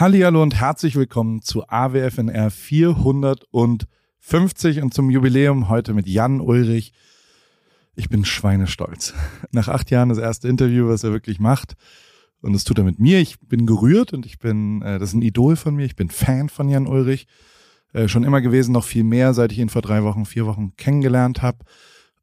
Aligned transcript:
Hallihallo 0.00 0.42
und 0.42 0.58
herzlich 0.58 0.96
willkommen 0.96 1.42
zu 1.42 1.68
AWFNR 1.68 2.50
450 2.50 4.80
und 4.80 4.94
zum 4.94 5.10
Jubiläum 5.10 5.68
heute 5.68 5.92
mit 5.92 6.06
Jan 6.06 6.40
Ulrich. 6.40 6.94
Ich 7.94 8.08
bin 8.08 8.24
schweinestolz. 8.24 9.12
Nach 9.52 9.68
acht 9.68 9.90
Jahren 9.90 10.08
das 10.08 10.16
erste 10.16 10.48
Interview, 10.48 10.88
was 10.88 11.04
er 11.04 11.12
wirklich 11.12 11.38
macht. 11.38 11.74
Und 12.40 12.54
das 12.54 12.64
tut 12.64 12.78
er 12.78 12.84
mit 12.84 12.98
mir. 12.98 13.20
Ich 13.20 13.40
bin 13.40 13.66
gerührt 13.66 14.14
und 14.14 14.24
ich 14.24 14.38
bin, 14.38 14.80
äh, 14.80 14.98
das 14.98 15.10
ist 15.10 15.16
ein 15.16 15.20
Idol 15.20 15.56
von 15.56 15.74
mir. 15.74 15.84
Ich 15.84 15.96
bin 15.96 16.08
Fan 16.08 16.48
von 16.48 16.70
Jan 16.70 16.86
Ulrich. 16.86 17.26
Äh, 17.92 18.08
schon 18.08 18.24
immer 18.24 18.40
gewesen, 18.40 18.72
noch 18.72 18.84
viel 18.84 19.04
mehr, 19.04 19.34
seit 19.34 19.52
ich 19.52 19.58
ihn 19.58 19.68
vor 19.68 19.82
drei 19.82 20.02
Wochen, 20.02 20.24
vier 20.24 20.46
Wochen 20.46 20.76
kennengelernt 20.78 21.42
habe. 21.42 21.58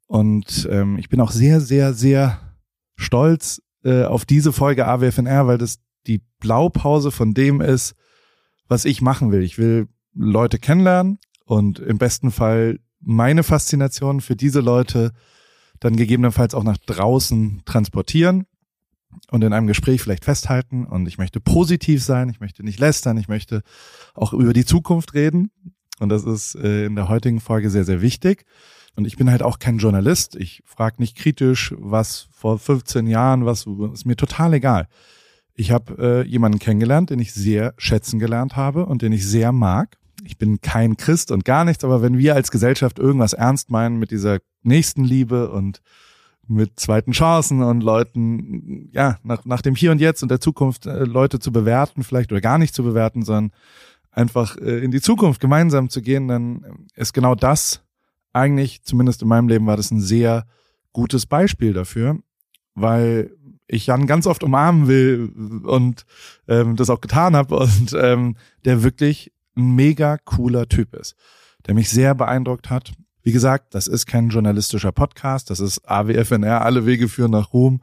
Und 0.08 0.68
ähm, 0.68 0.98
ich 0.98 1.10
bin 1.10 1.20
auch 1.20 1.30
sehr, 1.30 1.60
sehr, 1.60 1.94
sehr 1.94 2.40
stolz 2.96 3.62
äh, 3.84 4.02
auf 4.02 4.24
diese 4.24 4.52
Folge 4.52 4.88
AWFNR, 4.88 5.46
weil 5.46 5.58
das 5.58 5.78
die 6.06 6.22
Blaupause 6.40 7.10
von 7.10 7.34
dem 7.34 7.60
ist, 7.60 7.94
was 8.68 8.84
ich 8.84 9.00
machen 9.00 9.32
will. 9.32 9.42
Ich 9.42 9.58
will 9.58 9.88
Leute 10.14 10.58
kennenlernen 10.58 11.18
und 11.44 11.78
im 11.78 11.98
besten 11.98 12.30
Fall 12.30 12.80
meine 13.00 13.42
Faszination 13.42 14.20
für 14.20 14.36
diese 14.36 14.60
Leute 14.60 15.12
dann 15.80 15.96
gegebenenfalls 15.96 16.54
auch 16.54 16.64
nach 16.64 16.78
draußen 16.78 17.62
transportieren 17.64 18.46
und 19.30 19.44
in 19.44 19.52
einem 19.52 19.66
Gespräch 19.66 20.02
vielleicht 20.02 20.24
festhalten. 20.24 20.84
Und 20.84 21.06
ich 21.06 21.18
möchte 21.18 21.40
positiv 21.40 22.02
sein, 22.02 22.28
ich 22.28 22.40
möchte 22.40 22.62
nicht 22.62 22.80
lästern, 22.80 23.16
ich 23.16 23.28
möchte 23.28 23.62
auch 24.14 24.32
über 24.32 24.52
die 24.52 24.64
Zukunft 24.64 25.14
reden. 25.14 25.50
Und 26.00 26.10
das 26.10 26.24
ist 26.24 26.54
äh, 26.56 26.86
in 26.86 26.96
der 26.96 27.08
heutigen 27.08 27.40
Folge 27.40 27.70
sehr, 27.70 27.84
sehr 27.84 28.00
wichtig. 28.00 28.44
Und 28.96 29.06
ich 29.06 29.16
bin 29.16 29.30
halt 29.30 29.42
auch 29.42 29.58
kein 29.58 29.78
Journalist. 29.78 30.34
Ich 30.36 30.62
frage 30.64 30.96
nicht 30.98 31.16
kritisch, 31.16 31.74
was 31.78 32.28
vor 32.32 32.58
15 32.58 33.06
Jahren, 33.06 33.46
was 33.46 33.66
ist 33.92 34.06
mir 34.06 34.16
total 34.16 34.54
egal. 34.54 34.88
Ich 35.58 35.72
habe 35.72 36.22
äh, 36.24 36.28
jemanden 36.28 36.60
kennengelernt, 36.60 37.10
den 37.10 37.18
ich 37.18 37.34
sehr 37.34 37.74
schätzen 37.78 38.20
gelernt 38.20 38.54
habe 38.54 38.86
und 38.86 39.02
den 39.02 39.12
ich 39.12 39.26
sehr 39.26 39.50
mag. 39.50 39.98
Ich 40.22 40.38
bin 40.38 40.60
kein 40.60 40.96
Christ 40.96 41.32
und 41.32 41.44
gar 41.44 41.64
nichts, 41.64 41.82
aber 41.82 42.00
wenn 42.00 42.16
wir 42.16 42.36
als 42.36 42.52
Gesellschaft 42.52 43.00
irgendwas 43.00 43.32
ernst 43.32 43.68
meinen 43.68 43.98
mit 43.98 44.12
dieser 44.12 44.38
Nächstenliebe 44.62 45.50
und 45.50 45.80
mit 46.46 46.78
zweiten 46.78 47.10
Chancen 47.10 47.60
und 47.64 47.82
Leuten, 47.82 48.88
ja, 48.92 49.18
nach, 49.24 49.44
nach 49.46 49.60
dem 49.60 49.74
Hier 49.74 49.90
und 49.90 50.00
Jetzt 50.00 50.22
und 50.22 50.30
der 50.30 50.40
Zukunft 50.40 50.86
äh, 50.86 51.02
Leute 51.02 51.40
zu 51.40 51.50
bewerten, 51.50 52.04
vielleicht 52.04 52.30
oder 52.30 52.40
gar 52.40 52.58
nicht 52.58 52.72
zu 52.72 52.84
bewerten, 52.84 53.24
sondern 53.24 53.50
einfach 54.12 54.56
äh, 54.58 54.78
in 54.78 54.92
die 54.92 55.00
Zukunft 55.00 55.40
gemeinsam 55.40 55.90
zu 55.90 56.02
gehen, 56.02 56.28
dann 56.28 56.86
ist 56.94 57.14
genau 57.14 57.34
das 57.34 57.82
eigentlich, 58.32 58.84
zumindest 58.84 59.22
in 59.22 59.28
meinem 59.28 59.48
Leben, 59.48 59.66
war 59.66 59.76
das 59.76 59.90
ein 59.90 60.00
sehr 60.00 60.46
gutes 60.92 61.26
Beispiel 61.26 61.72
dafür, 61.72 62.20
weil 62.76 63.32
ich 63.68 63.86
Jan 63.86 64.06
ganz 64.06 64.26
oft 64.26 64.42
umarmen 64.42 64.88
will 64.88 65.30
und 65.64 66.04
ähm, 66.48 66.74
das 66.76 66.90
auch 66.90 67.00
getan 67.00 67.36
habe 67.36 67.56
und 67.56 67.94
ähm, 67.98 68.36
der 68.64 68.82
wirklich 68.82 69.32
ein 69.56 69.74
mega 69.74 70.16
cooler 70.18 70.68
Typ 70.68 70.94
ist, 70.94 71.14
der 71.66 71.74
mich 71.74 71.90
sehr 71.90 72.14
beeindruckt 72.14 72.70
hat. 72.70 72.92
Wie 73.22 73.32
gesagt, 73.32 73.74
das 73.74 73.86
ist 73.86 74.06
kein 74.06 74.30
journalistischer 74.30 74.92
Podcast, 74.92 75.50
das 75.50 75.60
ist 75.60 75.86
AWFNR, 75.88 76.62
alle 76.62 76.86
Wege 76.86 77.08
führen 77.08 77.32
nach 77.32 77.52
Ruhm. 77.52 77.82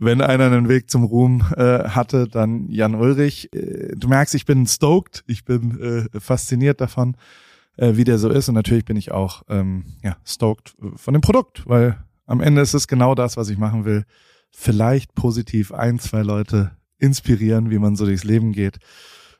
Wenn 0.00 0.22
einer 0.22 0.44
einen 0.44 0.68
Weg 0.68 0.90
zum 0.90 1.04
Ruhm 1.04 1.44
äh, 1.56 1.88
hatte, 1.88 2.28
dann 2.28 2.68
Jan 2.70 2.94
Ulrich. 2.94 3.52
Äh, 3.52 3.96
du 3.96 4.08
merkst, 4.08 4.34
ich 4.34 4.46
bin 4.46 4.66
stoked, 4.66 5.24
ich 5.26 5.44
bin 5.44 6.08
äh, 6.14 6.20
fasziniert 6.20 6.80
davon, 6.80 7.16
äh, 7.76 7.96
wie 7.96 8.04
der 8.04 8.18
so 8.18 8.30
ist 8.30 8.48
und 8.48 8.54
natürlich 8.54 8.84
bin 8.84 8.96
ich 8.96 9.10
auch 9.10 9.42
ähm, 9.48 9.84
ja, 10.02 10.16
stoked 10.24 10.74
von 10.96 11.14
dem 11.14 11.20
Produkt, 11.20 11.68
weil 11.68 11.98
am 12.26 12.40
Ende 12.40 12.62
ist 12.62 12.74
es 12.74 12.86
genau 12.86 13.14
das, 13.14 13.36
was 13.36 13.50
ich 13.50 13.58
machen 13.58 13.84
will 13.84 14.04
vielleicht 14.50 15.14
positiv 15.14 15.72
ein, 15.72 15.98
zwei 15.98 16.22
Leute 16.22 16.72
inspirieren, 16.98 17.70
wie 17.70 17.78
man 17.78 17.96
so 17.96 18.04
durchs 18.04 18.24
Leben 18.24 18.52
geht. 18.52 18.78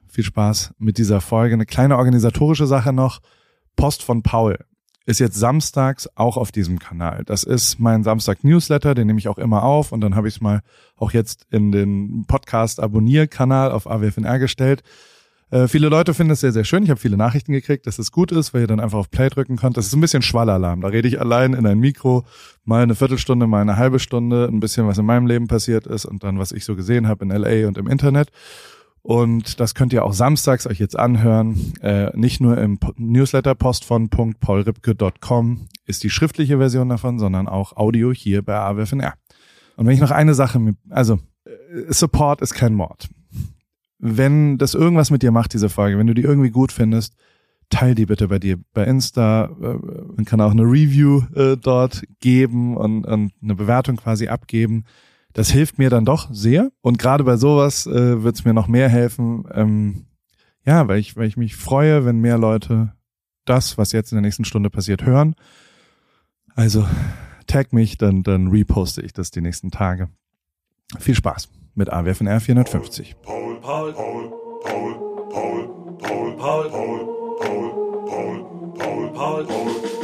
Viel 0.06 0.24
Spaß 0.24 0.74
mit 0.78 0.98
dieser 0.98 1.20
Folge. 1.20 1.54
Eine 1.54 1.66
kleine 1.66 1.96
organisatorische 1.96 2.66
Sache 2.66 2.92
noch. 2.92 3.20
Post 3.76 4.02
von 4.02 4.22
Paul 4.22 4.58
ist 5.08 5.20
jetzt 5.20 5.38
samstags 5.38 6.06
auch 6.16 6.36
auf 6.36 6.52
diesem 6.52 6.78
Kanal. 6.78 7.24
Das 7.24 7.42
ist 7.42 7.80
mein 7.80 8.04
Samstag-Newsletter, 8.04 8.94
den 8.94 9.06
nehme 9.06 9.18
ich 9.18 9.28
auch 9.28 9.38
immer 9.38 9.62
auf 9.62 9.90
und 9.90 10.02
dann 10.02 10.14
habe 10.14 10.28
ich 10.28 10.34
es 10.34 10.40
mal 10.42 10.60
auch 10.96 11.12
jetzt 11.12 11.46
in 11.50 11.72
den 11.72 12.26
Podcast-Abonnier-Kanal 12.26 13.72
auf 13.72 13.86
AWFNR 13.86 14.38
gestellt. 14.38 14.82
Äh, 15.50 15.66
viele 15.66 15.88
Leute 15.88 16.12
finden 16.12 16.32
es 16.32 16.40
sehr, 16.40 16.52
sehr 16.52 16.64
schön. 16.64 16.82
Ich 16.82 16.90
habe 16.90 17.00
viele 17.00 17.16
Nachrichten 17.16 17.52
gekriegt, 17.52 17.86
dass 17.86 17.98
es 17.98 18.12
gut 18.12 18.32
ist, 18.32 18.52
weil 18.52 18.62
ihr 18.62 18.66
dann 18.66 18.80
einfach 18.80 18.98
auf 18.98 19.10
Play 19.10 19.30
drücken 19.30 19.56
könnt. 19.56 19.76
Das 19.76 19.86
ist 19.86 19.94
ein 19.94 20.00
bisschen 20.00 20.22
Schwallalarm. 20.22 20.82
Da 20.82 20.88
rede 20.88 21.08
ich 21.08 21.20
allein 21.20 21.54
in 21.54 21.66
ein 21.66 21.78
Mikro, 21.78 22.24
mal 22.64 22.82
eine 22.82 22.94
Viertelstunde, 22.94 23.46
mal 23.46 23.62
eine 23.62 23.76
halbe 23.76 23.98
Stunde, 23.98 24.46
ein 24.50 24.60
bisschen, 24.60 24.86
was 24.86 24.98
in 24.98 25.06
meinem 25.06 25.26
Leben 25.26 25.48
passiert 25.48 25.86
ist 25.86 26.04
und 26.04 26.22
dann, 26.22 26.38
was 26.38 26.52
ich 26.52 26.64
so 26.64 26.76
gesehen 26.76 27.08
habe 27.08 27.24
in 27.24 27.30
LA 27.30 27.66
und 27.66 27.78
im 27.78 27.86
Internet. 27.86 28.30
Und 29.00 29.58
das 29.58 29.74
könnt 29.74 29.94
ihr 29.94 30.04
auch 30.04 30.12
samstags 30.12 30.66
euch 30.66 30.78
jetzt 30.78 30.98
anhören. 30.98 31.72
Äh, 31.80 32.14
nicht 32.14 32.40
nur 32.40 32.58
im 32.58 32.78
Newsletter 32.96 33.54
post 33.54 33.86
von 33.86 34.10
.paulripke.com 34.10 35.68
ist 35.86 36.02
die 36.02 36.10
schriftliche 36.10 36.58
Version 36.58 36.90
davon, 36.90 37.18
sondern 37.18 37.48
auch 37.48 37.74
Audio 37.74 38.12
hier 38.12 38.42
bei 38.42 38.56
AWFNR. 38.56 39.14
Und 39.76 39.86
wenn 39.86 39.94
ich 39.94 40.00
noch 40.00 40.10
eine 40.10 40.34
Sache, 40.34 40.74
also 40.90 41.20
äh, 41.46 41.90
Support 41.90 42.42
ist 42.42 42.52
kein 42.52 42.74
Mord 42.74 43.08
wenn 43.98 44.58
das 44.58 44.74
irgendwas 44.74 45.10
mit 45.10 45.22
dir 45.22 45.32
macht, 45.32 45.54
diese 45.54 45.68
Folge, 45.68 45.98
wenn 45.98 46.06
du 46.06 46.14
die 46.14 46.22
irgendwie 46.22 46.50
gut 46.50 46.72
findest, 46.72 47.14
teil 47.70 47.94
die 47.94 48.06
bitte 48.06 48.28
bei 48.28 48.38
dir 48.38 48.58
bei 48.72 48.84
Insta. 48.84 49.46
Äh, 49.60 49.78
man 50.16 50.24
kann 50.24 50.40
auch 50.40 50.52
eine 50.52 50.62
Review 50.62 51.22
äh, 51.34 51.56
dort 51.56 52.02
geben 52.20 52.76
und, 52.76 53.04
und 53.04 53.32
eine 53.42 53.54
Bewertung 53.54 53.96
quasi 53.96 54.28
abgeben. 54.28 54.84
Das 55.32 55.50
hilft 55.50 55.78
mir 55.78 55.90
dann 55.90 56.04
doch 56.04 56.32
sehr. 56.32 56.70
Und 56.80 56.98
gerade 56.98 57.24
bei 57.24 57.36
sowas 57.36 57.86
äh, 57.86 58.22
wird 58.22 58.36
es 58.36 58.44
mir 58.44 58.54
noch 58.54 58.68
mehr 58.68 58.88
helfen. 58.88 59.44
Ähm, 59.52 60.06
ja, 60.64 60.88
weil 60.88 60.98
ich, 60.98 61.16
weil 61.16 61.28
ich 61.28 61.36
mich 61.36 61.56
freue, 61.56 62.04
wenn 62.04 62.20
mehr 62.20 62.38
Leute 62.38 62.92
das, 63.44 63.78
was 63.78 63.92
jetzt 63.92 64.12
in 64.12 64.16
der 64.16 64.22
nächsten 64.22 64.44
Stunde 64.44 64.70
passiert, 64.70 65.04
hören. 65.04 65.34
Also 66.54 66.86
tag 67.46 67.72
mich, 67.72 67.98
dann, 67.98 68.22
dann 68.22 68.48
reposte 68.48 69.02
ich 69.02 69.12
das 69.12 69.30
die 69.30 69.40
nächsten 69.40 69.70
Tage. 69.70 70.08
Viel 70.98 71.14
Spaß 71.14 71.48
mit 71.78 71.92
AWFNR 71.92 72.40
450. 72.40 73.14
Paul, 73.22 73.60
Paul, 73.60 73.92
Paul, 73.92 74.30
Paul, 74.64 74.94
Paul, 75.30 75.68
Paul, 75.98 76.36
Paul, 76.36 76.70
Paul, 76.70 77.06
Paul, 77.30 77.56
Paul, 78.04 79.10
Paul, 79.14 79.14
Paul, 79.14 79.48
Paul. 79.54 79.98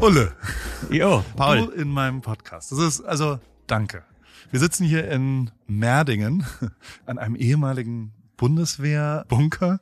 Ulle. 0.00 0.34
Jo, 0.90 1.22
Paul. 1.36 1.66
Du 1.66 1.70
in 1.70 1.88
meinem 1.88 2.22
Podcast. 2.22 2.72
Das 2.72 2.78
ist, 2.80 3.02
also, 3.02 3.38
danke. 3.68 4.02
Wir 4.52 4.60
sitzen 4.60 4.84
hier 4.84 5.10
in 5.10 5.50
Merdingen 5.66 6.44
an 7.06 7.16
einem 7.16 7.36
ehemaligen 7.36 8.12
Bundeswehrbunker, 8.36 9.80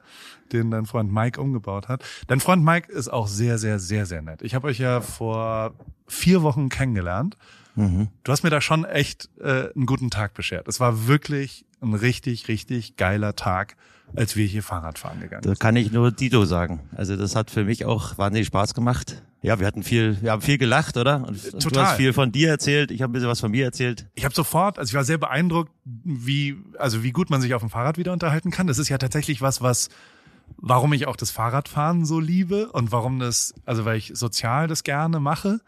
den 0.53 0.71
dein 0.71 0.87
Freund 0.87 1.13
Mike 1.13 1.41
umgebaut 1.41 1.89
hat. 1.89 2.05
Dein 2.29 2.39
Freund 2.39 2.65
Mike 2.65 2.91
ist 2.91 3.09
auch 3.09 3.27
sehr, 3.27 3.59
sehr, 3.59 3.81
sehr, 3.81 4.07
sehr 4.07 4.23
nett. 4.23 4.43
Ich 4.43 4.55
habe 4.55 4.69
euch 4.69 4.79
ja 4.79 5.01
vor 5.01 5.75
vier 6.07 6.43
Wochen 6.43 6.69
kennengelernt. 6.69 7.37
Mhm. 7.75 8.11
Du 8.23 8.31
hast 8.31 8.45
mir 8.45 8.51
da 8.51 8.61
schon 8.61 8.85
echt 8.85 9.29
äh, 9.41 9.75
einen 9.75 9.87
guten 9.87 10.09
Tag 10.09 10.35
beschert. 10.35 10.69
Es 10.69 10.79
war 10.79 11.09
wirklich 11.09 11.65
ein 11.81 11.95
richtig, 11.95 12.47
richtig 12.47 12.95
geiler 12.95 13.35
Tag, 13.35 13.77
als 14.15 14.37
wir 14.37 14.47
hier 14.47 14.63
Fahrrad 14.63 15.01
fahren 15.01 15.19
gegangen 15.19 15.43
sind. 15.43 15.53
Da 15.53 15.59
kann 15.59 15.75
ich 15.75 15.91
nur 15.91 16.13
Dito 16.13 16.45
sagen. 16.45 16.79
Also 16.97 17.17
das 17.17 17.35
hat 17.35 17.51
für 17.51 17.65
mich 17.65 17.87
auch 17.87 18.19
wahnsinnig 18.19 18.47
Spaß 18.47 18.75
gemacht. 18.75 19.21
Ja, 19.43 19.59
wir 19.59 19.67
hatten 19.67 19.83
viel, 19.83 20.21
wir 20.21 20.33
haben 20.33 20.43
viel 20.43 20.59
gelacht, 20.59 20.97
oder? 20.97 21.25
Und 21.27 21.43
Total. 21.53 21.71
du 21.71 21.81
hast 21.81 21.97
viel 21.97 22.13
von 22.13 22.31
dir 22.31 22.51
erzählt, 22.51 22.91
ich 22.91 23.01
habe 23.01 23.11
ein 23.11 23.15
bisschen 23.15 23.29
was 23.29 23.41
von 23.41 23.51
mir 23.51 23.65
erzählt. 23.65 24.07
Ich 24.15 24.25
habe 24.25 24.35
sofort, 24.35 24.79
also 24.79 24.91
ich 24.91 24.95
war 24.95 25.05
sehr 25.05 25.17
beeindruckt, 25.19 25.73
wie, 25.85 26.57
also 26.79 27.03
wie 27.03 27.11
gut 27.11 27.31
man 27.31 27.41
sich 27.41 27.55
auf 27.55 27.63
dem 27.63 27.71
Fahrrad 27.71 27.97
wieder 27.97 28.13
unterhalten 28.13 28.51
kann. 28.51 28.67
Das 28.67 28.79
ist 28.79 28.91
ja 28.91 28.99
tatsächlich 28.99 29.41
was, 29.41 29.63
was 29.63 29.89
warum 30.57 30.93
ich 30.93 31.07
auch 31.07 31.17
das 31.17 31.31
Fahrradfahren 31.31 32.05
so 32.05 32.21
liebe 32.21 32.71
und 32.73 32.93
warum 32.93 33.19
das, 33.19 33.55
also 33.65 33.85
weil 33.85 33.97
ich 33.97 34.13
sozial 34.15 34.67
das 34.67 34.83
gerne 34.83 35.21
mache 35.21 35.61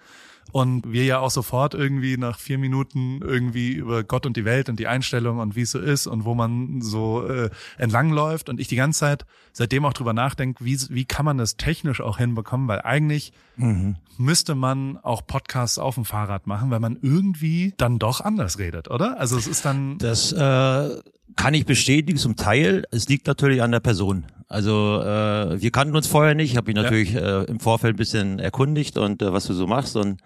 und 0.50 0.90
wir 0.92 1.04
ja 1.04 1.18
auch 1.20 1.30
sofort 1.30 1.74
irgendwie 1.74 2.16
nach 2.16 2.38
vier 2.38 2.58
Minuten 2.58 3.20
irgendwie 3.22 3.72
über 3.72 4.04
Gott 4.04 4.26
und 4.26 4.36
die 4.36 4.44
Welt 4.44 4.68
und 4.68 4.78
die 4.78 4.86
Einstellung 4.86 5.38
und 5.38 5.56
wie 5.56 5.62
es 5.62 5.70
so 5.70 5.78
ist 5.78 6.06
und 6.06 6.24
wo 6.24 6.34
man 6.34 6.82
so 6.82 7.26
äh, 7.26 7.50
entlangläuft 7.78 8.48
und 8.48 8.60
ich 8.60 8.68
die 8.68 8.76
ganze 8.76 9.00
Zeit 9.00 9.24
seitdem 9.52 9.84
auch 9.84 9.92
drüber 9.92 10.12
nachdenke, 10.12 10.64
wie, 10.64 10.78
wie 10.90 11.04
kann 11.04 11.24
man 11.24 11.38
das 11.38 11.56
technisch 11.56 12.00
auch 12.00 12.18
hinbekommen, 12.18 12.68
weil 12.68 12.82
eigentlich 12.82 13.32
mhm. 13.56 13.96
müsste 14.18 14.54
man 14.54 14.98
auch 14.98 15.26
Podcasts 15.26 15.78
auf 15.78 15.94
dem 15.94 16.04
Fahrrad 16.04 16.46
machen, 16.46 16.70
weil 16.70 16.80
man 16.80 16.98
irgendwie 17.00 17.74
dann 17.76 17.98
doch 17.98 18.20
anders 18.20 18.58
redet, 18.58 18.90
oder? 18.90 19.18
Also 19.20 19.36
es 19.36 19.46
ist 19.46 19.64
dann... 19.64 19.98
Das 19.98 20.32
äh, 20.32 21.00
kann 21.36 21.54
ich 21.54 21.64
bestätigen 21.64 22.18
zum 22.18 22.36
Teil. 22.36 22.84
Es 22.90 23.08
liegt 23.08 23.26
natürlich 23.26 23.62
an 23.62 23.72
der 23.72 23.80
Person. 23.80 24.26
Also 24.52 25.00
äh, 25.00 25.60
wir 25.60 25.70
kannten 25.70 25.96
uns 25.96 26.06
vorher 26.06 26.34
nicht. 26.34 26.52
Ich 26.52 26.56
habe 26.56 26.66
mich 26.66 26.76
natürlich 26.76 27.14
ja. 27.14 27.42
äh, 27.42 27.44
im 27.44 27.58
Vorfeld 27.58 27.94
ein 27.94 27.98
bisschen 27.98 28.38
erkundigt 28.38 28.98
und 28.98 29.22
äh, 29.22 29.32
was 29.32 29.46
du 29.46 29.54
so 29.54 29.66
machst 29.66 29.96
und 29.96 30.20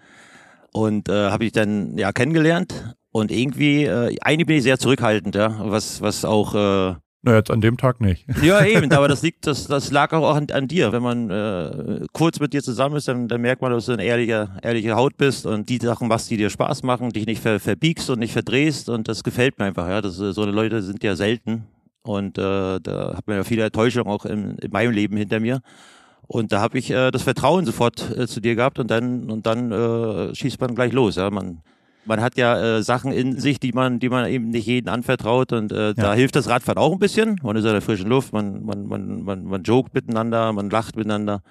Und 0.73 1.09
äh, 1.09 1.29
habe 1.31 1.45
ich 1.45 1.53
dann 1.53 1.97
ja 1.97 2.11
kennengelernt. 2.11 2.95
Und 3.11 3.31
irgendwie, 3.31 3.85
äh, 3.85 4.15
eigentlich 4.21 4.45
bin 4.45 4.57
ich 4.57 4.63
sehr 4.63 4.77
zurückhaltend, 4.77 5.33
ja, 5.33 5.55
was, 5.59 6.01
was 6.01 6.23
auch 6.23 6.53
äh, 6.53 6.95
na, 7.23 7.35
jetzt 7.35 7.49
an 7.49 7.61
dem 7.61 7.77
Tag 7.77 7.99
nicht. 7.99 8.25
Ja, 8.43 8.63
eben, 8.63 8.91
aber 8.93 9.07
das 9.07 9.21
liegt, 9.23 9.47
das, 9.47 9.67
das 9.67 9.91
lag 9.91 10.13
auch 10.13 10.35
an, 10.35 10.47
an 10.51 10.67
dir. 10.67 10.91
Wenn 10.91 11.01
man 11.01 11.29
äh, 11.29 12.05
kurz 12.13 12.39
mit 12.39 12.53
dir 12.53 12.61
zusammen 12.61 12.95
ist, 12.95 13.07
dann, 13.07 13.27
dann 13.27 13.41
merkt 13.41 13.61
man, 13.61 13.71
dass 13.71 13.87
du 13.87 13.93
eine 13.93 14.03
ehrliche, 14.03 14.49
ehrliche 14.61 14.95
Haut 14.95 15.17
bist 15.17 15.45
und 15.45 15.67
die 15.67 15.77
Sachen 15.77 16.07
machst, 16.07 16.29
die 16.29 16.37
dir 16.37 16.49
Spaß 16.49 16.83
machen, 16.83 17.09
dich 17.09 17.25
nicht 17.25 17.41
ver, 17.41 17.59
verbiegst 17.59 18.09
und 18.09 18.19
nicht 18.19 18.33
verdrehst 18.33 18.87
und 18.87 19.07
das 19.07 19.23
gefällt 19.23 19.57
mir 19.57 19.65
einfach, 19.65 19.89
ja. 19.89 20.01
Das, 20.01 20.15
so 20.15 20.41
eine 20.41 20.51
Leute 20.51 20.81
sind 20.83 21.03
ja 21.03 21.15
selten. 21.15 21.65
Und 22.07 22.37
äh, 22.37 22.79
da 22.79 23.13
hat 23.15 23.27
man 23.27 23.37
ja 23.37 23.43
viele 23.43 23.63
Enttäuschungen 23.63 24.07
auch 24.07 24.25
in, 24.25 24.57
in 24.57 24.71
meinem 24.71 24.91
Leben 24.91 25.17
hinter 25.17 25.39
mir. 25.39 25.61
Und 26.27 26.51
da 26.51 26.59
habe 26.59 26.77
ich 26.77 26.91
äh, 26.91 27.11
das 27.11 27.23
Vertrauen 27.23 27.65
sofort 27.65 28.17
äh, 28.17 28.27
zu 28.27 28.41
dir 28.41 28.55
gehabt 28.55 28.79
und 28.79 28.91
dann 28.91 29.31
und 29.31 29.45
dann 29.45 29.71
äh, 29.71 30.35
schießt 30.35 30.59
man 30.59 30.75
gleich 30.75 30.91
los. 30.91 31.15
Ja, 31.15 31.29
man 31.29 31.61
man 32.07 32.21
hat 32.21 32.37
ja 32.37 32.77
äh, 32.77 32.83
Sachen 32.83 33.11
in 33.11 33.39
sich, 33.39 33.59
die 33.59 33.73
man, 33.73 33.99
die 33.99 34.09
man 34.09 34.27
eben 34.27 34.49
nicht 34.49 34.65
jedem 34.65 34.93
anvertraut 34.93 35.51
und 35.51 35.71
äh, 35.71 35.87
ja. 35.87 35.93
da 35.93 36.13
hilft 36.13 36.35
das 36.35 36.47
Radfahren 36.47 36.77
auch 36.77 36.93
ein 36.93 36.99
bisschen. 36.99 37.39
Man 37.43 37.55
ist 37.55 37.65
in 37.65 37.71
der 37.71 37.81
frischen 37.81 38.09
Luft, 38.09 38.33
man, 38.33 38.63
man, 38.63 38.87
man, 38.87 39.23
man, 39.23 39.43
man 39.43 39.63
jogt 39.63 39.93
miteinander, 39.93 40.51
man 40.53 40.69
lacht 40.69 40.95
miteinander 40.95 41.41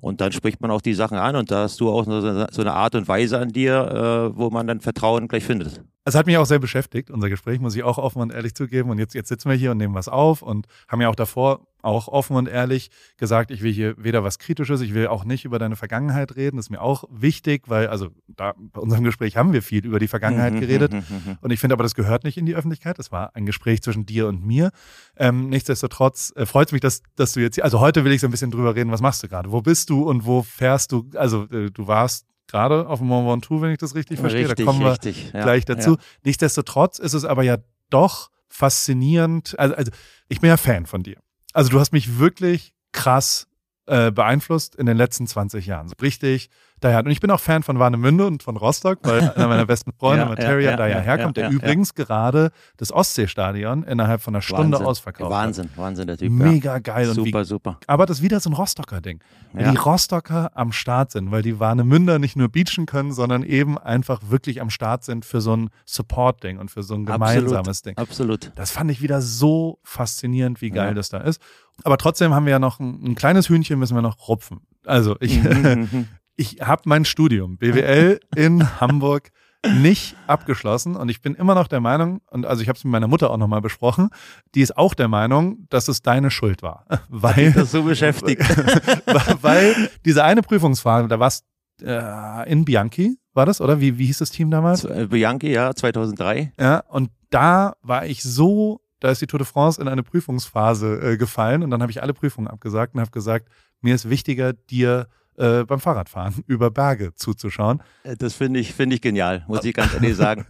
und 0.00 0.20
dann 0.20 0.32
spricht 0.32 0.60
man 0.60 0.70
auch 0.70 0.80
die 0.80 0.94
Sachen 0.94 1.16
an 1.16 1.36
und 1.36 1.50
da 1.50 1.62
hast 1.62 1.80
du 1.80 1.90
auch 1.90 2.04
so, 2.04 2.20
so 2.20 2.60
eine 2.60 2.72
Art 2.72 2.94
und 2.94 3.06
Weise 3.08 3.38
an 3.38 3.50
dir, 3.50 4.32
äh, 4.32 4.36
wo 4.36 4.50
man 4.50 4.66
dann 4.66 4.80
Vertrauen 4.80 5.28
gleich 5.28 5.44
findet. 5.44 5.82
Es 6.04 6.14
hat 6.14 6.26
mich 6.26 6.38
auch 6.38 6.46
sehr 6.46 6.58
beschäftigt, 6.58 7.10
unser 7.10 7.28
Gespräch, 7.28 7.60
muss 7.60 7.76
ich 7.76 7.82
auch 7.82 7.98
offen 7.98 8.22
und 8.22 8.32
ehrlich 8.32 8.54
zugeben. 8.54 8.90
Und 8.90 8.98
jetzt, 8.98 9.14
jetzt 9.14 9.28
sitzen 9.28 9.50
wir 9.50 9.56
hier 9.56 9.72
und 9.72 9.76
nehmen 9.76 9.94
was 9.94 10.08
auf 10.08 10.40
und 10.40 10.66
haben 10.88 11.00
ja 11.00 11.08
auch 11.08 11.14
davor 11.14 11.66
auch 11.82 12.08
offen 12.08 12.36
und 12.36 12.48
ehrlich 12.48 12.90
gesagt, 13.16 13.50
ich 13.50 13.62
will 13.62 13.72
hier 13.72 13.94
weder 13.98 14.22
was 14.24 14.38
Kritisches, 14.38 14.80
ich 14.80 14.94
will 14.94 15.06
auch 15.06 15.24
nicht 15.24 15.44
über 15.44 15.58
deine 15.58 15.76
Vergangenheit 15.76 16.36
reden. 16.36 16.56
Das 16.56 16.66
ist 16.66 16.70
mir 16.70 16.80
auch 16.80 17.04
wichtig, 17.10 17.64
weil, 17.68 17.88
also 17.88 18.08
da 18.28 18.54
bei 18.58 18.80
unserem 18.80 19.04
Gespräch 19.04 19.36
haben 19.36 19.52
wir 19.52 19.62
viel 19.62 19.84
über 19.84 19.98
die 19.98 20.08
Vergangenheit 20.08 20.54
mhm, 20.54 20.60
geredet. 20.60 20.92
Mhm, 20.92 20.98
mhm, 20.98 21.38
und 21.40 21.50
ich 21.50 21.60
finde 21.60 21.74
aber, 21.74 21.82
das 21.82 21.94
gehört 21.94 22.24
nicht 22.24 22.36
in 22.36 22.46
die 22.46 22.54
Öffentlichkeit. 22.54 22.98
Das 22.98 23.12
war 23.12 23.34
ein 23.34 23.46
Gespräch 23.46 23.82
zwischen 23.82 24.06
dir 24.06 24.26
und 24.26 24.44
mir. 24.44 24.70
Ähm, 25.16 25.48
nichtsdestotrotz 25.48 26.32
äh, 26.36 26.46
freut 26.46 26.68
es 26.68 26.72
mich, 26.72 26.80
dass, 26.80 27.02
dass 27.16 27.32
du 27.32 27.40
jetzt, 27.40 27.60
also 27.62 27.80
heute 27.80 28.04
will 28.04 28.12
ich 28.12 28.20
so 28.20 28.26
ein 28.26 28.30
bisschen 28.30 28.50
drüber 28.50 28.74
reden, 28.74 28.90
was 28.90 29.00
machst 29.00 29.22
du 29.22 29.28
gerade? 29.28 29.52
Wo 29.52 29.62
bist 29.62 29.90
du 29.90 30.08
und 30.08 30.26
wo 30.26 30.42
fährst 30.42 30.92
du? 30.92 31.08
Also 31.14 31.44
äh, 31.50 31.70
du 31.70 31.86
warst 31.86 32.26
gerade 32.50 32.88
auf 32.88 32.98
dem 32.98 33.08
Mont 33.08 33.28
Ventoux, 33.28 33.60
wenn 33.60 33.70
ich 33.70 33.78
das 33.78 33.94
richtig 33.94 34.20
verstehe. 34.20 34.48
Richtig, 34.48 34.64
da 34.64 34.64
kommen 34.64 34.80
wir 34.80 34.92
richtig, 34.92 35.32
ja, 35.32 35.42
gleich 35.42 35.64
dazu. 35.64 35.92
Ja. 35.92 35.96
Nichtsdestotrotz 36.24 36.98
ist 36.98 37.14
es 37.14 37.24
aber 37.24 37.42
ja 37.42 37.58
doch 37.90 38.30
faszinierend. 38.48 39.58
Also, 39.58 39.74
also 39.74 39.92
ich 40.28 40.40
bin 40.40 40.48
ja 40.48 40.56
Fan 40.56 40.86
von 40.86 41.02
dir. 41.02 41.18
Also 41.52 41.70
du 41.70 41.80
hast 41.80 41.92
mich 41.92 42.18
wirklich 42.18 42.74
krass 42.92 43.48
äh, 43.86 44.10
beeinflusst 44.10 44.76
in 44.76 44.86
den 44.86 44.96
letzten 44.96 45.26
20 45.26 45.66
Jahren. 45.66 45.88
So 45.88 45.94
richtig 46.00 46.50
daher. 46.80 47.04
Und 47.04 47.10
ich 47.10 47.20
bin 47.20 47.30
auch 47.30 47.40
Fan 47.40 47.62
von 47.62 47.78
Warnemünde 47.78 48.26
und 48.26 48.42
von 48.42 48.56
Rostock, 48.56 48.98
weil 49.02 49.30
einer 49.36 49.48
meiner 49.48 49.66
besten 49.66 49.92
Freunde, 49.92 50.22
ja, 50.22 50.28
Materia, 50.28 50.70
ja, 50.72 50.76
da 50.76 50.86
ja, 50.86 50.98
herkommt, 50.98 51.36
der 51.36 51.50
übrigens 51.50 51.94
gerade 51.94 52.50
das 52.76 52.92
Ostseestadion 52.92 53.84
innerhalb 53.84 54.20
von 54.20 54.34
einer 54.34 54.42
Stunde 54.42 54.72
Wahnsinn. 54.72 54.86
ausverkauft 54.86 55.30
Wahnsinn, 55.30 55.64
hat. 55.64 55.78
Wahnsinn, 55.78 56.06
der 56.06 56.18
Typ. 56.18 56.30
Mega 56.30 56.78
geil. 56.78 57.08
Und 57.08 57.14
super, 57.14 57.40
wie, 57.40 57.44
super. 57.44 57.78
Aber 57.86 58.06
das 58.06 58.18
ist 58.18 58.22
wieder 58.22 58.40
so 58.40 58.50
ein 58.50 58.54
Rostocker 58.54 59.00
Ding. 59.00 59.20
Wenn 59.52 59.70
die 59.70 59.76
Rostocker 59.76 60.50
am 60.54 60.72
Start 60.72 61.12
sind, 61.12 61.30
weil 61.30 61.42
die 61.42 61.60
Warnemünder 61.60 62.18
nicht 62.18 62.36
nur 62.36 62.48
beachen 62.48 62.86
können, 62.86 63.12
sondern 63.12 63.42
eben 63.42 63.78
einfach 63.78 64.20
wirklich 64.28 64.60
am 64.60 64.70
Start 64.70 65.04
sind 65.04 65.24
für 65.24 65.40
so 65.40 65.56
ein 65.56 65.70
Support-Ding 65.86 66.58
und 66.58 66.70
für 66.70 66.82
so 66.82 66.94
ein 66.94 67.04
gemeinsames 67.04 67.54
absolut, 67.54 67.86
Ding. 67.86 67.96
Absolut. 67.98 68.52
Das 68.54 68.70
fand 68.70 68.90
ich 68.90 69.02
wieder 69.02 69.20
so 69.20 69.78
faszinierend, 69.82 70.60
wie 70.60 70.70
geil 70.70 70.94
das 70.94 71.08
da 71.08 71.18
ist. 71.18 71.40
Aber 71.84 71.96
trotzdem 71.96 72.34
haben 72.34 72.44
wir 72.44 72.52
ja 72.52 72.58
noch 72.58 72.78
ein, 72.80 73.02
ein 73.04 73.14
kleines 73.14 73.48
Hühnchen, 73.48 73.78
müssen 73.78 73.94
wir 73.94 74.02
noch 74.02 74.28
rupfen. 74.28 74.60
Also 74.86 75.16
ich, 75.20 75.42
mhm, 75.42 75.88
mhm 75.90 76.08
ich 76.40 76.62
habe 76.62 76.82
mein 76.86 77.04
Studium 77.04 77.58
BWL 77.58 78.18
in 78.34 78.66
Hamburg 78.80 79.30
nicht 79.74 80.16
abgeschlossen 80.26 80.96
und 80.96 81.10
ich 81.10 81.20
bin 81.20 81.34
immer 81.34 81.54
noch 81.54 81.68
der 81.68 81.80
Meinung, 81.80 82.22
und 82.30 82.46
also 82.46 82.62
ich 82.62 82.68
habe 82.68 82.78
es 82.78 82.84
mit 82.84 82.92
meiner 82.92 83.08
Mutter 83.08 83.30
auch 83.30 83.36
nochmal 83.36 83.60
besprochen, 83.60 84.08
die 84.54 84.62
ist 84.62 84.74
auch 84.74 84.94
der 84.94 85.08
Meinung, 85.08 85.66
dass 85.68 85.88
es 85.88 86.00
deine 86.00 86.30
Schuld 86.30 86.62
war. 86.62 86.86
Weil, 87.10 87.52
das 87.52 87.72
so 87.72 87.82
beschäftigt. 87.82 88.40
weil 89.42 89.90
diese 90.06 90.24
eine 90.24 90.40
Prüfungsphase, 90.40 91.08
da 91.08 91.20
warst 91.20 91.44
äh, 91.82 92.50
in 92.50 92.64
Bianchi, 92.64 93.18
war 93.34 93.44
das, 93.44 93.60
oder? 93.60 93.82
Wie, 93.82 93.98
wie 93.98 94.06
hieß 94.06 94.18
das 94.18 94.30
Team 94.30 94.50
damals? 94.50 94.88
Bianchi, 95.10 95.52
ja, 95.52 95.74
2003. 95.74 96.54
Ja, 96.58 96.78
und 96.88 97.10
da 97.28 97.74
war 97.82 98.06
ich 98.06 98.22
so, 98.22 98.80
da 99.00 99.10
ist 99.10 99.20
die 99.20 99.26
Tour 99.26 99.38
de 99.38 99.46
France 99.46 99.78
in 99.78 99.88
eine 99.88 100.02
Prüfungsphase 100.02 101.00
äh, 101.02 101.16
gefallen 101.18 101.62
und 101.62 101.70
dann 101.70 101.82
habe 101.82 101.92
ich 101.92 102.02
alle 102.02 102.14
Prüfungen 102.14 102.48
abgesagt 102.48 102.94
und 102.94 103.00
habe 103.00 103.10
gesagt, 103.10 103.46
mir 103.82 103.94
ist 103.94 104.08
wichtiger, 104.08 104.54
dir 104.54 105.06
äh, 105.40 105.64
beim 105.64 105.80
Fahrradfahren 105.80 106.34
über 106.46 106.70
Berge 106.70 107.14
zuzuschauen. 107.14 107.82
Äh, 108.02 108.16
das 108.16 108.34
finde 108.34 108.60
ich, 108.60 108.74
finde 108.74 108.96
ich 108.96 109.02
genial, 109.02 109.44
muss 109.48 109.64
ich 109.64 109.74
ganz 109.74 109.94
ehrlich 109.94 110.16
sagen. 110.16 110.44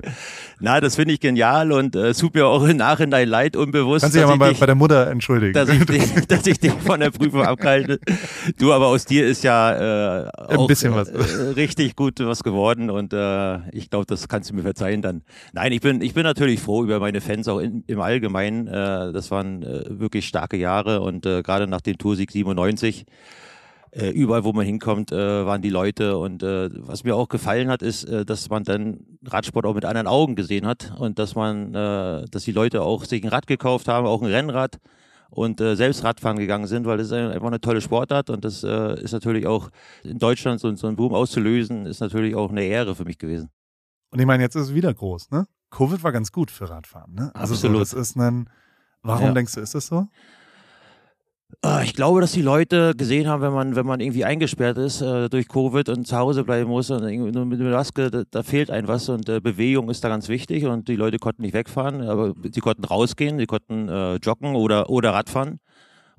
Na, 0.59 0.81
das 0.81 0.97
finde 0.97 1.15
ich 1.15 1.21
genial 1.21 1.73
und 1.73 1.95
äh, 1.95 2.09
es 2.09 2.19
tut 2.19 2.35
mir 2.35 2.47
auch 2.47 2.65
im 2.65 2.77
Nachhinein 2.77 3.29
leid, 3.29 3.57
unbewusst. 3.57 4.03
Kannst 4.03 4.17
du 4.17 4.21
ja 4.21 4.27
mal 4.27 4.37
bei, 4.37 4.51
dich, 4.51 4.61
bei, 4.61 4.67
der 4.67 4.75
Mutter 4.75 5.07
entschuldigen. 5.09 5.53
Dass 5.53 5.69
ich, 5.69 5.85
dich, 5.87 6.27
dass 6.29 6.47
ich 6.47 6.59
dich 6.59 6.73
von 6.73 7.01
der 7.01 7.11
Prüfung 7.11 7.43
abgehalten 7.43 7.99
Du, 8.59 8.73
aber 8.73 8.89
aus 8.89 9.05
dir 9.05 9.27
ist 9.27 9.45
ja 9.45 10.25
äh, 10.25 10.29
auch, 10.29 10.63
ein 10.63 10.67
bisschen 10.67 10.95
was. 10.95 11.09
Äh, 11.09 11.53
richtig 11.55 11.97
gut 11.97 12.21
was 12.21 12.43
geworden 12.43 12.91
und 12.91 13.13
äh, 13.13 13.59
ich 13.71 13.91
glaube, 13.91 14.07
das 14.07 14.29
kannst 14.29 14.51
du 14.51 14.55
mir 14.55 14.63
verzeihen 14.63 15.03
dann. 15.03 15.23
Nein, 15.53 15.73
ich 15.73 15.81
bin, 15.81 16.01
ich 16.03 16.15
bin 16.15 16.25
natürlich 16.25 16.61
froh 16.61 16.83
über 16.83 17.01
meine 17.01 17.21
Fans 17.21 17.49
auch 17.49 17.59
in, 17.59 17.85
im 17.87 18.01
Allgemeinen. 18.01 18.67
Äh, 18.67 19.13
das 19.13 19.31
waren 19.31 19.63
äh, 19.63 19.85
wirklich 19.89 20.27
starke 20.27 20.57
Jahre 20.57 21.01
und 21.01 21.27
äh, 21.27 21.43
gerade 21.43 21.67
nach 21.67 21.81
dem 21.81 21.99
Toursieg 21.99 22.31
97 22.31 23.07
äh, 23.93 24.11
überall, 24.11 24.45
wo 24.45 24.53
man 24.53 24.65
hinkommt, 24.65 25.13
äh, 25.13 25.47
waren 25.47 25.63
die 25.63 25.71
Leute. 25.71 26.17
Und 26.19 26.43
äh, 26.43 26.71
was 26.75 27.05
mir 27.05 27.17
auch 27.17 27.29
gefallen 27.29 27.69
hat, 27.69 27.83
ist, 27.83 28.05
äh, 28.05 28.25
dass 28.25 28.49
man 28.49 28.65
dann 28.65 29.01
Radsport 29.25 29.67
auch 29.67 29.75
mit 29.75 29.85
anderen 29.85 30.07
Augen 30.07 30.37
gesehen 30.37 30.67
hat 30.67 30.93
und 30.99 31.19
dass 31.19 31.35
man, 31.35 31.75
äh, 31.75 32.25
dass 32.31 32.45
die 32.45 32.53
Leute 32.53 32.83
auch 32.83 33.05
sich 33.05 33.23
ein 33.23 33.29
Rad 33.29 33.47
gekauft 33.47 33.89
haben, 33.89 34.07
auch 34.07 34.23
ein 34.23 34.31
Rennrad 34.31 34.79
und 35.31 35.61
äh, 35.61 35.77
selbst 35.77 36.05
Radfahren 36.05 36.39
gegangen 36.39 36.67
sind, 36.67 36.87
weil 36.87 36.99
das 36.99 37.07
ist 37.07 37.13
einfach 37.13 37.47
eine 37.47 37.61
tolle 37.61 37.81
Sportart 37.81 38.31
und 38.31 38.45
das 38.45 38.65
äh, 38.65 39.01
ist 39.01 39.13
natürlich 39.13 39.47
auch 39.47 39.71
in 40.03 40.19
Deutschland 40.19 40.61
so, 40.61 40.75
so 40.75 40.87
einen 40.87 40.97
Boom 40.97 41.15
auszulösen, 41.15 41.87
ist 41.87 42.01
natürlich 42.01 42.35
auch 42.35 42.51
eine 42.51 42.65
Ehre 42.65 42.95
für 42.95 43.05
mich 43.05 43.19
gewesen. 43.19 43.49
Und 44.11 44.19
ich 44.19 44.27
meine, 44.27 44.43
jetzt 44.43 44.57
ist 44.57 44.69
es 44.69 44.75
wieder 44.75 44.93
groß, 44.93 45.31
ne? 45.31 45.47
Covid 45.71 46.03
war 46.03 46.11
ganz 46.11 46.33
gut 46.33 46.51
für 46.51 46.69
Radfahren, 46.69 47.15
ne? 47.15 47.31
Also 47.35 47.55
Absolut. 47.55 47.87
So, 47.89 47.97
das 47.97 48.09
ist 48.09 48.17
ein, 48.17 48.51
warum 49.03 49.27
ja. 49.27 49.33
denkst 49.33 49.55
du, 49.55 49.61
ist 49.61 49.75
das 49.77 49.87
so? 49.87 50.09
Äh, 51.64 51.85
ich 51.85 51.94
glaube, 51.94 52.20
dass 52.20 52.32
die 52.32 52.43
Leute 52.43 52.94
gesehen 52.97 53.29
haben, 53.29 53.43
wenn 53.43 53.52
man, 53.52 53.76
wenn 53.76 53.87
man 53.87 54.00
irgendwie 54.00 54.25
eingesperrt 54.25 54.79
ist 54.79 55.00
äh, 55.00 55.29
durch 55.29 55.49
Covid 55.49 55.88
und 55.88 56.06
zu 56.06 56.17
Hause 56.17 56.44
bleiben 56.44 56.70
muss 56.70 56.91
und 56.91 57.02
nur 57.02 57.44
mit 57.44 57.61
der 57.61 57.70
Maske, 57.70 58.11
da, 58.11 58.23
da, 58.31 58.43
fehlt 58.43 58.70
ein 58.70 58.88
was 58.88 59.08
und 59.08 59.29
äh, 59.29 59.41
Bewegung 59.41 59.91
ist 59.91 60.02
da 60.05 60.08
ganz 60.08 60.29
wichtig 60.29 60.67
und 60.67 60.88
die 60.88 60.97
Leute 60.97 61.19
konnten 61.19 61.43
nicht 61.43 61.55
wegfahren, 61.55 62.02
aber 62.02 62.35
sie 62.52 62.61
konnten 62.61 62.85
rausgehen, 62.85 63.38
sie 63.38 63.47
konnten 63.47 63.88
äh, 63.88 64.17
joggen 64.17 64.55
oder, 64.55 64.91
oder 64.91 65.12
Radfahren 65.12 65.61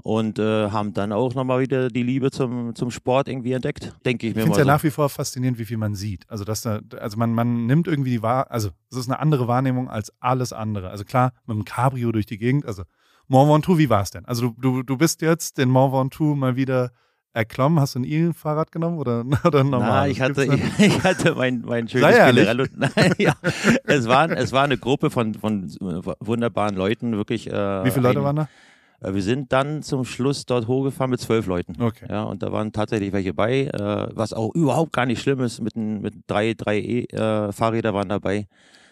und 0.04 0.40
äh, 0.40 0.70
haben 0.70 0.94
dann 0.94 1.12
auch 1.12 1.34
nochmal 1.34 1.62
wieder 1.62 1.90
die 1.90 2.04
Liebe 2.04 2.32
zum, 2.32 2.76
zum 2.76 2.92
Sport 2.92 3.28
irgendwie 3.28 3.54
entdeckt, 3.54 3.94
denke 4.06 4.28
ich 4.28 4.36
mir 4.36 4.42
ich 4.42 4.48
mal. 4.48 4.52
Ich 4.52 4.56
finde 4.56 4.62
es 4.62 4.68
ja 4.68 4.74
nach 4.74 4.84
wie 4.84 4.90
vor 4.90 5.10
faszinierend, 5.10 5.60
wie 5.60 5.66
viel 5.66 5.78
man 5.78 5.96
sieht. 5.96 6.30
Also, 6.30 6.44
dass 6.44 6.62
da, 6.62 6.80
also 7.00 7.18
man, 7.18 7.34
man 7.34 7.66
nimmt 7.66 7.88
irgendwie 7.88 8.12
die 8.12 8.22
Wahr, 8.22 8.50
also 8.50 8.70
es 8.90 8.98
ist 8.98 9.10
eine 9.10 9.20
andere 9.20 9.48
Wahrnehmung 9.48 9.90
als 9.90 10.12
alles 10.20 10.54
andere. 10.54 10.90
Also 10.90 11.04
klar, 11.04 11.34
mit 11.46 11.56
dem 11.56 11.66
Cabrio 11.66 12.12
durch 12.12 12.26
die 12.26 12.38
Gegend, 12.38 12.66
also 12.66 12.84
Mont 13.32 13.50
Ventoux, 13.50 13.78
wie 13.78 13.90
war 13.90 14.02
es 14.02 14.12
denn? 14.12 14.26
Also 14.26 14.50
du, 14.50 14.56
du, 14.60 14.84
du 14.84 14.98
bist 14.98 15.22
jetzt 15.22 15.58
den 15.58 15.70
Mont 15.70 15.94
Ventoux 15.94 16.36
mal 16.36 16.58
wieder 16.58 16.92
erklommen. 17.34 17.80
Hast 17.80 17.96
du 17.96 18.00
ein 18.00 18.04
E-Fahrrad 18.04 18.74
genommen 18.74 19.00
oder, 19.00 19.24
oder 19.46 19.64
normal? 19.64 19.90
Na, 19.90 20.08
ich 20.08 20.20
hatte, 20.20 20.44
ich, 20.44 20.80
ich, 20.80 21.04
hatte 21.04 21.34
mein, 21.36 21.62
mein 21.62 21.88
schönes 21.88 22.14
Generello. 22.14 22.66
Nein, 22.76 23.14
ja. 23.18 23.34
es, 23.86 24.08
war, 24.08 24.30
es 24.32 24.52
war 24.52 24.66
eine 24.66 24.78
Gruppe 24.78 25.10
von, 25.10 25.34
von 25.34 25.72
wunderbaren 26.20 26.76
Leuten, 26.76 27.14
wirklich. 27.14 27.50
Äh, 27.50 27.86
wie 27.86 27.92
viele 27.92 28.08
Leute 28.08 28.20
ein, 28.20 28.26
waren 28.26 28.36
da? 28.36 28.50
Äh, 29.00 29.14
wir 29.14 29.22
sind 29.22 29.54
dann 29.54 29.82
zum 29.82 30.04
Schluss 30.04 30.46
dort 30.46 30.68
hochgefahren 30.68 31.12
mit 31.12 31.22
zwölf 31.22 31.46
Leuten. 31.48 31.82
Okay. 31.82 32.08
Ja, 32.10 32.24
und 32.24 32.44
da 32.44 32.52
waren 32.52 32.74
tatsächlich 32.74 33.14
welche 33.14 33.34
bei, 33.34 33.68
äh, 33.68 34.08
was 34.14 34.34
auch 34.34 34.54
überhaupt 34.54 34.92
gar 34.92 35.06
nicht 35.06 35.22
schlimm 35.22 35.40
ist. 35.40 35.62
Mit, 35.62 35.78
mit 35.78 36.16
drei, 36.28 36.54
drei 36.54 36.80
e, 36.80 37.04
äh, 37.06 37.54
Fahrräder 37.54 37.94
waren 37.94 38.10
dabei. 38.10 38.48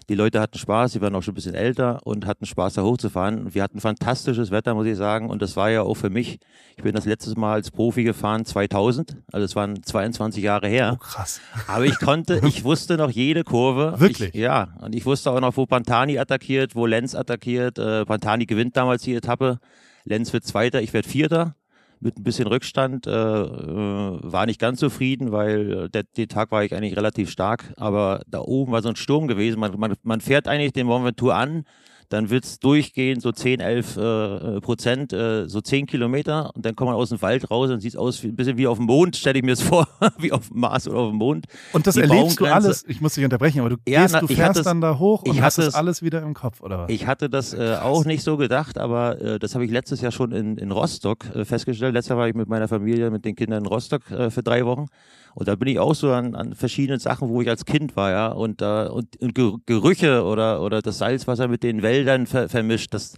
Die 0.09 0.15
Leute 0.15 0.41
hatten 0.41 0.57
Spaß, 0.57 0.93
sie 0.93 1.01
waren 1.01 1.13
auch 1.13 1.21
schon 1.21 1.33
ein 1.33 1.35
bisschen 1.35 1.53
älter 1.53 1.99
und 2.03 2.25
hatten 2.25 2.47
Spaß, 2.47 2.73
da 2.73 2.81
hochzufahren. 2.81 3.53
Wir 3.53 3.61
hatten 3.61 3.79
fantastisches 3.79 4.49
Wetter, 4.49 4.73
muss 4.73 4.87
ich 4.87 4.97
sagen. 4.97 5.29
Und 5.29 5.43
das 5.43 5.55
war 5.55 5.69
ja 5.69 5.83
auch 5.83 5.93
für 5.93 6.09
mich, 6.09 6.39
ich 6.75 6.83
bin 6.83 6.95
das 6.95 7.05
letzte 7.05 7.39
Mal 7.39 7.53
als 7.53 7.69
Profi 7.69 8.03
gefahren 8.03 8.43
2000, 8.43 9.17
also 9.31 9.45
es 9.45 9.55
waren 9.55 9.83
22 9.83 10.43
Jahre 10.43 10.67
her. 10.67 10.93
Oh, 10.95 10.97
krass. 10.97 11.41
Aber 11.67 11.85
ich 11.85 11.99
konnte, 11.99 12.41
ich 12.43 12.63
wusste 12.63 12.97
noch 12.97 13.11
jede 13.11 13.43
Kurve. 13.43 13.99
Wirklich? 13.99 14.33
Ich, 14.33 14.41
ja, 14.41 14.69
und 14.81 14.95
ich 14.95 15.05
wusste 15.05 15.29
auch 15.29 15.39
noch, 15.41 15.55
wo 15.57 15.67
Pantani 15.67 16.17
attackiert, 16.17 16.75
wo 16.75 16.87
Lenz 16.87 17.13
attackiert. 17.13 17.77
Äh, 17.77 18.03
Pantani 18.05 18.47
gewinnt 18.47 18.75
damals 18.75 19.03
die 19.03 19.13
Etappe. 19.13 19.59
Lenz 20.05 20.33
wird 20.33 20.43
Zweiter, 20.43 20.81
ich 20.81 20.91
werde 20.91 21.07
Vierter 21.07 21.55
mit 21.99 22.17
ein 22.17 22.23
bisschen 22.23 22.47
Rückstand, 22.47 23.07
äh, 23.07 23.11
äh, 23.11 24.19
war 24.21 24.45
nicht 24.45 24.59
ganz 24.59 24.79
zufrieden, 24.79 25.31
weil 25.31 25.89
der, 25.89 26.03
den 26.03 26.29
Tag 26.29 26.51
war 26.51 26.63
ich 26.63 26.73
eigentlich 26.73 26.95
relativ 26.95 27.29
stark, 27.29 27.73
aber 27.77 28.21
da 28.27 28.39
oben 28.39 28.71
war 28.71 28.81
so 28.81 28.89
ein 28.89 28.95
Sturm 28.95 29.27
gewesen. 29.27 29.59
Man, 29.59 29.77
man, 29.77 29.93
man 30.03 30.21
fährt 30.21 30.47
eigentlich 30.47 30.73
den 30.73 30.87
Mont 30.87 31.21
an, 31.23 31.65
dann 32.09 32.29
wird's 32.29 32.59
durchgehen, 32.59 33.19
so 33.19 33.31
10, 33.31 33.59
11 33.59 33.97
äh, 33.97 34.61
Prozent, 34.61 35.13
äh, 35.13 35.47
so 35.47 35.61
10 35.61 35.85
Kilometer 35.85 36.51
und 36.55 36.65
dann 36.65 36.75
kommt 36.75 36.89
man 36.89 36.95
aus 36.95 37.09
dem 37.09 37.21
Wald 37.21 37.49
raus 37.51 37.69
und 37.69 37.79
sieht 37.81 37.95
aus 37.95 38.23
wie, 38.23 38.27
ein 38.27 38.35
bisschen 38.35 38.57
wie 38.57 38.67
auf 38.67 38.77
dem 38.77 38.87
Mond, 38.87 39.15
stelle 39.15 39.37
ich 39.39 39.45
mir 39.45 39.51
das 39.51 39.61
vor, 39.69 39.87
wie 40.17 40.31
auf 40.31 40.47
dem 40.49 40.59
Mars 40.59 40.87
oder 40.87 40.97
auf 40.99 41.09
dem 41.09 41.17
Mond. 41.17 41.45
Und 41.73 41.85
das 41.87 41.95
Die 41.95 42.01
erlebst 42.01 42.39
du 42.39 42.45
alles, 42.45 42.83
ich 42.87 42.99
muss 42.99 43.13
dich 43.13 43.23
unterbrechen, 43.23 43.59
aber 43.59 43.69
du 43.69 43.75
Ja, 43.87 44.01
gehst, 44.01 44.13
na, 44.13 44.19
du 44.21 44.27
fährst 44.27 44.57
es- 44.59 44.63
dann 44.65 44.81
da 44.81 44.97
hoch 44.97 45.23
und 45.23 45.33
ich 45.35 45.41
hast 45.41 45.57
das 45.59 45.67
es- 45.67 45.73
alles 45.75 46.01
wieder 46.01 46.21
im 46.23 46.33
Kopf, 46.33 46.61
oder 46.61 46.79
was? 46.79 46.89
Ich 46.89 47.05
hatte 47.07 47.29
das 47.29 47.53
äh, 47.53 47.75
auch 47.81 48.05
nicht 48.05 48.23
so 48.23 48.37
gedacht, 48.37 48.77
aber 48.77 49.21
äh, 49.21 49.39
das 49.39 49.53
habe 49.53 49.63
ich 49.65 49.71
letztes 49.71 50.01
Jahr 50.01 50.11
schon 50.11 50.31
in, 50.31 50.57
in 50.57 50.71
Rostock 50.71 51.25
äh, 51.35 51.45
festgestellt. 51.45 51.93
Letztes 51.93 52.09
Jahr 52.09 52.17
war 52.19 52.27
ich 52.27 52.33
mit 52.35 52.49
meiner 52.49 52.67
Familie, 52.67 53.11
mit 53.11 53.23
den 53.23 53.35
Kindern 53.35 53.63
in 53.63 53.67
Rostock 53.67 54.09
äh, 54.11 54.29
für 54.31 54.41
drei 54.43 54.65
Wochen. 54.65 54.87
Und 55.35 55.47
da 55.47 55.55
bin 55.55 55.67
ich 55.67 55.79
auch 55.79 55.95
so 55.95 56.11
an, 56.11 56.35
an 56.35 56.55
verschiedenen 56.55 56.99
Sachen, 56.99 57.29
wo 57.29 57.41
ich 57.41 57.49
als 57.49 57.65
Kind 57.65 57.95
war, 57.95 58.11
ja. 58.11 58.27
Und, 58.27 58.61
äh, 58.61 58.87
und, 58.87 59.19
und 59.21 59.35
Ge- 59.35 59.53
Gerüche 59.65 60.23
oder, 60.23 60.61
oder 60.61 60.81
das 60.81 60.97
Salzwasser 60.97 61.47
mit 61.47 61.63
den 61.63 61.81
Wäldern 61.81 62.27
ver, 62.27 62.49
vermischt, 62.49 62.93
das, 62.93 63.15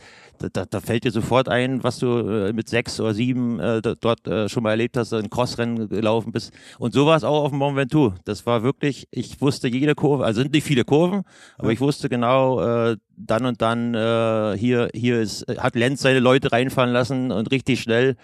da, 0.53 0.65
da, 0.65 0.79
fällt 0.79 1.03
dir 1.03 1.11
sofort 1.11 1.49
ein, 1.49 1.83
was 1.83 1.99
du 1.99 2.19
äh, 2.19 2.53
mit 2.53 2.67
sechs 2.67 2.99
oder 2.99 3.13
sieben 3.13 3.59
äh, 3.59 3.81
dort 3.81 4.27
äh, 4.27 4.49
schon 4.49 4.63
mal 4.63 4.71
erlebt 4.71 4.97
hast, 4.97 5.13
ein 5.13 5.29
Crossrennen 5.29 5.87
gelaufen 5.89 6.31
bist. 6.31 6.51
Und 6.79 6.93
so 6.93 7.05
war 7.05 7.15
es 7.15 7.23
auch 7.23 7.43
auf 7.43 7.49
dem 7.51 7.59
Mont 7.59 7.77
Ventoux. 7.77 8.13
Das 8.25 8.45
war 8.45 8.63
wirklich, 8.63 9.07
ich 9.11 9.39
wusste 9.41 9.67
jede 9.67 9.95
Kurve, 9.95 10.25
also 10.25 10.41
sind 10.41 10.53
nicht 10.53 10.65
viele 10.65 10.83
Kurven, 10.83 11.23
aber 11.57 11.71
ich 11.71 11.79
wusste 11.79 12.09
genau, 12.09 12.61
äh, 12.61 12.97
dann 13.15 13.45
und 13.45 13.61
dann 13.61 13.93
äh, 13.93 14.57
hier, 14.57 14.89
hier 14.93 15.21
ist, 15.21 15.45
hat 15.57 15.75
Lenz 15.75 16.01
seine 16.01 16.19
Leute 16.19 16.51
reinfahren 16.51 16.91
lassen 16.91 17.31
und 17.31 17.51
richtig 17.51 17.81
schnell. 17.81 18.15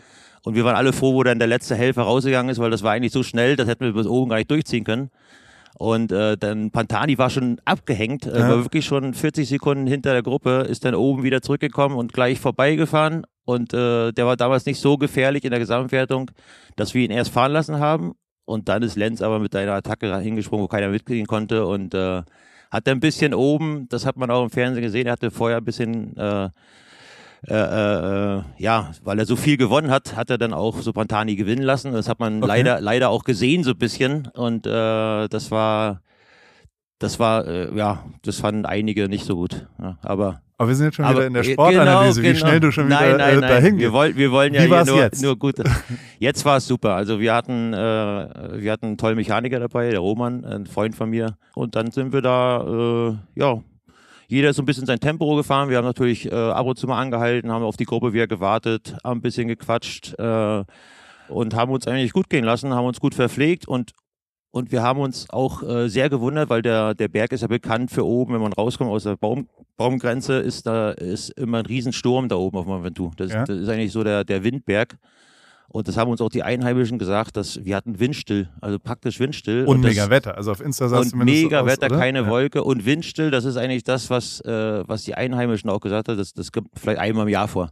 Und 0.48 0.56
wir 0.56 0.64
waren 0.64 0.78
alle 0.78 0.94
froh, 0.94 1.14
wo 1.14 1.24
dann 1.24 1.40
der 1.40 1.48
letzte 1.50 1.76
Helfer 1.76 2.04
rausgegangen 2.04 2.50
ist, 2.50 2.58
weil 2.60 2.72
das 2.72 2.82
war 2.82 2.94
eigentlich 2.94 3.12
so 3.12 3.22
schnell, 3.22 3.58
das 3.58 3.68
hätten 3.68 3.84
wir 3.84 3.92
bis 3.92 4.08
oben 4.08 4.30
gar 4.30 4.38
nicht 4.38 4.50
durchziehen 4.50 4.86
können. 4.86 5.10
Und 5.78 6.14
äh, 6.14 6.38
dann 6.38 6.72
Pantani 6.72 7.18
war 7.18 7.30
schon 7.30 7.60
abgehängt, 7.66 8.26
äh, 8.26 8.40
Ja. 8.40 8.48
war 8.48 8.64
wirklich 8.64 8.86
schon 8.86 9.14
40 9.14 9.50
Sekunden 9.50 9.88
hinter 9.88 10.14
der 10.14 10.24
Gruppe, 10.24 10.66
ist 10.70 10.86
dann 10.86 10.96
oben 10.96 11.24
wieder 11.24 11.42
zurückgekommen 11.42 11.98
und 11.98 12.14
gleich 12.14 12.40
vorbeigefahren. 12.40 13.26
Und 13.44 13.74
äh, 13.74 14.14
der 14.14 14.26
war 14.26 14.38
damals 14.38 14.66
nicht 14.66 14.80
so 14.80 14.98
gefährlich 14.98 15.44
in 15.44 15.50
der 15.52 15.60
Gesamtwertung, 15.60 16.32
dass 16.78 16.94
wir 16.94 17.04
ihn 17.04 17.12
erst 17.12 17.32
fahren 17.34 17.52
lassen 17.52 17.80
haben. 17.80 18.14
Und 18.46 18.70
dann 18.70 18.84
ist 18.84 18.96
Lenz 18.96 19.22
aber 19.22 19.40
mit 19.40 19.54
einer 19.54 19.74
Attacke 19.74 20.18
hingesprungen, 20.20 20.64
wo 20.64 20.70
keiner 20.70 20.88
mitgehen 20.88 21.28
konnte 21.28 21.66
und 21.66 21.94
äh, 21.94 22.22
hat 22.72 22.88
dann 22.88 23.00
ein 23.00 23.02
bisschen 23.02 23.34
oben, 23.34 23.88
das 23.90 24.06
hat 24.06 24.16
man 24.16 24.32
auch 24.32 24.44
im 24.46 24.50
Fernsehen 24.50 24.82
gesehen, 24.82 25.08
er 25.08 25.12
hatte 25.12 25.30
vorher 25.30 25.58
ein 25.58 25.66
bisschen 25.66 26.16
äh, 26.16 26.48
äh, 27.48 27.54
äh, 28.38 28.42
ja, 28.58 28.92
weil 29.04 29.20
er 29.20 29.26
so 29.26 29.36
viel 29.36 29.58
gewonnen 29.58 29.92
hat, 29.92 30.16
hat 30.16 30.30
er 30.30 30.38
dann 30.38 30.54
auch 30.54 30.82
so 30.82 30.94
Pantani 30.94 31.36
gewinnen 31.36 31.64
lassen. 31.64 31.94
Das 31.94 32.10
hat 32.10 32.20
man 32.20 32.38
Okay. 32.38 32.48
leider, 32.48 32.82
leider 32.82 33.10
auch 33.10 33.24
gesehen 33.24 33.64
so 33.64 33.72
ein 33.72 33.78
bisschen. 33.78 34.28
Und 34.34 34.66
äh, 34.66 35.28
das 35.28 35.52
war, 35.52 36.02
das 37.00 37.20
war, 37.20 37.46
äh, 37.48 37.76
ja, 37.76 38.04
das 38.24 38.40
fanden 38.40 38.66
einige 38.66 39.08
nicht 39.08 39.26
so 39.26 39.36
gut. 39.36 39.68
Ja, 39.82 39.98
aber 40.02 40.42
aber 40.60 40.70
wir 40.70 40.76
sind 40.76 40.88
jetzt 40.88 40.96
schon 40.96 41.06
aber, 41.06 41.18
wieder 41.18 41.28
in 41.28 41.34
der 41.34 41.44
äh, 41.44 41.54
Sportanalyse, 41.54 42.22
genau, 42.22 42.34
wie 42.34 42.40
schnell 42.40 42.60
du 42.60 42.72
schon 42.72 42.88
nein, 42.88 43.10
wieder 43.10 43.18
nein, 43.20 43.38
äh, 43.38 43.42
nein. 43.42 43.50
dahin 43.50 43.78
wir 43.78 43.94
wollen, 43.94 44.16
wir 44.16 44.32
wollen 44.32 44.56
ja 44.56 44.64
Wie 44.64 44.90
nur, 44.90 44.98
jetzt? 44.98 45.22
nur 45.22 45.38
gut. 45.38 45.56
Jetzt 46.20 46.46
war 46.46 46.58
es 46.58 46.66
super. 46.66 46.96
Also 46.96 47.20
wir 47.20 47.36
hatten, 47.36 47.74
äh, 47.74 47.78
wir 47.78 48.72
hatten 48.72 48.88
einen 48.88 48.98
tollen 48.98 49.18
Mechaniker 49.18 49.60
dabei, 49.60 49.92
der 49.92 50.00
Roman, 50.00 50.44
ein 50.46 50.66
Freund 50.66 50.96
von 50.96 51.12
mir. 51.12 51.38
Und 51.54 51.76
dann 51.76 51.92
sind 51.92 52.12
wir 52.12 52.22
da, 52.22 52.62
äh, 52.64 53.40
ja, 53.40 53.62
jeder 54.28 54.50
ist 54.50 54.58
so 54.58 54.62
ein 54.62 54.66
bisschen 54.66 54.86
sein 54.86 55.00
Tempo 55.00 55.36
gefahren. 55.36 55.70
Wir 55.70 55.78
haben 55.78 55.86
natürlich 55.86 56.32
äh, 56.32 56.36
ab 56.36 56.66
und 56.66 56.78
zu 56.78 56.86
mal 56.88 57.00
angehalten, 57.02 57.52
haben 57.52 57.64
auf 57.64 57.78
die 57.78 57.86
Gruppe 57.86 58.14
wieder 58.14 58.28
gewartet, 58.28 58.96
haben 59.04 59.20
ein 59.20 59.22
bisschen 59.22 59.48
gequatscht 59.48 60.14
äh, 60.20 60.64
und 61.30 61.56
haben 61.56 61.72
uns 61.72 61.88
eigentlich 61.88 62.14
gut 62.14 62.30
gehen 62.30 62.44
lassen, 62.44 62.74
haben 62.74 62.86
uns 62.86 63.00
gut 63.00 63.16
verpflegt 63.16 63.68
und 63.68 63.92
und 64.50 64.72
wir 64.72 64.82
haben 64.82 65.00
uns 65.02 65.30
auch 65.30 65.62
äh, 65.62 65.88
sehr 65.88 66.10
gewundert, 66.10 66.50
weil 66.50 66.62
der, 66.62 66.96
der 66.96 67.10
Berg 67.10 67.32
ist 67.32 67.42
ja 67.42 67.48
bekannt 67.48 67.92
für 67.92 68.06
oben, 68.06 68.34
wenn 68.34 68.42
man 68.42 68.54
rauskommt 68.54 68.90
aus 68.90 69.04
der 69.04 69.16
Baum, 69.16 69.48
Baumgrenze, 69.76 70.40
ist 70.40 70.66
da 70.66 70.92
ist 70.92 71.30
immer 71.32 71.60
ein 71.60 71.66
Riesensturm 71.66 72.28
da 72.28 72.38
oben 72.38 72.58
auf 72.58 72.66
Mont 72.66 72.84
Ventoux. 72.84 73.12
Das, 73.18 73.32
Ja. 73.34 73.44
das 73.44 73.58
ist 73.58 73.70
eigentlich 73.70 73.92
so 73.92 74.04
der, 74.04 74.24
der 74.24 74.44
Windberg. 74.44 74.98
Und 75.70 75.88
das 75.88 75.98
haben 75.98 76.10
uns 76.10 76.22
auch 76.22 76.30
die 76.30 76.44
Einheimischen 76.44 76.98
gesagt, 76.98 77.36
dass 77.36 77.64
wir 77.66 77.76
hatten 77.76 78.00
Windstill, 78.00 78.50
also 78.62 78.80
praktisch 78.80 79.20
Windstill. 79.20 79.66
Und 79.66 79.82
das, 79.82 79.92
mega 79.92 80.10
Wetter. 80.10 80.38
Also 80.38 80.52
auf 80.52 80.62
Insta 80.62 80.86
und 80.86 81.10
zumindest 81.10 81.44
mega 81.44 81.60
so 81.60 81.66
aus, 81.66 81.72
Wetter, 81.72 81.88
oder? 81.88 81.98
keine 81.98 82.20
ja. 82.22 82.28
Wolke 82.28 82.64
und 82.64 82.86
windstill. 82.86 83.32
Das 83.32 83.44
ist 83.44 83.58
eigentlich 83.58 83.84
das, 83.84 84.10
was, 84.10 84.40
äh, 84.42 84.84
was 84.88 85.04
die 85.04 85.16
Einheimischen 85.16 85.70
auch 85.70 85.82
gesagt 85.82 86.08
haben. 86.08 86.18
Das, 86.18 86.34
das 86.34 86.52
kommt 86.54 86.70
vielleicht 86.76 87.00
einmal 87.00 87.24
im 87.28 87.30
Jahr 87.34 87.50
vor. 87.50 87.72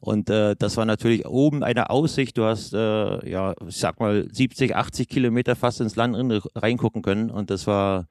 Und 0.00 0.28
äh, 0.28 0.54
das 0.58 0.76
war 0.76 0.84
natürlich 0.84 1.24
oben 1.26 1.64
eine 1.64 1.88
Aussicht. 1.88 2.36
Du 2.36 2.44
hast, 2.44 2.74
äh, 2.74 3.30
ja, 3.30 3.54
ich 3.66 3.78
sag 3.78 4.00
mal, 4.00 4.28
70, 4.30 4.76
80 4.76 5.08
Kilometer 5.08 5.56
fast 5.56 5.80
ins 5.80 5.96
Land 5.96 6.16
rein- 6.16 6.42
reingucken 6.54 7.00
können. 7.00 7.30
Und 7.30 7.48
das 7.48 7.66
war 7.66 8.06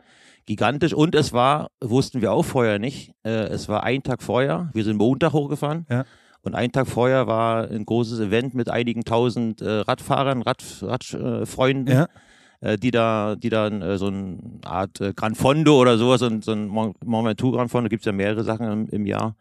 gigantisch. 0.48 0.94
Und 0.96 1.14
es 1.14 1.34
war, 1.34 1.70
wussten 1.82 2.22
wir 2.22 2.32
auch 2.32 2.44
vorher 2.46 2.80
nicht, 2.80 3.14
äh, 3.24 3.30
es 3.30 3.70
war 3.70 3.84
ein 3.84 4.02
Tag 4.02 4.24
vorher. 4.24 4.72
Wir 4.74 4.84
sind 4.84 4.98
Montag 4.98 5.34
hochgefahren. 5.34 5.86
Ja. 5.88 6.04
Und 6.44 6.56
einen 6.56 6.72
Tag 6.74 6.88
vorher 6.88 7.26
war 7.26 7.70
ein 7.70 7.86
großes 7.86 8.20
Event 8.20 8.54
mit 8.54 8.70
einigen 8.70 9.04
tausend 9.06 9.62
äh, 9.62 9.70
Radfahrern, 9.70 10.42
Radfreunden. 10.42 11.88
Rad, 11.94 12.10
äh, 12.10 12.68
Ja. 12.68 12.72
äh, 12.74 12.78
die 12.78 12.92
da, 12.92 13.36
die 13.36 13.50
dann 13.50 13.82
äh, 13.82 13.98
so 13.98 14.08
eine 14.08 14.38
Art 14.66 15.02
Gran 15.16 15.36
Fondo 15.36 15.80
oder 15.80 15.98
sowas, 15.98 16.20
so 16.20 16.26
ein, 16.28 16.42
so 16.42 16.52
ein 16.52 16.68
Mont 16.68 16.98
Ventoux 17.02 17.52
Gran 17.54 17.70
Fondo, 17.70 17.90
gibt's 17.90 18.06
ja 18.06 18.12
mehrere 18.12 18.44
Sachen 18.44 18.70
im, 18.70 18.88
im 18.90 19.06
Jahr. 19.06 19.36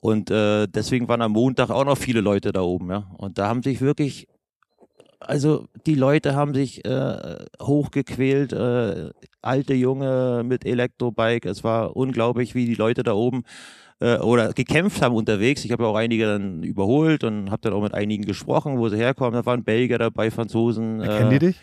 Und 0.00 0.30
deswegen 0.30 1.06
waren 1.06 1.22
am 1.22 1.30
Montag 1.30 1.70
auch 1.70 1.84
noch 1.84 1.96
viele 1.96 2.20
Leute 2.20 2.50
da 2.50 2.62
oben, 2.62 2.90
ja. 2.90 3.06
Und 3.18 3.38
da 3.38 3.46
haben 3.46 3.62
sich 3.62 3.80
wirklich, 3.80 4.26
also 5.20 5.66
die 5.86 5.94
Leute 5.94 6.34
haben 6.34 6.54
sich 6.54 6.84
äh, 6.84 7.36
hochgequält, 7.60 8.52
äh, 8.52 9.10
alte 9.42 9.74
Junge 9.74 10.42
mit 10.44 10.66
Elektrobike. 10.66 11.48
Es 11.48 11.62
war 11.62 11.94
unglaublich, 11.94 12.56
wie 12.56 12.66
die 12.66 12.74
Leute 12.74 13.04
da 13.04 13.12
oben 13.12 13.44
äh, 14.02 14.18
oder 14.18 14.52
gekämpft 14.52 15.00
haben 15.02 15.14
unterwegs. 15.14 15.64
Ich 15.64 15.72
habe 15.72 15.84
ja 15.84 15.88
auch 15.88 15.96
einige 15.96 16.26
dann 16.26 16.62
überholt 16.62 17.24
und 17.24 17.50
habe 17.50 17.62
dann 17.62 17.72
auch 17.72 17.82
mit 17.82 17.94
einigen 17.94 18.24
gesprochen, 18.24 18.78
wo 18.78 18.88
sie 18.88 18.96
herkommen. 18.96 19.34
Da 19.34 19.46
waren 19.46 19.64
Belgier 19.64 19.98
dabei, 19.98 20.30
Franzosen. 20.30 21.00
Kennen 21.00 21.30
die 21.30 21.38
dich? 21.38 21.56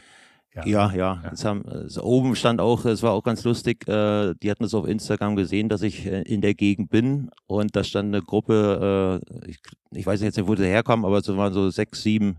Ja, 0.56 0.66
ja. 0.66 0.94
Ja. 0.94 1.22
Jetzt 1.26 1.46
haben, 1.46 1.64
also 1.66 2.04
oben 2.04 2.36
stand 2.36 2.60
auch, 2.60 2.86
es 2.86 3.04
war 3.04 3.12
auch 3.12 3.24
ganz 3.24 3.44
lustig, 3.44 3.88
äh, 3.88 4.34
die 4.42 4.50
hatten 4.50 4.64
es 4.64 4.74
auf 4.74 4.88
Instagram 4.88 5.36
gesehen, 5.36 5.70
dass 5.70 5.84
ich 5.84 6.06
äh, 6.06 6.24
in 6.24 6.42
der 6.42 6.56
Gegend 6.56 6.90
bin 6.90 7.30
und 7.46 7.76
da 7.76 7.84
stand 7.84 8.14
eine 8.14 8.24
Gruppe, 8.24 9.22
äh, 9.24 9.50
ich, 9.50 9.60
ich 9.92 10.06
weiß 10.06 10.22
jetzt 10.22 10.38
nicht, 10.38 10.48
wo 10.48 10.56
sie 10.56 10.66
herkommen, 10.66 11.06
aber 11.06 11.20
es 11.20 11.28
waren 11.28 11.54
so 11.54 11.70
sechs, 11.70 12.02
sieben 12.02 12.38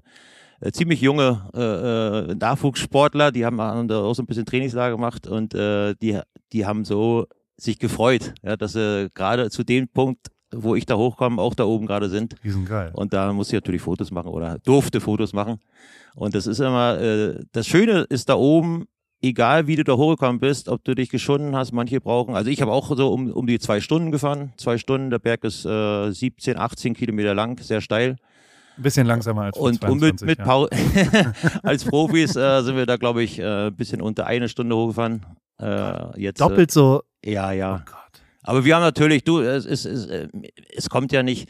äh, 0.60 0.72
ziemlich 0.72 1.00
junge 1.00 1.48
äh, 1.54 2.30
äh, 2.30 2.34
Nachwuchssportler, 2.34 3.30
die 3.30 3.46
haben, 3.46 3.60
auch 3.60 4.14
so 4.14 4.22
ein 4.22 4.26
bisschen 4.26 4.44
Trainingslager 4.44 4.96
gemacht 4.96 5.28
und 5.28 5.54
äh, 5.54 5.94
die, 6.02 6.18
die 6.52 6.66
haben 6.66 6.84
so 6.84 7.26
sich 7.62 7.78
gefreut, 7.78 8.34
ja, 8.42 8.56
dass 8.56 8.72
sie 8.72 9.10
gerade 9.14 9.50
zu 9.50 9.64
dem 9.64 9.88
Punkt, 9.88 10.28
wo 10.52 10.74
ich 10.74 10.86
da 10.86 10.96
hochkomme, 10.96 11.40
auch 11.40 11.54
da 11.54 11.64
oben 11.64 11.86
gerade 11.86 12.08
sind. 12.08 12.34
Die 12.42 12.50
sind 12.50 12.68
geil. 12.68 12.90
Und 12.94 13.12
da 13.12 13.32
musste 13.32 13.56
ich 13.56 13.62
natürlich 13.62 13.82
Fotos 13.82 14.10
machen 14.10 14.28
oder 14.28 14.58
durfte 14.58 15.00
Fotos 15.00 15.32
machen. 15.32 15.60
Und 16.14 16.34
das 16.34 16.46
ist 16.46 16.60
immer, 16.60 16.98
äh, 16.98 17.40
das 17.52 17.66
Schöne 17.66 18.00
ist 18.08 18.28
da 18.28 18.34
oben, 18.34 18.86
egal 19.22 19.66
wie 19.66 19.76
du 19.76 19.84
da 19.84 19.92
hochgekommen 19.94 20.40
bist, 20.40 20.68
ob 20.68 20.82
du 20.84 20.94
dich 20.94 21.10
geschunden 21.10 21.54
hast, 21.54 21.72
manche 21.72 22.00
brauchen, 22.00 22.34
also 22.34 22.50
ich 22.50 22.62
habe 22.62 22.72
auch 22.72 22.94
so 22.96 23.12
um, 23.12 23.30
um 23.30 23.46
die 23.46 23.58
zwei 23.58 23.80
Stunden 23.80 24.10
gefahren, 24.10 24.52
zwei 24.56 24.78
Stunden, 24.78 25.10
der 25.10 25.18
Berg 25.18 25.44
ist 25.44 25.64
äh, 25.64 26.10
17, 26.10 26.58
18 26.58 26.94
Kilometer 26.94 27.34
lang, 27.34 27.60
sehr 27.60 27.80
steil. 27.80 28.16
Ein 28.76 28.82
bisschen 28.82 29.06
langsamer 29.06 29.42
als 29.42 29.58
Und, 29.58 29.84
und 29.84 30.00
mit, 30.00 30.18
22, 30.20 30.26
mit 30.26 31.12
ja. 31.12 31.32
Als 31.62 31.84
Profis 31.84 32.34
äh, 32.34 32.62
sind 32.62 32.76
wir 32.76 32.86
da, 32.86 32.96
glaube 32.96 33.22
ich, 33.22 33.38
äh, 33.38 33.66
ein 33.66 33.76
bisschen 33.76 34.00
unter 34.00 34.26
eine 34.26 34.48
Stunde 34.48 34.74
hochgefahren. 34.74 35.26
Äh, 35.60 36.18
jetzt, 36.18 36.40
Doppelt 36.40 36.70
so. 36.70 37.02
Äh, 37.24 37.32
ja, 37.32 37.52
ja. 37.52 37.76
Oh 37.76 37.90
Gott. 37.90 38.22
Aber 38.42 38.64
wir 38.64 38.74
haben 38.74 38.82
natürlich, 38.82 39.24
du, 39.24 39.40
es, 39.40 39.64
es, 39.66 39.84
es, 39.84 40.06
äh, 40.06 40.28
es 40.74 40.88
kommt 40.88 41.12
ja 41.12 41.22
nicht, 41.22 41.48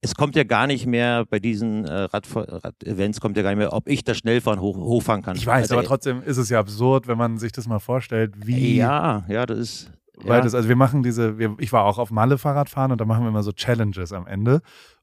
es 0.00 0.14
kommt 0.14 0.36
ja 0.36 0.44
gar 0.44 0.66
nicht 0.66 0.86
mehr 0.86 1.24
bei 1.28 1.38
diesen 1.40 1.84
äh, 1.84 1.92
Rad- 1.92 2.28
Rad-Events, 2.34 3.20
kommt 3.20 3.36
ja 3.36 3.42
gar 3.42 3.50
nicht 3.50 3.58
mehr, 3.58 3.72
ob 3.72 3.88
ich 3.88 4.04
das 4.04 4.18
Schnellfahren 4.18 4.60
hoch, 4.60 4.76
hochfahren 4.76 5.22
kann. 5.22 5.36
Ich 5.36 5.44
weiß, 5.46 5.62
Also, 5.64 5.74
aber 5.74 5.84
trotzdem 5.84 6.22
ist 6.22 6.36
es 6.38 6.48
ja 6.48 6.60
absurd, 6.60 7.06
wenn 7.08 7.18
man 7.18 7.38
sich 7.38 7.52
das 7.52 7.66
mal 7.66 7.80
vorstellt, 7.80 8.34
wie 8.46 8.76
Ja, 8.76 9.24
ja, 9.28 9.44
das 9.44 9.58
ist. 9.58 9.92
Weil 10.22 10.38
ja. 10.38 10.40
das, 10.44 10.54
also 10.54 10.68
wir 10.68 10.76
machen 10.76 11.02
diese, 11.02 11.38
wir, 11.38 11.56
ich 11.58 11.72
war 11.72 11.84
auch 11.84 11.98
auf 11.98 12.10
Malle 12.10 12.36
Fahrradfahren 12.38 12.92
und 12.92 13.00
da 13.00 13.04
machen 13.06 13.24
wir 13.24 13.28
immer 13.30 13.42
so 13.42 13.52
Challenges 13.52 14.12
am 14.12 14.26
Ende. 14.26 14.60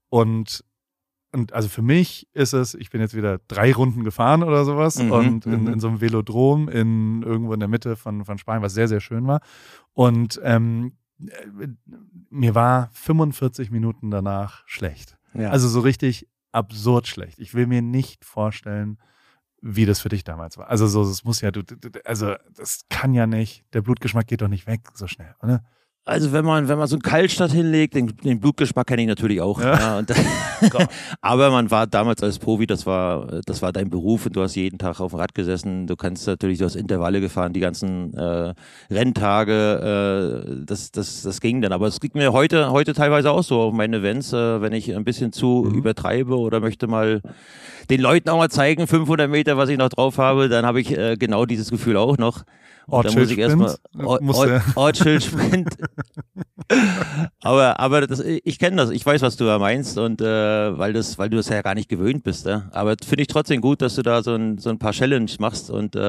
Und, 0.09 0.63
und 1.33 1.53
also 1.53 1.67
für 1.69 1.81
mich 1.81 2.27
ist 2.33 2.53
es, 2.53 2.73
ich 2.73 2.89
bin 2.89 3.01
jetzt 3.01 3.15
wieder 3.15 3.39
drei 3.47 3.73
Runden 3.73 4.03
gefahren 4.03 4.43
oder 4.43 4.63
sowas 4.65 4.97
Mhm, 4.97 5.11
und 5.11 5.45
in, 5.45 5.61
mhm. 5.63 5.73
in 5.73 5.79
so 5.79 5.87
einem 5.87 6.01
Velodrom 6.01 6.69
in 6.69 7.21
irgendwo 7.23 7.53
in 7.53 7.59
der 7.59 7.69
Mitte 7.69 7.95
von, 7.95 8.23
von 8.25 8.37
Spanien, 8.37 8.63
was 8.63 8.73
sehr, 8.73 8.87
sehr 8.87 9.01
schön 9.01 9.27
war. 9.27 9.41
Und 9.93 10.39
ähm, 10.43 10.93
äh, 11.19 11.67
mir 12.29 12.55
war 12.55 12.89
45 12.93 13.71
Minuten 13.71 14.09
danach 14.11 14.63
schlecht. 14.67 15.17
ja. 15.33 15.49
Also 15.49 15.67
so 15.67 15.81
richtig 15.81 16.27
absurd 16.51 17.07
schlecht. 17.07 17.39
Ich 17.39 17.53
will 17.53 17.67
mir 17.67 17.81
nicht 17.81 18.23
vorstellen, 18.25 18.97
wie 19.61 19.85
das 19.85 19.99
für 19.99 20.09
dich 20.09 20.23
damals 20.23 20.57
war. 20.57 20.69
Also 20.69 20.87
so, 20.87 21.01
es 21.03 21.23
muss 21.23 21.41
ja, 21.41 21.51
du, 21.51 21.61
also 22.05 22.35
das 22.55 22.85
kann 22.89 23.13
ja 23.13 23.27
nicht, 23.27 23.65
der 23.73 23.81
Blutgeschmack 23.81 24.27
geht 24.27 24.41
doch 24.41 24.47
nicht 24.47 24.67
weg 24.67 24.81
so 24.93 25.07
schnell, 25.07 25.35
oder? 25.41 25.63
Also 26.07 26.31
wenn 26.31 26.45
man, 26.45 26.69
wenn 26.69 26.77
man 26.77 26.87
so 26.87 26.95
einen 26.95 27.01
Kaltstadt 27.01 27.51
hinlegt, 27.51 27.93
den, 27.93 28.07
den 28.23 28.39
Blutgeschmack 28.39 28.87
kenne 28.87 29.01
ich 29.01 29.07
natürlich 29.09 29.41
auch. 29.41 29.59
Ja. 29.59 29.99
Ja, 29.99 30.05
aber 31.21 31.51
man 31.51 31.69
war 31.69 31.85
damals 31.85 32.23
als 32.23 32.39
Profi, 32.39 32.65
das 32.65 32.85
war, 32.85 33.41
das 33.45 33.61
war 33.61 33.73
dein 33.73 33.89
Beruf 33.89 34.25
und 34.25 34.35
du 34.35 34.41
hast 34.41 34.55
jeden 34.55 34.77
Tag 34.77 35.01
auf 35.01 35.11
dem 35.11 35.19
Rad 35.19 35.35
gesessen. 35.35 35.85
Du 35.85 35.97
kannst 35.97 36.25
natürlich, 36.25 36.59
du 36.59 36.65
hast 36.65 36.75
Intervalle 36.75 37.19
gefahren, 37.19 37.51
die 37.51 37.59
ganzen 37.59 38.13
äh, 38.13 38.53
Renntage, 38.89 40.45
äh, 40.47 40.65
das, 40.65 40.91
das, 40.91 41.23
das 41.23 41.41
ging 41.41 41.61
dann. 41.61 41.73
Aber 41.73 41.87
es 41.87 41.99
ging 41.99 42.11
mir 42.13 42.31
heute, 42.31 42.71
heute 42.71 42.93
teilweise 42.93 43.29
auch 43.31 43.43
so 43.43 43.59
auf 43.59 43.73
meine 43.73 43.97
Events, 43.97 44.31
äh, 44.31 44.61
wenn 44.61 44.71
ich 44.71 44.95
ein 44.95 45.03
bisschen 45.03 45.33
zu 45.33 45.65
mhm. 45.67 45.75
übertreibe 45.75 46.37
oder 46.37 46.61
möchte 46.61 46.87
mal 46.87 47.21
den 47.89 47.99
Leuten 47.99 48.29
auch 48.29 48.37
mal 48.37 48.49
zeigen, 48.49 48.87
500 48.87 49.29
Meter, 49.29 49.57
was 49.57 49.67
ich 49.67 49.77
noch 49.77 49.89
drauf 49.89 50.17
habe, 50.17 50.47
dann 50.47 50.65
habe 50.65 50.79
ich 50.79 50.97
äh, 50.97 51.17
genau 51.17 51.45
dieses 51.45 51.69
Gefühl 51.69 51.97
auch 51.97 52.17
noch. 52.17 52.43
Ortschild 52.87 53.31
Sprint. 53.31 53.79
Ortschild 54.75 55.23
Sprint. 55.23 55.69
aber 57.41 57.79
aber 57.79 58.07
das, 58.07 58.19
ich 58.19 58.59
kenne 58.59 58.77
das, 58.77 58.89
ich 58.89 59.05
weiß, 59.05 59.21
was 59.21 59.35
du 59.37 59.45
da 59.45 59.59
meinst 59.59 59.97
und 59.97 60.21
äh, 60.21 60.77
weil 60.77 60.93
das, 60.93 61.17
weil 61.17 61.29
du 61.29 61.37
das 61.37 61.49
ja 61.49 61.61
gar 61.61 61.75
nicht 61.75 61.89
gewöhnt 61.89 62.23
bist. 62.23 62.45
Ja? 62.45 62.69
Aber 62.71 62.95
finde 63.05 63.21
ich 63.21 63.27
trotzdem 63.27 63.61
gut, 63.61 63.81
dass 63.81 63.95
du 63.95 64.03
da 64.03 64.23
so 64.23 64.35
ein, 64.35 64.57
so 64.57 64.69
ein 64.69 64.79
paar 64.79 64.91
Challenges 64.91 65.39
machst 65.39 65.69
und, 65.69 65.95
äh, 65.95 65.99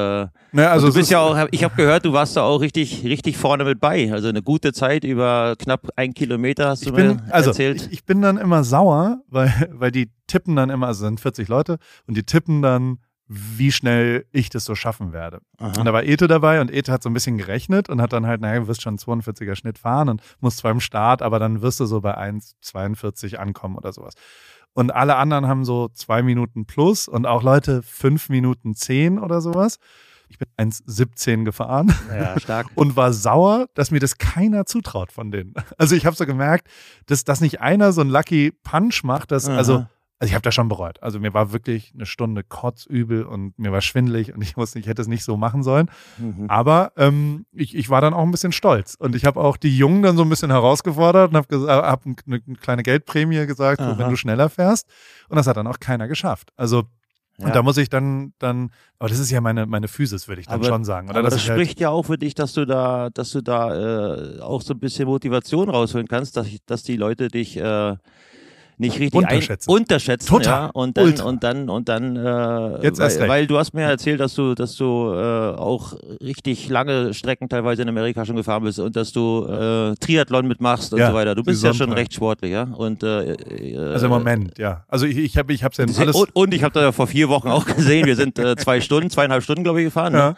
naja, 0.52 0.70
also 0.70 0.86
und 0.86 0.94
du 0.94 0.98
bist 0.98 1.10
ja 1.10 1.20
auch, 1.20 1.48
ich 1.50 1.64
habe 1.64 1.74
gehört, 1.76 2.04
du 2.04 2.12
warst 2.12 2.36
da 2.36 2.42
auch 2.42 2.60
richtig 2.60 3.04
richtig 3.04 3.36
vorne 3.36 3.64
mit 3.64 3.80
bei. 3.80 4.12
Also 4.12 4.28
eine 4.28 4.42
gute 4.42 4.72
Zeit 4.72 5.04
über 5.04 5.56
knapp 5.58 5.88
ein 5.96 6.14
Kilometer 6.14 6.68
hast 6.68 6.86
du 6.86 6.92
bin, 6.92 7.06
mir 7.06 7.22
also 7.30 7.50
erzählt. 7.50 7.82
Ich, 7.82 7.92
ich 7.92 8.04
bin 8.04 8.22
dann 8.22 8.36
immer 8.36 8.64
sauer, 8.64 9.20
weil 9.28 9.68
weil 9.72 9.90
die 9.90 10.10
tippen 10.26 10.56
dann 10.56 10.70
immer, 10.70 10.86
also 10.86 11.06
sind 11.06 11.20
40 11.20 11.48
Leute 11.48 11.78
und 12.06 12.16
die 12.16 12.22
tippen 12.22 12.62
dann 12.62 12.98
wie 13.28 13.70
schnell 13.70 14.24
ich 14.32 14.48
das 14.48 14.64
so 14.64 14.74
schaffen 14.74 15.12
werde. 15.12 15.40
Aha. 15.58 15.78
Und 15.78 15.84
da 15.84 15.92
war 15.92 16.02
Ete 16.02 16.26
dabei 16.28 16.60
und 16.62 16.72
Ete 16.72 16.90
hat 16.90 17.02
so 17.02 17.10
ein 17.10 17.12
bisschen 17.12 17.36
gerechnet 17.36 17.90
und 17.90 18.00
hat 18.00 18.14
dann 18.14 18.26
halt, 18.26 18.40
naja, 18.40 18.60
du 18.60 18.68
wirst 18.68 18.80
schon 18.80 18.96
42er 18.96 19.54
Schnitt 19.54 19.78
fahren 19.78 20.08
und 20.08 20.22
musst 20.40 20.58
zwar 20.58 20.70
im 20.70 20.80
Start, 20.80 21.20
aber 21.20 21.38
dann 21.38 21.60
wirst 21.60 21.78
du 21.78 21.86
so 21.86 22.00
bei 22.00 22.16
1,42 22.16 23.36
ankommen 23.36 23.76
oder 23.76 23.92
sowas. 23.92 24.14
Und 24.72 24.90
alle 24.90 25.16
anderen 25.16 25.46
haben 25.46 25.64
so 25.64 25.88
zwei 25.88 26.22
Minuten 26.22 26.64
plus 26.64 27.06
und 27.06 27.26
auch 27.26 27.42
Leute 27.42 27.82
fünf 27.82 28.30
Minuten 28.30 28.74
zehn 28.74 29.18
oder 29.18 29.40
sowas. 29.40 29.78
Ich 30.30 30.38
bin 30.38 30.48
1,17 30.58 31.44
gefahren 31.44 31.94
ja, 32.10 32.38
stark. 32.38 32.68
und 32.74 32.96
war 32.96 33.12
sauer, 33.12 33.66
dass 33.74 33.90
mir 33.90 34.00
das 34.00 34.18
keiner 34.18 34.66
zutraut 34.66 35.10
von 35.10 35.30
denen. 35.30 35.54
Also 35.78 35.96
ich 35.96 36.06
habe 36.06 36.16
so 36.16 36.26
gemerkt, 36.26 36.68
dass, 37.06 37.24
dass 37.24 37.40
nicht 37.40 37.60
einer 37.60 37.92
so 37.92 38.02
ein 38.02 38.08
Lucky 38.08 38.52
Punch 38.62 39.02
macht, 39.04 39.32
dass, 39.32 39.48
also 39.48 39.86
also 40.20 40.30
ich 40.30 40.34
habe 40.34 40.42
das 40.42 40.54
schon 40.54 40.68
bereut. 40.68 41.00
Also 41.02 41.20
mir 41.20 41.32
war 41.32 41.52
wirklich 41.52 41.92
eine 41.94 42.04
Stunde 42.04 42.42
kotzübel 42.42 43.22
und 43.22 43.56
mir 43.58 43.70
war 43.70 43.80
schwindelig 43.80 44.34
und 44.34 44.42
ich 44.42 44.56
wusste, 44.56 44.80
ich 44.80 44.86
hätte 44.88 45.00
es 45.00 45.08
nicht 45.08 45.22
so 45.22 45.36
machen 45.36 45.62
sollen. 45.62 45.90
Mhm. 46.18 46.46
Aber 46.48 46.92
ähm, 46.96 47.46
ich, 47.52 47.76
ich 47.76 47.88
war 47.88 48.00
dann 48.00 48.14
auch 48.14 48.24
ein 48.24 48.30
bisschen 48.32 48.50
stolz. 48.50 48.96
Und 48.96 49.14
ich 49.14 49.24
habe 49.24 49.38
auch 49.40 49.56
die 49.56 49.76
Jungen 49.76 50.02
dann 50.02 50.16
so 50.16 50.22
ein 50.22 50.28
bisschen 50.28 50.50
herausgefordert 50.50 51.30
und 51.30 51.36
habe 51.36 51.66
hab 51.68 52.04
eine, 52.04 52.16
eine 52.26 52.56
kleine 52.56 52.82
Geldprämie 52.82 53.46
gesagt, 53.46 53.80
so, 53.80 53.96
wenn 53.96 54.10
du 54.10 54.16
schneller 54.16 54.48
fährst. 54.48 54.88
Und 55.28 55.36
das 55.36 55.46
hat 55.46 55.56
dann 55.56 55.68
auch 55.68 55.78
keiner 55.78 56.08
geschafft. 56.08 56.50
Also 56.56 56.84
ja. 57.38 57.46
Und 57.46 57.54
da 57.54 57.62
muss 57.62 57.76
ich 57.76 57.88
dann, 57.88 58.32
dann, 58.40 58.72
aber 58.98 59.10
das 59.10 59.20
ist 59.20 59.30
ja 59.30 59.40
meine, 59.40 59.64
meine 59.64 59.86
Physis, 59.86 60.26
würde 60.26 60.40
ich 60.40 60.48
dann 60.48 60.56
aber, 60.56 60.64
schon 60.64 60.84
sagen. 60.84 61.08
Oder? 61.08 61.20
Aber 61.20 61.30
das 61.30 61.34
halt 61.34 61.42
spricht 61.42 61.76
halt 61.76 61.80
ja 61.80 61.90
auch 61.90 62.02
für 62.02 62.18
dich, 62.18 62.34
dass 62.34 62.52
du 62.52 62.64
da, 62.64 63.10
dass 63.10 63.30
du 63.30 63.42
da 63.42 64.16
äh, 64.16 64.40
auch 64.40 64.60
so 64.60 64.74
ein 64.74 64.80
bisschen 64.80 65.06
Motivation 65.06 65.70
rausholen 65.70 66.08
kannst, 66.08 66.36
dass, 66.36 66.48
dass 66.66 66.82
die 66.82 66.96
Leute 66.96 67.28
dich 67.28 67.56
äh, 67.56 67.96
nicht 68.78 68.98
richtig 68.98 69.14
unterschätzen. 69.14 69.70
Ein, 69.70 69.76
unterschätzen 69.76 70.28
Total. 70.28 70.64
Ja, 70.64 70.70
und 70.72 70.96
dann 70.96 71.04
Ultra. 71.04 71.24
und 71.24 71.44
dann 71.44 71.68
und 71.68 71.88
dann 71.88 72.16
äh, 72.16 72.82
Jetzt 72.82 73.00
erst 73.00 73.20
weil, 73.20 73.28
weil 73.28 73.46
du 73.46 73.58
hast 73.58 73.74
mir 73.74 73.82
erzählt, 73.82 74.20
dass 74.20 74.34
du 74.34 74.54
dass 74.54 74.76
du 74.76 75.12
äh, 75.12 75.56
auch 75.56 75.94
richtig 76.22 76.68
lange 76.68 77.14
Strecken 77.14 77.48
teilweise 77.48 77.82
in 77.82 77.88
Amerika 77.88 78.24
schon 78.24 78.36
gefahren 78.36 78.62
bist 78.64 78.78
und 78.78 78.96
dass 78.96 79.12
du 79.12 79.46
äh, 79.46 79.94
Triathlon 79.96 80.46
mitmachst 80.46 80.92
und 80.92 81.00
ja, 81.00 81.08
so 81.08 81.14
weiter. 81.14 81.34
Du 81.34 81.42
bist 81.42 81.62
ja 81.62 81.74
schon 81.74 81.92
recht 81.92 82.14
sportlich, 82.14 82.52
ja? 82.52 82.64
Und 82.64 83.02
äh, 83.02 83.32
äh, 83.32 83.78
also 83.78 84.06
im 84.06 84.12
Moment, 84.12 84.58
ja. 84.58 84.84
Also 84.88 85.06
ich 85.06 85.16
ich 85.18 85.36
habe 85.36 85.52
ich 85.52 85.64
hab's 85.64 85.76
ja 85.78 85.86
alles 85.98 86.14
und, 86.16 86.34
und 86.34 86.54
ich 86.54 86.62
habe 86.62 86.72
da 86.72 86.92
vor 86.92 87.06
vier 87.06 87.28
Wochen 87.28 87.48
auch 87.48 87.66
gesehen. 87.66 88.06
Wir 88.06 88.16
sind 88.16 88.38
äh, 88.38 88.56
zwei 88.56 88.80
Stunden, 88.80 89.10
zweieinhalb 89.10 89.42
Stunden 89.42 89.64
glaube 89.64 89.80
ich 89.80 89.86
gefahren. 89.86 90.14
Ja. 90.14 90.30
Ne? 90.30 90.36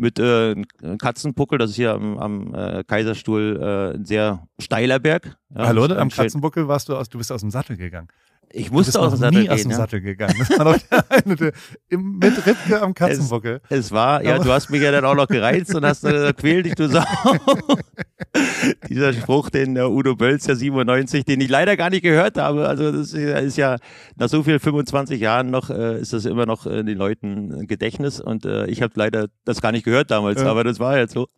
Mit 0.00 0.18
äh, 0.18 0.56
Katzenbuckel. 0.98 1.58
Das 1.58 1.70
ist 1.70 1.76
hier 1.76 1.92
am, 1.92 2.18
am 2.18 2.54
äh, 2.54 2.82
Kaiserstuhl 2.84 3.58
äh, 3.60 3.96
ein 3.96 4.04
sehr 4.04 4.46
steiler 4.58 4.98
Berg. 4.98 5.36
Ja, 5.54 5.66
Hallo, 5.66 5.84
am 5.84 6.08
Katzenbuckel 6.08 6.66
warst 6.68 6.88
du 6.88 6.96
aus, 6.96 7.08
du 7.08 7.18
bist 7.18 7.30
aus 7.30 7.42
dem 7.42 7.50
Sattel 7.50 7.76
gegangen. 7.76 8.08
Ich 8.52 8.70
musste 8.72 8.98
aus 8.98 9.12
dem 9.12 9.20
Sattel 9.20 9.38
nie 9.38 9.46
gehen, 9.46 9.52
aus 9.52 9.62
dem 9.62 9.70
ja? 9.70 9.76
Sattel 9.76 10.00
gegangen. 10.00 10.34
Das 10.38 10.58
war 10.58 10.64
doch 10.64 10.78
der 10.90 11.04
eine, 11.24 11.36
der, 11.36 11.52
im, 11.88 12.18
mit 12.18 12.46
Ripke 12.46 12.82
am 12.82 12.94
Katzenbuckel. 12.94 13.60
Es, 13.68 13.78
es, 13.78 13.92
war, 13.92 14.24
ja, 14.24 14.38
du 14.38 14.50
hast 14.50 14.70
mich 14.70 14.82
ja 14.82 14.90
dann 14.90 15.04
auch 15.04 15.14
noch 15.14 15.28
gereizt 15.28 15.74
und 15.74 15.84
hast 15.84 16.04
äh, 16.04 16.32
quäl 16.32 16.64
dich, 16.64 16.74
du 16.74 16.88
Sau. 16.88 17.04
Dieser 18.88 19.12
Spruch, 19.12 19.50
den 19.50 19.74
der 19.74 19.90
Udo 19.90 20.16
Bölz, 20.16 20.44
der 20.44 20.56
97, 20.56 21.24
den 21.24 21.40
ich 21.40 21.48
leider 21.48 21.76
gar 21.76 21.90
nicht 21.90 22.02
gehört 22.02 22.38
habe. 22.38 22.68
Also 22.68 22.90
das 22.90 23.12
ist 23.12 23.56
ja 23.56 23.76
nach 24.16 24.28
so 24.28 24.42
vielen 24.42 24.60
25 24.60 25.20
Jahren 25.20 25.50
noch, 25.50 25.70
äh, 25.70 26.00
ist 26.00 26.12
das 26.12 26.24
immer 26.24 26.46
noch 26.46 26.66
in 26.66 26.86
den 26.86 26.98
Leuten 26.98 27.52
ein 27.52 27.66
Gedächtnis 27.66 28.20
und 28.20 28.44
äh, 28.44 28.66
ich 28.66 28.82
habe 28.82 28.92
leider 28.96 29.28
das 29.44 29.60
gar 29.60 29.72
nicht 29.72 29.84
gehört 29.84 30.10
damals, 30.10 30.42
ja. 30.42 30.50
aber 30.50 30.64
das 30.64 30.80
war 30.80 30.98
jetzt 30.98 31.14
so. 31.14 31.28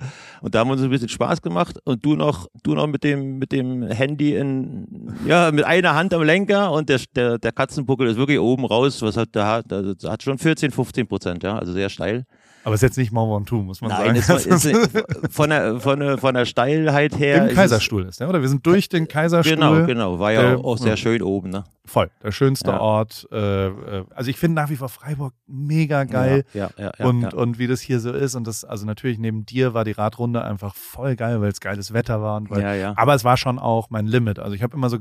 Und 0.41 0.55
da 0.55 0.61
haben 0.61 0.69
wir 0.69 0.73
uns 0.73 0.83
ein 0.83 0.91
bisschen 0.91 1.09
Spaß 1.09 1.43
gemacht 1.43 1.79
und 1.85 2.05
du 2.05 2.17
noch, 2.17 2.49
du 2.63 2.75
noch 2.75 2.87
mit 2.87 3.05
dem, 3.05 3.39
mit 3.39 3.53
dem 3.53 3.83
Handy 3.83 4.35
in, 4.35 5.15
ja, 5.27 5.51
mit 5.53 5.65
einer 5.65 5.95
Hand 5.95 6.15
am 6.15 6.23
Lenker 6.23 6.73
und 6.73 6.89
der 6.89 7.02
der, 7.11 7.39
der 7.39 7.53
Katzenbuckel 7.53 8.09
ist 8.09 8.17
wirklich 8.17 8.39
oben 8.39 8.65
raus. 8.65 9.03
Was 9.03 9.17
hat 9.17 9.35
der 9.35 9.47
hat, 9.47 9.73
also 9.73 10.11
hat 10.11 10.23
schon 10.23 10.39
14, 10.39 10.71
15 10.71 11.07
Prozent, 11.07 11.43
ja, 11.43 11.59
also 11.59 11.73
sehr 11.73 11.89
steil. 11.89 12.25
Aber 12.65 12.75
ist 12.75 12.83
jetzt 12.83 12.97
nicht 12.97 13.13
Mont 13.13 13.33
Ventoux, 13.33 13.63
muss 13.63 13.81
man 13.81 13.91
Nein, 13.91 14.21
sagen. 14.21 14.49
Ist, 14.49 14.65
ist, 14.67 15.05
von, 15.31 15.51
der, 15.51 15.81
von, 15.81 15.99
der, 15.99 16.19
von 16.19 16.35
der 16.35 16.45
Steilheit 16.45 17.19
her. 17.19 17.49
Im 17.49 17.55
Kaiserstuhl 17.55 18.05
ist, 18.05 18.21
ja, 18.21 18.29
oder? 18.29 18.41
Wir 18.41 18.49
sind 18.49 18.65
durch 18.67 18.89
den 18.89 19.09
Kaiserstuhl. 19.09 19.57
Genau, 19.57 19.87
genau. 19.87 20.19
War 20.19 20.33
ja 20.33 20.43
der, 20.43 20.59
auch 20.59 20.79
sehr 20.79 20.97
schön 20.97 21.23
oben, 21.23 21.51
ne? 21.51 21.65
Voll. 21.85 22.11
Der 22.23 22.31
schönste 22.31 22.71
ja. 22.71 22.81
Ort. 22.81 23.27
Äh, 23.33 23.67
äh, 23.67 24.05
also 24.15 24.31
ich 24.31 24.37
finde 24.37 24.61
nach 24.61 24.71
wie 24.71 24.77
vor 24.77 24.89
Freiburg 24.89 25.35
mega 25.47 26.05
geil. 26.05 26.45
Ja, 26.55 26.71
ja, 26.77 26.93
ja, 26.97 27.07
und, 27.07 27.23
ja. 27.23 27.33
und 27.33 27.59
wie 27.59 27.67
das 27.67 27.81
hier 27.81 27.99
so 27.99 28.13
ist. 28.13 28.37
Und 28.37 28.47
das, 28.47 28.65
also 28.65 28.87
natürlich 28.87 29.19
neben 29.19 29.45
dir 29.45 29.75
war 29.75 29.85
die 29.85 29.93
Radrunde 29.93 30.45
einfach 30.45 30.75
voll 30.77 31.17
geil, 31.17 31.41
weil 31.41 31.51
es 31.51 31.61
geiles 31.61 31.93
Wetter 31.93 32.23
war. 32.23 32.37
Und 32.37 32.51
weil, 32.51 32.63
ja, 32.63 32.75
ja. 32.75 32.95
Aber 32.97 33.15
es 33.15 33.25
war 33.25 33.37
schon 33.37 33.59
auch 33.59 33.91
mein 33.91 34.07
Limit. 34.07 34.39
Also 34.39 34.55
ich 34.55 34.63
habe 34.63 34.77
immer 34.77 34.91
so 34.91 34.99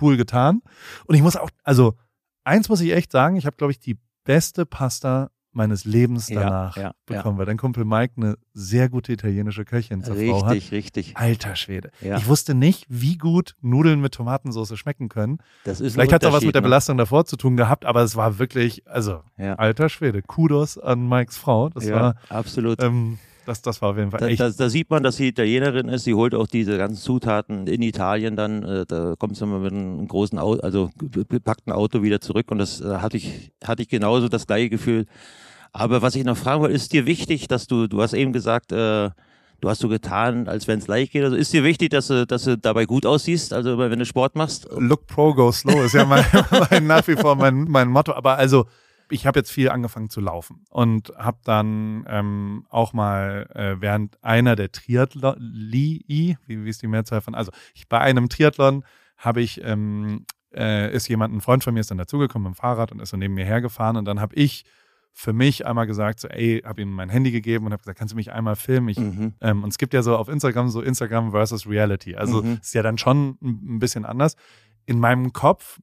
cool 0.00 0.16
getan. 0.16 0.62
Und 1.06 1.16
ich 1.16 1.22
muss 1.22 1.36
auch, 1.36 1.50
also 1.64 1.94
eins 2.44 2.68
muss 2.68 2.80
ich 2.80 2.92
echt 2.92 3.10
sagen, 3.10 3.34
ich 3.36 3.46
habe, 3.46 3.56
glaube 3.56 3.72
ich, 3.72 3.80
die 3.80 3.98
beste 4.24 4.66
Pasta 4.66 5.30
meines 5.52 5.84
Lebens 5.84 6.26
danach 6.28 6.76
ja, 6.76 6.82
ja, 6.82 6.94
bekommen, 7.06 7.36
ja. 7.36 7.38
weil 7.38 7.46
dein 7.46 7.56
Kumpel 7.56 7.84
Mike 7.84 8.14
eine 8.16 8.36
sehr 8.54 8.88
gute 8.88 9.12
italienische 9.12 9.64
Köchin 9.64 10.02
zur 10.02 10.14
richtig, 10.14 10.30
Frau 10.30 10.46
hat. 10.46 10.54
Richtig, 10.54 10.72
richtig. 10.72 11.16
Alter 11.16 11.56
Schwede. 11.56 11.90
Ich 12.00 12.28
wusste 12.28 12.54
nicht, 12.54 12.86
wie 12.88 13.16
gut 13.16 13.56
Nudeln 13.60 14.00
mit 14.00 14.14
Tomatensauce 14.14 14.78
schmecken 14.78 15.08
können. 15.08 15.38
Das 15.64 15.80
ist 15.80 15.94
Vielleicht 15.94 16.12
hat 16.12 16.22
es 16.22 16.28
auch 16.28 16.32
was 16.32 16.44
mit 16.44 16.54
der 16.54 16.62
ne? 16.62 16.66
Belastung 16.66 16.96
davor 16.96 17.24
zu 17.24 17.36
tun 17.36 17.56
gehabt, 17.56 17.84
aber 17.84 18.02
es 18.02 18.16
war 18.16 18.38
wirklich, 18.38 18.86
also 18.86 19.22
alter 19.36 19.88
Schwede. 19.88 20.22
Kudos 20.22 20.78
an 20.78 21.08
Mikes 21.08 21.36
Frau. 21.36 21.68
Das 21.68 21.90
war 21.90 22.14
absolut. 22.28 22.82
Ähm, 22.82 23.18
das, 23.50 23.62
das 23.62 23.82
war 23.82 23.90
auf 23.90 23.96
jeden 23.96 24.10
Fall 24.12 24.22
echt. 24.22 24.40
Da, 24.40 24.48
da, 24.48 24.54
da, 24.56 24.68
sieht 24.70 24.90
man, 24.90 25.02
dass 25.02 25.16
sie 25.16 25.28
Italienerin 25.28 25.88
ist. 25.88 26.04
Sie 26.04 26.14
holt 26.14 26.34
auch 26.34 26.46
diese 26.46 26.78
ganzen 26.78 26.96
Zutaten 26.96 27.66
in 27.66 27.82
Italien 27.82 28.36
dann. 28.36 28.62
Äh, 28.62 28.86
da 28.86 29.16
kommt 29.18 29.36
sie 29.36 29.46
mit 29.46 29.72
einem 29.72 30.06
großen 30.06 30.38
Auto, 30.38 30.62
also 30.62 30.90
gepackten 30.96 31.72
Auto 31.72 32.02
wieder 32.02 32.20
zurück. 32.20 32.50
Und 32.50 32.58
das 32.58 32.80
äh, 32.80 32.98
hatte 32.98 33.16
ich, 33.16 33.50
hatte 33.64 33.82
ich 33.82 33.88
genauso 33.88 34.28
das 34.28 34.46
gleiche 34.46 34.70
Gefühl. 34.70 35.06
Aber 35.72 36.00
was 36.00 36.14
ich 36.14 36.24
noch 36.24 36.36
fragen 36.36 36.62
wollte, 36.62 36.74
ist 36.74 36.92
dir 36.92 37.06
wichtig, 37.06 37.48
dass 37.48 37.66
du, 37.66 37.88
du 37.88 38.00
hast 38.00 38.12
eben 38.12 38.32
gesagt, 38.32 38.70
äh, 38.70 39.10
du 39.60 39.68
hast 39.68 39.80
so 39.80 39.88
getan, 39.88 40.46
als 40.46 40.68
wenn 40.68 40.78
es 40.78 40.86
leicht 40.86 41.12
geht. 41.12 41.24
Also 41.24 41.34
ist 41.34 41.52
dir 41.52 41.64
wichtig, 41.64 41.90
dass 41.90 42.06
du, 42.06 42.26
dass 42.26 42.44
du 42.44 42.56
dabei 42.56 42.86
gut 42.86 43.04
aussiehst, 43.04 43.52
also 43.52 43.78
wenn 43.78 43.98
du 43.98 44.06
Sport 44.06 44.36
machst? 44.36 44.68
Look 44.76 45.06
pro, 45.06 45.34
go 45.34 45.50
slow 45.50 45.84
ist 45.84 45.94
ja 45.94 46.04
mein, 46.04 46.24
mein 46.70 46.86
nach 46.86 47.06
wie 47.08 47.16
vor 47.16 47.34
mein, 47.34 47.64
mein 47.64 47.88
Motto. 47.88 48.12
Aber 48.12 48.36
also 48.38 48.66
ich 49.10 49.26
habe 49.26 49.38
jetzt 49.38 49.50
viel 49.50 49.70
angefangen 49.70 50.10
zu 50.10 50.20
laufen 50.20 50.64
und 50.70 51.12
habe 51.16 51.38
dann 51.44 52.04
ähm, 52.08 52.66
auch 52.68 52.92
mal 52.92 53.48
äh, 53.54 53.80
während 53.80 54.22
einer 54.22 54.56
der 54.56 54.72
Triathlon, 54.72 55.36
wie, 55.38 56.36
wie 56.46 56.68
ist 56.68 56.82
die 56.82 56.86
Mehrzahl 56.86 57.20
von, 57.20 57.34
also 57.34 57.52
ich, 57.74 57.88
bei 57.88 57.98
einem 58.00 58.28
Triathlon 58.28 58.84
habe 59.16 59.40
ich, 59.42 59.62
ähm, 59.62 60.24
äh, 60.54 60.94
ist 60.94 61.08
jemand, 61.08 61.34
ein 61.34 61.40
Freund 61.40 61.62
von 61.64 61.74
mir 61.74 61.80
ist 61.80 61.90
dann 61.90 61.98
dazugekommen 61.98 62.50
mit 62.50 62.56
dem 62.56 62.60
Fahrrad 62.60 62.92
und 62.92 63.00
ist 63.00 63.10
so 63.10 63.16
neben 63.16 63.34
mir 63.34 63.44
hergefahren 63.44 63.96
und 63.96 64.04
dann 64.04 64.20
habe 64.20 64.34
ich 64.34 64.64
für 65.12 65.32
mich 65.32 65.66
einmal 65.66 65.86
gesagt, 65.86 66.20
so, 66.20 66.28
ey, 66.28 66.62
habe 66.64 66.82
ihm 66.82 66.92
mein 66.92 67.10
Handy 67.10 67.30
gegeben 67.30 67.66
und 67.66 67.72
habe 67.72 67.82
gesagt, 67.82 67.98
kannst 67.98 68.12
du 68.12 68.16
mich 68.16 68.32
einmal 68.32 68.56
filmen? 68.56 68.88
Ich, 68.88 68.98
mhm. 68.98 69.34
ähm, 69.40 69.64
und 69.64 69.70
es 69.70 69.78
gibt 69.78 69.92
ja 69.92 70.02
so 70.02 70.16
auf 70.16 70.28
Instagram 70.28 70.68
so 70.68 70.80
Instagram 70.80 71.32
versus 71.32 71.68
Reality. 71.68 72.14
Also 72.14 72.42
mhm. 72.42 72.58
ist 72.62 72.74
ja 72.74 72.82
dann 72.82 72.96
schon 72.96 73.36
ein 73.42 73.80
bisschen 73.80 74.04
anders. 74.04 74.36
In 74.86 74.98
meinem 74.98 75.32
Kopf 75.32 75.80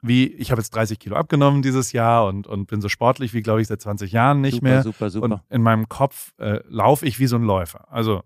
wie, 0.00 0.26
ich 0.26 0.50
habe 0.50 0.60
jetzt 0.60 0.74
30 0.74 0.98
Kilo 0.98 1.16
abgenommen 1.16 1.62
dieses 1.62 1.92
Jahr 1.92 2.26
und, 2.26 2.46
und 2.46 2.66
bin 2.66 2.80
so 2.80 2.88
sportlich 2.88 3.34
wie, 3.34 3.42
glaube 3.42 3.60
ich, 3.60 3.68
seit 3.68 3.80
20 3.80 4.12
Jahren 4.12 4.40
nicht 4.40 4.56
super, 4.56 4.64
mehr. 4.64 4.82
Super, 4.82 5.10
super. 5.10 5.24
Und 5.24 5.40
in 5.50 5.62
meinem 5.62 5.88
Kopf 5.88 6.32
äh, 6.38 6.60
laufe 6.68 7.06
ich 7.06 7.18
wie 7.18 7.26
so 7.26 7.36
ein 7.36 7.42
Läufer. 7.42 7.92
Also, 7.92 8.22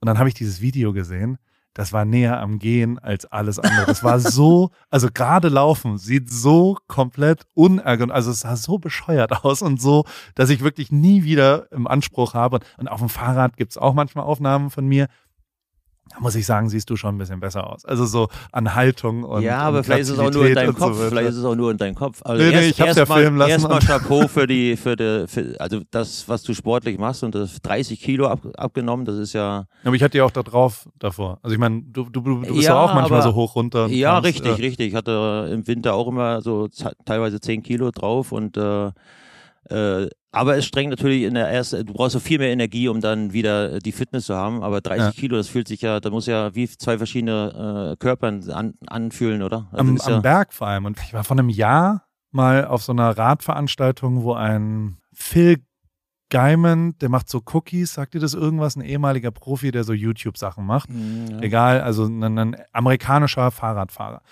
und 0.00 0.06
dann 0.06 0.18
habe 0.18 0.28
ich 0.28 0.34
dieses 0.34 0.60
Video 0.60 0.92
gesehen. 0.92 1.38
Das 1.74 1.94
war 1.94 2.04
näher 2.04 2.38
am 2.40 2.58
Gehen 2.58 2.98
als 2.98 3.24
alles 3.24 3.58
andere. 3.58 3.86
Das 3.86 4.04
war 4.04 4.20
so, 4.20 4.70
also 4.90 5.08
gerade 5.12 5.48
laufen 5.48 5.96
sieht 5.96 6.30
so 6.30 6.76
komplett 6.86 7.44
unergonomisch, 7.54 8.14
also 8.14 8.30
es 8.30 8.40
sah 8.40 8.56
so 8.56 8.78
bescheuert 8.78 9.44
aus 9.44 9.62
und 9.62 9.80
so, 9.80 10.04
dass 10.34 10.50
ich 10.50 10.62
wirklich 10.62 10.92
nie 10.92 11.24
wieder 11.24 11.72
im 11.72 11.86
Anspruch 11.86 12.34
habe. 12.34 12.60
Und 12.76 12.88
auf 12.88 13.00
dem 13.00 13.08
Fahrrad 13.08 13.56
gibt 13.56 13.72
es 13.72 13.78
auch 13.78 13.94
manchmal 13.94 14.26
Aufnahmen 14.26 14.70
von 14.70 14.86
mir. 14.86 15.08
Muss 16.20 16.34
ich 16.34 16.46
sagen, 16.46 16.68
siehst 16.68 16.88
du 16.90 16.96
schon 16.96 17.14
ein 17.14 17.18
bisschen 17.18 17.40
besser 17.40 17.66
aus. 17.70 17.84
Also 17.84 18.04
so 18.06 18.28
an 18.52 18.74
Haltung 18.74 19.24
und 19.24 19.42
Ja, 19.42 19.58
aber 19.60 19.78
und 19.78 19.84
vielleicht 19.84 20.02
ist 20.02 20.10
es 20.10 20.18
auch 20.18 20.30
nur 20.30 20.46
in 20.46 20.54
deinem 20.54 20.74
Kopf. 20.74 20.96
so 20.96 21.08
vielleicht 21.08 21.28
ist 21.30 21.36
es 21.36 21.44
auch 21.44 21.54
nur 21.54 21.70
in 21.70 21.78
deinem 21.78 21.94
Kopf. 21.94 22.20
Also 22.24 22.42
Nee, 22.42 22.50
nee, 22.50 22.54
erst, 22.56 22.68
ich 22.70 22.80
hab's 22.80 22.94
ja 22.96 23.00
erstmal- 23.02 23.20
filmen 23.22 23.38
lassen 23.38 23.50
Erstmal 23.50 23.78
Chapeau 23.80 24.28
für 24.28 24.46
die, 24.46 24.76
für 24.76 24.96
die, 24.96 25.24
für, 25.26 25.54
also 25.58 25.80
das, 25.90 26.28
was 26.28 26.42
du 26.42 26.54
sportlich 26.54 26.98
machst 26.98 27.22
und 27.24 27.34
das 27.34 27.60
30 27.62 28.00
Kilo 28.00 28.26
ab, 28.28 28.40
abgenommen, 28.56 29.04
das 29.04 29.16
ist 29.16 29.32
ja, 29.32 29.64
Aber 29.84 29.94
ich 29.94 30.02
hatte 30.02 30.18
ja 30.18 30.24
auch 30.24 30.30
da 30.30 30.42
drauf 30.42 30.88
davor. 30.98 31.38
Also 31.42 31.54
ich 31.54 31.60
meine, 31.60 31.82
du, 31.82 32.04
du, 32.04 32.20
du 32.20 32.40
bist 32.40 32.62
Ja, 32.62 32.80
auch 32.82 32.94
manchmal 32.94 33.20
aber- 33.20 33.30
so 33.30 33.34
hoch 33.34 33.56
runter. 33.56 33.86
Ja, 33.88 34.14
kamst, 34.20 34.26
richtig, 34.28 34.58
äh, 34.58 34.62
richtig. 34.62 34.88
Ich 34.88 34.94
hatte 34.94 35.48
im 35.52 35.66
Winter 35.66 35.94
auch 35.94 36.08
immer 36.08 36.40
so 36.42 36.68
teilweise 37.04 37.40
10 37.40 37.62
Kilo 37.62 37.90
drauf 37.90 38.32
und 38.32 38.56
äh, 38.56 38.90
äh, 39.72 40.08
aber 40.34 40.56
es 40.56 40.64
strengt 40.64 40.90
natürlich 40.90 41.24
in 41.24 41.34
der 41.34 41.48
ersten, 41.48 41.84
du 41.84 41.92
brauchst 41.92 42.12
so 42.12 42.20
viel 42.20 42.38
mehr 42.38 42.50
Energie, 42.50 42.88
um 42.88 43.00
dann 43.00 43.32
wieder 43.32 43.80
die 43.80 43.92
Fitness 43.92 44.26
zu 44.26 44.34
haben. 44.34 44.62
Aber 44.62 44.80
30 44.80 45.04
Ja. 45.04 45.12
Kilo, 45.12 45.36
das 45.36 45.48
fühlt 45.48 45.68
sich 45.68 45.82
ja, 45.82 46.00
da 46.00 46.08
muss 46.08 46.26
ja 46.26 46.54
wie 46.54 46.66
zwei 46.68 46.96
verschiedene 46.96 47.92
äh, 47.92 47.96
Körper 47.96 48.28
an, 48.28 48.74
anfühlen, 48.86 49.42
oder? 49.42 49.68
Also 49.70 49.80
Am, 49.80 49.96
ist 49.96 50.08
ja, 50.08 50.16
am 50.16 50.22
Berg 50.22 50.54
vor 50.54 50.68
allem. 50.68 50.86
Und 50.86 50.98
ich 51.04 51.12
war 51.12 51.22
vor 51.24 51.38
einem 51.38 51.50
Jahr 51.50 52.06
mal 52.30 52.64
auf 52.64 52.82
so 52.82 52.92
einer 52.92 53.16
Radveranstaltung, 53.16 54.22
wo 54.22 54.32
ein 54.32 54.96
Phil 55.12 55.58
Gaiman, 56.30 56.96
der 56.98 57.10
macht 57.10 57.28
so 57.28 57.42
Cookies, 57.52 57.92
sagt 57.92 58.14
dir 58.14 58.20
das 58.20 58.32
irgendwas? 58.32 58.74
Ein 58.74 58.80
ehemaliger 58.80 59.30
Profi, 59.30 59.70
der 59.70 59.84
so 59.84 59.92
YouTube-Sachen 59.92 60.64
macht. 60.64 60.88
Mm, 60.88 61.26
ja. 61.30 61.40
Egal, 61.40 61.82
also 61.82 62.06
ein, 62.06 62.38
ein 62.38 62.56
amerikanischer 62.72 63.50
Fahrradfahrer. 63.50 64.22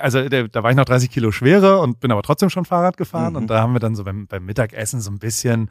Also 0.00 0.28
der, 0.28 0.48
da 0.48 0.62
war 0.62 0.70
ich 0.70 0.76
noch 0.76 0.84
30 0.84 1.10
Kilo 1.10 1.30
schwerer 1.30 1.80
und 1.80 2.00
bin 2.00 2.10
aber 2.10 2.22
trotzdem 2.22 2.50
schon 2.50 2.64
Fahrrad 2.64 2.96
gefahren. 2.96 3.32
Mhm. 3.32 3.36
Und 3.36 3.46
da 3.48 3.60
haben 3.60 3.72
wir 3.72 3.80
dann 3.80 3.94
so 3.94 4.04
beim, 4.04 4.26
beim 4.26 4.44
Mittagessen 4.44 5.00
so 5.00 5.10
ein 5.10 5.18
bisschen, 5.18 5.70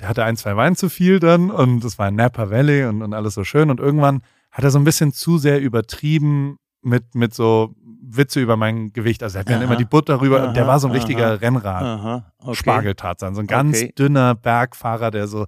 der 0.00 0.08
hatte 0.08 0.24
ein, 0.24 0.36
zwei 0.36 0.56
Wein 0.56 0.76
zu 0.76 0.88
viel 0.88 1.18
dann 1.20 1.50
und 1.50 1.84
es 1.84 1.98
war 1.98 2.08
in 2.08 2.16
Napa 2.16 2.50
Valley 2.50 2.84
und, 2.84 3.02
und 3.02 3.14
alles 3.14 3.34
so 3.34 3.44
schön. 3.44 3.70
Und 3.70 3.80
irgendwann 3.80 4.22
hat 4.50 4.64
er 4.64 4.70
so 4.70 4.78
ein 4.78 4.84
bisschen 4.84 5.12
zu 5.12 5.38
sehr 5.38 5.60
übertrieben 5.60 6.58
mit, 6.82 7.14
mit 7.14 7.34
so 7.34 7.74
Witze 8.08 8.40
über 8.40 8.56
mein 8.56 8.92
Gewicht. 8.92 9.22
Also 9.22 9.36
er 9.36 9.40
hat 9.40 9.48
mir 9.48 9.54
dann 9.54 9.62
immer 9.62 9.76
die 9.76 9.84
Butter 9.84 10.20
rüber. 10.20 10.46
und 10.48 10.56
der 10.56 10.66
war 10.66 10.78
so 10.78 10.86
ein 10.86 10.92
richtiger 10.92 11.26
aha. 11.26 11.34
Rennrad. 11.34 11.82
Aha, 11.82 12.32
okay. 12.38 12.54
Spargeltarzan. 12.54 13.34
So 13.34 13.40
ein 13.40 13.46
ganz 13.46 13.76
Okay. 13.78 13.92
dünner 13.98 14.34
Bergfahrer, 14.34 15.10
der 15.10 15.26
so, 15.26 15.46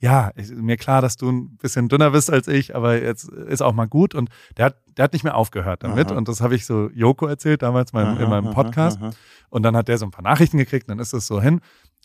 ja, 0.00 0.28
ist 0.28 0.54
mir 0.54 0.76
klar, 0.76 1.02
dass 1.02 1.16
du 1.16 1.30
ein 1.30 1.56
bisschen 1.56 1.88
dünner 1.88 2.10
bist 2.10 2.30
als 2.30 2.46
ich, 2.46 2.76
aber 2.76 3.02
jetzt 3.02 3.28
ist 3.28 3.62
auch 3.62 3.72
mal 3.72 3.88
gut. 3.88 4.14
Und 4.14 4.30
der 4.56 4.66
hat, 4.66 4.76
der 4.96 5.04
hat 5.04 5.12
nicht 5.12 5.24
mehr 5.24 5.34
aufgehört 5.36 5.82
damit. 5.82 6.10
Aha. 6.10 6.16
Und 6.16 6.28
das 6.28 6.40
habe 6.40 6.54
ich 6.54 6.66
so 6.66 6.88
Joko 6.94 7.26
erzählt, 7.26 7.62
damals 7.62 7.92
mein, 7.92 8.16
in 8.16 8.22
Aha, 8.22 8.28
meinem 8.28 8.46
aha, 8.48 8.54
Podcast. 8.54 9.00
aha. 9.02 9.10
Und 9.50 9.64
dann 9.64 9.76
hat 9.76 9.88
der 9.88 9.98
so 9.98 10.06
ein 10.06 10.10
paar 10.12 10.22
Nachrichten 10.22 10.56
gekriegt, 10.58 10.88
dann 10.88 11.00
ist 11.00 11.12
es 11.12 11.26
so 11.26 11.40
hin. 11.40 11.60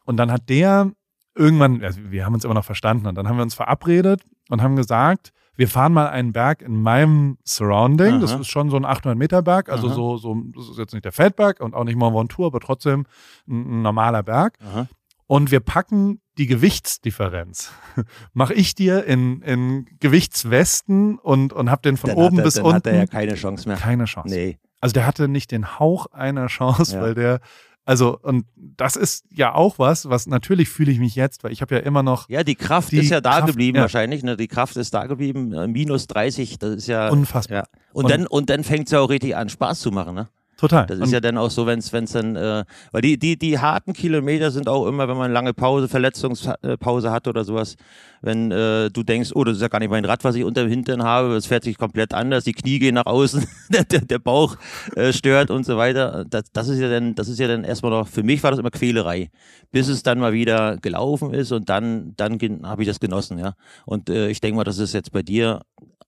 Und 0.05 0.17
dann 0.17 0.31
hat 0.31 0.49
der 0.49 0.91
irgendwann, 1.35 1.83
also 1.83 1.99
wir 2.09 2.25
haben 2.25 2.33
uns 2.33 2.45
immer 2.45 2.53
noch 2.55 2.65
verstanden, 2.65 3.07
und 3.07 3.15
dann 3.15 3.27
haben 3.27 3.37
wir 3.37 3.43
uns 3.43 3.53
verabredet 3.53 4.21
und 4.49 4.61
haben 4.61 4.75
gesagt, 4.75 5.31
wir 5.55 5.67
fahren 5.67 5.93
mal 5.93 6.07
einen 6.07 6.33
Berg 6.33 6.63
in 6.63 6.81
meinem 6.81 7.37
Surrounding. 7.43 8.21
Das 8.21 8.33
Aha. 8.33 8.41
ist 8.41 8.47
schon 8.47 8.71
so 8.71 8.77
ein 8.77 8.85
800 8.85 9.17
Meter 9.17 9.43
Berg, 9.43 9.69
also 9.69 9.87
Aha. 9.87 9.95
so, 9.95 10.17
so, 10.17 10.35
das 10.55 10.69
ist 10.69 10.77
jetzt 10.79 10.93
nicht 10.93 11.05
der 11.05 11.11
Feldberg 11.11 11.59
und 11.59 11.75
auch 11.75 11.83
nicht 11.83 11.95
Mont 11.95 12.15
Ventoux, 12.15 12.45
aber 12.45 12.59
trotzdem 12.59 13.05
ein, 13.47 13.79
ein 13.79 13.81
normaler 13.83 14.23
Berg. 14.23 14.57
Aha. 14.65 14.87
Und 15.27 15.51
wir 15.51 15.59
packen 15.59 16.19
die 16.37 16.47
Gewichtsdifferenz. 16.47 17.71
Mache 18.33 18.53
ich 18.53 18.75
dir 18.75 19.05
in, 19.05 19.41
in 19.41 19.85
Gewichtswesten 19.99 21.17
und, 21.19 21.53
und 21.53 21.69
hab 21.69 21.81
den 21.83 21.97
von 21.97 22.09
Dann 22.09 22.17
oben 22.17 22.37
er, 22.39 22.43
bis 22.43 22.55
dann 22.55 22.65
unten. 22.65 22.75
hat 22.75 22.87
er 22.87 22.95
ja 22.95 23.05
keine 23.05 23.35
Chance 23.35 23.67
mehr. 23.67 23.77
keine 23.77 24.05
Chance. 24.05 24.33
Nee. 24.33 24.57
Also 24.81 24.93
der 24.93 25.05
hatte 25.07 25.27
nicht 25.27 25.51
den 25.51 25.79
Hauch 25.79 26.07
einer 26.07 26.47
Chance, 26.47 26.95
Ja. 26.95 27.01
weil 27.01 27.13
der, 27.15 27.39
also, 27.85 28.17
und 28.19 28.45
das 28.55 28.95
ist 28.95 29.25
ja 29.29 29.53
auch 29.53 29.77
was, 29.79 30.09
was 30.09 30.25
natürlich 30.27 30.69
fühle 30.69 30.91
ich 30.91 30.99
mich 30.99 31.15
jetzt, 31.15 31.43
weil 31.43 31.51
ich 31.51 31.61
habe 31.61 31.75
ja 31.75 31.81
immer 31.81 32.01
noch 32.03 32.27
Ja, 32.29 32.43
die 32.43 32.55
Kraft 32.55 32.91
Die 32.91 32.97
ist 32.97 33.09
ja 33.09 33.21
da 33.21 33.31
Kraft, 33.39 33.47
geblieben 33.47 33.75
ja. 33.77 33.83
wahrscheinlich. 33.83 34.23
Ne? 34.23 34.35
Die 34.37 34.47
Kraft 34.47 34.75
ist 34.77 34.93
da 34.93 35.05
geblieben. 35.05 35.53
Äh, 35.53 35.67
Minus 35.67 36.07
30, 36.07 36.59
das 36.59 36.75
ist 36.75 36.87
ja. 36.87 37.09
unfassbar. 37.09 37.57
ja. 37.59 37.63
Und, 37.93 38.05
Und- 38.05 38.11
dann, 38.11 38.27
und 38.27 38.49
dann 38.49 38.63
fängt 38.63 38.85
es 38.87 38.91
ja 38.91 38.99
auch 38.99 39.09
richtig 39.09 39.35
an, 39.35 39.49
Spaß 39.49 39.79
zu 39.81 39.91
machen. 39.91 40.15
Ne? 40.15 40.27
Total. 40.63 40.85
Das 40.85 40.97
und 40.97 41.03
ist 41.03 41.11
ja 41.11 41.19
dann 41.19 41.37
auch 41.37 41.51
so, 41.51 41.65
wenn 41.65 41.79
es 41.79 41.91
dann, 42.13 42.37
äh, 42.37 42.63
weil 42.93 43.01
die, 43.01 43.19
die, 43.19 43.37
die 43.37 43.59
harten 43.59 43.91
Kilometer 43.91 44.49
sind 44.49 44.69
auch 44.69 44.87
immer, 44.87 45.09
wenn 45.09 45.17
man 45.17 45.25
eine 45.25 45.33
lange 45.33 45.53
Pause, 45.53 45.89
Verletzungspause 45.89 47.11
hat 47.11 47.27
oder 47.27 47.43
sowas, 47.43 47.75
wenn 48.21 48.49
äh, 48.49 48.89
du 48.89 49.03
denkst, 49.03 49.31
oh, 49.35 49.43
das 49.43 49.57
ist 49.57 49.61
ja 49.61 49.67
gar 49.67 49.79
nicht 49.79 49.89
mein 49.89 50.05
Rad, 50.05 50.23
was 50.23 50.35
ich 50.35 50.45
unter 50.45 50.63
dem 50.63 50.69
Hintern 50.69 51.03
habe, 51.03 51.35
es 51.35 51.47
fährt 51.47 51.65
sich 51.65 51.77
komplett 51.77 52.13
anders, 52.13 52.45
die 52.45 52.53
Knie 52.53 52.79
gehen 52.79 52.95
nach 52.95 53.07
außen, 53.07 53.45
der, 53.73 53.83
der, 53.83 54.05
der 54.05 54.19
Bauch 54.19 54.55
äh, 54.95 55.11
stört 55.11 55.51
und 55.51 55.65
so 55.65 55.75
weiter. 55.75 56.23
Das, 56.29 56.43
das 56.53 56.69
ist 56.69 56.79
ja 56.79 56.87
dann, 56.87 57.13
das 57.13 57.27
ist 57.27 57.41
ja 57.41 57.49
dann 57.49 57.65
erstmal 57.65 57.91
noch, 57.91 58.07
für 58.07 58.23
mich 58.23 58.41
war 58.41 58.51
das 58.51 58.59
immer 58.61 58.71
Quälerei, 58.71 59.31
bis 59.73 59.89
es 59.89 60.01
dann 60.01 60.17
mal 60.17 60.31
wieder 60.31 60.77
gelaufen 60.77 61.33
ist 61.33 61.51
und 61.51 61.67
dann, 61.67 62.13
dann 62.15 62.39
habe 62.63 62.83
ich 62.83 62.87
das 62.87 63.01
genossen, 63.01 63.37
ja. 63.37 63.55
Und 63.85 64.09
äh, 64.09 64.29
ich 64.29 64.39
denke 64.39 64.55
mal, 64.55 64.63
das 64.63 64.77
ist 64.77 64.93
jetzt 64.93 65.11
bei 65.11 65.23
dir 65.23 65.59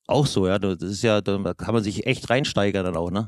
auch 0.08 0.28
so, 0.28 0.48
ja. 0.48 0.60
Das 0.60 0.82
ist 0.82 1.04
ja, 1.04 1.20
da 1.20 1.54
kann 1.56 1.74
man 1.74 1.84
sich 1.84 2.08
echt 2.08 2.30
reinsteigern 2.30 2.86
dann 2.86 2.96
auch, 2.96 3.12
ne? 3.12 3.28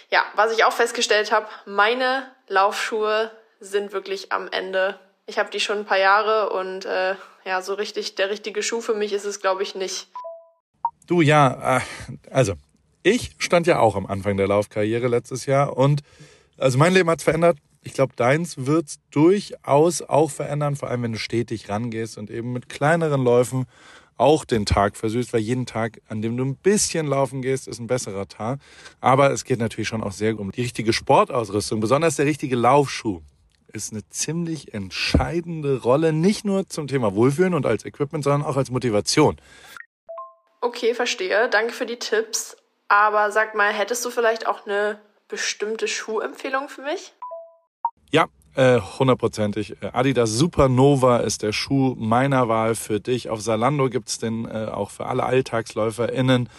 ja, 0.11 0.23
was 0.35 0.51
ich 0.51 0.63
auch 0.65 0.73
festgestellt 0.73 1.31
habe, 1.31 1.47
meine 1.65 2.27
Laufschuhe 2.47 3.31
sind 3.59 3.93
wirklich 3.93 4.31
am 4.31 4.47
Ende. 4.49 4.99
Ich 5.25 5.39
habe 5.39 5.49
die 5.49 5.59
schon 5.59 5.79
ein 5.79 5.85
paar 5.85 5.99
Jahre 5.99 6.49
und 6.49 6.85
äh, 6.85 7.15
ja, 7.45 7.61
so 7.61 7.73
richtig 7.73 8.15
der 8.15 8.29
richtige 8.29 8.61
Schuh 8.61 8.81
für 8.81 8.93
mich 8.93 9.13
ist 9.13 9.25
es, 9.25 9.39
glaube 9.39 9.63
ich, 9.63 9.75
nicht. 9.75 10.07
Du, 11.07 11.21
ja, 11.21 11.77
äh, 11.77 11.81
also 12.29 12.55
ich 13.03 13.35
stand 13.39 13.67
ja 13.67 13.79
auch 13.79 13.95
am 13.95 14.05
Anfang 14.05 14.37
der 14.37 14.47
Laufkarriere 14.47 15.07
letztes 15.07 15.45
Jahr 15.45 15.77
und 15.77 16.01
also 16.57 16.77
mein 16.77 16.93
Leben 16.93 17.09
hat's 17.09 17.23
verändert. 17.23 17.57
Ich 17.83 17.93
glaube, 17.93 18.13
deins 18.15 18.65
wird's 18.65 18.99
durchaus 19.09 20.03
auch 20.03 20.29
verändern, 20.29 20.75
vor 20.75 20.89
allem 20.89 21.03
wenn 21.03 21.13
du 21.13 21.19
stetig 21.19 21.69
rangehst 21.69 22.17
und 22.17 22.29
eben 22.29 22.53
mit 22.53 22.69
kleineren 22.69 23.23
Läufen 23.23 23.65
auch 24.21 24.45
den 24.45 24.65
Tag 24.65 24.95
versüßt, 24.95 25.33
weil 25.33 25.41
jeden 25.41 25.65
Tag, 25.65 25.99
an 26.07 26.21
dem 26.21 26.37
du 26.37 26.45
ein 26.45 26.55
bisschen 26.55 27.07
laufen 27.07 27.41
gehst, 27.41 27.67
ist 27.67 27.79
ein 27.79 27.87
besserer 27.87 28.27
Tag. 28.27 28.59
Aber 28.99 29.31
es 29.31 29.43
geht 29.43 29.59
natürlich 29.59 29.87
schon 29.87 30.03
auch 30.03 30.11
sehr 30.11 30.39
um 30.39 30.51
die 30.51 30.61
richtige 30.61 30.93
Sportausrüstung, 30.93 31.79
besonders 31.79 32.15
der 32.15 32.25
richtige 32.25 32.55
Laufschuh 32.55 33.21
ist 33.73 33.93
eine 33.93 34.07
ziemlich 34.09 34.73
entscheidende 34.73 35.81
Rolle, 35.81 36.11
nicht 36.13 36.43
nur 36.43 36.67
zum 36.67 36.87
Thema 36.87 37.15
Wohlfühlen 37.15 37.53
und 37.53 37.65
als 37.65 37.85
Equipment, 37.85 38.23
sondern 38.23 38.43
auch 38.43 38.57
als 38.57 38.69
Motivation. 38.69 39.37
Okay, 40.59 40.93
verstehe. 40.93 41.49
Danke 41.49 41.73
für 41.73 41.85
die 41.85 41.97
Tipps. 41.97 42.57
Aber 42.89 43.31
sag 43.31 43.55
mal, 43.55 43.71
hättest 43.71 44.03
du 44.03 44.09
vielleicht 44.09 44.45
auch 44.45 44.65
eine 44.65 44.99
bestimmte 45.29 45.87
Schuhempfehlung 45.87 46.67
für 46.67 46.81
mich? 46.81 47.13
Ja, 48.11 48.27
hundertprozentig. 48.55 49.81
Äh, 49.81 49.87
Adidas 49.93 50.31
Supernova 50.31 51.17
ist 51.17 51.41
der 51.41 51.53
Schuh 51.53 51.95
meiner 51.97 52.49
Wahl 52.49 52.75
für 52.75 52.99
dich. 52.99 53.29
Auf 53.29 53.41
Salando 53.41 53.89
gibt's 53.89 54.19
den 54.19 54.45
äh, 54.45 54.67
auch 54.71 54.89
für 54.89 55.05
alle 55.05 55.23
AlltagsläuferInnen, 55.23 56.49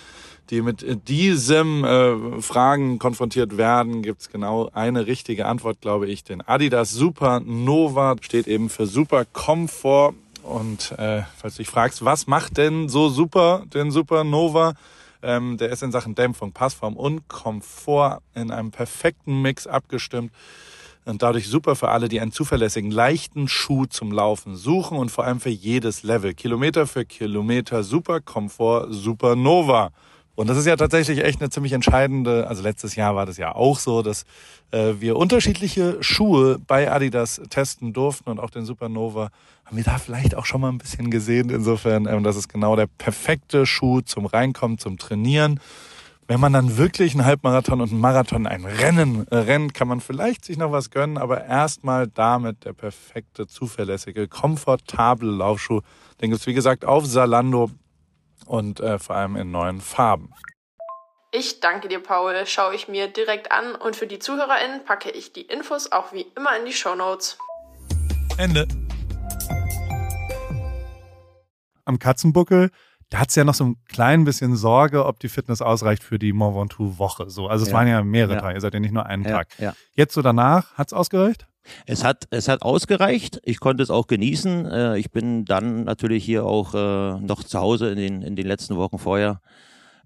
die 0.51 0.63
mit 0.63 0.83
äh, 0.83 0.97
diesem 0.97 1.85
äh, 1.85 2.41
Fragen 2.41 2.99
konfrontiert 2.99 3.57
werden, 3.57 4.03
gibt's 4.03 4.31
genau 4.31 4.71
eine 4.73 5.07
richtige 5.07 5.47
Antwort, 5.47 5.81
glaube 5.81 6.07
ich. 6.07 6.25
Den 6.25 6.41
Adidas 6.41 6.93
Supernova 6.93 8.17
steht 8.21 8.47
eben 8.47 8.69
für 8.69 8.87
Super 8.87 9.25
Komfort. 9.25 10.15
Und 10.43 10.93
äh, 10.99 11.23
falls 11.37 11.55
du 11.55 11.63
dich 11.63 11.69
fragst, 11.69 12.05
was 12.05 12.27
macht 12.27 12.57
denn 12.57 12.89
so 12.89 13.09
super 13.09 13.65
den 13.73 13.91
Supernova? 13.91 14.75
Ähm, 15.23 15.57
der 15.57 15.71
ist 15.71 15.85
in 15.85 15.93
Sachen 15.93 16.17
Dämpfung, 16.17 16.53
Passform 16.53 16.97
und 16.97 17.29
Komfort 17.29 18.23
in 18.35 18.51
einem 18.51 18.73
perfekten 18.73 19.41
Mix 19.41 19.69
abgestimmt 19.69 20.33
und 21.05 21.23
dadurch 21.23 21.49
super 21.49 21.77
für 21.77 21.89
alle, 21.89 22.09
die 22.09 22.21
einen 22.21 22.33
zuverlässigen, 22.33 22.91
leichten 22.91 23.49
Schuh 23.49 23.87
zum 23.87 24.13
Laufen 24.13 24.57
suchen 24.57 24.97
und 24.97 25.11
vor 25.11 25.25
allem 25.25 25.41
für 25.41 25.51
jedes 25.51 26.03
Level. 26.03 26.35
Kilometer 26.35 26.87
für 26.87 27.05
Kilometer, 27.05 27.83
super 27.83 28.21
Komfort, 28.21 28.89
Supernova. 28.91 29.91
Und 30.35 30.49
das 30.49 30.57
ist 30.57 30.67
ja 30.67 30.77
tatsächlich 30.77 31.23
echt 31.23 31.41
eine 31.41 31.51
ziemlich 31.51 31.73
entscheidende, 31.73 32.47
also 32.49 32.63
letztes 32.63 32.97
Jahr 32.97 33.15
war 33.15 33.27
das 33.27 33.37
ja 33.37 33.55
auch 33.55 33.79
so, 33.79 34.01
dass 34.01 34.25
äh, 34.71 34.95
wir 34.99 35.17
unterschiedliche 35.17 35.99
Schuhe 36.03 36.59
bei 36.67 36.91
Adidas 36.91 37.43
testen 37.51 37.93
durften 37.93 38.31
und 38.31 38.41
auch 38.41 38.49
den 38.49 38.65
Supernova 38.65 39.31
haben 39.67 39.77
wir 39.77 39.85
da 39.85 39.99
vielleicht 39.99 40.35
auch 40.35 40.47
schon 40.47 40.63
mal 40.63 40.71
ein 40.71 40.79
bisschen 40.79 41.11
gesehen. 41.11 41.51
Insofern, 41.51 42.07
ähm, 42.07 42.23
das 42.25 42.37
ist 42.37 42.49
genau 42.49 42.77
der 42.77 42.87
perfekte 42.87 43.67
Schuh 43.67 44.01
zum 44.01 44.25
Reinkommen, 44.25 44.79
zum 44.79 44.97
Trainieren. 44.97 45.61
Wenn 46.33 46.41
man 46.41 46.55
dann 46.55 46.79
wirklich 46.79 47.13
einen 47.13 47.27
Halbmarathon 47.27 47.83
und 47.83 47.91
einen 47.91 48.01
Marathon, 48.01 48.47
ein 48.47 48.65
Rennen 48.65 49.27
äh, 49.31 49.37
rennt, 49.37 49.75
kann 49.75 49.87
man 49.87 50.01
vielleicht 50.01 50.47
sich 50.47 50.57
noch 50.57 50.73
was 50.73 50.91
gönnen, 50.91 51.19
aber 51.19 51.45
erstmal 51.45 52.07
damit 52.07 52.65
der 52.65 52.73
perfekte, 52.73 53.47
zuverlässige, 53.47 54.29
komfortable 54.29 55.31
Laufschuh. 55.31 55.83
Den 56.23 56.31
gibt's 56.31 56.47
wie 56.47 56.55
gesagt 56.55 56.87
auf 56.87 57.05
Salando 57.05 57.71
und 58.47 58.81
äh, 58.81 58.99
vor 58.99 59.17
allem 59.17 59.37
in 59.37 59.51
neuen 59.51 59.83
Farben. 59.83 60.33
Ich 61.33 61.61
danke 61.61 61.89
dir, 61.89 62.03
Paul. 62.03 62.47
Schaue 62.47 62.75
ich 62.75 62.89
mir 62.89 63.09
direkt 63.09 63.53
an 63.53 63.75
und 63.75 63.95
für 63.95 64.07
die 64.07 64.19
ZuhörerInnen 64.19 64.87
packe 64.87 65.11
ich 65.11 65.35
die 65.35 65.43
Infos 65.43 65.93
auch 65.93 66.15
wie 66.15 66.25
immer 66.35 66.57
in 66.59 66.65
die 66.65 66.73
Show 66.73 66.95
Notes. 66.95 67.37
Ende. 68.39 68.67
Am 71.85 71.99
Katzenbuckel, 71.99 72.71
da 73.13 73.19
hat's 73.19 73.35
ja 73.35 73.45
noch 73.45 73.53
so 73.55 73.65
ein 73.65 73.77
klein 73.89 74.25
bisschen 74.25 74.57
Sorge, 74.57 75.05
ob 75.05 75.21
die 75.21 75.29
Fitness 75.29 75.61
ausreicht 75.61 76.03
für 76.03 76.19
die 76.19 76.33
Mont 76.33 76.57
Ventoux-Woche. 76.57 77.29
So, 77.29 77.47
also 77.47 77.63
es 77.63 77.69
Ja. 77.71 77.77
waren 77.77 77.87
ja 77.89 78.03
mehrere 78.03 78.35
Ja. 78.37 78.41
Tage, 78.41 78.55
ihr 78.55 78.61
seid 78.61 78.73
ja 78.73 78.81
nicht 78.81 78.95
nur 78.95 79.05
einen 79.05 79.25
Ja, 79.25 79.31
Tag. 79.45 79.49
Jetzt 79.95 80.15
so 80.15 80.23
danach, 80.23 80.73
hat's 80.75 80.93
ausgereicht? 80.95 81.47
Es 81.87 82.03
hat, 82.05 82.25
es 82.31 82.49
hat 82.49 82.63
ausgereicht. 82.63 83.39
Ich 83.45 83.61
konnte 83.61 83.83
es 83.83 83.91
auch 83.91 84.07
genießen. 84.07 84.67
Äh, 84.67 84.99
Ich 84.99 85.11
bin 85.13 85.45
dann 85.45 85.85
natürlich 85.85 86.25
hier 86.25 86.45
auch 86.45 86.75
äh, 86.75 87.21
noch 87.21 87.45
zu 87.45 87.61
Hause 87.61 87.91
in 87.91 87.99
den, 87.99 88.23
in 88.23 88.35
den 88.35 88.47
letzten 88.47 88.77
Wochen 88.77 88.99
vorher. 88.99 89.41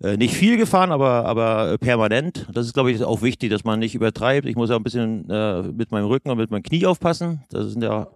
Äh, 0.02 0.16
Nicht 0.18 0.34
viel 0.34 0.58
gefahren, 0.58 0.90
aber, 0.92 1.24
aber 1.24 1.78
permanent. 1.78 2.46
Das 2.52 2.66
ist, 2.66 2.74
glaube 2.74 2.90
ich, 2.90 3.02
auch 3.04 3.22
wichtig, 3.22 3.50
dass 3.50 3.64
man 3.64 3.78
nicht 3.78 3.94
übertreibt. 3.94 4.46
Ich 4.46 4.56
muss 4.56 4.68
ja 4.68 4.76
ein 4.76 4.82
bisschen 4.82 5.30
äh, 5.30 5.62
mit 5.62 5.92
meinem 5.92 6.06
Rücken 6.08 6.28
und 6.28 6.36
mit 6.38 6.50
meinem 6.50 6.62
Knie 6.64 6.84
aufpassen. 6.86 7.44
Das 7.50 7.70
sind 7.70 7.82
ja 7.82 8.08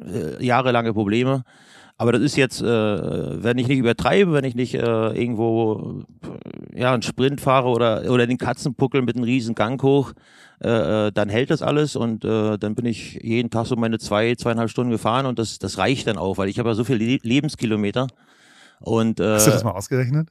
äh, 0.00 0.44
jahrelange 0.44 0.92
Probleme. 0.92 1.42
Aber 1.98 2.12
das 2.12 2.20
ist 2.20 2.36
jetzt, 2.36 2.60
äh, 2.60 3.42
wenn 3.42 3.56
ich 3.56 3.68
nicht 3.68 3.78
übertreibe, 3.78 4.32
wenn 4.32 4.44
ich 4.44 4.54
nicht 4.54 4.74
äh, 4.74 5.08
irgendwo 5.18 6.04
äh, 6.74 6.80
ja, 6.80 6.92
einen 6.92 7.02
Sprint 7.02 7.40
fahre 7.40 7.68
oder, 7.68 8.10
oder 8.10 8.26
den 8.26 8.36
Katzenpuckel 8.36 9.00
mit 9.00 9.16
einem 9.16 9.24
riesen 9.24 9.54
Gang 9.54 9.82
hoch, 9.82 10.12
äh, 10.62 11.06
äh, 11.06 11.12
dann 11.12 11.30
hält 11.30 11.50
das 11.50 11.62
alles 11.62 11.96
und 11.96 12.24
äh, 12.24 12.58
dann 12.58 12.74
bin 12.74 12.84
ich 12.84 13.14
jeden 13.22 13.48
Tag 13.48 13.66
so 13.66 13.76
meine 13.76 13.98
zwei, 13.98 14.34
zweieinhalb 14.34 14.68
Stunden 14.68 14.90
gefahren 14.90 15.24
und 15.24 15.38
das, 15.38 15.58
das 15.58 15.78
reicht 15.78 16.06
dann 16.06 16.18
auch, 16.18 16.36
weil 16.36 16.50
ich 16.50 16.58
habe 16.58 16.68
ja 16.68 16.74
so 16.74 16.84
viele 16.84 17.04
Le 17.04 17.18
Lebenskilometer. 17.22 18.08
Und, 18.80 19.20
äh, 19.20 19.34
Hast 19.34 19.46
du 19.46 19.52
das 19.52 19.64
mal 19.64 19.72
ausgerechnet? 19.72 20.28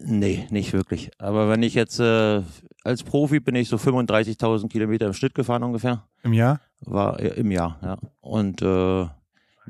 Nee, 0.00 0.46
nicht 0.50 0.72
wirklich. 0.72 1.10
Aber 1.18 1.48
wenn 1.48 1.64
ich 1.64 1.74
jetzt 1.74 1.98
äh, 1.98 2.42
als 2.84 3.02
Profi 3.02 3.40
bin 3.40 3.56
ich 3.56 3.68
so 3.68 3.76
35.000 3.76 4.68
Kilometer 4.68 5.06
im 5.06 5.12
Schnitt 5.12 5.34
gefahren 5.34 5.64
ungefähr. 5.64 6.04
Im 6.22 6.32
Jahr? 6.32 6.60
War 6.80 7.18
äh, 7.18 7.30
im 7.40 7.50
Jahr, 7.50 7.78
ja. 7.82 7.98
Und 8.20 8.62
äh, 8.62 9.06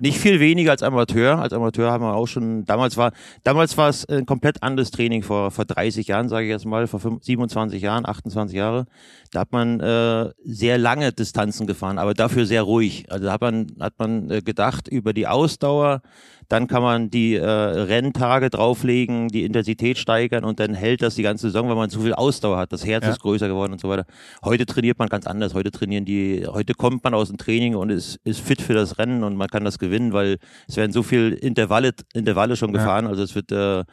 nicht 0.00 0.18
viel 0.18 0.40
weniger 0.40 0.70
als 0.70 0.82
Amateur. 0.82 1.38
Als 1.38 1.52
Amateur 1.52 1.90
haben 1.90 2.04
wir 2.04 2.14
auch 2.14 2.26
schon, 2.26 2.64
damals 2.64 2.96
war, 2.96 3.12
damals 3.44 3.76
war 3.76 3.88
es 3.88 4.04
ein 4.08 4.26
komplett 4.26 4.62
anderes 4.62 4.90
Training 4.90 5.22
vor, 5.22 5.50
vor 5.50 5.64
30 5.64 6.06
Jahren, 6.08 6.28
sage 6.28 6.46
ich 6.46 6.50
jetzt 6.50 6.66
mal, 6.66 6.86
vor 6.86 7.00
25, 7.00 7.26
27 7.26 7.82
Jahren, 7.82 8.06
28 8.06 8.56
Jahre. 8.56 8.86
Da 9.32 9.40
hat 9.40 9.52
man 9.52 9.80
äh, 9.80 10.30
sehr 10.44 10.78
lange 10.78 11.12
Distanzen 11.12 11.66
gefahren, 11.66 11.98
aber 11.98 12.14
dafür 12.14 12.46
sehr 12.46 12.62
ruhig. 12.62 13.06
Also 13.10 13.26
da 13.26 13.32
hat 13.32 13.40
man, 13.40 13.66
hat 13.80 13.94
man 13.98 14.30
äh, 14.30 14.42
gedacht 14.42 14.88
über 14.88 15.12
die 15.12 15.26
Ausdauer, 15.26 16.02
dann 16.48 16.66
kann 16.66 16.82
man 16.82 17.10
die 17.10 17.34
äh, 17.34 17.44
Renntage 17.46 18.48
drauflegen, 18.50 19.28
die 19.28 19.44
Intensität 19.44 19.98
steigern 19.98 20.44
und 20.44 20.60
dann 20.60 20.74
hält 20.74 21.02
das 21.02 21.14
die 21.14 21.22
ganze 21.22 21.48
Saison, 21.48 21.68
weil 21.68 21.76
man 21.76 21.90
zu 21.90 22.00
viel 22.00 22.14
Ausdauer 22.14 22.56
hat. 22.56 22.72
Das 22.72 22.86
Herz 22.86 23.04
Ja. 23.04 23.10
ist 23.10 23.20
größer 23.20 23.48
geworden 23.48 23.72
und 23.72 23.80
so 23.80 23.88
weiter. 23.88 24.06
Heute 24.44 24.64
trainiert 24.64 24.98
man 24.98 25.08
ganz 25.08 25.26
anders. 25.26 25.52
Heute 25.54 25.70
trainieren 25.70 26.04
die, 26.06 26.46
heute 26.46 26.74
kommt 26.74 27.04
man 27.04 27.12
aus 27.14 27.28
dem 27.28 27.36
Training 27.36 27.74
und 27.74 27.90
ist, 27.90 28.18
ist 28.24 28.40
fit 28.40 28.62
für 28.62 28.74
das 28.74 28.98
Rennen 28.98 29.24
und 29.24 29.36
man 29.36 29.48
kann 29.48 29.64
das 29.64 29.78
gewinnen, 29.78 30.12
weil 30.12 30.38
es 30.66 30.76
werden 30.76 30.92
so 30.92 31.02
viel 31.02 31.32
Intervalle, 31.32 31.92
Intervalle 32.14 32.56
schon 32.56 32.70
Ja. 32.74 32.78
gefahren. 32.78 33.06
Also 33.06 33.22
es 33.22 33.34
wird 33.34 33.52
äh, 33.52 33.84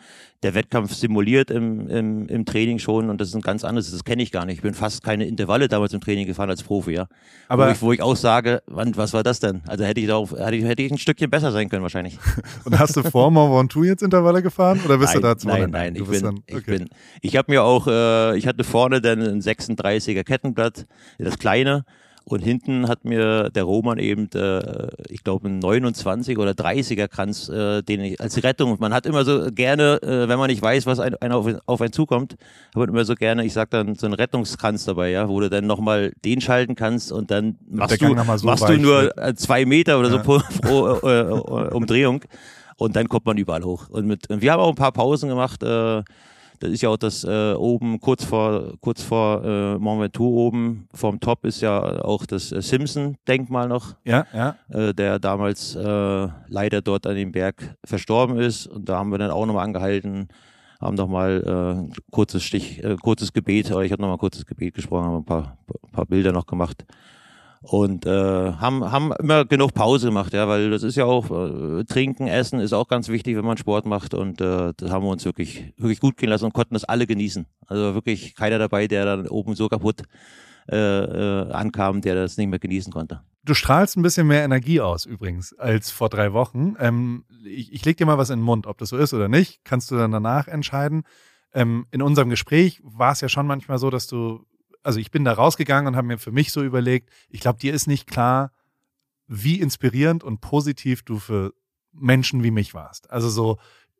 der 0.46 0.54
Wettkampf 0.54 0.94
simuliert 0.94 1.50
im, 1.50 1.88
im, 1.90 2.28
im 2.28 2.46
Training 2.46 2.78
schon 2.78 3.10
und 3.10 3.20
das 3.20 3.30
ist 3.30 3.36
ein 3.36 3.42
ganz 3.42 3.64
anderes. 3.64 3.90
Das 3.92 4.04
kenne 4.04 4.22
ich 4.22 4.32
gar 4.32 4.46
nicht. 4.46 4.58
Ich 4.58 4.62
bin 4.62 4.76
fast 4.76 5.04
keine 5.04 5.26
Intervalle 5.26 5.68
damals 5.68 5.92
im 5.94 6.02
Training 6.02 6.28
gefahren 6.28 6.52
als 6.52 6.62
Profi, 6.62 6.92
ja. 6.94 7.08
Aber- 7.48 7.66
wo, 7.68 7.72
ich, 7.72 7.82
wo 7.82 7.92
ich 7.94 8.02
auch 8.04 8.16
sage, 8.16 8.62
wann, 8.68 8.96
was 8.96 9.12
war 9.14 9.24
das 9.24 9.40
denn? 9.40 9.62
Also 9.68 9.84
hätte 9.86 10.02
ich 10.02 10.08
darauf, 10.08 10.32
hätte 10.38 10.56
ich, 10.56 10.64
hätte 10.64 10.84
ich 10.84 10.92
ein 10.92 11.00
Stückchen 11.00 11.32
besser 11.32 11.52
sein 11.52 11.68
können 11.68 11.82
wahrscheinlich. 11.82 12.20
Und 12.64 12.78
hast 12.78 12.96
du 12.96 13.02
vor 13.02 13.32
Mont 13.32 13.56
Ventoux 13.56 13.86
jetzt 13.86 14.04
Intervalle 14.04 14.44
gefahren 14.44 14.80
oder 14.86 15.00
bist 15.00 15.14
nein, 15.16 15.22
du 15.24 15.28
da 15.28 15.38
zu 15.38 15.48
Nein, 15.48 15.72
nein, 15.72 15.96
ich 15.96 16.04
bin, 16.06 16.22
dann- 16.22 16.44
ich 16.46 16.56
okay. 16.58 16.78
bin, 16.78 16.90
ich 17.22 17.36
habe 17.38 17.52
mir 17.52 17.64
auch, 17.64 17.88
äh, 17.88 18.38
ich 18.38 18.46
hatte 18.46 18.64
vorne 18.64 19.02
dann 19.02 19.22
ein 19.22 19.42
36er 19.42 20.24
Kettenblatt, 20.24 20.86
das 21.18 21.40
kleine, 21.40 21.86
und 22.28 22.42
hinten 22.42 22.88
hat 22.88 23.06
mir 23.06 23.50
der 23.52 23.64
Roman 23.64 24.00
eben, 24.00 24.30
äh, 24.34 24.88
ich 25.10 25.24
glaube, 25.24 25.48
ein 25.48 25.60
29 25.60 26.38
oder 26.40 26.52
30er 26.52 27.08
Kranz, 27.08 27.50
äh, 27.50 27.84
den 27.84 28.02
ich 28.02 28.20
als 28.20 28.44
Rettung, 28.44 28.76
man 28.80 28.94
hat 28.94 29.06
immer 29.06 29.24
so 29.24 29.52
gerne, 29.52 30.02
äh, 30.02 30.28
wenn 30.28 30.40
man 30.40 30.50
nicht 30.50 30.62
weiß, 30.62 30.88
was 30.88 31.00
ein, 31.00 31.14
einer 31.16 31.36
auf, 31.36 31.48
auf 31.68 31.82
einen 31.82 31.94
zukommt, 31.94 32.34
hat 32.34 32.76
man 32.78 32.90
immer 32.90 33.06
so 33.06 33.14
gerne, 33.14 33.46
ich 33.46 33.54
sag 33.54 33.70
dann, 33.70 33.94
so 33.94 34.08
einen 34.08 34.16
Rettungskranz 34.16 34.86
dabei, 34.86 35.12
ja, 35.12 35.30
wo 35.30 35.40
du 35.40 35.50
dann 35.52 35.68
nochmal 35.68 36.14
den 36.26 36.42
schalten 36.42 36.74
kannst 36.74 37.12
und 37.12 37.30
dann 37.30 37.58
machst 37.70 38.02
der 38.02 38.10
du, 38.10 38.38
so 38.38 38.48
machst 38.48 38.68
du 38.68 38.78
nur 38.78 39.16
äh, 39.18 39.36
zwei 39.36 39.66
Meter 39.66 40.00
oder 40.00 40.10
so 40.10 40.18
Ja. 40.18 40.24
pro, 40.24 40.40
pro 40.62 41.08
äh, 41.08 41.22
äh, 41.22 41.74
Umdrehung 41.74 42.22
und 42.78 42.96
dann 42.96 43.08
kommt 43.08 43.28
man 43.28 43.38
überall 43.38 43.64
hoch. 43.64 43.90
Und, 43.90 44.08
mit, 44.08 44.30
und 44.32 44.42
wir 44.42 44.52
haben 44.52 44.60
auch 44.60 44.70
ein 44.70 44.76
paar 44.76 44.92
Pausen 44.92 45.30
gemacht. 45.30 45.62
Äh, 45.62 46.04
das 46.60 46.72
ist 46.72 46.82
ja 46.82 46.90
auch 46.90 46.98
das 46.98 47.24
äh, 47.24 47.54
oben, 47.54 48.00
kurz 48.00 48.24
vor, 48.24 48.74
kurz 48.82 49.02
vor 49.02 49.44
äh, 49.44 49.78
Mont 49.78 50.02
Ventoux 50.02 50.48
oben, 50.48 50.88
vorm 50.94 51.20
Top 51.20 51.46
ist 51.46 51.62
ja 51.62 52.04
auch 52.04 52.26
das 52.26 52.52
äh, 52.52 52.62
Simpson-Denkmal 52.62 53.68
noch, 53.68 53.96
Ja, 54.04 54.26
ja. 54.34 54.56
äh, 54.70 54.94
der 54.94 55.20
damals 55.20 55.76
äh, 55.76 56.28
leider 56.48 56.82
dort 56.82 57.08
an 57.08 57.16
dem 57.16 57.32
Berg 57.32 57.76
verstorben 57.84 58.38
ist. 58.40 58.68
Und 58.68 58.88
da 58.90 58.98
haben 58.98 59.12
wir 59.12 59.18
dann 59.18 59.32
auch 59.32 59.46
nochmal 59.46 59.66
angehalten, 59.66 60.28
haben 60.82 60.96
nochmal 60.96 61.44
äh, 61.46 61.80
ein 61.82 61.94
kurzes 62.12 62.44
Stich, 62.44 62.84
äh, 62.84 62.96
kurzes 63.02 63.34
Gebet, 63.34 63.72
oder 63.72 63.84
ich 63.84 63.92
habe 63.92 64.02
nochmal 64.02 64.18
kurzes 64.18 64.46
Gebet 64.46 64.74
gesprochen, 64.74 65.06
haben 65.06 65.18
ein 65.18 65.26
paar, 65.26 65.58
paar 65.92 66.06
Bilder 66.06 66.32
noch 66.32 66.46
gemacht 66.46 66.86
und 67.68 68.06
äh, 68.06 68.10
haben, 68.54 68.92
haben 68.92 69.12
immer 69.14 69.46
genug 69.46 69.74
Pause 69.74 70.08
gemacht, 70.08 70.34
ja, 70.34 70.48
weil 70.48 70.70
das 70.70 70.84
ist 70.84 70.96
ja 70.96 71.06
auch, 71.06 71.32
äh, 71.32 71.84
Trinken, 71.86 72.28
Essen 72.28 72.60
ist 72.60 72.74
auch 72.74 72.88
ganz 72.88 73.10
wichtig, 73.10 73.36
wenn 73.36 73.46
man 73.46 73.58
Sport 73.58 73.86
macht 73.86 74.14
und 74.14 74.40
äh, 74.40 74.74
das 74.78 74.92
haben 74.92 75.04
wir 75.04 75.10
uns 75.10 75.26
wirklich, 75.26 75.74
wirklich 75.78 76.00
gut 76.00 76.18
gehen 76.18 76.30
lassen 76.30 76.46
und 76.46 76.54
konnten 76.54 76.76
das 76.76 76.84
alle 76.84 77.08
genießen. 77.08 77.48
Also 77.68 77.96
wirklich 77.96 78.36
keiner 78.36 78.60
dabei, 78.60 78.88
der 78.88 79.06
dann 79.06 79.28
oben 79.28 79.56
so 79.56 79.68
kaputt 79.68 80.04
äh, 80.72 80.76
äh, 80.76 81.52
ankam, 81.52 82.02
der 82.02 82.16
das 82.16 82.38
nicht 82.38 82.50
mehr 82.50 82.60
genießen 82.60 82.94
konnte. 82.94 83.22
Du 83.44 83.54
strahlst 83.54 83.98
ein 83.98 84.04
bisschen 84.04 84.28
mehr 84.28 84.44
Energie 84.44 84.82
aus 84.82 85.06
übrigens 85.06 85.54
als 85.58 85.92
vor 85.92 86.10
drei 86.10 86.34
Wochen. 86.34 86.76
Ähm, 86.80 87.26
ich 87.46 87.74
ich 87.74 87.86
leg 87.86 87.98
dir 87.98 88.06
mal 88.06 88.18
was 88.18 88.30
in 88.30 88.40
den 88.40 88.46
Mund, 88.46 88.68
ob 88.68 88.78
das 88.78 88.90
so 88.90 88.98
ist 88.98 89.14
oder 89.14 89.28
nicht, 89.28 89.64
kannst 89.64 89.90
du 89.90 89.96
dann 89.96 90.12
danach 90.12 90.48
entscheiden. 90.48 91.04
Ähm, 91.54 91.88
in 91.92 92.02
unserem 92.02 92.30
Gespräch 92.30 92.82
war 92.84 93.12
es 93.12 93.22
ja 93.22 93.30
schon 93.30 93.48
manchmal 93.48 93.78
so, 93.78 93.90
dass 93.90 94.08
du, 94.08 94.46
also 94.86 95.00
ich 95.00 95.12
bin 95.12 95.26
da 95.26 95.34
rausgegangen 95.34 95.88
und 95.88 95.96
habe 95.96 96.08
mir 96.08 96.18
für 96.18 96.32
mich 96.32 96.52
so 96.52 96.64
überlegt, 96.64 97.10
ich 97.30 97.40
glaube, 97.40 97.60
dir 97.60 97.74
ist 97.74 97.88
nicht 97.88 98.08
klar, 98.08 98.52
wie 99.28 99.60
inspirierend 99.60 100.24
und 100.24 100.42
positiv 100.42 101.04
du 101.04 101.18
für 101.18 101.54
Menschen 101.92 102.44
wie 102.44 102.52
mich 102.52 102.74
warst. 102.74 103.10
Also 103.10 103.30
so, 103.30 103.58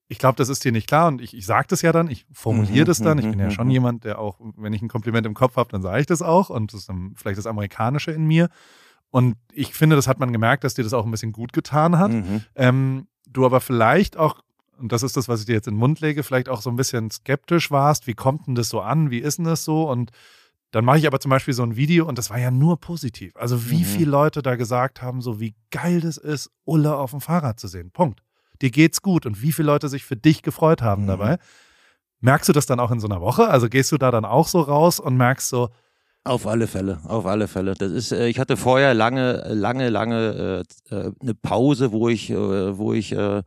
ich 0.08 0.20
glaube, 0.20 0.36
das 0.36 0.50
ist 0.50 0.64
dir 0.64 0.72
nicht 0.72 0.88
klar 0.88 1.08
und 1.08 1.22
ich, 1.22 1.36
ich 1.36 1.46
sage 1.46 1.68
das 1.70 1.82
ja 1.82 1.92
dann, 1.92 2.10
ich 2.10 2.28
formuliere 2.32 2.84
Mhm, 2.84 2.86
das 2.86 3.00
dann. 3.00 3.18
Ich 3.18 3.26
mhm, 3.26 3.32
bin 3.32 3.40
ja 3.40 3.50
schon 3.50 3.68
mhm. 3.68 3.74
jemand, 3.74 4.04
der 4.04 4.20
auch, 4.20 4.40
wenn 4.58 4.74
ich 4.74 4.82
ein 4.82 4.88
Kompliment 4.88 5.26
im 5.26 5.34
Kopf 5.34 5.56
habe, 5.56 5.72
dann 5.72 5.82
sage 5.82 6.02
ich 6.02 6.06
das 6.06 6.22
auch 6.22 6.52
und 6.52 6.74
das 6.74 6.82
ist 6.82 6.90
dann 6.90 7.14
vielleicht 7.16 7.40
das 7.40 7.48
Amerikanische 7.48 8.12
in 8.12 8.26
mir. 8.26 8.50
Und 9.10 9.38
ich 9.54 9.74
finde, 9.74 9.96
das 9.96 10.08
hat 10.08 10.20
man 10.20 10.32
gemerkt, 10.34 10.64
dass 10.64 10.76
dir 10.76 10.84
das 10.84 10.94
auch 10.94 11.06
ein 11.06 11.12
bisschen 11.12 11.32
gut 11.32 11.54
getan 11.54 11.98
hat. 11.98 12.12
Mhm. 12.12 12.44
Ähm, 12.54 13.08
du 13.28 13.46
aber 13.46 13.62
vielleicht 13.62 14.18
auch, 14.18 14.42
und 14.78 14.92
das 14.92 15.02
ist 15.02 15.18
das, 15.18 15.28
was 15.28 15.40
ich 15.40 15.46
dir 15.48 15.54
jetzt 15.54 15.68
in 15.68 15.76
den 15.76 15.80
Mund 15.80 16.02
lege, 16.02 16.22
vielleicht 16.22 16.50
auch 16.50 16.62
so 16.62 16.70
ein 16.70 16.76
bisschen 16.76 17.10
skeptisch 17.10 17.72
warst. 17.72 18.06
Wie 18.06 18.14
kommt 18.14 18.46
denn 18.46 18.56
das 18.56 18.70
so 18.70 18.82
an? 18.82 19.10
Wie 19.10 19.20
ist 19.20 19.38
denn 19.38 19.46
das 19.46 19.64
so? 19.64 19.90
Und 19.90 20.12
dann 20.76 20.84
mache 20.84 20.98
ich 20.98 21.08
aber 21.08 21.22
zum 21.22 21.30
Beispiel 21.30 21.54
so 21.54 21.64
ein 21.64 21.78
Video 21.78 22.06
und 22.06 22.18
das 22.18 22.30
war 22.30 22.38
ja 22.38 22.52
nur 22.52 22.80
positiv. 22.82 23.34
Also 23.38 23.70
wie 23.70 23.80
Mhm. 23.80 23.84
viele 23.86 24.12
Leute 24.12 24.42
da 24.42 24.58
gesagt 24.58 25.02
haben, 25.02 25.22
so 25.22 25.40
wie 25.40 25.56
geil 25.72 26.02
das 26.02 26.18
ist, 26.18 26.52
Ulle 26.66 26.98
auf 26.98 27.12
dem 27.12 27.22
Fahrrad 27.22 27.60
zu 27.62 27.70
sehen. 27.70 27.92
Punkt. 27.92 28.22
Dir 28.62 28.72
geht's 28.72 29.02
gut 29.02 29.26
und 29.26 29.42
wie 29.42 29.54
viele 29.54 29.68
Leute 29.68 29.88
sich 29.88 30.04
für 30.04 30.18
dich 30.18 30.42
gefreut 30.42 30.82
haben 30.82 31.04
Mhm. 31.04 31.08
dabei. 31.08 31.38
Merkst 32.20 32.50
du 32.50 32.54
das 32.54 32.66
dann 32.66 32.82
auch 32.82 32.92
in 32.92 33.00
so 33.00 33.08
einer 33.08 33.22
Woche? 33.22 33.48
Also 33.48 33.70
gehst 33.70 33.92
du 33.94 33.98
da 33.98 34.12
dann 34.12 34.26
auch 34.26 34.48
so 34.50 34.60
raus 34.60 35.00
und 35.00 35.16
merkst 35.16 35.48
so, 35.48 35.70
Auf 36.26 36.46
alle 36.48 36.68
Fälle, 36.68 37.00
auf 37.06 37.26
alle 37.26 37.48
Fälle. 37.48 37.76
Das 37.76 37.92
ist, 37.92 38.12
äh, 38.12 38.28
ich 38.28 38.40
hatte 38.40 38.58
vorher 38.58 38.94
lange, 38.94 39.44
lange, 39.54 39.90
lange 39.90 40.64
äh, 40.90 40.96
äh, 40.96 41.12
eine 41.22 41.36
Pause, 41.36 41.92
wo 41.94 42.10
ich, 42.10 42.32
äh, 42.32 42.78
wo 42.78 42.94
ich, 42.94 43.12
äh, 43.14 43.44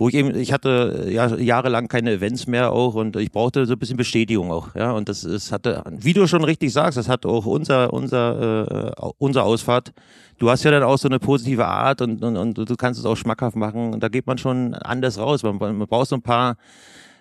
wo 0.00 0.08
ich 0.08 0.14
eben, 0.14 0.34
ich 0.34 0.50
hatte 0.50 1.04
äh, 1.04 1.12
ja 1.12 1.36
jahrelang 1.36 1.86
keine 1.86 2.12
Events 2.12 2.46
mehr 2.46 2.72
auch 2.72 2.94
und 2.94 3.16
ich 3.16 3.30
brauchte 3.30 3.66
so 3.66 3.74
ein 3.74 3.78
bisschen 3.78 3.98
Bestätigung 3.98 4.50
auch, 4.50 4.74
ja. 4.74 4.92
Und 4.92 5.10
das 5.10 5.24
ist, 5.24 5.52
hatte, 5.52 5.84
wie 5.90 6.14
du 6.14 6.26
schon 6.26 6.42
richtig 6.42 6.72
sagst, 6.72 6.96
das 6.96 7.06
hat 7.06 7.26
auch 7.26 7.44
unser, 7.44 7.92
unser, 7.92 8.94
äh, 8.96 9.10
unser 9.18 9.44
Ausfahrt. 9.44 9.92
Du 10.38 10.48
hast 10.48 10.64
ja 10.64 10.70
dann 10.70 10.84
auch 10.84 10.96
so 10.96 11.06
eine 11.06 11.18
positive 11.18 11.66
Art 11.66 12.00
und, 12.00 12.24
und, 12.24 12.38
und 12.38 12.56
du 12.56 12.76
kannst 12.76 12.98
es 12.98 13.04
auch 13.04 13.16
schmackhaft 13.16 13.56
machen. 13.56 13.92
Und 13.92 14.02
da 14.02 14.08
geht 14.08 14.26
man 14.26 14.38
schon 14.38 14.72
anders 14.72 15.18
raus. 15.18 15.42
Man, 15.42 15.58
man 15.58 15.86
braucht 15.86 16.08
so 16.08 16.16
ein 16.16 16.22
paar 16.22 16.56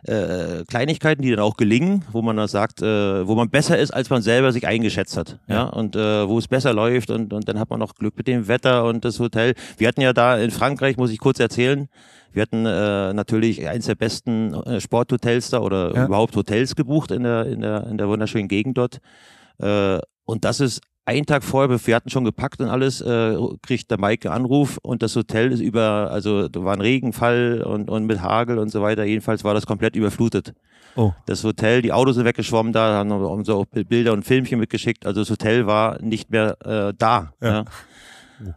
äh, 0.03 0.63
Kleinigkeiten, 0.67 1.21
die 1.21 1.31
dann 1.31 1.39
auch 1.39 1.57
gelingen, 1.57 2.05
wo 2.12 2.21
man 2.21 2.38
dann 2.38 2.47
sagt, 2.47 2.81
äh, 2.81 3.27
wo 3.27 3.35
man 3.35 3.49
besser 3.49 3.77
ist, 3.77 3.91
als 3.91 4.09
man 4.09 4.21
selber 4.21 4.51
sich 4.51 4.65
eingeschätzt 4.67 5.17
hat. 5.17 5.39
Ja, 5.47 5.55
Ja. 5.55 5.63
und 5.65 5.95
äh, 5.95 6.27
wo 6.27 6.38
es 6.38 6.47
besser 6.47 6.73
läuft 6.73 7.09
und, 7.12 7.33
und 7.33 7.47
dann 7.49 7.59
hat 7.59 7.69
man 7.69 7.79
noch 7.79 7.95
Glück 7.95 8.15
mit 8.17 8.27
dem 8.27 8.47
Wetter 8.47 8.85
und 8.85 9.03
das 9.05 9.19
Hotel. 9.19 9.53
Wir 9.77 9.88
hatten 9.88 10.01
ja 10.01 10.13
da 10.13 10.38
in 10.38 10.51
Frankreich, 10.51 10.97
muss 10.97 11.12
ich 11.12 11.19
kurz 11.19 11.39
erzählen, 11.39 11.88
wir 12.31 12.43
hatten 12.43 12.65
äh, 12.65 13.13
natürlich 13.13 13.67
eins 13.67 13.88
der 13.88 13.95
besten 13.95 14.53
äh, 14.53 14.79
Sporthotels 14.79 15.49
da 15.49 15.59
oder 15.59 15.93
Ja. 15.95 16.05
überhaupt 16.05 16.35
Hotels 16.35 16.75
gebucht 16.75 17.12
in 17.12 17.23
der, 17.23 17.45
in 17.47 17.62
der, 17.62 17.88
in 17.88 17.97
der 17.97 18.07
wunderschönen 18.07 18.47
Gegend 18.47 18.77
dort. 18.77 18.99
Äh, 19.57 19.99
und 20.25 20.45
das 20.45 20.59
ist 20.59 20.81
einen 21.10 21.26
Tag 21.26 21.43
vorher, 21.43 21.86
wir 21.86 21.95
hatten 21.95 22.10
schon 22.10 22.24
gepackt 22.24 22.62
und 22.62 22.69
alles, 22.69 23.02
äh, 23.02 23.36
kriegt 23.63 23.89
der 23.89 24.00
Mike 24.00 24.30
einen 24.30 24.43
Anruf 24.43 24.78
und 24.84 25.02
das 25.02 25.15
Hotel 25.15 25.52
ist 25.52 25.60
über, 25.60 26.10
also 26.12 26.48
da 26.48 26.63
war 26.63 26.74
ein 26.74 26.82
Regenfall 26.82 27.63
und, 27.63 27.89
und 27.89 28.06
mit 28.06 28.22
Hagel 28.22 28.60
und 28.60 28.69
so 28.69 28.82
weiter. 28.82 29.04
Jedenfalls 29.04 29.43
war 29.43 29.56
das 29.56 29.65
komplett 29.65 29.95
überflutet. 29.95 30.54
Oh. 30.95 31.12
Das 31.26 31.43
Hotel, 31.43 31.82
die 31.82 31.91
Autos 31.91 32.15
sind 32.15 32.26
weggeschwommen 32.26 32.74
da, 32.74 32.93
haben 32.93 33.12
uns 33.12 33.50
auch 33.50 33.65
Bilder 33.65 34.13
und 34.13 34.24
Filmchen 34.24 34.60
mitgeschickt. 34.60 35.06
Also 35.06 35.22
das 35.22 35.30
Hotel 35.32 35.65
war 35.65 36.00
nicht 36.02 36.30
mehr 36.30 36.58
äh, 36.63 36.93
da. 36.95 37.34
Ja. 37.41 37.50
ja. 37.50 37.65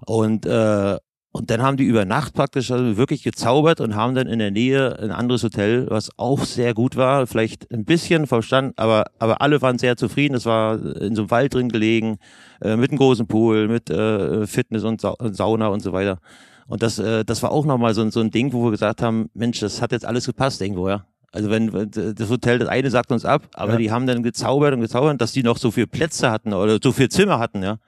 Und 0.07 0.45
äh, 0.45 0.99
und 1.35 1.51
dann 1.51 1.63
haben 1.63 1.79
die 1.79 1.85
über 1.85 2.05
Nacht 2.05 2.35
praktisch 2.35 2.71
also 2.71 2.99
wirklich 2.99 3.23
gezaubert 3.23 3.81
und 3.81 3.97
haben 3.97 4.15
dann 4.15 4.27
in 4.27 4.39
der 4.39 4.51
Nähe 4.51 4.99
ein 4.99 5.11
anderes 5.11 5.43
Hotel, 5.43 5.87
was 5.89 6.11
auch 6.19 6.45
sehr 6.45 6.75
gut 6.75 6.97
war, 6.97 7.27
vielleicht 7.27 7.73
ein 7.73 7.87
bisschen 7.87 8.27
verstanden, 8.27 8.75
aber, 8.77 9.07
aber 9.19 9.41
alle 9.41 9.63
waren 9.63 9.79
sehr 9.79 9.97
zufrieden. 9.97 10.35
Es 10.35 10.45
war 10.45 10.75
in 10.75 11.17
so 11.17 11.23
einem 11.23 11.31
Wald 11.31 11.55
drin 11.55 11.71
gelegen, 11.71 12.19
äh, 12.61 12.77
mit 12.77 12.91
einem 12.91 12.99
großen 12.99 13.27
Pool, 13.27 13.67
mit 13.67 13.89
äh, 13.89 14.47
Fitness 14.47 14.85
und, 14.85 15.01
Sa 15.01 15.11
und 15.11 15.35
Sauna 15.35 15.69
und 15.69 15.81
so 15.81 15.95
weiter. 15.95 16.19
Und 16.67 16.83
das, 16.83 16.99
äh, 16.99 17.25
das 17.25 17.43
war 17.43 17.51
auch 17.51 17.65
nochmal 17.65 17.95
so, 17.95 18.09
so 18.11 18.21
ein 18.21 18.31
Ding, 18.31 18.53
wo 18.53 18.65
wir 18.65 18.71
gesagt 18.71 19.01
haben, 19.01 19.31
Mensch, 19.33 19.59
das 19.61 19.81
hat 19.81 19.93
jetzt 19.93 20.05
alles 20.05 20.27
gepasst 20.27 20.61
irgendwo, 20.61 20.91
ja. 20.91 21.07
Also 21.35 21.49
wenn 21.49 21.91
das 21.91 22.29
Hotel, 22.29 22.59
das 22.59 22.69
eine 22.69 22.91
sagt 22.91 23.11
uns 23.11 23.25
ab, 23.25 23.49
aber 23.55 23.73
ja. 23.73 23.79
die 23.79 23.91
haben 23.91 24.07
dann 24.07 24.23
gezaubert 24.23 24.75
und 24.75 24.83
gezaubert, 24.83 25.19
dass 25.19 25.33
die 25.33 25.43
noch 25.43 25.57
so 25.57 25.71
viele 25.71 25.87
Plätze 25.87 26.31
hatten 26.31 26.53
oder 26.53 26.79
so 26.83 26.93
viele 26.93 27.09
Zimmer 27.09 27.39
hatten, 27.39 27.63
ja 27.63 27.79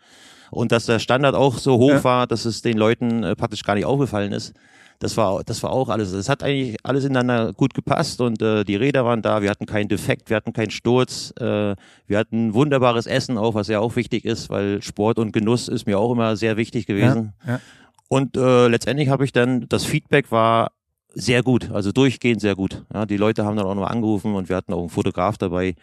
und 0.54 0.72
dass 0.72 0.86
der 0.86 0.98
Standard 0.98 1.34
auch 1.34 1.58
so 1.58 1.78
hoch 1.78 1.90
ja. 1.90 2.04
war, 2.04 2.26
dass 2.26 2.44
es 2.44 2.62
den 2.62 2.78
Leuten 2.78 3.24
äh, 3.24 3.34
praktisch 3.34 3.64
gar 3.64 3.74
nicht 3.74 3.84
aufgefallen 3.84 4.32
ist. 4.32 4.54
Das 5.00 5.16
war, 5.16 5.42
das 5.44 5.62
war 5.62 5.70
auch 5.70 5.88
alles. 5.88 6.12
Es 6.12 6.28
hat 6.28 6.42
eigentlich 6.42 6.76
alles 6.84 7.04
ineinander 7.04 7.52
gut 7.52 7.74
gepasst 7.74 8.20
und 8.20 8.40
äh, 8.40 8.64
die 8.64 8.76
Räder 8.76 9.04
waren 9.04 9.22
da. 9.22 9.42
Wir 9.42 9.50
hatten 9.50 9.66
keinen 9.66 9.88
Defekt, 9.88 10.30
wir 10.30 10.36
hatten 10.36 10.52
keinen 10.52 10.70
Sturz. 10.70 11.34
Äh, 11.38 11.74
wir 12.06 12.18
hatten 12.18 12.54
wunderbares 12.54 13.06
Essen 13.06 13.36
auch, 13.36 13.54
was 13.54 13.68
ja 13.68 13.80
auch 13.80 13.96
wichtig 13.96 14.24
ist, 14.24 14.50
weil 14.50 14.80
Sport 14.82 15.18
und 15.18 15.32
Genuss 15.32 15.68
ist 15.68 15.86
mir 15.86 15.98
auch 15.98 16.12
immer 16.12 16.36
sehr 16.36 16.56
wichtig 16.56 16.86
gewesen. 16.86 17.32
Ja, 17.44 17.54
ja. 17.54 17.60
Und 18.08 18.36
äh, 18.36 18.68
letztendlich 18.68 19.08
habe 19.08 19.24
ich 19.24 19.32
dann, 19.32 19.68
das 19.68 19.84
Feedback 19.84 20.30
war 20.30 20.70
sehr 21.12 21.42
gut, 21.42 21.70
also 21.72 21.90
durchgehend 21.90 22.40
sehr 22.40 22.54
gut. 22.54 22.84
Ja, 22.92 23.06
die 23.06 23.16
Leute 23.16 23.44
haben 23.44 23.56
dann 23.56 23.66
auch 23.66 23.74
noch 23.74 23.90
angerufen 23.90 24.34
und 24.34 24.48
wir 24.48 24.56
hatten 24.56 24.72
auch 24.72 24.80
einen 24.80 24.88
Fotograf 24.88 25.38
dabei, 25.38 25.74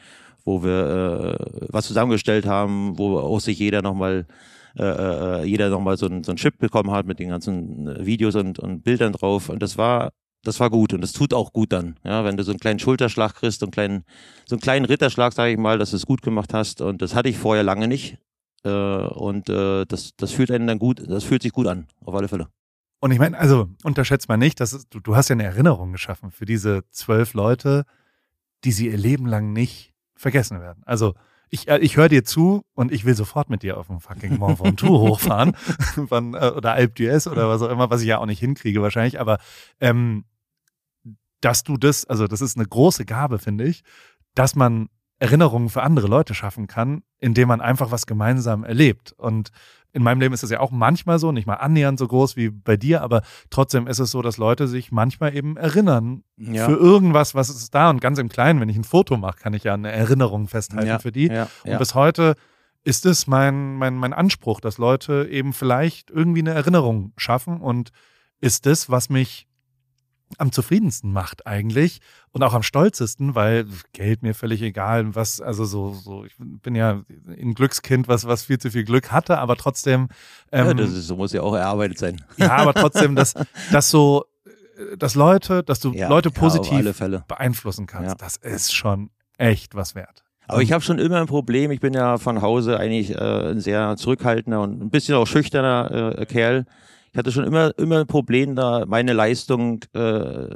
wo 0.46 0.64
wir 0.64 1.38
äh, 1.38 1.46
was 1.70 1.86
zusammengestellt 1.86 2.46
haben, 2.46 2.98
wo 2.98 3.18
auch 3.20 3.40
sich 3.40 3.60
jeder 3.60 3.82
nochmal 3.82 4.26
äh, 4.30 4.34
äh, 4.78 5.44
jeder 5.46 5.70
nochmal 5.70 5.98
so 5.98 6.08
ein, 6.08 6.24
so 6.24 6.32
ein 6.32 6.38
Chip 6.38 6.58
bekommen 6.58 6.92
hat 6.92 7.06
mit 7.06 7.20
den 7.20 7.30
ganzen 7.30 7.88
äh, 7.88 8.06
Videos 8.06 8.36
und, 8.36 8.60
und 8.60 8.84
Bildern 8.84 9.14
drauf. 9.14 9.50
Und 9.50 9.62
das 9.62 9.78
war, 9.78 10.12
das 10.44 10.60
war 10.60 10.70
gut 10.70 10.94
und 10.94 11.02
das 11.02 11.14
tut 11.14 11.34
auch 11.34 11.54
gut 11.54 11.72
dann. 11.72 11.98
Ja, 12.04 12.24
wenn 12.24 12.38
du 12.38 12.44
so 12.44 12.52
einen 12.52 12.60
kleinen 12.60 12.80
Schulterschlag 12.80 13.36
kriegst, 13.36 13.64
und 13.64 13.72
kleinen, 13.72 14.04
so 14.46 14.56
einen 14.56 14.62
kleinen 14.62 14.86
Ritterschlag, 14.86 15.34
sage 15.34 15.52
ich 15.52 15.58
mal, 15.58 15.78
dass 15.78 15.92
du 15.92 15.98
es 15.98 16.06
gut 16.06 16.22
gemacht 16.22 16.54
hast. 16.54 16.82
Und 16.82 17.02
das 17.02 17.16
hatte 17.16 17.30
ich 17.30 17.38
vorher 17.38 17.64
lange 17.64 17.88
nicht. 17.88 18.18
Äh, 18.64 18.70
und 18.70 19.50
äh, 19.50 19.86
das, 19.86 20.16
das 20.16 20.32
fühlt 20.32 20.52
einen 20.52 20.68
dann 20.68 20.80
gut, 20.80 21.04
das 21.08 21.24
fühlt 21.24 21.42
sich 21.42 21.52
gut 21.52 21.68
an, 21.68 21.88
auf 22.06 22.14
alle 22.14 22.28
Fälle. 22.28 22.48
Und 23.00 23.12
ich 23.12 23.20
meine, 23.20 23.38
also 23.38 23.70
unterschätzt 23.84 24.30
mal 24.30 24.38
nicht, 24.38 24.60
dass 24.60 24.88
du, 24.90 25.00
du 25.00 25.16
hast 25.16 25.30
ja 25.30 25.34
eine 25.34 25.44
Erinnerung 25.44 25.92
geschaffen 25.92 26.30
für 26.30 26.46
diese 26.46 26.84
zwölf 26.92 27.34
Leute, 27.34 27.86
die 28.64 28.72
sie 28.72 28.90
ihr 28.90 28.98
Leben 28.98 29.26
lang 29.26 29.54
nicht 29.54 29.94
vergessen 30.16 30.62
werden. 30.62 30.84
Also 30.86 31.16
ich, 31.52 31.68
äh, 31.68 31.78
ich 31.80 31.98
höre 31.98 32.10
dir 32.10 32.24
zu 32.24 32.64
und 32.74 32.92
ich 32.92 33.06
will 33.06 33.14
sofort 33.14 33.50
mit 33.50 33.62
dir 33.62 33.78
auf 33.78 33.88
dem 33.88 34.00
fucking 34.00 34.38
Mont 34.38 34.60
Ventoux 34.60 35.00
hochfahren 35.10 35.54
Von, 36.08 36.34
äh, 36.34 36.52
oder 36.56 36.74
Alp 36.74 36.96
d'Huez 36.96 37.30
oder 37.30 37.48
was 37.48 37.62
auch 37.62 37.70
immer, 37.70 37.92
was 37.92 38.02
ich 38.02 38.08
ja 38.08 38.18
auch 38.18 38.26
nicht 38.26 38.40
hinkriege 38.40 38.82
wahrscheinlich, 38.82 39.20
aber 39.20 39.38
ähm, 39.80 40.26
dass 41.42 41.64
du 41.64 41.78
das, 41.78 42.06
also 42.06 42.28
das 42.28 42.42
ist 42.42 42.58
eine 42.58 42.66
große 42.66 43.06
Gabe, 43.06 43.38
finde 43.38 43.66
ich, 43.66 43.84
dass 44.34 44.56
man 44.56 44.90
Erinnerungen 45.20 45.70
für 45.70 45.84
andere 45.84 46.08
Leute 46.08 46.34
schaffen 46.34 46.68
kann, 46.68 47.04
indem 47.20 47.48
man 47.48 47.62
einfach 47.62 47.92
was 47.92 48.08
gemeinsam 48.08 48.64
erlebt. 48.64 49.12
Und 49.12 49.52
in 49.94 50.04
meinem 50.04 50.22
Leben 50.22 50.34
ist 50.34 50.44
das 50.44 50.50
ja 50.50 50.60
auch 50.60 50.72
manchmal 50.72 51.20
so, 51.20 51.32
nicht 51.32 51.48
mal 51.48 51.56
annähernd 51.56 52.00
so 52.00 52.08
groß 52.08 52.36
wie 52.38 52.50
bei 52.50 52.78
dir, 52.78 53.02
aber 53.02 53.22
trotzdem 53.50 53.88
ist 53.88 54.00
es 54.00 54.12
so, 54.12 54.22
dass 54.22 54.38
Leute 54.38 54.68
sich 54.68 54.92
manchmal 54.92 55.36
eben 55.36 55.58
erinnern 55.58 56.24
ja. 56.38 56.66
für 56.66 56.76
irgendwas, 56.76 57.36
was 57.36 57.50
ist 57.50 57.76
da. 57.76 57.90
Und 57.90 58.02
ganz 58.02 58.18
im 58.18 58.30
Kleinen, 58.30 58.62
wenn 58.62 58.70
ich 58.70 58.78
ein 58.78 58.84
Foto 58.84 59.18
mache, 59.18 59.38
kann 59.38 59.54
ich 59.54 59.64
ja 59.64 59.74
eine 59.74 59.92
Erinnerung 59.92 60.48
festhalten 60.48 60.88
ja, 60.88 61.00
für 61.00 61.12
die. 61.12 61.28
Ja, 61.28 61.48
und 61.66 61.78
bis 61.78 61.94
heute 61.94 62.36
ist 62.84 63.06
es 63.06 63.28
mein, 63.28 63.76
mein, 63.76 63.96
mein 63.96 64.14
Anspruch, 64.14 64.62
dass 64.62 64.78
Leute 64.78 65.28
eben 65.30 65.54
vielleicht 65.54 66.10
irgendwie 66.10 66.40
eine 66.40 66.52
Erinnerung 66.52 67.14
schaffen 67.18 67.60
und 67.60 67.92
ist 68.40 68.66
es, 68.66 68.90
was 68.90 69.10
mich 69.10 69.48
am 70.38 70.52
zufriedensten 70.52 71.12
macht 71.12 71.48
eigentlich 71.48 72.02
und 72.32 72.44
auch 72.44 72.54
am 72.54 72.64
stolzesten, 72.64 73.36
weil 73.36 73.66
Geld 73.94 74.22
mir 74.24 74.34
völlig 74.34 74.62
egal, 74.62 75.16
was, 75.16 75.42
also 75.42 75.66
so, 75.66 75.94
so, 75.94 76.26
ich 76.26 76.34
bin 76.38 76.76
ja 76.76 77.04
ein 77.28 77.54
Glückskind, 77.54 78.08
was, 78.08 78.26
was 78.26 78.44
viel 78.44 78.60
zu 78.60 78.72
viel 78.72 78.84
Glück 78.84 79.12
hatte, 79.12 79.38
aber 79.38 79.56
trotzdem. 79.56 80.10
Ähm, 80.52 80.68
ja, 80.68 80.74
das 80.74 80.92
ist, 80.92 81.08
so 81.08 81.16
muss 81.16 81.34
ja 81.34 81.42
auch 81.42 81.56
erarbeitet 81.56 81.98
sein. 81.98 82.22
Ja, 82.38 82.56
aber 82.58 82.74
trotzdem, 82.74 83.16
dass, 83.16 83.34
dass 83.72 83.90
so, 83.90 84.26
dass 84.98 85.16
Leute, 85.16 85.64
dass 85.64 85.80
du 85.80 85.94
ja, 85.94 86.08
Leute 86.08 86.32
positiv 86.32 87.00
ja, 87.00 87.24
beeinflussen 87.28 87.88
kannst, 87.88 88.10
ja. 88.10 88.16
das 88.16 88.38
ist 88.38 88.74
schon 88.74 89.10
echt 89.38 89.76
was 89.76 89.96
wert. 89.96 90.24
Aber 90.48 90.62
ich 90.62 90.74
habe 90.74 90.84
schon 90.84 91.00
immer 91.00 91.22
ein 91.22 91.28
Problem. 91.28 91.72
Ich 91.72 91.80
bin 91.80 91.94
ja 91.94 92.18
von 92.18 92.42
Hause 92.42 92.78
eigentlich 92.78 93.16
äh, 93.16 93.52
ein 93.52 93.62
sehr 93.62 93.96
zurückhaltender 93.96 94.62
und 94.62 94.82
ein 94.82 94.90
bisschen 94.90 95.16
auch 95.16 95.26
schüchterner 95.26 96.18
äh, 96.18 96.26
Kerl 96.26 96.66
ich 97.12 97.18
hatte 97.18 97.32
schon 97.32 97.44
immer, 97.44 97.78
immer 97.78 98.00
ein 98.00 98.08
Problem, 98.08 98.56
da 98.56 98.86
meine 98.88 99.12
Leistung 99.12 99.82
äh, 99.94 100.48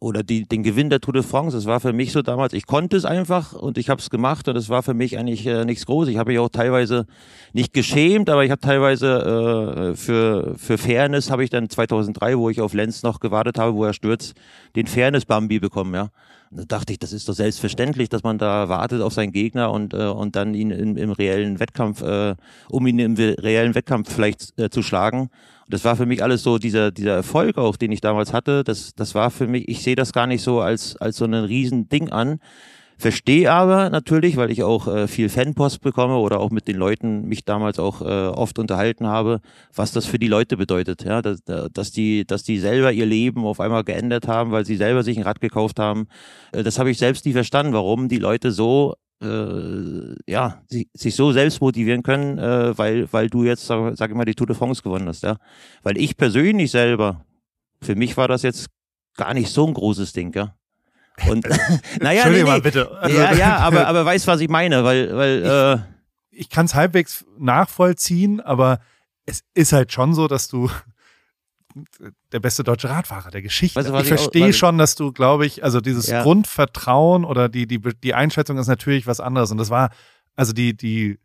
oder 0.00 0.22
die, 0.22 0.44
den 0.44 0.62
Gewinn 0.62 0.88
der 0.88 1.00
Tour 1.00 1.14
de 1.14 1.22
France, 1.24 1.56
das 1.56 1.66
war 1.66 1.80
für 1.80 1.92
mich 1.92 2.12
so 2.12 2.22
damals, 2.22 2.52
ich 2.52 2.66
konnte 2.66 2.96
es 2.96 3.04
einfach 3.04 3.54
und 3.54 3.76
ich 3.76 3.90
habe 3.90 4.00
es 4.00 4.08
gemacht 4.08 4.46
und 4.46 4.56
es 4.56 4.68
war 4.68 4.84
für 4.84 4.94
mich 4.94 5.18
eigentlich 5.18 5.44
äh, 5.46 5.64
nichts 5.64 5.86
Großes. 5.86 6.12
Ich 6.12 6.18
habe 6.18 6.30
mich 6.30 6.38
auch 6.38 6.48
teilweise 6.48 7.06
nicht 7.52 7.72
geschämt, 7.72 8.30
aber 8.30 8.44
ich 8.44 8.52
habe 8.52 8.60
teilweise 8.60 9.92
äh, 9.92 9.96
für, 9.96 10.54
für 10.56 10.78
Fairness 10.78 11.30
habe 11.30 11.42
ich 11.42 11.50
dann 11.50 11.68
2003, 11.68 12.38
wo 12.38 12.50
ich 12.50 12.60
auf 12.60 12.72
Lenz 12.72 13.02
noch 13.02 13.18
gewartet 13.18 13.58
habe, 13.58 13.74
wo 13.74 13.84
er 13.84 13.94
stürzt, 13.94 14.34
den 14.76 14.86
Fairness-Bambi 14.86 15.58
bekommen, 15.58 15.94
ja. 15.94 16.10
Und 16.54 16.60
da 16.60 16.78
dachte 16.78 16.92
ich, 16.92 17.00
das 17.00 17.12
ist 17.12 17.28
doch 17.28 17.34
selbstverständlich, 17.34 18.08
dass 18.08 18.22
man 18.22 18.38
da 18.38 18.68
wartet 18.68 19.02
auf 19.02 19.12
seinen 19.12 19.32
Gegner 19.32 19.72
und, 19.72 19.92
äh, 19.92 20.06
und 20.06 20.36
dann 20.36 20.54
ihn 20.54 20.70
in, 20.70 20.96
im 20.96 21.10
reellen 21.10 21.58
Wettkampf, 21.58 22.00
äh, 22.02 22.36
um 22.70 22.86
ihn 22.86 23.00
im 23.00 23.14
reellen 23.16 23.74
Wettkampf 23.74 24.12
vielleicht 24.12 24.58
äh, 24.58 24.70
zu 24.70 24.82
schlagen 24.82 25.30
das 25.68 25.84
war 25.84 25.96
für 25.96 26.06
mich 26.06 26.22
alles 26.22 26.42
so, 26.42 26.58
dieser, 26.58 26.90
dieser 26.90 27.14
Erfolg 27.14 27.58
auch, 27.58 27.76
den 27.76 27.92
ich 27.92 28.00
damals 28.00 28.32
hatte, 28.32 28.64
das, 28.64 28.94
das 28.94 29.14
war 29.14 29.30
für 29.30 29.46
mich, 29.46 29.68
ich 29.68 29.82
sehe 29.82 29.96
das 29.96 30.12
gar 30.12 30.26
nicht 30.26 30.42
so 30.42 30.60
als, 30.60 30.96
als 30.96 31.16
so 31.16 31.24
ein 31.24 31.34
Riesending 31.34 32.10
an. 32.10 32.40
Verstehe 32.96 33.50
aber 33.50 33.90
natürlich, 33.90 34.36
weil 34.36 34.50
ich 34.50 34.62
auch 34.62 34.86
äh, 34.86 35.08
viel 35.08 35.28
Fanpost 35.28 35.80
bekomme 35.80 36.16
oder 36.16 36.40
auch 36.40 36.50
mit 36.50 36.68
den 36.68 36.76
Leuten 36.76 37.26
mich 37.26 37.44
damals 37.44 37.78
auch 37.78 38.00
äh, 38.02 38.04
oft 38.04 38.58
unterhalten 38.58 39.06
habe, 39.06 39.40
was 39.74 39.92
das 39.92 40.06
für 40.06 40.18
die 40.18 40.28
Leute 40.28 40.56
bedeutet, 40.56 41.04
ja, 41.04 41.20
dass, 41.20 41.42
dass 41.44 41.90
die, 41.90 42.24
dass 42.26 42.44
die 42.44 42.58
selber 42.58 42.92
ihr 42.92 43.06
Leben 43.06 43.44
auf 43.44 43.60
einmal 43.60 43.84
geändert 43.84 44.28
haben, 44.28 44.52
weil 44.52 44.64
sie 44.64 44.76
selber 44.76 45.02
sich 45.02 45.16
ein 45.16 45.24
Rad 45.24 45.40
gekauft 45.40 45.78
haben. 45.78 46.06
Äh, 46.52 46.62
das 46.62 46.78
habe 46.78 46.90
ich 46.90 46.98
selbst 46.98 47.26
nie 47.26 47.32
verstanden, 47.32 47.72
warum 47.72 48.08
die 48.08 48.18
Leute 48.18 48.52
so 48.52 48.94
äh, 49.22 50.14
ja, 50.26 50.62
sich, 50.68 50.88
sich 50.92 51.14
so 51.14 51.32
selbst 51.32 51.60
motivieren 51.60 52.02
können, 52.02 52.38
äh, 52.38 52.76
weil, 52.76 53.12
weil 53.12 53.28
du 53.28 53.44
jetzt, 53.44 53.66
sag, 53.66 53.96
sag 53.96 54.10
ich 54.10 54.16
mal, 54.16 54.24
die 54.24 54.34
Tour 54.34 54.46
de 54.46 54.56
France 54.56 54.82
gewonnen 54.82 55.08
hast, 55.08 55.22
ja. 55.22 55.36
Weil 55.82 55.98
ich 55.98 56.16
persönlich 56.16 56.70
selber, 56.70 57.24
für 57.80 57.96
mich 57.96 58.16
war 58.16 58.28
das 58.28 58.42
jetzt 58.42 58.68
gar 59.16 59.34
nicht 59.34 59.50
so 59.50 59.66
ein 59.66 59.74
großes 59.74 60.12
Ding, 60.12 60.32
ja. 60.34 60.54
Und 61.28 61.46
naja, 62.00 62.28
nee, 62.28 62.38
nee. 62.38 62.44
mal 62.44 62.60
bitte. 62.60 62.90
Also, 62.98 63.16
ja, 63.16 63.32
ja, 63.34 63.56
aber, 63.58 63.86
aber 63.86 64.04
weißt, 64.04 64.26
was 64.26 64.40
ich 64.40 64.48
meine, 64.48 64.84
weil, 64.84 65.14
weil 65.16 65.38
ich, 65.38 65.48
äh, 65.48 65.84
ich 66.30 66.50
kann 66.50 66.66
es 66.66 66.74
halbwegs 66.74 67.24
nachvollziehen, 67.38 68.40
aber 68.40 68.80
es 69.26 69.44
ist 69.54 69.72
halt 69.72 69.92
schon 69.92 70.14
so, 70.14 70.28
dass 70.28 70.48
du 70.48 70.70
der 72.32 72.40
beste 72.40 72.64
deutsche 72.64 72.88
Radfahrer 72.88 73.30
der 73.30 73.42
Geschichte. 73.42 73.78
Weißt 73.78 73.88
du, 73.88 73.96
ich 73.96 74.08
verstehe 74.08 74.52
schon, 74.52 74.78
dass 74.78 74.94
du, 74.94 75.12
glaube 75.12 75.46
ich, 75.46 75.64
also 75.64 75.80
dieses 75.80 76.08
ja. 76.08 76.22
Grundvertrauen 76.22 77.24
oder 77.24 77.48
die, 77.48 77.66
die, 77.66 77.80
die 77.80 78.14
Einschätzung 78.14 78.58
ist 78.58 78.66
natürlich 78.66 79.06
was 79.06 79.20
anderes. 79.20 79.50
Und 79.50 79.58
das 79.58 79.70
war, 79.70 79.90
also 80.36 80.52
die, 80.52 80.76
die 80.76 81.18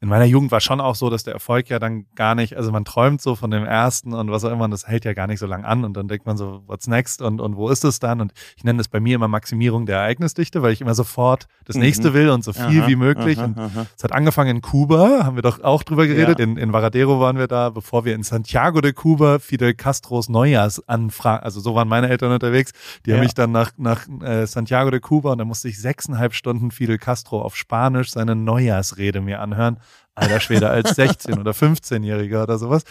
in 0.00 0.10
meiner 0.10 0.26
Jugend 0.26 0.52
war 0.52 0.60
schon 0.60 0.80
auch 0.80 0.94
so, 0.94 1.08
dass 1.08 1.22
der 1.22 1.32
Erfolg 1.32 1.70
ja 1.70 1.78
dann 1.78 2.04
gar 2.14 2.34
nicht, 2.34 2.54
also 2.54 2.70
man 2.70 2.84
träumt 2.84 3.22
so 3.22 3.34
von 3.34 3.50
dem 3.50 3.64
ersten 3.64 4.12
und 4.12 4.30
was 4.30 4.44
auch 4.44 4.52
immer, 4.52 4.64
und 4.64 4.70
das 4.70 4.86
hält 4.86 5.06
ja 5.06 5.14
gar 5.14 5.26
nicht 5.26 5.38
so 5.38 5.46
lang 5.46 5.64
an 5.64 5.84
und 5.84 5.96
dann 5.96 6.06
denkt 6.06 6.26
man 6.26 6.36
so, 6.36 6.62
what's 6.66 6.86
next 6.86 7.22
und, 7.22 7.40
und 7.40 7.56
wo 7.56 7.70
ist 7.70 7.82
es 7.82 7.98
dann? 7.98 8.20
Und 8.20 8.32
ich 8.58 8.64
nenne 8.64 8.76
das 8.76 8.88
bei 8.88 9.00
mir 9.00 9.14
immer 9.14 9.28
Maximierung 9.28 9.86
der 9.86 10.00
Ereignisdichte, 10.00 10.60
weil 10.60 10.72
ich 10.72 10.82
immer 10.82 10.94
sofort 10.94 11.46
das 11.64 11.76
mhm. 11.76 11.82
nächste 11.82 12.12
will 12.12 12.28
und 12.28 12.44
so 12.44 12.52
viel 12.52 12.82
aha, 12.82 12.88
wie 12.88 12.96
möglich. 12.96 13.38
Aha, 13.38 13.46
und 13.46 13.58
es 13.96 14.04
hat 14.04 14.12
angefangen 14.12 14.56
in 14.56 14.62
Kuba, 14.62 15.24
haben 15.24 15.36
wir 15.36 15.42
doch 15.42 15.62
auch 15.62 15.82
drüber 15.82 16.06
geredet. 16.06 16.38
Ja. 16.40 16.44
In, 16.44 16.58
in 16.58 16.74
Varadero 16.74 17.18
waren 17.18 17.38
wir 17.38 17.46
da, 17.46 17.70
bevor 17.70 18.04
wir 18.04 18.14
in 18.14 18.22
Santiago 18.22 18.82
de 18.82 18.92
Cuba 18.92 19.38
Fidel 19.38 19.72
Castros 19.72 20.28
Neujahrsanfragen, 20.28 21.42
also 21.42 21.58
so 21.60 21.74
waren 21.74 21.88
meine 21.88 22.10
Eltern 22.10 22.32
unterwegs, 22.32 22.72
die 23.06 23.10
ja. 23.10 23.16
haben 23.16 23.22
mich 23.22 23.32
dann 23.32 23.50
nach, 23.50 23.72
nach 23.78 24.06
äh, 24.20 24.46
Santiago 24.46 24.90
de 24.90 25.00
Cuba 25.00 25.32
und 25.32 25.38
da 25.38 25.46
musste 25.46 25.68
ich 25.68 25.80
sechseinhalb 25.80 26.34
Stunden 26.34 26.70
Fidel 26.70 26.98
Castro 26.98 27.40
auf 27.40 27.56
Spanisch 27.56 28.10
seine 28.10 28.36
Neujahrsrede 28.36 29.22
mir 29.22 29.40
anhören 29.40 29.78
alter 30.14 30.40
Schwede, 30.40 30.68
als 30.70 30.96
16- 30.98 31.38
oder 31.38 31.50
15-Jähriger 31.52 32.44
oder 32.44 32.58
sowas. 32.58 32.84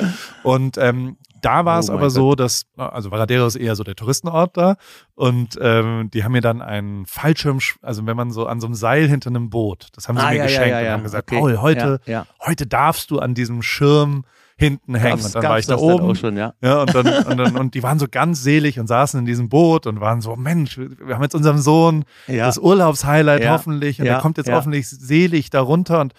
Und 0.43 0.77
ähm, 0.77 1.17
da 1.41 1.65
war 1.65 1.79
es 1.79 1.89
Oh 1.89 1.93
mein 1.93 1.99
aber 1.99 2.09
so, 2.09 2.35
dass, 2.35 2.65
also 2.77 3.11
Varadero 3.11 3.45
ist 3.45 3.55
eher 3.55 3.75
so 3.75 3.83
der 3.83 3.95
Touristenort 3.95 4.57
da 4.57 4.77
und 5.15 5.57
ähm, 5.61 6.09
die 6.13 6.23
haben 6.23 6.31
mir 6.31 6.41
dann 6.41 6.61
einen 6.61 7.05
Fallschirm, 7.05 7.59
also 7.81 8.05
wenn 8.05 8.17
man 8.17 8.31
so 8.31 8.47
an 8.47 8.59
so 8.59 8.67
einem 8.67 8.75
Seil 8.75 9.07
hinter 9.07 9.29
einem 9.29 9.49
Boot, 9.49 9.87
das 9.93 10.07
haben 10.07 10.17
sie 10.17 10.23
Ah, 10.23 10.29
mir 10.31 10.37
ja, 10.37 10.43
geschenkt 10.45 10.69
ja, 10.69 10.79
und 10.79 10.85
ja. 10.85 10.91
haben 10.91 11.03
gesagt, 11.03 11.31
Okay. 11.31 11.39
Paul, 11.39 11.57
heute, 11.61 11.99
heute 12.45 12.67
darfst 12.67 13.11
du 13.11 13.19
an 13.19 13.33
diesem 13.35 13.61
Schirm 13.61 14.25
hinten 14.57 14.95
hängen. 14.95 15.17
Gab's- 15.17 15.25
und 15.25 15.35
dann 15.35 15.43
war 15.51 15.59
ich 15.59 15.65
da 15.67 15.77
oben. 15.77 16.15
Schon, 16.15 16.37
ja. 16.37 16.53
Ja, 16.61 16.81
und 16.81 16.95
dann, 16.95 17.07
und 17.25 17.37
dann, 17.37 17.57
und 17.57 17.73
die 17.73 17.83
waren 17.83 17.99
so 17.99 18.07
ganz 18.09 18.41
selig 18.41 18.79
und 18.79 18.87
saßen 18.87 19.19
in 19.19 19.25
diesem 19.25 19.49
Boot 19.49 19.85
und 19.85 19.99
waren 19.99 20.21
so, 20.21 20.35
Mensch, 20.37 20.77
wir 20.77 21.13
haben 21.15 21.23
jetzt 21.23 21.35
unserem 21.35 21.57
Sohn 21.57 22.05
Ja. 22.27 22.45
das 22.45 22.57
Urlaubshighlight 22.57 23.43
Ja. 23.43 23.51
hoffentlich 23.51 23.99
und 23.99 24.05
der 24.05 24.19
kommt 24.19 24.37
jetzt 24.37 24.49
hoffentlich 24.51 24.87
selig 24.89 25.49
darunter 25.49 25.99
und 25.99 26.13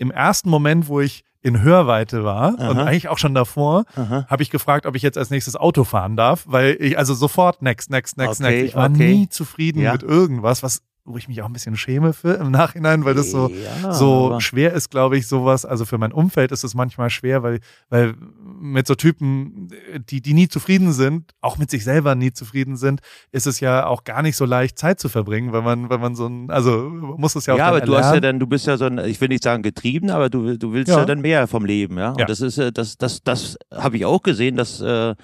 im 0.00 0.10
ersten 0.10 0.48
Moment, 0.50 0.88
wo 0.88 1.00
ich 1.00 1.22
in 1.42 1.62
Hörweite 1.62 2.24
war 2.24 2.52
und 2.54 2.60
Aha. 2.60 2.84
eigentlich 2.84 3.08
auch 3.08 3.16
schon 3.18 3.34
davor, 3.34 3.84
habe 3.96 4.42
ich 4.42 4.50
gefragt, 4.50 4.84
ob 4.86 4.94
ich 4.96 5.02
jetzt 5.02 5.16
als 5.16 5.30
nächstes 5.30 5.56
Auto 5.56 5.84
fahren 5.84 6.16
darf, 6.16 6.44
weil 6.46 6.76
ich 6.80 6.98
also 6.98 7.14
sofort 7.14 7.62
next, 7.62 7.90
next, 7.90 8.16
next, 8.18 8.40
Okay, 8.40 8.50
next. 8.50 8.68
Ich 8.70 8.74
war 8.76 8.90
okay. 8.90 9.14
nie 9.14 9.28
zufrieden 9.28 9.80
Ja. 9.80 9.92
mit 9.92 10.02
irgendwas, 10.02 10.62
was 10.62 10.82
wo 11.06 11.16
ich 11.16 11.28
mich 11.28 11.40
auch 11.42 11.46
ein 11.46 11.52
bisschen 11.54 11.76
schäme 11.76 12.12
für 12.12 12.34
im 12.34 12.50
Nachhinein, 12.50 13.04
weil 13.06 13.14
das 13.14 13.30
so 13.30 13.50
Ja, 13.82 13.92
so 13.92 14.38
schwer 14.38 14.74
ist, 14.74 14.90
glaube 14.90 15.16
ich, 15.16 15.26
sowas. 15.26 15.64
Also 15.64 15.86
für 15.86 15.96
mein 15.98 16.12
Umfeld 16.12 16.52
ist 16.52 16.62
es 16.62 16.74
manchmal 16.74 17.08
schwer, 17.08 17.42
weil, 17.42 17.60
weil 17.88 18.14
mit 18.62 18.86
so 18.86 18.94
Typen, 18.94 19.68
die, 20.10 20.20
die 20.20 20.34
nie 20.34 20.46
zufrieden 20.48 20.92
sind, 20.92 21.32
auch 21.40 21.56
mit 21.56 21.70
sich 21.70 21.82
selber 21.82 22.14
nie 22.14 22.32
zufrieden 22.32 22.76
sind, 22.76 23.00
ist 23.32 23.46
es 23.46 23.58
ja 23.60 23.86
auch 23.86 24.04
gar 24.04 24.20
nicht 24.22 24.36
so 24.36 24.44
leicht, 24.44 24.78
Zeit 24.78 25.00
zu 25.00 25.08
verbringen, 25.08 25.52
wenn 25.54 25.64
man, 25.64 25.88
wenn 25.88 26.00
man 26.00 26.14
so 26.14 26.26
ein, 26.26 26.50
also 26.50 26.70
man 26.90 27.18
muss 27.20 27.34
es 27.36 27.46
ja 27.46 27.54
auch 27.54 27.58
Ja, 27.58 27.68
aber 27.68 27.80
du 27.80 27.94
hast 27.96 28.02
ja 28.02 28.14
erlernen. 28.14 28.22
dann, 28.22 28.40
du 28.40 28.46
bist 28.46 28.66
ja 28.66 28.76
so 28.76 28.84
ein, 28.84 28.98
ich 28.98 29.20
will 29.20 29.28
nicht 29.28 29.42
sagen 29.42 29.62
getrieben, 29.62 30.10
aber 30.10 30.28
du, 30.28 30.58
du 30.58 30.72
willst 30.72 30.90
ja. 30.92 30.98
Ja. 30.98 31.04
dann 31.06 31.20
mehr 31.22 31.46
vom 31.46 31.64
Leben, 31.64 31.96
ja. 31.98 32.10
Und 32.10 32.20
Ja. 32.20 32.26
das 32.26 32.40
ist, 32.42 32.58
äh, 32.58 32.70
das, 32.70 32.98
das, 32.98 33.22
das 33.24 33.56
habe 33.74 33.96
ich 33.96 34.04
auch 34.04 34.22
gesehen, 34.22 34.56
dass, 34.56 34.80
äh, 34.80 35.14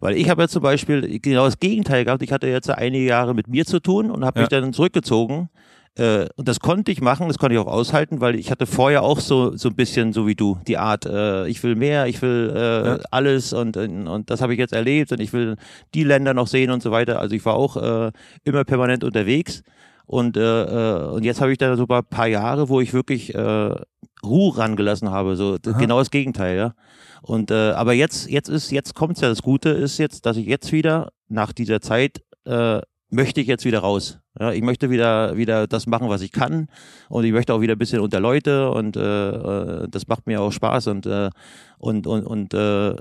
weil 0.00 0.16
ich 0.16 0.28
habe 0.30 0.42
ja 0.42 0.48
zum 0.48 0.62
Beispiel 0.62 1.18
genau 1.18 1.46
das 1.46 1.58
Gegenteil 1.58 2.04
gehabt. 2.04 2.22
Ich 2.22 2.30
hatte 2.32 2.46
jetzt 2.46 2.70
einige 2.70 3.06
Jahre 3.06 3.34
mit 3.34 3.48
mir 3.48 3.64
zu 3.64 3.80
tun 3.80 4.10
und 4.10 4.24
habe 4.24 4.38
Ja. 4.38 4.42
mich 4.42 4.48
dann 4.50 4.72
zurückgezogen. 4.72 5.48
Äh, 5.96 6.26
und 6.36 6.48
das 6.48 6.58
konnte 6.58 6.90
ich 6.90 7.00
machen, 7.00 7.28
das 7.28 7.38
konnte 7.38 7.54
ich 7.54 7.60
auch 7.60 7.68
aushalten, 7.68 8.20
weil 8.20 8.34
ich 8.34 8.50
hatte 8.50 8.66
vorher 8.66 9.02
auch 9.02 9.20
so, 9.20 9.56
so 9.56 9.68
ein 9.68 9.76
bisschen 9.76 10.12
so 10.12 10.26
wie 10.26 10.34
du, 10.34 10.58
die 10.66 10.76
Art, 10.76 11.06
äh, 11.06 11.46
ich 11.46 11.62
will 11.62 11.76
mehr, 11.76 12.06
ich 12.06 12.20
will 12.20 12.52
äh, 12.54 12.86
Ja. 12.86 12.98
alles 13.12 13.52
und, 13.52 13.76
und, 13.76 14.08
und 14.08 14.28
das 14.30 14.40
habe 14.40 14.52
ich 14.54 14.58
jetzt 14.58 14.72
erlebt 14.72 15.12
und 15.12 15.20
ich 15.20 15.32
will 15.32 15.56
die 15.94 16.02
Länder 16.02 16.34
noch 16.34 16.48
sehen 16.48 16.70
und 16.70 16.82
so 16.82 16.90
weiter. 16.90 17.20
Also 17.20 17.36
ich 17.36 17.44
war 17.44 17.54
auch 17.54 17.76
äh, 17.76 18.10
immer 18.42 18.64
permanent 18.64 19.04
unterwegs. 19.04 19.62
Und, 20.06 20.36
äh, 20.36 20.40
äh, 20.40 21.08
und 21.12 21.24
jetzt 21.24 21.40
habe 21.40 21.52
ich 21.52 21.58
da 21.58 21.76
so 21.76 21.86
ein 21.88 22.04
paar 22.04 22.26
Jahre, 22.26 22.68
wo 22.68 22.80
ich 22.80 22.92
wirklich 22.92 23.34
äh, 23.34 23.74
Ruhe 24.22 24.58
rangelassen 24.58 25.10
habe, 25.10 25.36
so 25.36 25.56
Aha. 25.66 25.78
genau 25.78 25.98
das 25.98 26.10
Gegenteil, 26.10 26.56
ja. 26.56 26.74
Und 27.22 27.50
äh, 27.50 27.70
aber 27.70 27.94
jetzt, 27.94 28.28
jetzt 28.28 28.48
ist, 28.48 28.70
jetzt 28.70 28.94
kommt's 28.94 29.20
ja. 29.22 29.28
Das 29.28 29.42
Gute 29.42 29.70
ist 29.70 29.96
jetzt, 29.98 30.26
dass 30.26 30.36
ich 30.36 30.46
jetzt 30.46 30.72
wieder 30.72 31.10
nach 31.28 31.52
dieser 31.52 31.80
Zeit 31.80 32.22
äh, 32.44 32.80
möchte 33.14 33.40
ich 33.40 33.46
jetzt 33.46 33.64
wieder 33.64 33.80
raus. 33.80 34.18
Ja, 34.38 34.52
ich 34.52 34.62
möchte 34.62 34.90
wieder 34.90 35.36
wieder 35.36 35.66
das 35.66 35.86
machen, 35.86 36.08
was 36.08 36.20
ich 36.22 36.32
kann, 36.32 36.68
und 37.08 37.24
ich 37.24 37.32
möchte 37.32 37.54
auch 37.54 37.60
wieder 37.60 37.74
ein 37.74 37.78
bisschen 37.78 38.00
unter 38.00 38.20
Leute 38.20 38.70
und 38.70 38.96
äh, 38.96 39.00
äh, 39.30 39.88
das 39.88 40.06
macht 40.08 40.26
mir 40.26 40.40
auch 40.40 40.50
Spaß 40.52 40.88
und 40.88 41.06
äh, 41.06 41.30
und 41.78 42.06
und 42.06 42.24
und 42.26 42.54
äh, 42.54 42.96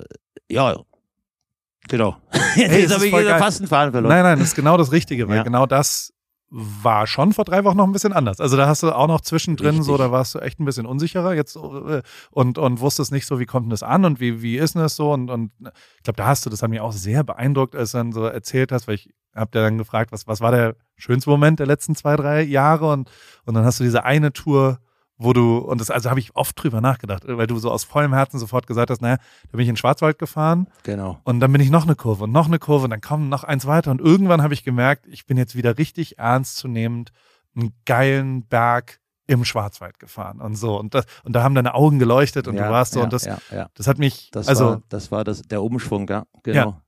ja, 0.49 0.75
genau. 1.87 2.17
Hey, 2.55 2.81
jetzt 2.81 2.93
habe 2.93 3.07
ich 3.07 3.11
wieder 3.17 3.39
fast 3.39 3.61
einen 3.61 3.67
Faden 3.67 3.91
verloren. 3.91 4.13
Nein, 4.13 4.23
nein, 4.23 4.39
das 4.39 4.49
ist 4.49 4.55
genau 4.55 4.77
das 4.77 4.91
Richtige, 4.91 5.27
weil 5.27 5.37
Ja. 5.37 5.43
genau 5.43 5.65
das 5.65 6.13
war 6.55 7.07
schon 7.07 7.33
vor 7.33 7.45
drei 7.45 7.63
Wochen 7.63 7.77
noch 7.77 7.87
ein 7.87 7.91
bisschen 7.91 8.13
anders. 8.13 8.39
Also 8.39 8.57
da 8.57 8.67
hast 8.67 8.83
du 8.83 8.91
auch 8.91 9.07
noch 9.07 9.21
zwischendrin 9.21 9.81
so, 9.81 9.93
Richtig. 9.93 10.05
da 10.05 10.11
warst 10.11 10.35
du 10.35 10.39
echt 10.39 10.59
ein 10.59 10.65
bisschen 10.65 10.85
unsicherer 10.85 11.33
jetzt 11.33 11.55
äh, 11.55 12.03
und, 12.29 12.59
und 12.59 12.79
wusstest 12.79 13.11
nicht 13.11 13.25
so, 13.25 13.39
wie 13.39 13.47
kommt 13.47 13.65
denn 13.65 13.71
das 13.71 13.81
an 13.81 14.05
und 14.05 14.19
wie, 14.19 14.43
wie 14.43 14.57
ist 14.57 14.75
denn 14.75 14.83
das 14.83 14.95
so 14.95 15.11
und, 15.11 15.31
und 15.31 15.51
ich 15.97 16.03
glaube, 16.03 16.17
da 16.17 16.27
hast 16.27 16.45
du, 16.45 16.51
das 16.51 16.61
hat 16.61 16.69
mich 16.69 16.79
auch 16.79 16.91
sehr 16.91 17.23
beeindruckt, 17.23 17.75
als 17.75 17.93
du 17.93 17.97
dann 17.97 18.11
so 18.11 18.23
erzählt 18.25 18.71
hast, 18.71 18.87
weil 18.87 18.95
ich 18.95 19.09
hab 19.33 19.51
dir 19.51 19.61
dann 19.61 19.79
gefragt, 19.79 20.11
was, 20.11 20.27
was 20.27 20.41
war 20.41 20.51
der 20.51 20.75
schönste 20.95 21.31
Moment 21.31 21.57
der 21.57 21.65
letzten 21.65 21.95
zwei, 21.95 22.15
drei 22.15 22.43
Jahre 22.43 22.91
und, 22.91 23.09
und 23.45 23.55
dann 23.55 23.65
hast 23.65 23.79
du 23.79 23.83
diese 23.83 24.03
eine 24.03 24.31
Tour 24.31 24.77
wo 25.17 25.31
du, 25.33 25.57
und 25.59 25.79
das, 25.79 25.89
also 25.91 26.09
habe 26.09 26.19
ich 26.19 26.35
oft 26.35 26.61
drüber 26.61 26.81
nachgedacht, 26.81 27.23
weil 27.27 27.47
du 27.47 27.57
so 27.59 27.71
aus 27.71 27.83
vollem 27.83 28.13
Herzen 28.13 28.39
sofort 28.39 28.67
gesagt 28.67 28.89
hast, 28.89 29.01
naja, 29.01 29.17
da 29.17 29.51
bin 29.51 29.61
ich 29.61 29.67
in 29.67 29.73
den 29.73 29.77
Schwarzwald 29.77 30.17
gefahren 30.19 30.67
Genau. 30.83 31.19
und 31.23 31.39
dann 31.39 31.51
bin 31.51 31.61
ich 31.61 31.69
noch 31.69 31.83
eine 31.83 31.95
Kurve 31.95 32.23
und 32.25 32.31
noch 32.31 32.47
eine 32.47 32.59
Kurve 32.59 32.85
und 32.85 32.89
dann 32.89 33.01
kommen 33.01 33.29
noch 33.29 33.43
eins 33.43 33.65
weiter. 33.67 33.91
Und 33.91 34.01
irgendwann 34.01 34.41
habe 34.41 34.53
ich 34.53 34.63
gemerkt, 34.63 35.05
ich 35.07 35.25
bin 35.25 35.37
jetzt 35.37 35.55
wieder 35.55 35.77
richtig 35.77 36.17
ernstzunehmend 36.17 37.11
einen 37.55 37.73
geilen 37.85 38.45
Berg 38.47 38.99
im 39.27 39.45
Schwarzwald 39.45 39.99
gefahren 39.99 40.41
und 40.41 40.55
so. 40.55 40.77
Und, 40.77 40.93
das, 40.95 41.05
und 41.23 41.33
da 41.33 41.43
haben 41.43 41.55
deine 41.55 41.75
Augen 41.75 41.99
geleuchtet 41.99 42.47
und 42.47 42.55
ja, 42.55 42.65
du 42.67 42.71
warst 42.71 42.93
so. 42.93 42.99
ja, 42.99 43.03
und 43.05 43.13
das, 43.13 43.23
ja, 43.25 43.37
das 43.73 43.87
hat 43.87 43.97
mich, 43.99 44.29
Das 44.31 44.47
also, 44.47 44.65
war, 44.65 44.81
das 44.89 45.11
war 45.11 45.23
das, 45.23 45.43
der 45.43 45.61
Umschwung, 45.63 46.07
ja, 46.09 46.23
genau. 46.43 46.81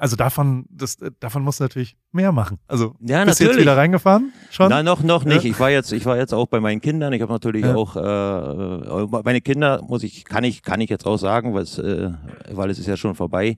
Also 0.00 0.16
davon, 0.16 0.64
das, 0.70 0.96
davon 1.20 1.42
musst 1.42 1.60
du 1.60 1.64
natürlich 1.64 1.96
mehr 2.10 2.32
machen. 2.32 2.58
Also 2.66 2.94
Ja, 3.00 3.24
bist 3.24 3.38
du 3.38 3.44
jetzt 3.44 3.50
natürlich. 3.50 3.60
wieder 3.66 3.76
reingefahren? 3.76 4.32
Schon? 4.50 4.70
Nein, 4.70 4.84
noch, 4.84 5.02
noch 5.02 5.24
nicht. 5.24 5.44
Ja. 5.44 5.50
Ich 5.50 5.60
war 5.60 5.70
jetzt, 5.70 5.92
ich 5.92 6.06
war 6.06 6.16
jetzt 6.16 6.32
auch 6.32 6.46
bei 6.46 6.58
meinen 6.58 6.80
Kindern. 6.80 7.12
Ich 7.12 7.20
habe 7.22 7.32
natürlich 7.32 7.64
Ja. 7.64 7.74
auch, 7.76 7.96
äh, 7.96 8.00
äh, 8.00 9.22
meine 9.22 9.40
Kinder 9.40 9.82
muss 9.86 10.02
ich, 10.02 10.24
kann 10.24 10.44
ich, 10.44 10.62
kann 10.62 10.80
ich 10.80 10.90
jetzt 10.90 11.06
auch 11.06 11.18
sagen, 11.18 11.54
was, 11.54 11.78
äh, 11.78 12.10
weil 12.50 12.70
es 12.70 12.78
ist 12.78 12.86
ja 12.86 12.96
schon 12.96 13.14
vorbei, 13.14 13.56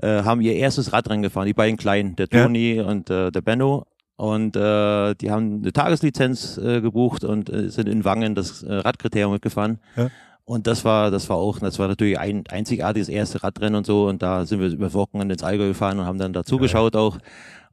äh, 0.00 0.22
haben 0.24 0.40
ihr 0.40 0.54
erstes 0.54 0.92
Radrennen 0.92 1.22
gefahren. 1.22 1.46
Die 1.46 1.54
beiden 1.54 1.76
Kleinen, 1.76 2.16
der 2.16 2.28
Ja. 2.32 2.44
Toni 2.44 2.80
und 2.80 3.10
äh, 3.10 3.30
der 3.30 3.40
Benno. 3.42 3.84
Und 4.16 4.56
äh, 4.56 5.14
die 5.16 5.30
haben 5.30 5.60
eine 5.62 5.72
Tageslizenz 5.72 6.56
äh, 6.58 6.80
gebucht 6.80 7.24
und 7.24 7.50
äh, 7.50 7.70
sind 7.70 7.88
in 7.88 8.04
Wangen 8.04 8.34
das 8.34 8.62
äh, 8.62 8.72
Radkriterium 8.72 9.32
mitgefahren. 9.32 9.78
Ja. 9.96 10.10
Und 10.44 10.66
das 10.66 10.84
war, 10.84 11.10
das 11.10 11.28
war 11.28 11.36
auch, 11.36 11.60
das 11.60 11.78
war 11.78 11.88
natürlich 11.88 12.18
ein 12.18 12.44
einzigartiges 12.48 13.08
erste 13.08 13.42
Radrennen 13.42 13.76
und 13.76 13.86
so. 13.86 14.08
Und 14.08 14.22
da 14.22 14.44
sind 14.44 14.60
wir 14.60 14.68
über 14.68 14.92
Wochenende 14.92 15.34
ins 15.34 15.42
Allgäu 15.42 15.68
gefahren 15.68 15.98
und 16.00 16.06
haben 16.06 16.18
dann 16.18 16.32
dazugeschaut 16.32 16.96
auch. 16.96 17.18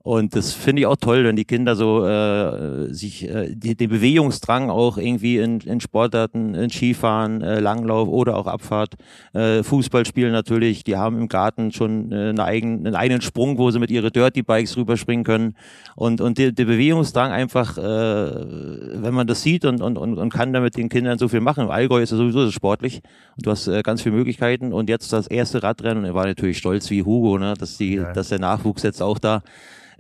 Und 0.02 0.34
das 0.34 0.54
finde 0.54 0.82
ich 0.82 0.86
auch 0.86 0.96
toll, 0.96 1.26
wenn 1.26 1.36
die 1.36 1.44
Kinder 1.44 1.76
so 1.76 2.06
äh, 2.06 2.94
sich 2.94 3.28
äh, 3.28 3.54
die, 3.54 3.76
den 3.76 3.90
Bewegungsdrang 3.90 4.70
auch 4.70 4.98
irgendwie 4.98 5.38
in, 5.38 5.60
in 5.60 5.82
Sportarten, 5.82 6.56
in 6.56 6.70
Skifahren, 6.70 7.42
äh, 7.42 7.60
Langlauf 7.60 8.08
oder 8.08 8.38
auch 8.38 8.48
Abfahrt, 8.48 8.96
äh, 9.34 9.62
Fußball 9.62 10.06
spielen 10.06 10.32
natürlich. 10.32 10.86
Die 10.86 10.96
haben 10.96 11.20
im 11.20 11.28
Garten 11.28 11.74
schon 11.74 12.14
äh, 12.14 12.30
einen, 12.30 12.40
eigenen, 12.40 12.88
einen 12.88 12.96
eigenen 12.96 13.22
Sprung, 13.22 13.58
wo 13.58 13.72
sie 13.72 13.80
mit 13.80 13.92
ihre 13.92 14.10
Dirty 14.10 14.42
Bikes 14.42 14.78
rüberspringen 14.78 15.26
können. 15.26 15.56
Und 15.96 16.22
und 16.22 16.38
der, 16.38 16.54
der 16.54 16.66
Bewegungsdrang 16.66 17.32
einfach, 17.32 17.78
äh, 17.78 17.82
wenn 17.82 19.14
man 19.14 19.28
das 19.28 19.42
sieht 19.42 19.66
und, 19.66 19.82
und 19.82 19.98
und 19.98 20.18
und 20.18 20.34
kann 20.34 20.54
damit 20.54 20.78
den 20.78 20.88
Kindern 20.88 21.18
so 21.20 21.28
viel 21.28 21.42
machen. 21.42 21.66
Im 21.66 21.72
Allgäu 21.72 22.02
ist 22.02 22.12
ja 22.12 22.18
sowieso 22.18 22.46
so 22.46 22.52
sportlich 22.52 23.02
und 23.36 23.46
du 23.46 23.52
hast 23.52 23.68
äh, 23.68 23.82
ganz 23.82 24.02
viele 24.02 24.16
Möglichkeiten. 24.16 24.72
Und 24.72 24.88
jetzt 24.88 25.12
das 25.12 25.28
erste 25.28 25.62
Radrennen, 25.62 26.06
er 26.06 26.14
war 26.14 26.26
natürlich 26.26 26.58
stolz 26.58 26.90
wie 26.90 27.04
Hugo, 27.04 27.38
ne, 27.38 27.54
dass 27.60 27.78
die, 27.78 27.98
Geil. 27.98 28.14
dass 28.14 28.30
der 28.30 28.40
Nachwuchs 28.40 28.84
jetzt 28.84 29.02
auch 29.02 29.20
da 29.20 29.42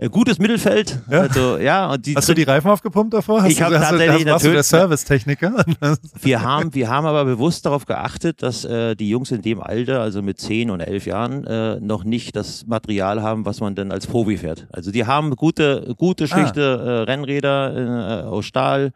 gutes 0.07 0.39
Mittelfeld. 0.39 0.99
Ja. 1.11 1.21
Also 1.21 1.57
ja, 1.57 1.91
und 1.91 2.05
die 2.05 2.15
Hast 2.15 2.29
du 2.29 2.33
die 2.33 2.43
Reifen 2.43 2.71
aufgepumpt 2.71 3.13
davor? 3.13 3.41
Hast 3.43 3.51
Ich 3.51 3.57
du- 3.57 3.65
hab 3.65 3.73
hast 3.73 3.91
du- 3.91 3.97
tatsächlich 3.97 4.25
hast- 4.25 4.31
warst 4.31 4.45
du 4.45 4.47
der 4.49 4.55
natürlich- 4.57 4.67
Servicetechniker? 4.67 5.65
wir 6.21 6.41
haben, 6.41 6.73
wir 6.73 6.89
haben 6.89 7.05
aber 7.05 7.25
bewusst 7.25 7.65
darauf 7.65 7.85
geachtet, 7.85 8.41
dass 8.41 8.63
äh, 8.63 8.95
die 8.95 9.09
Jungs 9.09 9.31
in 9.31 9.41
dem 9.41 9.61
Alter, 9.61 10.01
also 10.01 10.21
mit 10.21 10.39
10 10.39 10.69
und 10.71 10.79
11 10.79 11.05
Jahren, 11.05 11.45
äh, 11.45 11.79
noch 11.81 12.03
nicht 12.05 12.35
das 12.35 12.65
Material 12.65 13.21
haben, 13.21 13.45
was 13.45 13.59
man 13.59 13.75
dann 13.75 13.91
als 13.91 14.07
Profi 14.07 14.37
fährt. 14.37 14.67
Also 14.71 14.91
die 14.91 15.05
haben 15.05 15.35
gute, 15.35 15.93
gute, 15.97 16.27
schlichte 16.27 16.61
äh, 16.61 17.11
Rennräder 17.11 18.21
äh, 18.23 18.27
aus 18.27 18.45
Stahl. 18.45 18.91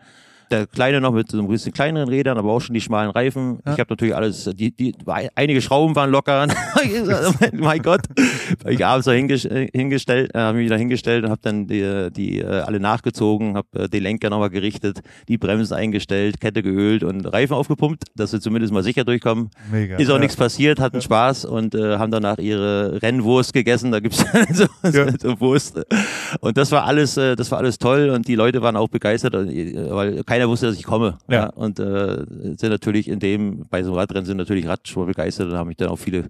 Der 0.51 0.67
Kleine 0.67 1.01
noch 1.01 1.13
mit 1.13 1.31
so 1.31 1.39
ein 1.39 1.47
bisschen 1.47 1.73
kleineren 1.73 2.09
Rädern, 2.09 2.37
aber 2.37 2.51
auch 2.51 2.59
schon 2.59 2.75
die 2.75 2.81
schmalen 2.81 3.09
Reifen. 3.09 3.59
Ich 3.65 3.71
habe 3.79 3.85
natürlich 3.89 4.13
alles, 4.15 4.47
die, 4.53 4.69
die, 4.75 4.93
einige 5.35 5.61
Schrauben 5.61 5.95
waren 5.95 6.11
locker. 6.11 6.45
mein 7.53 7.81
Gott. 7.81 8.01
Ich 8.67 8.85
abends 8.85 9.05
da 9.05 9.11
hinges 9.11 9.43
hingestellt, 9.43 10.31
äh, 10.33 10.39
habe 10.39 10.57
mich 10.57 10.65
wieder 10.65 10.77
hingestellt 10.77 11.25
und 11.25 11.31
habe 11.31 11.41
dann 11.41 11.67
die, 11.67 12.09
die 12.11 12.39
äh, 12.39 12.45
alle 12.45 12.79
nachgezogen, 12.79 13.55
habe 13.55 13.83
äh, 13.83 13.89
die 13.89 13.99
Lenker 13.99 14.29
nochmal 14.29 14.49
gerichtet, 14.49 15.01
die 15.27 15.37
Bremsen 15.37 15.75
eingestellt, 15.75 16.39
Kette 16.39 16.63
geölt 16.63 17.03
und 17.03 17.25
Reifen 17.25 17.53
aufgepumpt, 17.53 18.05
dass 18.15 18.31
sie 18.31 18.39
zumindest 18.39 18.73
mal 18.73 18.83
sicher 18.83 19.03
durchkommen. 19.03 19.49
Mega. 19.71 19.97
Ist 19.97 20.09
auch 20.09 20.15
ja. 20.15 20.19
nichts 20.19 20.35
passiert, 20.35 20.79
hatten 20.79 21.01
Spaß 21.01 21.45
und 21.45 21.75
äh, 21.75 21.97
haben 21.97 22.11
danach 22.11 22.37
ihre 22.37 23.01
Rennwurst 23.01 23.53
gegessen. 23.53 23.91
Da 23.91 23.99
gibt's 23.99 24.23
so, 24.53 24.65
Ja. 24.89 25.07
so 25.19 25.39
Wurst. 25.39 25.79
Und 26.39 26.57
das 26.57 26.71
war 26.71 26.85
alles, 26.85 27.17
äh, 27.17 27.35
das 27.35 27.51
war 27.51 27.59
alles 27.59 27.77
toll 27.77 28.09
und 28.09 28.27
die 28.27 28.35
Leute 28.35 28.61
waren 28.61 28.75
auch 28.75 28.89
begeistert, 28.89 29.33
äh, 29.35 29.89
weil 29.89 30.23
keiner 30.23 30.47
wusste, 30.49 30.67
dass 30.67 30.77
ich 30.77 30.83
komme. 30.83 31.17
Ja. 31.29 31.47
Und 31.49 31.79
äh, 31.79 32.25
sind 32.57 32.69
natürlich 32.69 33.07
in 33.07 33.19
dem, 33.19 33.65
bei 33.69 33.83
so 33.83 33.91
einem 33.91 33.99
Radrennen 33.99 34.25
sind 34.25 34.37
natürlich 34.37 34.67
Radsport 34.67 35.07
begeistert 35.07 35.47
und 35.49 35.57
haben 35.57 35.67
mich 35.67 35.77
dann 35.77 35.89
auch 35.89 35.99
viele, 35.99 36.25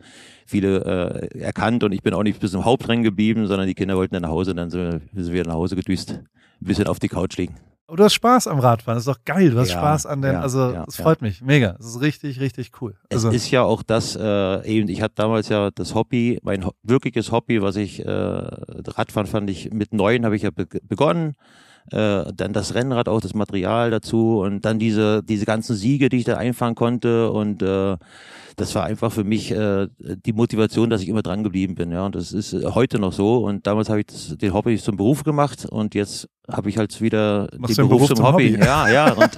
viele 0.46 1.30
äh, 1.34 1.40
erkannt 1.40 1.84
und 1.84 1.92
ich 1.92 2.02
bin 2.02 2.14
auch 2.14 2.24
nicht 2.24 2.40
bis 2.40 2.52
zum 2.52 2.66
Hauptrennen 2.66 3.04
geblieben, 3.04 3.48
sondern 3.48 3.68
die 3.68 3.74
Kinder 3.76 3.96
wollten 3.98 4.14
dann 4.14 4.24
nach 4.24 4.30
Hause 4.30 4.52
und 4.52 4.58
dann 4.58 4.70
sind 4.70 4.82
wir, 4.82 4.92
sind 5.24 5.34
wir 5.34 5.42
wieder 5.42 5.50
nach 5.50 5.56
Hause 5.56 5.76
gedüst, 5.76 6.12
ein 6.12 6.28
bisschen 6.60 6.88
auf 6.88 7.00
die 7.00 7.10
Couch 7.10 7.38
liegen. 7.38 7.56
Aber 7.86 7.98
du 7.98 8.06
hast 8.06 8.14
Spaß 8.14 8.48
am 8.48 8.60
Radfahren, 8.60 8.96
das 8.96 9.06
ist 9.06 9.14
doch 9.14 9.26
geil. 9.26 9.52
Du 9.52 9.60
hast 9.60 9.70
Ja, 9.70 9.78
Spaß 9.78 10.06
an 10.06 10.22
den, 10.22 10.34
ja, 10.34 10.42
also 10.42 10.72
ja, 10.72 10.86
es 10.88 10.96
freut 10.96 11.22
mich, 11.22 11.42
mega. 11.42 11.76
Es 11.80 11.86
ist 11.86 12.02
richtig, 12.02 12.40
richtig 12.40 12.72
cool. 12.82 12.96
Es 13.10 13.18
Also, 13.18 13.30
ist 13.30 13.52
ja 13.52 13.64
auch 13.64 13.84
das, 13.84 14.16
äh, 14.16 14.66
eben, 14.68 14.88
ich 14.88 15.02
hatte 15.02 15.16
damals 15.18 15.50
ja 15.50 15.70
das 15.70 15.94
Hobby, 15.94 16.40
mein 16.44 16.66
ho 16.66 16.72
wirkliches 16.82 17.32
Hobby, 17.32 17.62
was 17.62 17.76
ich, 17.76 18.04
äh, 18.04 18.10
Radfahren 18.10 19.28
fand 19.28 19.50
ich, 19.50 19.72
mit 19.74 19.94
neun 19.94 20.24
habe 20.26 20.36
ich 20.36 20.44
ja 20.44 20.52
be 20.52 20.66
begonnen. 20.66 21.36
Äh, 21.92 22.32
dann 22.34 22.54
das 22.54 22.74
Rennrad 22.76 23.10
auch, 23.10 23.20
das 23.20 23.34
Material 23.34 23.92
dazu 23.92 24.40
und 24.40 24.64
dann 24.64 24.80
diese, 24.80 25.22
diese 25.22 25.46
ganzen 25.46 25.76
Siege, 25.76 26.08
die 26.08 26.20
ich 26.20 26.24
da 26.24 26.38
einfahren 26.38 26.76
konnte 26.76 27.30
und 27.30 27.62
äh, 27.62 27.98
das 28.56 28.74
war 28.76 28.84
einfach 28.84 29.12
für 29.12 29.24
mich 29.24 29.52
äh, 29.52 29.88
die 30.00 30.34
Motivation, 30.34 30.90
dass 30.90 31.02
ich 31.02 31.10
immer 31.10 31.22
dran 31.22 31.44
geblieben 31.44 31.76
bin. 31.76 31.92
Ja, 31.92 32.06
und 32.06 32.16
das 32.16 32.32
ist 32.32 32.54
äh, 32.54 32.66
heute 32.66 33.00
noch 33.00 33.14
so. 33.14 33.38
Und 33.46 33.66
damals 33.68 33.90
habe 33.90 34.00
ich 34.02 34.06
das, 34.08 34.38
den 34.38 34.54
Hobby 34.54 34.78
zum 34.78 34.98
Beruf 34.98 35.24
gemacht 35.24 35.66
und 35.66 35.96
jetzt 35.96 36.30
habe 36.52 36.68
ich 36.70 36.78
halt 36.78 37.00
wieder 37.00 37.48
Machst 37.58 37.78
den 37.78 37.88
Beruf, 37.88 38.00
Beruf 38.02 38.08
zum, 38.10 38.18
zum 38.18 38.26
Hobby. 38.28 38.52
Hobby. 38.54 38.66
Ja, 38.66 38.90
ja. 38.90 39.14
Und, 39.14 39.30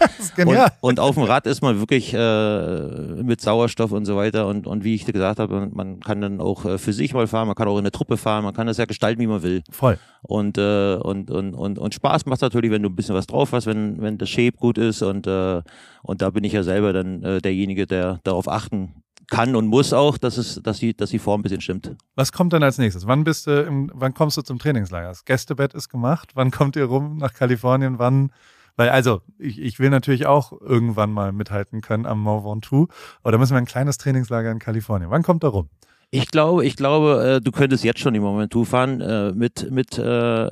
und, 0.47 0.71
und 0.81 0.99
auf 0.99 1.13
dem 1.15 1.23
Rad 1.23 1.45
ist 1.45 1.61
man 1.61 1.77
wirklich 1.79 2.13
äh, 2.13 3.23
mit 3.23 3.41
Sauerstoff 3.41 3.91
und 3.91 4.05
so 4.05 4.15
weiter. 4.15 4.47
Und, 4.47 4.65
und 4.67 4.83
wie 4.83 4.95
ich 4.95 5.05
dir 5.05 5.13
gesagt 5.13 5.39
habe, 5.39 5.53
man- 5.59 5.71
man 5.73 5.99
kann 5.99 6.19
dann 6.19 6.41
auch 6.41 6.65
äh, 6.65 6.77
für 6.79 6.93
sich 6.93 7.13
mal 7.13 7.27
fahren, 7.27 7.47
man 7.47 7.55
kann 7.55 7.67
auch 7.67 7.77
in 7.77 7.83
der 7.83 7.91
Truppe 7.91 8.17
fahren, 8.17 8.43
man 8.43 8.53
kann 8.55 8.65
das 8.67 8.77
ja 8.77 8.85
gestalten, 8.85 9.21
wie 9.21 9.27
man 9.27 9.43
will. 9.43 9.61
Voll. 9.69 9.97
Und, 10.23 10.57
äh, 10.57 10.95
und, 10.95 11.29
und, 11.29 11.53
und, 11.53 11.77
und 11.77 11.93
Spaß 11.93 12.25
macht 12.25 12.41
natürlich, 12.41 12.71
wenn 12.71 12.81
du 12.81 12.89
ein 12.89 12.95
bisschen 12.95 13.13
was 13.15 13.27
drauf 13.27 13.51
hast, 13.51 13.67
wenn, 13.67 14.01
wenn 14.01 14.17
das 14.17 14.29
Shape 14.29 14.57
gut 14.57 14.77
ist. 14.79 15.03
Und, 15.03 15.27
äh, 15.27 15.61
und 16.01 16.21
da 16.23 16.31
bin 16.31 16.43
ich 16.43 16.53
ja 16.53 16.63
selber 16.63 16.91
dann 16.91 17.21
äh, 17.23 17.39
derjenige, 17.39 17.85
der 17.85 18.19
darauf 18.23 18.47
achten 18.49 19.03
kann 19.29 19.55
und 19.55 19.67
muss 19.67 19.93
auch, 19.93 20.17
dass, 20.17 20.37
es, 20.37 20.61
dass, 20.63 20.79
die, 20.79 20.95
dass 20.95 21.09
die 21.09 21.19
Form 21.19 21.39
ein 21.39 21.43
bisschen 21.43 21.61
stimmt. 21.61 21.95
Was 22.15 22.31
kommt 22.31 22.53
dann 22.53 22.63
als 22.63 22.77
nächstes? 22.77 23.07
Wann 23.07 23.23
bist 23.23 23.47
du 23.47 23.61
im, 23.63 23.91
wann 23.93 24.13
kommst 24.13 24.37
du 24.37 24.41
zum 24.41 24.59
Trainingslager? 24.59 25.07
Das 25.07 25.25
Gästebett 25.25 25.73
ist 25.73 25.89
gemacht. 25.89 26.31
Wann 26.35 26.51
kommt 26.51 26.75
ihr 26.75 26.85
rum 26.85 27.17
nach 27.17 27.33
Kalifornien? 27.33 27.99
Wann? 27.99 28.31
Weil 28.75 28.89
also, 28.89 29.21
ich, 29.37 29.59
ich 29.61 29.79
will 29.79 29.89
natürlich 29.89 30.25
auch 30.25 30.51
irgendwann 30.61 31.11
mal 31.11 31.31
mithalten 31.31 31.81
können 31.81 32.05
am 32.05 32.19
Mont 32.19 32.45
Ventoux. 32.45 32.87
Aber 33.23 33.31
da 33.31 33.37
müssen 33.37 33.53
wir 33.53 33.57
ein 33.57 33.65
kleines 33.65 33.97
Trainingslager 33.97 34.51
in 34.51 34.59
Kalifornien. 34.59 35.11
Wann 35.11 35.23
kommt 35.23 35.43
er 35.43 35.49
rum? 35.49 35.69
Ich 36.11 36.31
glaube, 36.31 36.65
ich 36.65 36.75
glaube, 36.75 37.35
äh, 37.37 37.41
du 37.41 37.51
könntest 37.51 37.83
jetzt 37.83 37.99
schon 37.99 38.15
im 38.15 38.21
Moment 38.23 38.53
fahren 38.67 39.01
äh, 39.01 39.31
mit 39.33 39.69
mit 39.71 39.97
äh, 39.97 40.49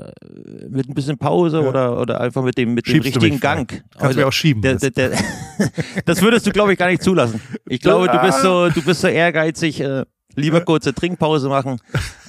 mit 0.70 0.90
ein 0.90 0.94
bisschen 0.94 1.18
Pause 1.18 1.62
Ja. 1.62 1.68
oder 1.70 2.00
oder 2.02 2.22
einfach 2.22 2.44
mit 2.44 2.58
dem 2.58 2.74
mit 2.74 2.86
dem 2.88 2.92
Schiebst 2.96 3.16
du 3.16 3.20
mich 3.20 3.24
richtigen? 3.34 3.40
Gang. 3.40 3.68
Kannst 3.70 3.96
Also, 4.04 4.14
du 4.14 4.20
mir 4.22 4.28
auch 4.28 4.34
schieben. 4.34 4.62
der, 4.62 4.76
der, 4.76 4.90
der, 4.92 5.12
das 6.06 6.22
würdest 6.22 6.46
du, 6.48 6.52
glaube 6.52 6.74
ich, 6.74 6.80
gar 6.80 6.88
nicht 6.90 7.04
zulassen. 7.04 7.40
Ich 7.68 7.80
glaube, 7.82 8.08
du 8.08 8.20
bist 8.20 8.42
so, 8.42 8.70
du 8.70 8.82
bist 8.84 9.02
so 9.02 9.08
ehrgeizig. 9.08 9.80
Äh, 9.82 10.04
lieber 10.36 10.62
kurze 10.62 10.94
Trinkpause 10.96 11.48
machen 11.48 11.78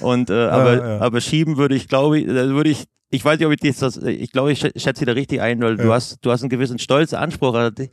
und 0.00 0.28
äh, 0.28 0.34
aber 0.34 0.74
ja. 0.76 1.00
aber 1.00 1.20
schieben 1.22 1.56
würde 1.56 1.74
ich, 1.74 1.88
glaube 1.88 2.18
ich, 2.18 2.26
würde 2.26 2.70
ich. 2.70 2.84
Ich 3.10 3.24
weiß 3.24 3.38
nicht, 3.38 3.46
ob 3.46 3.52
ich 3.52 3.60
das, 3.60 3.78
das 3.78 3.96
ich 4.04 4.32
glaube, 4.32 4.50
ich 4.52 4.60
schä- 4.60 4.72
schätze 4.78 5.04
dich 5.04 5.06
da 5.06 5.12
richtig 5.12 5.40
ein, 5.40 5.60
weil 5.62 5.76
du 5.76 5.84
Ja. 5.84 5.94
hast, 5.94 6.18
du 6.22 6.30
hast 6.32 6.42
einen 6.42 6.50
gewissen 6.50 6.78
Stolz, 6.78 7.14
Anspruch 7.14 7.54
an 7.54 7.74
dich. 7.74 7.90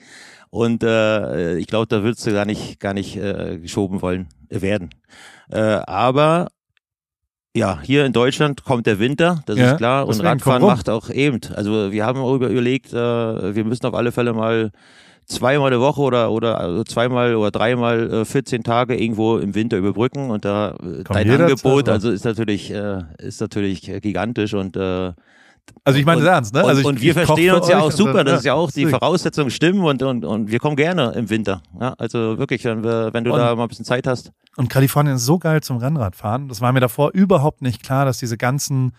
und 0.49 0.83
äh, 0.83 1.57
ich 1.57 1.67
glaube, 1.67 1.85
da 1.87 2.01
würdest 2.03 2.25
du 2.27 2.31
gar 2.33 2.45
nicht, 2.45 2.79
gar 2.79 2.93
nicht 2.93 3.15
äh, 3.17 3.57
geschoben 3.61 4.01
wollen 4.01 4.27
werden. 4.51 4.89
Äh, 5.49 5.59
aber 5.59 6.47
ja, 7.55 7.79
hier 7.81 8.05
in 8.05 8.13
Deutschland 8.13 8.63
kommt 8.63 8.85
der 8.85 8.99
Winter, 8.99 9.41
das 9.45 9.57
Ja, 9.57 9.71
ist 9.71 9.77
klar. 9.77 10.07
Und 10.07 10.21
Radfahren 10.23 10.61
macht 10.61 10.89
auch 10.89 11.09
eben. 11.09 11.39
Also 11.55 11.91
wir 11.91 12.05
haben 12.05 12.19
auch 12.19 12.33
über- 12.35 12.47
überlegt, 12.47 12.93
äh, 12.93 13.55
wir 13.55 13.65
müssen 13.65 13.85
auf 13.85 13.93
alle 13.93 14.11
Fälle 14.11 14.33
mal 14.33 14.71
zweimal 15.25 15.67
eine 15.67 15.79
Woche 15.81 16.01
oder 16.01 16.31
oder 16.31 16.59
also 16.59 16.83
zweimal 16.83 17.35
oder 17.35 17.51
dreimal 17.51 18.11
äh, 18.21 18.25
14 18.25 18.63
Tage 18.63 18.95
irgendwo 19.01 19.37
im 19.37 19.53
Winter 19.55 19.77
überbrücken 19.77 20.29
und 20.29 20.45
da 20.45 20.75
äh, 20.81 21.03
dein 21.03 21.29
Angebot 21.29 21.87
also 21.89 22.09
ist 22.09 22.25
natürlich 22.25 22.71
äh, 22.71 23.03
ist 23.19 23.39
natürlich 23.39 23.87
äh, 23.87 23.99
gigantisch 23.99 24.53
und 24.53 24.75
äh, 24.75 25.11
Also 25.83 25.97
ich 25.97 26.05
meine 26.05 26.19
und, 26.19 26.25
das 26.25 26.33
ernst, 26.35 26.53
ne? 26.53 26.61
und, 26.63 26.69
Also 26.69 26.81
ich, 26.81 26.87
und 26.87 27.01
wir 27.01 27.13
verstehen 27.13 27.55
uns 27.55 27.67
ja 27.67 27.79
auch 27.79 27.85
und 27.85 27.93
super, 27.93 28.13
dann- 28.15 28.27
das 28.27 28.39
ist 28.39 28.45
ja 28.45 28.53
auch 28.53 28.69
die. 28.71 28.85
Voraussetzungen 28.85 29.49
stimmen 29.49 29.83
und, 29.83 30.03
und, 30.03 30.25
und 30.25 30.51
wir 30.51 30.59
kommen 30.59 30.75
gerne 30.75 31.13
im 31.13 31.29
Winter. 31.29 31.63
Ja, 31.79 31.93
also 31.97 32.37
wirklich, 32.37 32.63
wenn, 32.65 32.83
wir, 32.83 33.09
wenn 33.13 33.23
du 33.23 33.31
Und- 33.33 33.39
da 33.39 33.55
mal 33.55 33.63
ein 33.63 33.69
bisschen 33.69 33.85
Zeit 33.85 34.05
hast. 34.05 34.31
Und 34.57 34.69
Kalifornien 34.69 35.15
ist 35.15 35.25
so 35.25 35.39
geil 35.39 35.61
zum 35.61 35.77
Rennradfahren. 35.77 36.49
Das 36.49 36.61
war 36.61 36.71
mir 36.73 36.81
davor 36.81 37.11
überhaupt 37.13 37.61
nicht 37.61 37.81
klar, 37.83 38.05
dass 38.05 38.19
diese 38.19 38.37
ganzen, 38.37 38.91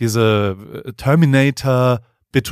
diese 0.00 0.56
äh, 0.84 0.92
Terminator 0.94 2.00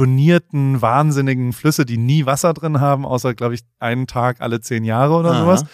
betonierten, 0.01 0.81
wahnsinnigen 0.81 1.53
Flüsse, 1.53 1.85
die 1.85 1.99
nie 1.99 2.25
Wasser 2.27 2.55
drin 2.55 2.81
haben, 2.81 3.05
außer, 3.05 3.35
glaube 3.35 3.55
ich, 3.55 3.61
einen 3.79 4.07
Tag 4.07 4.41
alle 4.41 4.61
zehn 4.61 4.85
Jahre 4.85 5.15
oder 5.15 5.33
Aha. 5.33 5.41
sowas, 5.41 5.65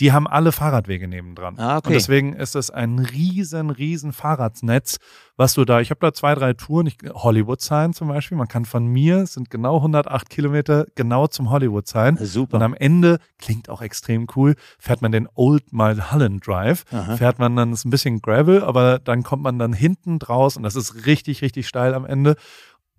die 0.00 0.12
haben 0.12 0.26
alle 0.26 0.52
Fahrradwege 0.52 1.08
nebendran. 1.08 1.58
Ah, 1.58 1.78
okay. 1.78 1.88
Und 1.88 1.94
deswegen 1.94 2.32
ist 2.34 2.54
es 2.54 2.70
ein 2.70 2.98
riesen, 2.98 3.70
riesen 3.70 4.12
Fahrradnetz, 4.12 4.98
was 5.36 5.54
du 5.54 5.64
da, 5.64 5.80
ich 5.80 5.90
habe 5.90 6.00
da 6.00 6.12
zwei, 6.12 6.34
drei 6.34 6.52
Touren, 6.52 6.86
ich, 6.86 6.96
Hollywood 7.12 7.60
Sign 7.60 7.92
zum 7.92 8.08
Beispiel, 8.08 8.36
man 8.36 8.48
kann 8.48 8.64
von 8.64 8.86
mir, 8.86 9.18
es 9.18 9.34
sind 9.34 9.50
genau 9.50 9.76
108 9.76 10.28
Kilometer, 10.28 10.86
genau 10.94 11.26
zum 11.26 11.50
Hollywood 11.50 11.86
Sign. 11.86 12.18
Super. 12.20 12.56
Und 12.56 12.62
am 12.62 12.74
Ende, 12.74 13.18
klingt 13.38 13.70
auch 13.70 13.80
extrem 13.80 14.26
cool, 14.36 14.54
fährt 14.78 15.02
man 15.02 15.12
den 15.12 15.28
Old 15.34 15.72
Mulholland 15.72 16.46
Drive, 16.46 16.84
Aha. 16.92 17.16
fährt 17.16 17.38
man 17.38 17.56
dann, 17.56 17.72
ist 17.72 17.84
ein 17.84 17.90
bisschen 17.90 18.20
Gravel, 18.20 18.62
aber 18.62 18.98
dann 18.98 19.22
kommt 19.22 19.42
man 19.42 19.58
dann 19.58 19.72
hinten 19.72 20.18
draus 20.18 20.56
und 20.56 20.62
das 20.62 20.76
ist 20.76 21.06
richtig, 21.06 21.42
richtig 21.42 21.66
steil 21.68 21.94
am 21.94 22.04
Ende. 22.04 22.36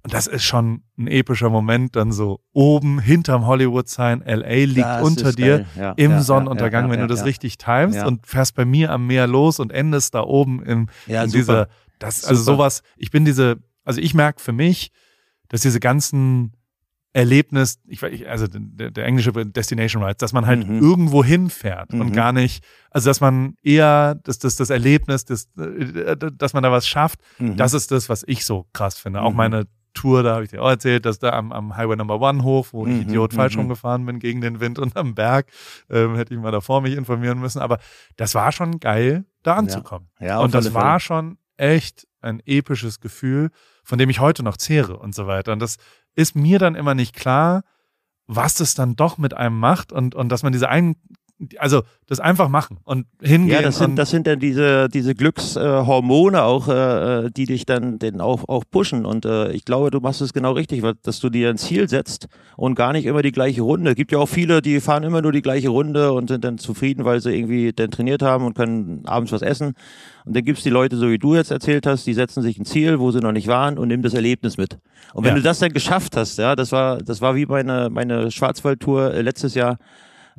Und 0.07 0.13
das 0.13 0.25
ist 0.25 0.43
schon 0.45 0.83
ein 0.97 1.07
epischer 1.07 1.49
Moment, 1.49 1.97
dann 1.97 2.13
so 2.13 2.39
oben 2.53 2.97
hinterm 2.99 3.45
Hollywood 3.45 3.89
Sign, 3.89 4.21
LA 4.25 4.63
liegt 4.63 4.77
Das 4.87 5.01
unter 5.01 5.33
dir. 5.33 5.65
Ja, 5.75 5.91
im 5.97 6.11
ja, 6.11 6.21
Sonnenuntergang, 6.21 6.85
ja, 6.85 6.91
wenn 6.91 7.01
du 7.01 7.07
das 7.07 7.25
richtig 7.25 7.57
timest 7.57 8.05
und 8.05 8.25
fährst 8.25 8.55
bei 8.55 8.63
mir 8.63 8.91
am 8.93 9.05
Meer 9.05 9.27
los 9.27 9.59
und 9.59 9.69
endest 9.73 10.15
da 10.15 10.21
oben 10.21 10.63
im, 10.63 10.87
in 11.07 11.29
dieser, 11.31 11.67
das, 11.99 12.23
also 12.23 12.41
Super. 12.41 12.55
sowas, 12.55 12.83
ich 12.95 13.11
bin 13.11 13.25
diese, 13.25 13.57
also 13.83 13.99
ich 13.99 14.13
merke 14.13 14.41
für 14.41 14.53
mich, 14.53 14.91
dass 15.49 15.59
diese 15.59 15.81
ganzen 15.81 16.53
Erlebnis, 17.13 17.79
ich, 17.87 18.01
also 18.29 18.45
der, 18.49 18.91
der 18.91 19.05
englische 19.05 19.31
Destination 19.33 20.03
Rides, 20.03 20.17
dass 20.19 20.33
man 20.33 20.45
halt 20.45 20.67
Mhm. 20.67 20.79
irgendwo 20.81 21.23
hinfährt 21.23 21.91
und 21.91 22.09
Mhm. 22.09 22.13
gar 22.13 22.31
nicht, 22.31 22.63
also 22.91 23.09
dass 23.09 23.21
man 23.21 23.55
eher 23.63 24.15
das, 24.23 24.39
das, 24.39 24.55
das 24.55 24.69
Erlebnis, 24.69 25.25
das, 25.25 25.49
äh, 25.57 26.15
dass 26.15 26.53
man 26.53 26.63
da 26.63 26.71
was 26.71 26.87
schafft, 26.87 27.19
Mhm. 27.39 27.57
das 27.57 27.73
ist 27.73 27.91
das, 27.91 28.07
was 28.07 28.23
ich 28.27 28.45
so 28.45 28.67
krass 28.71 28.97
finde. 28.99 29.21
Auch 29.21 29.31
Mhm. 29.31 29.37
meine 29.37 29.67
Tour, 29.97 30.23
da 30.23 30.35
habe 30.35 30.43
ich 30.43 30.51
dir 30.51 30.61
auch 30.61 30.69
erzählt, 30.69 31.05
dass 31.05 31.19
da 31.19 31.31
am, 31.31 31.51
am 31.51 31.75
Highway 31.75 31.95
Number 31.95 32.21
One 32.21 32.43
hoch, 32.43 32.67
wo 32.71 32.85
ich 32.85 32.93
Mhm, 32.93 33.01
Idiot 33.01 33.33
falsch 33.33 33.55
mhm. 33.55 33.61
rumgefahren 33.61 34.05
bin 34.05 34.19
gegen 34.19 34.41
den 34.41 34.59
Wind 34.59 34.79
und 34.79 34.95
am 34.95 35.15
Berg, 35.15 35.47
ähm, 35.89 36.15
hätte 36.15 36.33
ich 36.33 36.39
mal 36.39 36.51
davor 36.51 36.81
mich 36.81 36.95
informieren 36.95 37.39
müssen. 37.39 37.59
Aber 37.59 37.79
das 38.15 38.35
war 38.35 38.51
schon 38.51 38.79
geil, 38.79 39.25
da 39.43 39.55
anzukommen. 39.55 40.09
Ja, 40.19 40.37
auf 40.37 40.45
und 40.45 40.53
das 40.53 40.73
war 40.73 40.99
schon 40.99 41.37
echt 41.57 42.07
ein 42.21 42.41
episches 42.45 42.99
Gefühl, 42.99 43.49
von 43.83 43.97
dem 43.97 44.09
ich 44.09 44.19
heute 44.19 44.43
noch 44.43 44.57
zehre 44.57 44.97
und 44.97 45.15
so 45.15 45.27
weiter. 45.27 45.53
Und 45.53 45.59
das 45.59 45.77
ist 46.15 46.35
mir 46.35 46.59
dann 46.59 46.75
immer 46.75 46.93
nicht 46.93 47.15
klar, 47.15 47.63
was 48.27 48.55
das 48.55 48.73
dann 48.73 48.95
doch 48.95 49.17
mit 49.17 49.33
einem 49.33 49.59
macht 49.59 49.91
und, 49.91 50.13
und 50.13 50.29
dass 50.29 50.43
man 50.43 50.51
diese 50.51 50.69
einen, 50.69 50.95
also 51.59 51.83
das 52.07 52.19
einfach 52.19 52.49
machen 52.49 52.77
und 52.83 53.05
hingehen. 53.21 53.53
Ja, 53.53 53.61
das 53.61 53.77
sind, 53.77 53.95
das 53.95 54.09
sind 54.09 54.25
dann 54.27 54.39
diese, 54.39 54.87
diese 54.89 55.13
Glückshormone 55.13 55.85
Hormone 55.87 56.43
auch, 56.43 56.67
äh, 56.67 57.25
äh, 57.25 57.31
die 57.31 57.45
dich 57.45 57.65
dann 57.65 57.99
den 57.99 58.21
auch, 58.21 58.47
auch 58.47 58.63
pushen. 58.69 59.05
Und 59.05 59.25
äh, 59.25 59.51
ich 59.51 59.65
glaube, 59.65 59.91
du 59.91 59.99
machst 59.99 60.21
es 60.21 60.33
genau 60.33 60.53
richtig, 60.53 60.83
dass 61.03 61.19
du 61.19 61.29
dir 61.29 61.49
ein 61.49 61.57
Ziel 61.57 61.87
setzt 61.89 62.27
und 62.55 62.75
gar 62.75 62.91
nicht 62.93 63.05
immer 63.05 63.21
die 63.21 63.31
gleiche 63.31 63.61
Runde. 63.61 63.91
Es 63.91 63.95
gibt 63.95 64.11
ja 64.11 64.17
auch 64.17 64.29
viele, 64.29 64.61
die 64.61 64.79
fahren 64.79 65.03
immer 65.03 65.21
nur 65.21 65.31
die 65.31 65.41
gleiche 65.41 65.69
Runde 65.69 66.11
und 66.13 66.27
sind 66.29 66.43
dann 66.43 66.57
zufrieden, 66.57 67.05
weil 67.05 67.21
sie 67.21 67.35
irgendwie 67.35 67.71
dann 67.73 67.91
trainiert 67.91 68.21
haben 68.21 68.45
und 68.45 68.55
können 68.55 69.03
abends 69.05 69.31
was 69.31 69.41
essen. 69.41 69.73
Und 70.25 70.35
dann 70.35 70.43
gibt's 70.43 70.63
die 70.63 70.69
Leute, 70.69 70.97
so 70.97 71.09
wie 71.09 71.19
du 71.19 71.35
jetzt 71.35 71.51
erzählt 71.51 71.85
hast, 71.85 72.07
die 72.07 72.13
setzen 72.13 72.41
sich 72.41 72.57
ein 72.57 72.65
Ziel, 72.65 72.99
wo 72.99 73.11
sie 73.11 73.19
noch 73.19 73.31
nicht 73.31 73.47
waren 73.47 73.77
und 73.77 73.87
nehmen 73.89 74.03
das 74.03 74.13
Erlebnis 74.13 74.57
mit. 74.57 74.77
Und 75.13 75.23
wenn 75.23 75.31
Ja. 75.31 75.35
du 75.37 75.41
das 75.43 75.59
dann 75.59 75.71
geschafft 75.71 76.17
hast, 76.17 76.37
ja, 76.37 76.55
das 76.55 76.71
war, 76.71 76.97
das 76.97 77.21
war 77.21 77.35
wie 77.35 77.45
meine, 77.45 77.89
meine 77.91 78.31
Schwarzwaldtour 78.31 79.13
äh, 79.13 79.21
letztes 79.21 79.53
Jahr, 79.55 79.77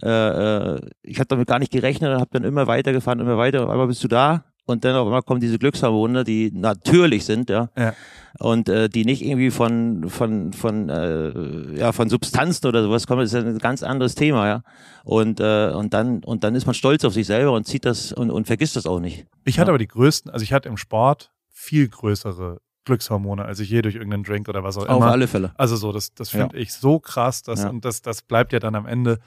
äh, 0.03 0.74
äh, 0.76 0.80
ich 1.03 1.18
habe 1.18 1.26
damit 1.28 1.46
gar 1.49 1.59
nicht 1.59 1.72
gerechnet 1.72 2.12
und 2.12 2.20
habe 2.20 2.30
dann 2.32 2.44
immer 2.44 2.66
weitergefahren, 2.66 3.20
immer 3.20 3.36
weiter. 3.38 3.64
Auf 3.64 3.70
einmal 3.70 3.86
bist 3.86 4.03
du 4.05 4.09
da 4.09 4.44
und 4.64 4.84
dann 4.84 4.94
auf 4.96 5.07
einmal 5.07 5.22
kommen 5.22 5.40
diese 5.40 5.59
Glückshormone, 5.59 6.24
die 6.24 6.51
natürlich 6.53 7.24
sind, 7.24 7.49
ja, 7.51 7.70
ja. 7.76 7.94
und 8.38 8.68
äh, 8.68 8.88
die 8.88 9.05
nicht 9.05 9.24
irgendwie 9.24 9.51
von 9.51 10.09
von 10.11 10.53
von 10.53 10.88
äh, 10.90 11.78
ja 11.78 11.92
von 11.92 12.09
Substanzen 12.11 12.66
oder 12.66 12.82
sowas 12.82 13.07
kommen. 13.07 13.20
Das 13.22 13.32
ist 13.32 13.42
ja 13.42 13.49
ein 13.49 13.59
ganz 13.59 13.82
anderes 13.82 14.14
Thema, 14.14 14.46
ja. 14.46 14.62
Und 15.05 15.40
äh, 15.40 15.70
und 15.70 15.94
dann 15.94 16.22
und 16.24 16.44
dann 16.44 16.55
ist 16.55 16.66
man 16.66 16.74
stolz 16.74 17.05
auf 17.05 17.14
sich 17.14 17.26
selber 17.26 17.53
und 17.53 17.64
zieht 17.66 17.84
das 17.84 18.12
und, 18.12 18.30
und 18.30 18.46
vergisst 18.46 18.76
das 18.76 18.86
auch 18.86 19.01
nicht. 19.01 19.26
Ich 19.44 19.59
hatte 19.59 19.68
Ja. 19.68 19.72
aber 19.72 19.78
die 19.78 19.88
größten, 19.88 20.30
also 20.30 20.42
ich 20.42 20.53
hatte 20.53 20.68
im 20.68 20.76
Sport 20.76 21.30
viel 21.51 21.88
größere 21.88 22.59
Glückshormone, 22.84 23.44
als 23.44 23.61
ich 23.61 23.68
je 23.68 23.82
durch 23.82 23.94
irgendeinen 23.96 24.22
Drink 24.24 24.49
oder 24.49 24.64
was 24.64 24.78
auch 24.78 24.86
Auf 24.88 24.96
immer. 25.03 25.11
alle 25.11 25.28
Fälle. 25.28 25.53
Also 25.57 25.76
so, 25.76 25.92
das, 25.92 26.14
das 26.14 26.32
Ja. 26.32 26.40
finde 26.40 26.57
ich 26.59 26.72
so 26.72 26.99
krass, 27.01 27.42
dass, 27.42 27.62
Ja. 27.62 27.68
und 27.70 27.84
das, 27.84 28.01
das 28.01 28.22
bleibt 28.22 28.53
ja 28.55 28.61
dann 28.61 28.74
am 28.74 28.86
Ende 28.86 29.18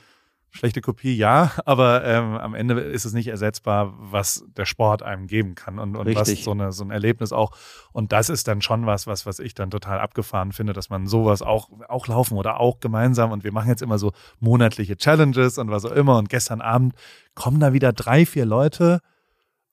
schlechte 0.52 0.82
Kopie, 0.82 1.16
ja, 1.16 1.52
aber 1.66 2.04
ähm, 2.06 2.36
am 2.38 2.54
Ende 2.54 2.80
ist 2.80 3.06
es 3.06 3.14
nicht 3.14 3.28
ersetzbar, 3.28 3.93
was 3.97 4.43
der 4.56 4.66
Sport 4.66 5.02
einem 5.02 5.28
geben 5.28 5.56
kann 5.56 5.80
und, 5.80 5.95
und 5.95 6.14
was 6.16 6.30
so, 6.43 6.52
eine, 6.52 6.72
so 6.72 6.84
ein 6.84 6.91
Erlebnis 6.91 7.32
auch. 7.32 7.52
Und 7.93 8.12
das 8.12 8.30
ist 8.30 8.47
dann 8.47 8.62
schon 8.62 8.86
was, 8.86 9.08
was, 9.08 9.26
was 9.26 9.39
ich 9.39 9.54
dann 9.54 9.72
total 9.72 9.99
abgefahren 9.99 10.52
finde, 10.52 10.74
dass 10.74 10.89
man 10.89 11.08
sowas 11.08 11.41
auch, 11.41 11.70
auch 11.88 12.08
laufen 12.08 12.38
oder 12.38 12.60
auch 12.60 12.80
gemeinsam 12.80 13.32
und 13.32 13.43
wir 13.43 13.52
machen 13.52 13.70
jetzt 13.70 13.82
immer 13.82 13.97
so 13.97 14.12
monatliche 14.39 14.97
Challenges 14.97 15.58
und 15.58 15.72
was 15.72 15.86
auch 15.86 15.91
immer 15.91 16.18
und 16.18 16.30
gestern 16.30 16.62
Abend 16.62 16.93
kommen 17.34 17.60
da 17.60 17.74
wieder 17.74 17.93
drei, 17.93 18.26
vier 18.26 18.45
Leute 18.45 18.99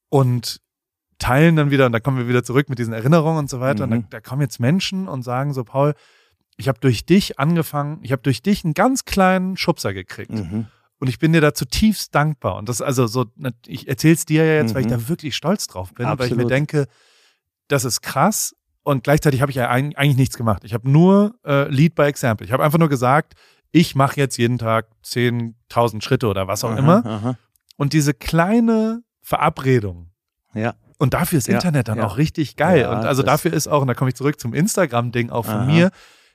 und 0.08 0.60
teilen 1.18 1.56
dann 1.56 1.70
wieder, 1.72 1.86
und 1.86 1.92
da 1.92 2.00
kommen 2.00 2.18
wir 2.18 2.28
wieder 2.28 2.44
zurück 2.44 2.68
mit 2.68 2.78
diesen 2.78 2.92
Erinnerungen 2.92 3.38
und 3.38 3.50
so 3.50 3.58
weiter. 3.58 3.84
Und 3.84 3.90
Mhm. 3.90 4.02
da, 4.02 4.18
da 4.18 4.20
kommen 4.20 4.42
jetzt 4.42 4.60
Menschen 4.60 5.08
und 5.08 5.22
sagen 5.22 5.52
so, 5.52 5.64
Paul, 5.64 5.94
ich 6.58 6.68
habe 6.68 6.78
durch 6.80 7.06
dich 7.06 7.38
angefangen, 7.38 8.00
ich 8.02 8.12
habe 8.12 8.20
durch 8.22 8.42
dich 8.42 8.64
einen 8.64 8.74
ganz 8.74 9.04
kleinen 9.06 9.56
Schubser 9.56 9.94
gekriegt. 9.94 10.32
Mhm. 10.32 10.66
Und 10.98 11.06
ich 11.08 11.18
bin 11.18 11.32
dir 11.32 11.40
da 11.40 11.54
zutiefst 11.54 12.14
dankbar. 12.14 12.56
Und 12.56 12.68
das 12.68 12.82
also 12.82 13.06
so, 13.06 13.24
ich 13.66 13.88
erzähl's 13.88 14.24
dir 14.26 14.44
ja 14.44 14.54
jetzt, 14.62 14.74
weil 14.74 14.80
ich 14.82 14.88
Mhm. 14.88 14.92
da 14.92 15.08
wirklich 15.08 15.36
stolz 15.36 15.66
drauf 15.68 15.94
bin, 15.94 16.04
weil 16.06 16.14
ich 16.14 16.18
mir 16.18 16.24
Absolut. 16.42 16.50
denke, 16.50 16.86
das 17.68 17.84
ist 17.84 18.00
krass. 18.02 18.54
Und 18.82 19.04
gleichzeitig 19.04 19.40
habe 19.40 19.50
ich 19.52 19.56
ja 19.56 19.70
eig- 19.70 19.94
eigentlich 19.96 20.16
nichts 20.16 20.36
gemacht. 20.36 20.64
Ich 20.64 20.74
habe 20.74 20.90
nur 20.90 21.34
äh, 21.46 21.68
Lead 21.68 21.94
by 21.94 22.02
Example. 22.02 22.44
Ich 22.44 22.52
habe 22.52 22.64
einfach 22.64 22.78
nur 22.78 22.88
gesagt, 22.88 23.34
ich 23.70 23.94
mache 23.94 24.16
jetzt 24.16 24.36
jeden 24.38 24.58
Tag 24.58 24.86
10.000 25.04 26.02
Schritte 26.02 26.26
oder 26.26 26.48
was 26.48 26.64
auch 26.64 26.70
Aha, 26.70 26.78
immer. 26.78 27.06
aha. 27.06 27.38
Und 27.76 27.92
diese 27.92 28.14
kleine 28.14 29.02
Verabredung. 29.22 30.10
Ja. 30.54 30.74
Und 30.98 31.14
dafür 31.14 31.38
ist 31.38 31.46
Ja, 31.46 31.54
Internet 31.54 31.86
dann 31.86 31.98
ja. 31.98 32.06
auch 32.06 32.16
richtig 32.16 32.56
geil. 32.56 32.80
Ja, 32.80 32.90
und 32.98 33.04
also 33.06 33.22
dafür 33.22 33.52
ist 33.52 33.68
auch, 33.68 33.82
und 33.82 33.86
da 33.86 33.94
komme 33.94 34.08
ich 34.10 34.16
zurück 34.16 34.40
zum 34.40 34.52
Instagram-Ding 34.54 35.30
auch 35.30 35.44
von 35.44 35.54
Aha. 35.54 35.64
mir. 35.66 35.90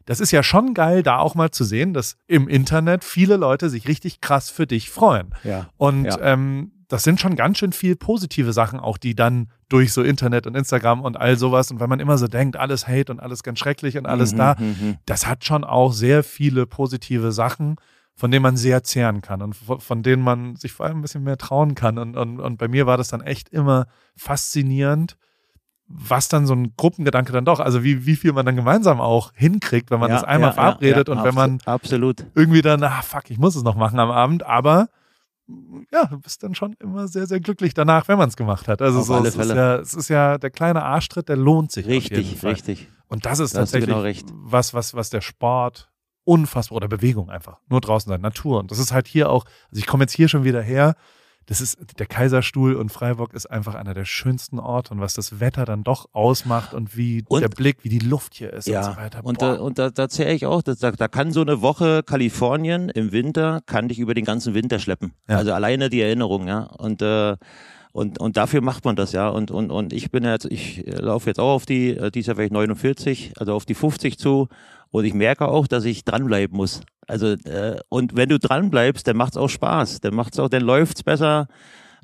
Das 0.06 0.20
ist 0.20 0.32
ja 0.32 0.43
schon 0.43 0.74
geil, 0.74 1.04
da 1.04 1.18
auch 1.18 1.36
mal 1.36 1.51
zu 1.51 1.64
sehen, 1.64 1.93
dass 1.93 2.18
im 2.28 2.47
Internet 2.47 3.04
viele 3.04 3.38
Leute 3.38 3.70
sich 3.70 3.88
richtig 3.88 4.22
krass 4.22 4.49
für 4.49 4.68
dich 4.68 4.89
freuen. 4.89 5.34
Ja. 5.43 5.70
Und 5.78 6.06
Ja. 6.06 6.20
ähm, 6.22 6.72
das 6.89 7.04
sind 7.04 7.20
schon 7.20 7.36
ganz 7.36 7.58
schön 7.58 7.72
viel 7.74 7.95
positive 7.95 8.54
Sachen, 8.54 8.80
auch 8.80 8.97
die 8.99 9.16
dann 9.16 9.49
durch 9.68 9.93
so 9.93 10.04
Internet 10.04 10.45
und 10.45 10.56
Instagram 10.56 11.01
und 11.01 11.18
all 11.18 11.38
sowas 11.38 11.72
und 11.72 11.80
wenn 11.80 11.89
man 11.89 11.99
immer 11.99 12.20
so 12.20 12.28
denkt, 12.28 12.56
alles 12.56 12.88
Hate 12.88 13.12
und 13.12 13.20
alles 13.20 13.41
ganz 13.41 13.58
schrecklich 13.58 13.97
und 13.97 14.06
alles 14.06 14.34
Mhm, 14.34 14.38
da, 14.38 14.56
mhm. 14.60 14.97
das 15.08 15.26
hat 15.26 15.43
schon 15.43 15.64
auch 15.64 15.91
sehr 15.91 16.24
viele 16.24 16.68
positive 16.68 17.32
Sachen, 17.32 17.78
von 18.16 18.30
denen 18.30 18.43
man 18.43 18.58
sehr 18.58 18.84
zehren 18.84 19.22
kann 19.24 19.41
und 19.41 19.56
von, 19.56 19.80
von 19.80 20.04
denen 20.04 20.22
man 20.22 20.56
sich 20.56 20.72
vor 20.74 20.86
allem 20.86 20.99
ein 20.99 21.01
bisschen 21.01 21.24
mehr 21.24 21.38
trauen 21.38 21.74
kann. 21.74 21.97
Und, 21.97 22.16
und, 22.16 22.39
und 22.39 22.58
bei 22.58 22.68
mir 22.68 22.86
war 22.86 22.97
das 22.97 23.08
dann 23.08 23.22
echt 23.22 23.49
immer 23.49 23.88
faszinierend, 24.16 25.18
was 25.96 26.28
dann 26.28 26.48
so 26.48 26.54
ein 26.54 26.74
Gruppengedanke 26.76 27.32
dann 27.32 27.46
doch, 27.46 27.60
also 27.60 27.84
wie, 27.84 28.06
wie 28.06 28.16
viel 28.16 28.34
man 28.34 28.46
dann 28.46 28.56
gemeinsam 28.56 29.00
auch 29.00 29.32
hinkriegt, 29.36 29.91
wenn 29.91 30.00
man 30.00 30.10
Ja, 30.10 30.16
das 30.16 30.24
einmal 30.24 30.50
ja, 30.50 30.54
verabredet 30.54 31.08
ja, 31.08 31.14
und 31.14 31.24
wenn 31.24 31.36
man 31.36 31.58
abso- 31.60 31.68
Absolut. 31.68 32.26
irgendwie 32.36 32.62
dann, 32.64 32.84
ah 32.84 33.02
fuck, 33.04 33.30
ich 33.30 33.38
muss 33.38 33.56
es 33.56 33.64
noch 33.64 33.76
machen 33.76 34.00
am 34.00 34.10
Abend, 34.12 34.44
aber 34.44 34.89
ja, 35.91 36.06
du 36.06 36.20
bist 36.20 36.41
dann 36.41 36.56
schon 36.56 36.74
immer 36.80 37.08
sehr, 37.08 37.28
sehr 37.28 37.39
glücklich 37.41 37.74
danach, 37.74 38.08
wenn 38.08 38.18
man 38.18 38.30
es 38.30 38.38
gemacht 38.38 38.68
hat. 38.68 38.82
Also 38.82 39.00
Auf 39.00 39.06
so, 39.06 39.18
es, 39.20 39.28
ist 39.30 39.36
Fälle. 39.36 39.56
ja, 39.56 39.76
es 39.76 39.94
ist 39.94 40.08
ja 40.10 40.38
der 40.38 40.50
kleine 40.50 40.84
Arschtritt, 40.84 41.28
der 41.30 41.36
lohnt 41.38 41.72
sich. 41.72 41.86
Richtig, 41.86 42.44
richtig. 42.44 42.88
Und 43.08 43.26
das 43.26 43.39
ist 43.39 43.54
Da 43.54 43.60
tatsächlich 43.60 43.89
genau 44.26 44.32
was, 44.46 44.74
was, 44.74 44.94
was 44.96 45.10
der 45.10 45.22
Sport 45.22 45.91
unfassbar 46.24 46.78
oder 46.78 46.88
Bewegung 46.88 47.30
einfach. 47.30 47.58
Nur 47.70 47.82
draußen 47.82 48.10
sein, 48.10 48.22
Natur. 48.22 48.60
Und 48.60 48.72
das 48.72 48.80
ist 48.80 48.94
halt 48.94 49.08
hier 49.08 49.30
auch, 49.30 49.44
also 49.70 49.80
ich 49.80 49.86
komme 49.86 50.04
jetzt 50.06 50.14
hier 50.14 50.30
schon 50.30 50.46
wieder 50.46 50.62
her. 50.62 50.96
Das 51.46 51.60
ist, 51.62 51.78
der 52.00 52.06
Kaiserstuhl 52.06 52.76
und 52.76 52.89
Freiburg 52.91 53.34
ist 53.34 53.48
einfach 53.52 53.76
einer 53.76 53.94
der 53.94 54.06
schönsten 54.06 54.60
Orte 54.60 54.94
und 54.94 55.02
was 55.02 55.14
das 55.14 55.39
Wetter 55.39 55.66
dann 55.66 55.84
doch 55.84 56.08
ausmacht 56.14 56.74
und 56.74 56.96
wie 56.96 57.24
Und- 57.28 57.41
der 57.41 57.50
Blick, 57.50 57.78
wie 57.84 57.89
die 57.89 58.00
Luft 58.00 58.34
hier 58.36 58.54
ist 58.54 58.68
Ja, 58.68 58.80
und 58.88 58.94
so 58.96 58.98
weiter. 59.02 59.26
und, 59.26 59.39
Boah. 59.39 59.56
da, 59.56 59.62
und 59.62 59.78
da, 59.80 59.89
da 59.89 60.08
zähle 60.10 60.34
ich 60.34 60.46
auch, 60.46 60.62
dass, 60.62 60.80
da, 60.80 60.91
da 60.91 61.08
kann 61.08 61.32
so 61.32 61.41
eine 61.41 61.62
Woche 61.62 62.02
Kalifornien 62.04 62.89
im 62.89 63.12
Winter, 63.12 63.62
kann 63.66 63.88
dich 63.89 64.00
über 64.00 64.14
den 64.14 64.26
ganzen 64.26 64.54
Winter 64.54 64.80
schleppen. 64.80 65.14
Ja. 65.28 65.38
Also 65.38 65.54
alleine 65.54 65.89
die 65.89 66.02
Erinnerung, 66.02 66.48
ja. 66.48 66.62
Und, 66.64 67.02
äh, 67.02 67.36
und, 67.91 68.20
und 68.20 68.38
dafür 68.38 68.62
macht 68.62 68.86
man 68.86 68.96
das, 68.96 69.12
ja. 69.12 69.28
Und, 69.30 69.52
und, 69.52 69.70
und 69.70 69.94
ich 69.94 70.10
bin 70.12 70.24
jetzt, 70.24 70.46
ich 70.46 70.84
laufe 70.88 71.30
jetzt 71.30 71.39
auch 71.39 71.54
auf 71.54 71.66
die, 71.66 71.89
äh, 71.96 72.10
dieses 72.10 72.28
Jahr 72.28 72.36
vielleicht 72.38 72.54
49, 72.54 73.34
also 73.38 73.54
auf 73.54 73.66
die 73.66 73.76
50 73.76 74.18
zu. 74.18 74.48
Und 74.94 75.06
ich 75.06 75.16
merke 75.16 75.48
auch, 75.48 75.66
dass 75.66 75.86
ich 75.86 76.06
dranbleiben 76.06 76.56
muss. 76.56 76.82
Also, 77.08 77.30
äh, 77.32 77.80
und 77.89 78.16
wenn 78.16 78.30
du 78.30 78.38
dranbleibst, 78.38 79.08
dann 79.08 79.18
macht's 79.18 79.38
auch 79.38 79.50
Spaß. 79.50 80.02
Dann 80.02 80.14
macht's 80.14 80.38
auch, 80.38 80.50
dann 80.50 80.62
läuft's 80.62 81.02
besser. 81.02 81.48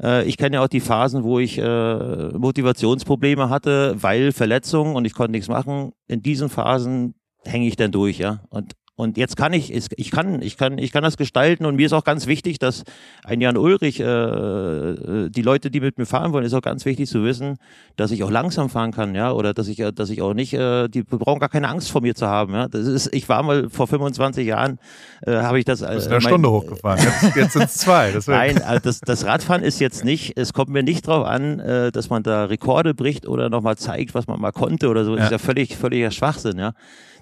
Äh, 0.01 0.27
Ich 0.27 0.37
kenne 0.37 0.55
ja 0.55 0.63
auch 0.63 0.67
die 0.67 0.79
Phasen, 0.79 1.23
wo 1.23 1.37
ich 1.37 1.59
äh, 1.59 2.29
Motivationsprobleme 2.37 3.47
hatte, 3.47 3.95
weil 4.01 4.31
Verletzungen 4.31 4.95
und 4.95 5.05
ich 5.05 5.13
konnte 5.13 5.33
nichts 5.33 5.49
machen. 5.49 5.91
In 6.07 6.23
diesen 6.23 6.49
Phasen 6.49 7.13
hänge 7.45 7.67
ich 7.67 7.75
dann 7.75 7.91
durch, 7.91 8.17
ja. 8.17 8.41
Und 8.49 8.73
und 8.99 9.17
jetzt 9.17 9.37
kann 9.37 9.53
ich, 9.53 9.73
ich 9.73 10.11
kann, 10.11 10.41
ich 10.41 10.57
kann, 10.57 10.77
ich 10.77 10.91
kann 10.91 11.03
das 11.03 11.15
gestalten 11.15 11.65
und 11.65 11.77
mir 11.77 11.85
ist 11.85 11.93
auch 11.93 12.03
ganz 12.03 12.27
wichtig, 12.27 12.59
dass 12.59 12.83
ein 13.23 13.39
Jan 13.39 13.55
Ulrich, 13.55 14.01
äh, 14.01 14.03
äh, 14.03 15.29
die 15.29 15.41
Leute, 15.41 15.71
die 15.71 15.79
mit 15.79 15.97
mir 15.97 16.05
fahren 16.05 16.33
wollen, 16.33 16.43
ist 16.43 16.53
auch 16.53 16.61
ganz 16.61 16.83
wichtig 16.83 17.07
zu 17.07 17.23
wissen, 17.23 17.59
dass 17.95 18.11
ich 18.11 18.23
auch 18.25 18.29
langsam 18.29 18.69
fahren 18.69 18.91
kann, 18.91 19.15
ja, 19.15 19.31
oder 19.31 19.53
dass 19.53 19.69
ich, 19.69 19.79
äh, 19.79 19.93
dass 19.93 20.09
ich 20.09 20.21
auch 20.21 20.33
nicht, 20.33 20.53
äh, 20.53 20.89
die 20.89 21.03
brauchen 21.03 21.39
gar 21.39 21.47
keine 21.47 21.69
Angst 21.69 21.89
vor 21.91 22.01
mir 22.01 22.13
zu 22.13 22.27
haben, 22.27 22.53
ja. 22.53 22.67
Das 22.67 22.85
ist, 22.87 23.13
ich 23.13 23.29
war 23.29 23.41
mal 23.41 23.69
vor 23.69 23.87
25 23.87 24.45
Jahren, 24.45 24.79
äh, 25.25 25.31
habe 25.37 25.59
ich 25.59 25.63
das. 25.65 25.81
Äh, 25.81 25.85
in 25.93 26.01
einer 26.01 26.09
mein- 26.09 26.21
Stunde 26.21 26.51
hochgefahren. 26.51 26.99
Jetzt, 27.01 27.35
jetzt 27.37 27.53
sind 27.53 27.63
es 27.63 27.75
zwei. 27.75 28.11
Deswegen. 28.11 28.37
Nein, 28.37 28.61
also 28.61 28.81
das, 28.83 28.99
das 28.99 29.25
Radfahren 29.25 29.63
ist 29.63 29.79
jetzt 29.79 30.03
nicht, 30.03 30.37
es 30.37 30.51
kommt 30.51 30.71
mir 30.71 30.83
nicht 30.83 31.07
drauf 31.07 31.25
an, 31.25 31.59
äh, 31.61 31.91
dass 31.93 32.09
man 32.09 32.21
da 32.23 32.43
Rekorde 32.45 32.93
bricht 32.93 33.27
oder 33.29 33.49
nochmal 33.49 33.77
zeigt, 33.77 34.13
was 34.13 34.27
man 34.27 34.41
mal 34.41 34.51
konnte 34.51 34.89
oder 34.89 35.05
so. 35.05 35.11
Das 35.15 35.19
Ja. 35.19 35.25
ist 35.27 35.31
ja 35.31 35.37
völlig, 35.37 35.77
völliger 35.77 36.11
Schwachsinn, 36.11 36.57
ja. 36.59 36.73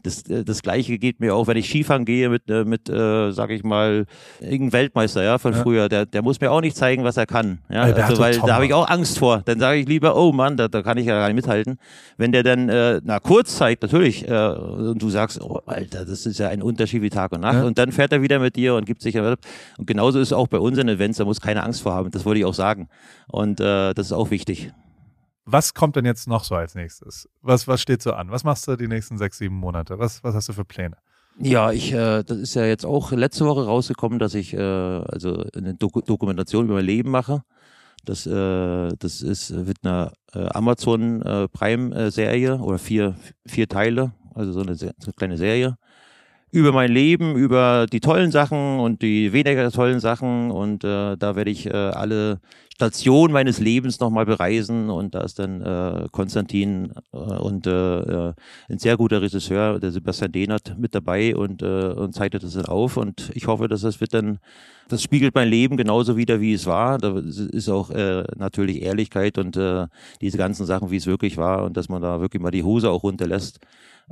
Das, 0.04 0.24
äh, 0.30 0.44
das 0.44 0.62
Gleiche 0.62 0.98
geht 0.98 1.20
mir 1.20 1.36
auch, 1.36 1.48
wenn 1.48 1.58
ich 1.58 1.68
Skifahren 1.68 2.06
gehe 2.06 2.30
mit, 2.30 2.50
äh, 2.50 2.64
mit 2.64 2.90
äh, 2.90 3.32
sag 3.32 3.50
ich 3.50 3.64
mal, 3.64 4.06
irgendeinem 4.40 4.74
Weltmeister, 4.74 5.24
ja, 5.24 5.38
von 5.38 5.54
Ja. 5.54 5.62
früher, 5.64 5.90
der, 5.90 6.06
der 6.06 6.22
muss 6.22 6.40
mir 6.40 6.52
auch 6.52 6.62
nicht 6.62 6.78
zeigen, 6.78 7.04
was 7.04 7.18
er 7.18 7.26
kann. 7.26 7.60
Ja, 7.70 7.82
Alberto 7.84 8.10
also, 8.10 8.22
weil 8.22 8.34
Tomba. 8.34 8.48
da 8.48 8.54
habe 8.56 8.66
ich 8.66 8.74
auch 8.74 8.88
Angst 8.88 9.20
vor. 9.20 9.42
Dann 9.46 9.60
sage 9.60 9.80
ich 9.80 9.88
lieber, 9.88 10.16
oh 10.16 10.32
Mann, 10.32 10.58
da, 10.58 10.68
da 10.68 10.82
kann 10.82 10.98
ich 10.98 11.06
ja 11.06 11.18
gar 11.18 11.28
nicht 11.28 11.36
mithalten. 11.36 11.80
Wenn 12.18 12.32
der 12.32 12.44
dann, 12.44 12.70
äh, 12.70 13.02
na, 13.04 13.20
kurz 13.20 13.58
zeigt, 13.58 13.82
natürlich, 13.84 14.28
äh, 14.28 14.48
und 14.50 15.02
du 15.02 15.10
sagst, 15.10 15.42
oh, 15.42 15.62
Alter, 15.66 16.06
das 16.06 16.26
ist 16.26 16.40
ja 16.40 16.50
ein 16.50 16.62
Unterschied 16.62 17.02
wie 17.02 17.10
Tag 17.10 17.32
und 17.32 17.42
Nacht. 17.42 17.56
Ja. 17.56 17.64
Und 17.66 17.78
dann 17.78 17.92
fährt 17.92 18.12
er 18.12 18.22
wieder 18.22 18.40
mit 18.40 18.56
dir 18.56 18.76
und 18.76 18.86
gibt 18.86 19.02
sich. 19.02 19.18
Und 19.18 19.38
genauso 19.86 20.20
ist 20.20 20.30
es 20.30 20.34
auch 20.34 20.48
bei 20.48 20.60
unseren 20.60 20.88
Events, 20.90 21.18
da 21.18 21.26
muss 21.26 21.42
keine 21.42 21.64
Angst 21.64 21.82
vor 21.82 21.94
haben. 21.94 22.12
Das 22.12 22.26
wollte 22.26 22.40
ich 22.40 22.46
auch 22.46 22.54
sagen. 22.54 22.88
Und 23.28 23.60
äh, 23.60 23.94
das 23.94 24.08
ist 24.08 24.12
auch 24.14 24.32
wichtig. 24.32 24.72
Was 25.50 25.74
kommt 25.74 25.96
denn 25.96 26.04
jetzt 26.04 26.28
noch 26.28 26.44
so 26.44 26.56
als 26.56 26.76
nächstes? 26.76 27.30
Was, 27.42 27.70
was 27.70 27.82
steht 27.82 28.02
so 28.02 28.12
an? 28.12 28.32
Was 28.32 28.44
machst 28.44 28.68
du 28.68 28.76
die 28.76 28.90
nächsten 28.90 29.18
sechs, 29.18 29.38
sieben 29.38 29.56
Monate? 29.56 29.98
Was, 29.98 30.22
was 30.22 30.36
hast 30.36 30.50
du 30.50 30.54
für 30.54 30.66
Pläne? 30.66 30.98
Ja, 31.40 31.72
ich, 31.72 31.94
äh, 31.94 32.24
das 32.24 32.38
ist 32.38 32.56
ja 32.56 32.66
jetzt 32.66 32.86
auch 32.86 33.14
letzte 33.14 33.46
Woche 33.46 33.66
rausgekommen, 33.66 34.20
dass 34.20 34.34
ich 34.34 34.54
äh, 34.54 34.60
also 34.60 35.46
eine 35.56 35.74
Doku 35.74 36.02
Dokumentation 36.02 36.66
über 36.66 36.76
mein 36.76 36.86
Leben 36.86 37.12
mache. 37.12 37.44
Das, 38.04 38.26
äh, 38.26 38.90
das 39.00 39.22
ist 39.22 39.66
wird 39.66 39.78
eine 39.84 40.12
äh, 40.34 40.50
Amazon 40.50 41.22
äh, 41.22 41.48
Prime 41.48 41.96
äh, 41.96 42.12
Serie 42.12 42.58
oder 42.58 42.78
vier 42.78 43.16
vier 43.46 43.70
Teile, 43.70 44.12
also 44.36 44.52
so 44.52 44.60
eine, 44.60 44.76
so 44.76 44.88
eine 44.88 45.14
kleine 45.16 45.38
Serie 45.38 45.78
über 46.58 46.72
mein 46.72 46.92
Leben, 46.92 47.36
über 47.36 47.86
die 47.86 48.00
tollen 48.00 48.32
Sachen 48.32 48.80
und 48.80 49.04
die 49.04 49.32
weniger 49.32 49.70
tollen 49.72 50.00
Sachen. 50.00 50.50
Und 50.50 50.84
äh, 50.84 51.16
da 51.16 51.36
werde 51.36 51.52
ich 51.52 51.68
äh, 51.68 51.72
alle 51.72 52.40
Stationen 52.74 53.32
meines 53.32 53.60
Lebens 53.60 54.00
nochmal 54.00 54.26
bereisen. 54.26 54.90
Und 54.90 55.14
da 55.14 55.22
ist 55.22 55.38
dann 55.38 55.62
äh, 55.62 56.08
Konstantin 56.12 56.94
äh, 57.14 57.18
und 57.18 57.68
äh, 57.68 58.00
äh, 58.30 58.34
ein 58.70 58.80
sehr 58.80 58.98
guter 58.98 59.22
Regisseur, 59.22 59.80
der 59.80 59.92
Sebastian 59.92 60.32
Dehnert, 60.32 60.76
mit 60.80 60.96
dabei. 60.96 61.36
Und, 61.36 61.62
äh, 61.62 61.90
und 61.90 62.16
zeichnet 62.16 62.42
das 62.42 62.54
dann 62.54 62.66
auf. 62.66 62.98
Und 62.98 63.30
ich 63.36 63.46
hoffe, 63.46 63.68
dass 63.68 63.82
das 63.82 64.02
wird 64.02 64.16
dann, 64.16 64.40
das 64.90 65.04
spiegelt 65.04 65.36
mein 65.36 65.50
Leben 65.50 65.78
genauso 65.78 66.18
wieder, 66.18 66.42
wie 66.42 66.54
es 66.54 66.66
war. 66.66 66.98
Da 66.98 67.20
ist 67.20 67.70
auch 67.70 67.92
äh, 67.92 68.24
natürlich 68.36 68.82
Ehrlichkeit 68.82 69.38
und 69.38 69.56
äh, 69.58 69.86
diese 70.22 70.40
ganzen 70.40 70.66
Sachen, 70.66 70.90
wie 70.90 70.98
es 70.98 71.06
wirklich 71.06 71.38
war. 71.38 71.66
Und 71.66 71.78
dass 71.78 71.88
man 71.88 72.02
da 72.02 72.20
wirklich 72.20 72.42
mal 72.42 72.50
die 72.50 72.64
Hose 72.64 72.90
auch 72.90 73.04
runterlässt 73.04 73.60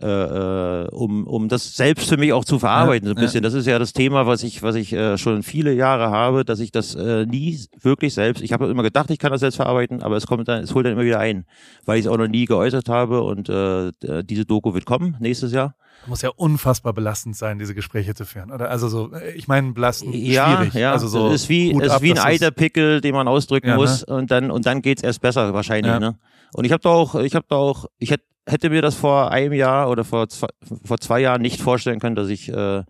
äh, 0.02 0.06
äh, 0.08 0.88
um, 0.90 1.26
um 1.26 1.48
das 1.48 1.76
selbst 1.76 2.10
für 2.10 2.18
mich 2.18 2.34
auch 2.34 2.44
zu 2.46 2.60
verarbeiten, 2.60 3.08
Ja, 3.08 3.14
so 3.14 3.18
ein 3.20 3.22
bisschen. 3.24 3.44
Das 3.44 3.54
ist 3.54 3.66
ja 3.66 3.80
das 3.80 3.94
Thema, 3.94 4.28
was 4.28 4.44
ich, 4.44 4.62
was 4.62 4.76
ich 4.76 4.92
äh, 4.94 5.18
schon 5.18 5.42
viele 5.44 5.74
Jahre 5.74 6.10
habe, 6.10 6.44
dass 6.44 6.60
ich 6.60 6.72
das 6.72 6.96
äh, 6.96 7.26
nie 7.26 7.60
wirklich 7.82 8.14
selbst, 8.14 8.44
ich 8.44 8.52
habe 8.54 8.68
immer 8.68 8.84
gedacht, 8.84 9.10
ich 9.10 9.20
kann 9.20 9.32
das 9.32 9.40
selbst 9.42 9.56
verarbeiten, 9.56 10.04
aber 10.04 10.18
es 10.18 10.28
kommt 10.28 10.48
dann, 10.48 10.64
es 10.64 10.74
holt 10.76 10.86
dann 10.86 10.94
immer 10.94 11.04
wieder 11.06 11.20
ein, 11.20 11.46
weil 11.86 11.98
ich 12.00 12.06
es 12.06 12.12
auch 12.12 12.18
noch 12.18 12.28
nie 12.28 12.46
geäußert 12.46 12.90
habe 12.90 13.22
und 13.22 13.48
äh, 13.50 13.92
d- 14.04 14.24
diese 14.24 14.46
Doku 14.46 14.74
wird 14.74 14.86
kommen 14.86 15.16
nächstes 15.20 15.52
Jahr. 15.54 15.76
Muss 16.08 16.22
ja 16.22 16.30
unfassbar 16.36 16.92
belastend 16.94 17.38
sein, 17.38 17.58
diese 17.58 17.74
Gespräche 17.74 18.14
zu 18.14 18.26
führen, 18.26 18.52
oder? 18.52 18.70
Also 18.70 18.90
so, 18.90 19.14
äh, 19.14 19.32
ich 19.34 19.48
meine, 19.48 19.72
belastend, 19.72 20.14
Ja, 20.14 20.58
schwierig. 20.58 20.74
ja, 20.74 20.92
also 20.92 21.08
so 21.08 21.28
es 21.30 21.44
ist 21.44 21.50
wie, 21.50 21.72
es 21.72 21.80
ist 21.86 21.90
ab, 21.90 22.02
wie 22.02 22.12
ein 22.12 22.20
Eiterpickel, 22.20 23.00
den 23.02 23.16
man 23.16 23.28
ausdrücken 23.30 23.68
Ja, 23.70 23.76
ne? 23.76 23.82
muss 23.82 24.04
und 24.04 24.30
dann 24.30 24.52
und 24.52 24.66
dann 24.66 24.82
geht's 24.82 25.02
erst 25.04 25.22
besser 25.22 25.54
wahrscheinlich. 25.54 25.92
Ja. 25.94 26.00
Ne? 26.00 26.18
Und 26.54 26.66
ich 26.66 26.72
habe 26.74 26.82
da 26.84 26.90
auch, 26.90 27.16
ich 27.16 27.34
habe 27.34 27.46
da 27.50 27.56
auch, 27.56 27.86
ich 27.98 28.12
hätte 28.12 28.26
hätte 28.48 28.70
mir 28.70 28.82
das 28.82 28.96
vor 28.96 29.32
einem 29.32 29.54
Jahr 29.54 29.90
oder 29.90 30.04
vor 30.04 30.28
zwei, 30.30 30.48
vor 30.84 30.98
zwei 31.00 31.20
Jahren 31.22 31.42
nicht 31.42 31.62
vorstellen 31.62 32.00
können, 32.00 32.16
dass 32.16 32.30
ich 32.30 32.50
äh, 32.50 32.84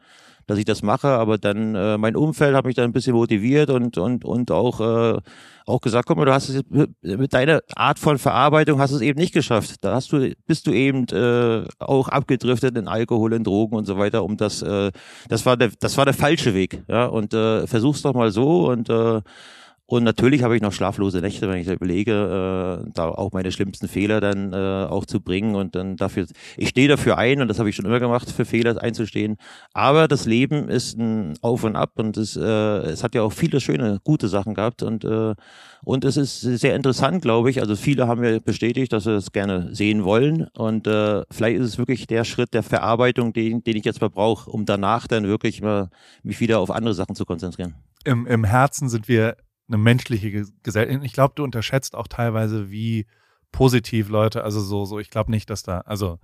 dass 0.48 0.60
ich 0.60 0.66
das 0.66 0.84
mache, 0.84 1.08
aber 1.08 1.40
dann 1.40 1.74
äh, 1.74 1.98
mein 1.98 2.16
Umfeld 2.16 2.56
hat 2.56 2.66
mich 2.66 2.76
dann 2.76 2.86
ein 2.86 2.94
bisschen 2.94 3.16
motiviert 3.16 3.72
und 3.72 3.98
und 3.98 4.24
und 4.26 4.52
auch 4.52 4.80
äh, 4.80 5.20
auch 5.66 5.82
gesagt, 5.82 6.08
guck 6.08 6.18
mal, 6.18 6.26
du 6.26 6.34
hast 6.34 6.50
es 6.50 6.62
mit- 6.70 7.34
deiner 7.34 7.62
Art 7.76 7.98
von 7.98 8.20
Verarbeitung 8.20 8.80
hast 8.80 8.92
es 8.92 9.02
eben 9.02 9.20
nicht 9.20 9.34
geschafft. 9.34 9.78
Da 9.84 9.96
hast 9.96 10.12
du 10.12 10.32
bist 10.46 10.68
du 10.68 10.72
eben 10.72 11.08
äh, 11.08 11.66
auch 11.80 12.10
abgedriftet 12.10 12.78
in 12.78 12.88
Alkohol, 12.88 13.34
in 13.34 13.44
Drogen 13.44 13.76
und 13.76 13.86
so 13.86 13.98
weiter, 13.98 14.24
um 14.24 14.38
das 14.38 14.62
äh, 14.62 14.92
das 15.30 15.48
war 15.48 15.58
der 15.58 15.72
das 15.80 15.98
war 15.98 16.06
der 16.06 16.14
falsche 16.14 16.54
Weg, 16.54 16.84
ja 16.88 17.08
und 17.08 17.34
äh, 17.34 17.66
versuch's 17.66 18.04
doch 18.04 18.14
mal 18.14 18.30
so 18.32 18.70
und 18.70 18.88
äh, 18.90 19.22
und 19.88 20.04
natürlich 20.04 20.42
habe 20.42 20.56
ich 20.56 20.64
noch 20.64 20.74
schlaflose 20.74 21.20
Nächte, 21.20 21.48
wenn 21.48 21.60
ich 21.60 21.68
da 21.68 21.74
überlege, 21.74 22.86
äh, 22.88 22.92
da 22.96 23.10
auch 23.10 23.34
meine 23.34 23.52
schlimmsten 23.52 23.88
Fehler 23.88 24.20
dann 24.20 24.52
äh, 24.52 24.88
auch 24.90 25.06
zu 25.06 25.22
bringen 25.22 25.54
und 25.54 25.76
dann 25.76 25.96
dafür, 25.96 26.26
ich 26.58 26.70
stehe 26.70 26.88
dafür 26.88 27.20
ein 27.20 27.40
und 27.40 27.50
das 27.50 27.60
habe 27.60 27.70
ich 27.70 27.76
schon 27.76 27.86
immer 27.86 28.00
gemacht, 28.00 28.32
für 28.32 28.46
Fehler 28.46 28.82
einzustehen. 28.82 29.38
Aber 29.74 30.08
das 30.08 30.26
Leben 30.26 30.70
ist 30.70 30.98
ein 30.98 31.36
Auf 31.42 31.64
und 31.64 31.76
Ab 31.76 31.92
und 31.98 32.18
es, 32.18 32.36
äh, 32.36 32.42
es 32.42 33.04
hat 33.04 33.14
ja 33.14 33.22
auch 33.22 33.32
viele 33.32 33.62
schöne, 33.62 34.00
gute 34.04 34.28
Sachen 34.28 34.56
gehabt 34.56 34.82
und 34.82 35.06
äh, 35.06 35.36
und 35.84 36.04
es 36.04 36.18
ist 36.18 36.42
sehr 36.42 36.76
interessant, 36.76 37.22
glaube 37.22 37.52
ich. 37.52 37.62
Also 37.62 37.76
viele 37.76 38.08
haben 38.08 38.22
mir 38.22 38.40
bestätigt, 38.40 38.92
dass 38.92 39.04
sie 39.04 39.12
es 39.12 39.32
gerne 39.32 39.76
sehen 39.76 40.04
wollen 40.04 40.48
und 40.58 40.88
äh, 40.88 41.22
vielleicht 41.30 41.60
ist 41.60 41.68
es 41.68 41.78
wirklich 41.78 42.08
der 42.08 42.24
Schritt 42.24 42.56
der 42.56 42.64
Verarbeitung, 42.64 43.34
den, 43.34 43.64
den 43.64 43.78
ich 43.78 43.86
jetzt 43.86 44.02
mal 44.02 44.10
brauche, 44.10 44.50
um 44.50 44.66
danach 44.66 45.06
dann 45.06 45.28
wirklich 45.28 45.62
mal 45.62 45.90
mich 46.24 46.40
wieder 46.40 46.60
auf 46.60 46.72
andere 46.72 46.96
Sachen 46.96 47.14
zu 47.14 47.24
konzentrieren. 47.24 47.76
Im, 48.04 48.26
Im 48.26 48.44
Herzen 48.44 48.90
sind 48.90 49.08
wir 49.08 49.36
eine 49.68 49.78
menschliche 49.78 50.32
Ge- 50.32 50.46
Gesellschaft. 50.64 51.04
Ich 51.04 51.14
glaube, 51.14 51.34
du 51.36 51.44
unterschätzt 51.44 51.96
auch 51.96 52.08
teilweise, 52.08 52.70
wie 52.70 53.08
positiv 53.52 54.10
Leute, 54.10 54.44
also 54.44 54.60
so, 54.60 54.86
so, 54.86 55.00
ich 55.00 55.10
glaube 55.10 55.32
nicht, 55.32 55.50
dass 55.50 55.64
da, 55.64 55.80
also 55.82 56.20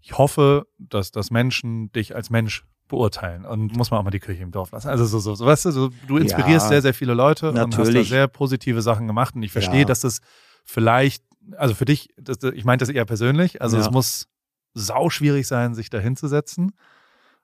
ich 0.00 0.16
hoffe, 0.16 0.66
dass, 0.78 1.10
dass 1.10 1.30
Menschen 1.30 1.92
dich 1.92 2.14
als 2.14 2.30
Mensch 2.30 2.64
beurteilen 2.88 3.44
und 3.44 3.76
muss 3.76 3.90
man 3.90 4.00
auch 4.00 4.04
mal 4.04 4.10
die 4.10 4.20
Kirche 4.20 4.42
im 4.42 4.50
Dorf 4.50 4.72
lassen. 4.72 4.88
Also 4.88 5.04
so, 5.06 5.18
so, 5.18 5.34
so 5.34 5.46
weißt 5.46 5.64
du, 5.66 5.70
so, 5.70 5.90
du 6.06 6.18
inspirierst 6.18 6.66
ja, 6.66 6.68
sehr, 6.68 6.82
sehr 6.82 6.94
viele 6.94 7.14
Leute 7.14 7.46
natürlich. 7.46 7.64
und 7.64 7.78
hast 7.78 7.94
da 7.94 8.02
sehr 8.04 8.28
positive 8.28 8.82
Sachen 8.82 9.06
gemacht 9.06 9.34
und 9.34 9.42
ich 9.42 9.52
verstehe, 9.52 9.80
ja. 9.80 9.84
dass 9.84 10.00
das 10.00 10.20
vielleicht, 10.64 11.24
also 11.56 11.74
für 11.74 11.84
dich, 11.84 12.10
das, 12.16 12.42
ich 12.42 12.64
meine 12.64 12.78
das 12.78 12.88
eher 12.88 13.04
persönlich, 13.04 13.62
also 13.62 13.76
ja. 13.76 13.82
es 13.82 13.90
muss 13.90 14.28
sau 14.74 15.10
schwierig 15.10 15.46
sein, 15.46 15.74
sich 15.74 15.90
da 15.90 15.98
hinzusetzen. 15.98 16.72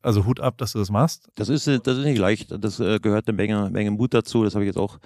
Also 0.00 0.26
Hut 0.26 0.40
ab, 0.40 0.58
dass 0.58 0.72
du 0.72 0.78
das 0.78 0.90
machst. 0.90 1.28
Das 1.34 1.48
ist, 1.48 1.66
das 1.66 1.98
ist 1.98 2.04
nicht 2.04 2.18
leicht. 2.18 2.54
Das 2.62 2.78
äh, 2.78 3.00
gehört 3.00 3.26
eine 3.26 3.36
Menge, 3.36 3.68
Menge 3.70 3.90
Mut 3.90 4.14
dazu. 4.14 4.44
Das 4.44 4.54
habe 4.54 4.64
ich 4.64 4.68
jetzt 4.68 4.78
auch 4.78 4.98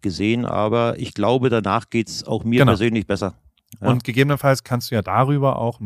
gesehen. 0.00 0.44
Aber 0.44 0.98
ich 0.98 1.14
glaube, 1.14 1.50
danach 1.50 1.88
geht 1.88 2.08
es 2.08 2.24
auch 2.24 2.42
mir 2.42 2.60
genau. 2.60 2.72
persönlich 2.72 3.06
besser. 3.06 3.34
Ja. 3.80 3.88
Und 3.88 4.02
gegebenenfalls 4.02 4.64
kannst 4.64 4.90
du 4.90 4.96
ja 4.96 5.02
darüber 5.02 5.56
auch, 5.56 5.80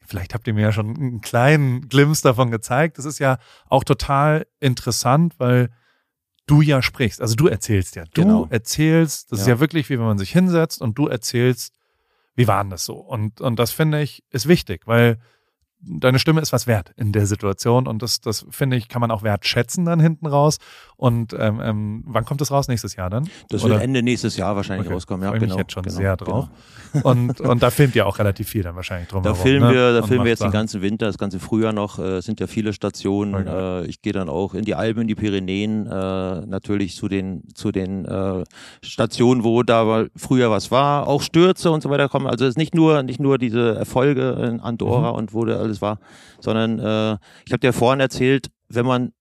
vielleicht 0.00 0.32
habt 0.34 0.46
ihr 0.46 0.54
mir 0.54 0.62
ja 0.62 0.72
schon 0.72 0.96
einen 0.96 1.20
kleinen 1.20 1.88
Glimpse 1.88 2.22
davon 2.22 2.52
gezeigt. 2.52 2.98
Das 2.98 3.04
ist 3.04 3.18
ja 3.18 3.38
auch 3.68 3.82
total 3.82 4.46
interessant, 4.60 5.34
weil 5.38 5.70
du 6.46 6.62
ja 6.62 6.80
sprichst. 6.82 7.20
Also 7.20 7.34
du 7.34 7.48
erzählst 7.48 7.96
ja. 7.96 8.04
Du 8.04 8.22
genau. 8.22 8.46
erzählst, 8.50 9.32
das 9.32 9.40
ja. 9.40 9.42
ist 9.42 9.48
ja 9.48 9.60
wirklich 9.60 9.90
wie 9.90 9.98
wenn 9.98 10.06
man 10.06 10.18
sich 10.18 10.30
hinsetzt 10.30 10.80
und 10.80 10.96
du 10.96 11.08
erzählst, 11.08 11.74
wie 12.36 12.46
war 12.46 12.62
denn 12.62 12.70
das 12.70 12.84
so? 12.84 12.94
Und, 12.94 13.40
und 13.40 13.58
das 13.58 13.72
finde 13.72 14.02
ich 14.02 14.22
ist 14.30 14.46
wichtig, 14.46 14.86
weil 14.86 15.18
deine 15.80 16.18
Stimme 16.18 16.40
ist 16.40 16.52
was 16.52 16.66
wert 16.66 16.92
in 16.96 17.12
der 17.12 17.26
Situation 17.26 17.86
und 17.86 18.02
das, 18.02 18.20
das 18.20 18.46
finde 18.50 18.76
ich, 18.76 18.88
kann 18.88 19.00
man 19.00 19.10
auch 19.10 19.22
wertschätzen 19.22 19.84
dann 19.84 20.00
hinten 20.00 20.26
raus. 20.26 20.58
Und 20.96 21.34
ähm, 21.38 21.60
ähm, 21.62 22.04
wann 22.06 22.24
kommt 22.24 22.40
das 22.40 22.50
raus? 22.50 22.68
Nächstes 22.68 22.96
Jahr 22.96 23.10
dann? 23.10 23.28
Das 23.50 23.62
Oder? 23.62 23.74
wird 23.74 23.82
Ende 23.82 24.02
nächstes 24.02 24.36
Jahr 24.38 24.56
wahrscheinlich 24.56 24.86
okay. 24.86 24.94
rauskommen. 24.94 25.24
Ja, 25.24 25.30
Freue 25.30 25.40
genau, 25.40 25.54
mich 25.54 25.62
jetzt 25.62 25.72
schon 25.72 25.82
genau, 25.82 25.94
sehr 25.96 26.16
drauf. 26.16 26.48
Genau. 26.92 27.10
Und, 27.10 27.40
und 27.40 27.62
da 27.62 27.70
filmt 27.70 27.94
ihr 27.96 28.06
auch 28.06 28.18
relativ 28.18 28.48
viel 28.48 28.62
dann 28.62 28.76
wahrscheinlich 28.76 29.08
drum. 29.08 29.22
Da 29.22 29.34
filmen 29.34 29.68
ne? 29.68 29.74
wir, 29.74 29.92
da 30.00 30.06
filmen 30.06 30.24
wir 30.24 30.30
jetzt 30.30 30.38
Sachen. 30.38 30.52
den 30.52 30.58
ganzen 30.58 30.80
Winter, 30.80 31.06
das 31.06 31.18
ganze 31.18 31.38
Frühjahr 31.38 31.74
noch. 31.74 31.98
Äh, 31.98 32.22
sind 32.22 32.40
ja 32.40 32.46
viele 32.46 32.72
Stationen. 32.72 33.34
Okay. 33.34 33.84
Äh, 33.84 33.86
ich 33.86 34.00
gehe 34.00 34.14
dann 34.14 34.30
auch 34.30 34.54
in 34.54 34.64
die 34.64 34.74
Alpen, 34.74 35.02
in 35.02 35.08
die 35.08 35.14
Pyrenäen, 35.14 35.86
äh, 35.86 36.46
natürlich 36.46 36.96
zu 36.96 37.08
den 37.08 37.42
zu 37.54 37.72
den 37.72 38.06
äh, 38.06 38.44
Stationen, 38.82 39.44
wo 39.44 39.62
da 39.62 40.06
früher 40.16 40.50
was 40.50 40.70
war, 40.70 41.06
auch 41.06 41.20
Stürze 41.20 41.70
und 41.70 41.82
so 41.82 41.90
weiter 41.90 42.08
kommen. 42.08 42.26
Also 42.26 42.46
es 42.46 42.50
ist 42.50 42.58
nicht 42.58 42.74
nur 42.74 43.02
nicht 43.02 43.20
nur 43.20 43.36
diese 43.36 43.74
Erfolge 43.74 44.30
in 44.48 44.60
Andorra 44.60 45.10
mhm. 45.10 45.18
und 45.18 45.34
wo 45.34 45.44
da 45.44 45.65
alles 45.66 45.82
war, 45.82 45.98
sondern 46.40 46.78
äh, 46.78 47.18
ich 47.44 47.52
habe 47.52 47.60
dir 47.60 47.72
vorhin 47.72 48.00
erzählt, 48.00 48.48
wenn 48.68 48.86
man 48.86 49.12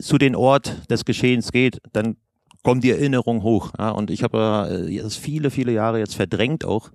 zu 0.00 0.18
den 0.18 0.36
Ort 0.36 0.90
des 0.90 1.04
Geschehens 1.04 1.52
geht, 1.52 1.80
dann 1.92 2.16
kommt 2.62 2.84
die 2.84 2.90
Erinnerung 2.90 3.42
hoch. 3.42 3.72
Ja? 3.78 3.90
Und 3.90 4.10
ich 4.10 4.22
habe 4.22 4.86
äh, 4.88 5.02
das 5.02 5.16
viele, 5.16 5.50
viele 5.50 5.72
Jahre 5.72 5.98
jetzt 5.98 6.14
verdrängt 6.14 6.64
auch 6.64 6.90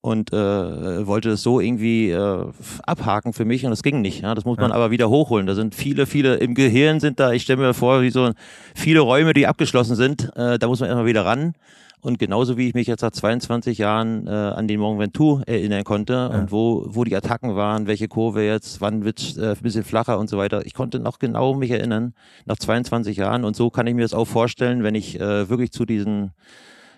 und 0.00 0.32
äh, 0.32 1.06
wollte 1.06 1.30
das 1.30 1.42
so 1.42 1.60
irgendwie 1.60 2.10
äh, 2.10 2.46
abhaken 2.84 3.32
für 3.32 3.44
mich 3.44 3.64
und 3.64 3.70
das 3.70 3.82
ging 3.82 4.00
nicht. 4.00 4.22
Ja? 4.22 4.34
Das 4.34 4.44
muss 4.44 4.58
man 4.58 4.70
ja. 4.70 4.76
aber 4.76 4.90
wieder 4.90 5.08
hochholen. 5.08 5.46
Da 5.46 5.54
sind 5.54 5.74
viele, 5.74 6.06
viele 6.06 6.36
im 6.36 6.54
Gehirn 6.54 7.00
sind 7.00 7.18
da. 7.20 7.32
Ich 7.32 7.42
stelle 7.42 7.60
mir 7.60 7.74
vor, 7.74 8.02
wie 8.02 8.10
so 8.10 8.30
viele 8.74 9.00
Räume, 9.00 9.32
die 9.32 9.46
abgeschlossen 9.46 9.96
sind. 9.96 10.30
Äh, 10.36 10.58
da 10.58 10.68
muss 10.68 10.80
man 10.80 10.88
erstmal 10.88 11.06
wieder 11.06 11.24
ran. 11.24 11.54
Und 12.00 12.18
genauso 12.18 12.56
wie 12.56 12.68
ich 12.68 12.74
mich 12.74 12.86
jetzt 12.86 13.02
nach 13.02 13.10
22 13.10 13.78
Jahren 13.78 14.26
äh, 14.26 14.30
an 14.30 14.68
den 14.68 14.78
Mont 14.78 15.00
Ventoux 15.00 15.42
erinnern 15.46 15.84
konnte 15.84 16.12
ja. 16.12 16.26
und 16.26 16.52
wo, 16.52 16.86
wo 16.88 17.04
die 17.04 17.16
Attacken 17.16 17.56
waren, 17.56 17.86
welche 17.86 18.06
Kurve 18.06 18.42
jetzt, 18.44 18.80
wann 18.80 19.04
wird 19.04 19.36
äh, 19.36 19.50
ein 19.50 19.56
bisschen 19.62 19.82
flacher 19.82 20.18
und 20.18 20.30
so 20.30 20.38
weiter. 20.38 20.64
Ich 20.64 20.74
konnte 20.74 21.00
noch 21.00 21.18
genau 21.18 21.54
mich 21.54 21.70
erinnern 21.70 22.14
nach 22.46 22.56
22 22.56 23.16
Jahren 23.16 23.44
und 23.44 23.56
so 23.56 23.70
kann 23.70 23.86
ich 23.86 23.94
mir 23.94 24.02
das 24.02 24.14
auch 24.14 24.26
vorstellen, 24.26 24.84
wenn 24.84 24.94
ich 24.94 25.18
äh, 25.18 25.48
wirklich 25.48 25.72
zu 25.72 25.84
diesen 25.84 26.32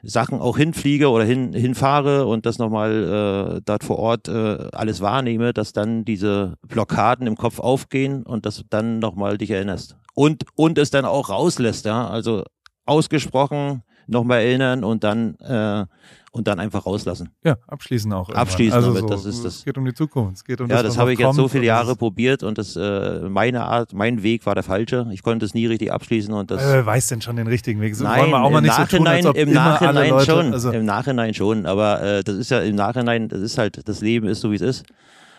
Sachen 0.03 0.41
auch 0.41 0.57
hinfliege 0.57 1.09
oder 1.09 1.25
hin, 1.25 1.53
hinfahre 1.53 2.27
und 2.27 2.47
das 2.47 2.59
nochmal 2.59 3.57
äh, 3.59 3.61
dort 3.65 3.85
vor 3.85 3.99
Ort 3.99 4.29
äh, 4.29 4.69
alles 4.73 5.01
wahrnehme, 5.01 5.53
dass 5.53 5.73
dann 5.73 6.05
diese 6.05 6.55
Blockaden 6.67 7.27
im 7.27 7.37
Kopf 7.37 7.59
aufgehen 7.59 8.23
und 8.23 8.47
dass 8.47 8.65
dann 8.71 8.99
nochmal 8.99 9.39
dich 9.39 9.51
erinnerst. 9.51 9.97
Und, 10.15 10.45
und 10.55 10.79
es 10.79 10.91
dann 10.91 11.05
auch 11.05 11.29
rauslässt, 11.29 11.85
ja. 11.85 12.09
Also 12.09 12.45
ausgesprochen 12.87 13.83
nochmal 14.11 14.41
erinnern 14.41 14.85
und 14.85 15.05
dann 15.05 15.37
äh, 15.37 15.87
und 16.33 16.47
dann 16.47 16.61
einfach 16.61 16.87
rauslassen. 16.87 17.31
Ja, 17.43 17.57
abschließen 17.67 18.13
auch. 18.13 18.29
Irgendwann. 18.29 18.43
Abschließen 18.43 18.75
also 18.75 18.95
damit, 18.95 19.03
so, 19.03 19.09
das 19.09 19.25
ist 19.25 19.45
das. 19.45 19.57
Es 19.57 19.65
geht 19.65 19.77
um 19.77 19.85
die 19.85 19.95
Zukunft. 19.95 20.37
Es 20.37 20.45
geht 20.45 20.61
um 20.61 20.69
ja, 20.69 20.77
das, 20.77 20.95
das 20.95 20.99
habe 20.99 21.13
ich 21.13 21.19
jetzt 21.19 21.35
so 21.35 21.49
viele 21.49 21.65
Jahre 21.65 21.97
probiert 21.97 22.43
und 22.43 22.57
das 22.57 22.77
äh, 22.77 23.29
meine 23.29 23.65
Art, 23.65 23.93
mein 23.93 24.23
Weg 24.23 24.47
war 24.47 24.55
der 24.55 24.63
falsche. 24.63 25.09
Ich 25.13 25.23
konnte 25.23 25.45
es 25.45 25.55
nie 25.55 25.67
richtig 25.67 25.93
abschließen 25.93 26.33
und 26.33 26.51
das. 26.51 26.63
Wer 26.63 26.87
weiß 26.87 27.09
denn 27.09 27.21
schon 27.21 27.37
den 27.37 27.49
richtigen 27.49 27.81
Weg? 27.81 27.97
So 27.97 28.05
Nein, 28.05 28.21
wollen 28.21 28.31
wir 28.31 28.43
auch 28.43 28.51
mal 28.51 28.61
nicht 28.61 28.79
Nachhinein, 28.79 29.23
so 29.23 29.33
tun, 29.33 29.41
im 29.41 29.53
Nachhinein 29.53 30.11
Leute, 30.11 30.25
schon. 30.27 30.53
Also 30.53 30.71
Im 30.71 30.85
Nachhinein 30.85 31.35
schon, 31.35 31.67
aber 31.67 32.03
äh, 32.03 32.23
das 32.23 32.37
ist 32.37 32.51
ja 32.51 32.61
im 32.61 32.77
Nachhinein, 32.77 33.29
das 33.29 33.41
ist 33.41 33.59
halt, 33.59 33.89
das 33.89 34.01
Leben 34.01 34.29
ist 34.29 34.41
so 34.41 34.53
wie 34.53 34.57
es 34.57 34.63
ist. 34.63 34.85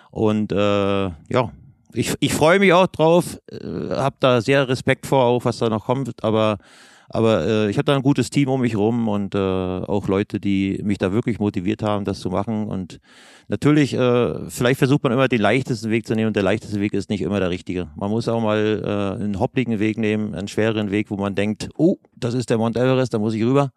Und 0.09 0.51
äh, 0.51 1.05
ja, 1.05 1.51
ich, 1.93 2.15
ich 2.19 2.33
freue 2.33 2.59
mich 2.59 2.73
auch 2.73 2.87
drauf, 2.87 3.39
äh, 3.49 3.59
habe 3.91 4.15
da 4.19 4.41
sehr 4.41 4.67
Respekt 4.67 5.07
vor, 5.07 5.23
auch 5.23 5.45
was 5.45 5.57
da 5.59 5.69
noch 5.69 5.85
kommt, 5.85 6.21
aber 6.21 6.57
aber 7.13 7.45
äh, 7.45 7.69
ich 7.69 7.77
habe 7.77 7.85
da 7.85 7.95
ein 7.95 8.01
gutes 8.01 8.29
Team 8.29 8.47
um 8.47 8.61
mich 8.61 8.77
rum 8.77 9.09
und 9.09 9.35
äh, 9.35 9.37
auch 9.37 10.07
Leute, 10.07 10.39
die 10.39 10.79
mich 10.83 10.97
da 10.97 11.11
wirklich 11.11 11.39
motiviert 11.39 11.83
haben, 11.83 12.05
das 12.05 12.21
zu 12.21 12.29
machen. 12.29 12.67
Und 12.67 12.99
natürlich, 13.49 13.93
äh, 13.93 14.49
vielleicht 14.49 14.77
versucht 14.77 15.03
man 15.03 15.11
immer 15.11 15.27
den 15.27 15.41
leichtesten 15.41 15.89
Weg 15.89 16.07
zu 16.07 16.15
nehmen 16.15 16.27
und 16.27 16.35
der 16.35 16.43
leichteste 16.43 16.79
Weg 16.79 16.93
ist 16.93 17.09
nicht 17.09 17.21
immer 17.21 17.41
der 17.41 17.49
richtige. 17.49 17.89
Man 17.95 18.09
muss 18.09 18.29
auch 18.29 18.39
mal 18.39 18.81
äh, 19.19 19.23
einen 19.23 19.39
hoppligen 19.39 19.79
Weg 19.79 19.97
nehmen, 19.97 20.33
einen 20.33 20.47
schwereren 20.47 20.89
Weg, 20.91 21.11
wo 21.11 21.17
man 21.17 21.35
denkt, 21.35 21.69
oh, 21.77 21.97
das 22.15 22.33
ist 22.33 22.49
der 22.49 22.57
Mount 22.57 22.77
Everest, 22.77 23.13
da 23.13 23.19
muss 23.19 23.33
ich 23.33 23.43
rüber. 23.43 23.71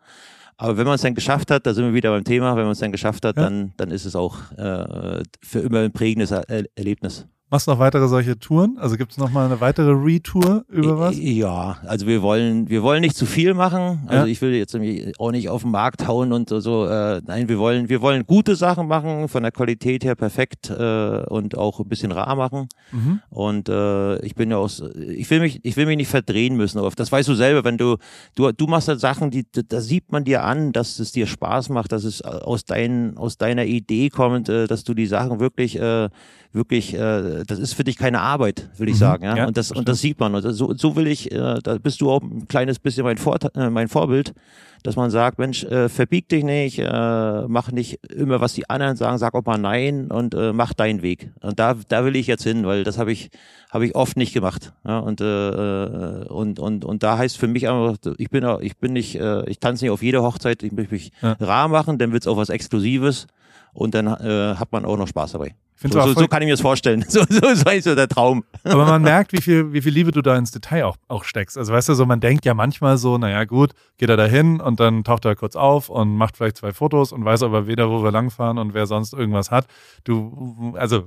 Aber 0.57 0.77
wenn 0.77 0.87
man 0.87 0.95
es 0.95 1.03
dann 1.03 1.17
geschafft 1.17 1.51
hat, 1.51 1.67
da 1.67 1.75
sind 1.75 1.87
wir 1.87 1.95
wieder 1.95 2.11
beim 2.11 2.23
Thema, 2.23 2.55
wenn 2.55 2.63
man 2.63 2.73
es 2.73 2.79
dann 2.79 2.93
geschafft 2.93 3.25
hat, 3.25 3.37
ja. 3.37 3.43
dann, 3.43 3.73
dann 3.77 3.91
ist 3.91 4.05
es 4.05 4.15
auch 4.15 4.53
äh, 4.53 5.23
für 5.43 5.59
immer 5.59 5.81
ein 5.81 5.93
prägendes 5.93 6.31
er 6.31 6.45
Erlebnis. 6.77 7.27
Machst 7.51 7.67
du 7.67 7.73
noch 7.73 7.79
weitere 7.79 8.09
solche 8.09 8.39
Touren? 8.39 8.79
Also 8.79 8.97
gibt 8.97 9.13
es 9.13 9.19
noch 9.19 9.31
mal 9.31 9.45
eine 9.45 9.61
weitere 9.61 9.93
Retour 9.93 10.65
über 10.69 10.99
was? 10.99 11.17
Ja, 11.19 11.77
also 11.87 12.07
wir 12.07 12.23
wollen, 12.23 12.71
wir 12.71 12.83
wollen 12.83 13.03
nicht 13.03 13.17
zu 13.17 13.27
viel 13.27 13.53
machen. 13.53 14.01
Also 14.07 14.25
ja. 14.25 14.33
ich 14.33 14.41
will 14.41 14.55
jetzt 14.55 14.75
auch 15.19 15.31
nicht 15.31 15.51
auf 15.51 15.63
den 15.63 15.71
Markt 15.71 16.09
hauen 16.09 16.33
und 16.33 16.49
so. 16.49 16.87
äh, 16.87 17.21
nein, 17.27 17.49
wir 17.49 17.59
wollen, 17.59 17.91
wir 17.91 18.01
wollen 18.01 18.27
gute 18.27 18.57
Sachen 18.57 18.89
machen, 18.89 19.29
von 19.29 19.43
der 19.43 19.53
Qualität 19.53 20.05
her 20.05 20.15
perfekt 20.15 20.71
äh, 20.71 21.23
und 21.27 21.57
auch 21.59 21.81
ein 21.81 21.89
bisschen 21.89 22.13
rar 22.13 22.35
machen. 22.35 22.67
Mhm. 22.93 23.21
Und 23.29 23.69
äh, 23.69 24.17
ich 24.25 24.35
bin 24.35 24.51
ja 24.51 24.57
auch, 24.57 24.71
ich 24.97 25.29
will 25.29 25.41
mich, 25.41 25.61
ich 25.65 25.77
will 25.77 25.85
mich 25.85 25.99
nicht 25.99 26.11
verdrehen 26.11 26.57
müssen. 26.57 26.79
Aber 26.79 26.91
das 26.91 27.13
weißt 27.13 27.29
du 27.29 27.35
selber, 27.35 27.63
wenn 27.63 27.77
du, 27.77 27.99
du, 28.37 28.53
du 28.53 28.67
machst 28.67 28.89
halt 28.89 29.01
Sachen, 29.01 29.31
die, 29.31 29.45
da 29.53 29.83
sieht 29.83 30.11
man 30.11 30.25
dir 30.25 30.45
an, 30.45 30.73
dass 30.73 30.99
es 30.99 31.13
dir 31.13 31.27
Spaß 31.27 31.69
macht, 31.69 31.93
dass 31.93 32.05
es 32.05 32.23
aus 32.23 32.65
dein, 32.65 33.19
aus 33.19 33.37
deiner 33.37 33.67
Idee 33.67 34.09
kommt, 34.09 34.49
äh, 34.49 34.67
dass 34.67 34.83
du 34.83 34.95
die 34.95 35.07
Sachen 35.07 35.41
wirklich 35.41 35.79
äh, 35.79 36.09
wirklich, 36.55 36.95
äh, 37.35 37.45
das 37.47 37.59
ist 37.59 37.75
für 37.75 37.85
dich 37.85 37.97
keine 37.97 38.21
Arbeit, 38.21 38.71
will 38.77 38.89
ich 38.89 38.95
mhm. 38.95 38.99
sagen. 38.99 39.25
Ja? 39.25 39.37
ja? 39.37 39.47
und 39.47 39.57
das 39.57 39.73
und 39.73 39.89
das 39.89 40.01
sieht 40.01 40.21
man. 40.21 40.35
Und 40.35 40.43
so, 40.43 40.75
so 40.75 40.97
will 40.97 41.07
ich, 41.07 41.33
äh, 41.33 41.59
da 41.63 41.79
bist 41.79 42.01
du 42.01 42.11
auch 42.11 42.23
ein 42.23 42.49
kleines 42.49 42.79
bisschen 42.79 43.05
mein, 43.05 43.19
Vor 43.19 43.39
äh, 43.55 43.71
mein 43.71 43.89
Vorbild, 43.89 44.35
dass 44.83 44.97
man 44.97 45.11
sagt, 45.11 45.39
Mensch, 45.39 45.65
äh, 45.65 45.89
verbieg 45.89 46.29
dich 46.29 46.45
nicht, 46.45 46.79
äh, 46.79 47.47
mach 47.49 47.73
nicht 47.73 48.01
immer, 48.13 48.41
was 48.41 48.53
die 48.53 48.69
anderen 48.69 48.97
sagen, 48.97 49.17
sag 49.19 49.35
auch 49.35 49.45
mal 49.45 49.57
nein 49.57 50.11
und 50.11 50.35
äh, 50.35 50.53
mach 50.53 50.75
deinen 50.75 51.03
Weg. 51.03 51.31
Und 51.41 51.59
da, 51.59 51.75
da 51.89 52.05
will 52.05 52.17
ich 52.17 52.27
jetzt 52.27 52.43
hin, 52.43 52.67
weil 52.67 52.85
das 52.85 52.99
habe 52.99 53.11
ich, 53.11 53.31
habe 53.71 53.87
ich 53.87 53.95
oft 53.95 54.17
nicht 54.17 54.35
gemacht. 54.35 54.75
Ja? 54.87 54.99
Und, 54.99 55.23
äh, 55.23 55.25
äh, 55.25 56.29
und, 56.29 56.59
und, 56.59 56.85
und 56.85 57.03
da 57.03 57.17
heißt 57.17 57.39
für 57.39 57.49
mich 57.49 57.69
einfach, 57.69 57.97
ich 58.19 58.29
bin, 58.29 58.47
ich 58.61 58.77
bin 58.77 58.93
nicht, 58.93 59.19
äh, 59.19 59.49
ich 59.49 59.59
tanze 59.59 59.85
nicht 59.85 59.91
auf 59.91 60.03
jeder 60.03 60.23
Hochzeit, 60.23 60.63
ich 60.63 60.73
möchte 60.73 60.93
mich 60.93 61.13
ja. 61.23 61.33
rar 61.41 61.69
machen, 61.69 61.99
dann 61.99 62.13
wird's 62.13 62.27
auch 62.27 62.37
was 62.37 62.51
Exklusives 62.51 63.27
und 63.73 63.95
dann 63.95 64.07
äh, 64.07 64.55
hat 64.57 64.71
man 64.71 64.85
auch 64.85 64.99
noch 64.99 65.09
Spaß 65.09 65.33
dabei. 65.33 65.55
So, 65.77 65.89
so, 65.89 66.13
so, 66.15 66.29
kann 66.29 66.41
ich 66.41 66.47
mir 66.47 66.53
das 66.53 66.61
vorstellen. 66.61 67.05
So, 67.15 67.25
so, 67.29 67.55
so 67.55 67.71
ist 67.71 67.85
so 67.85 67.95
der 67.95 68.09
Traum. 68.09 68.45
Aber 68.63 68.87
man 68.87 69.03
merkt, 69.03 69.33
wie 69.33 69.41
viel, 69.41 69.73
wie 69.73 69.83
viel 69.83 69.93
Liebe 69.93 70.13
du 70.13 70.23
da 70.23 70.37
ins 70.37 70.51
Detail 70.51 70.85
auch, 70.85 70.97
auch 71.09 71.25
steckst. 71.25 71.59
Also 71.59 71.73
weißt 71.73 71.89
du, 71.89 71.95
so 71.95 72.07
man 72.07 72.21
denkt 72.21 72.45
ja 72.45 72.55
manchmal 72.55 72.97
so, 72.97 73.19
naja 73.19 73.45
gut, 73.45 73.73
geht 73.99 74.09
er 74.09 74.17
da 74.17 74.25
hin 74.25 74.61
und 74.61 74.81
dann 74.81 75.05
taucht 75.05 75.25
er 75.25 75.37
kurz 75.37 75.57
auf 75.57 75.91
und 75.91 76.17
macht 76.17 76.37
vielleicht 76.37 76.57
zwei 76.57 76.73
Fotos 76.73 77.13
und 77.13 77.25
weiß 77.25 77.43
aber 77.43 77.67
weder, 77.67 77.91
wo 77.91 78.03
wir 78.03 78.11
langfahren 78.11 78.59
und 78.59 78.73
wer 78.73 78.87
sonst 78.87 79.13
irgendwas 79.13 79.51
hat. 79.51 79.67
Du, 80.05 80.75
also 80.77 81.05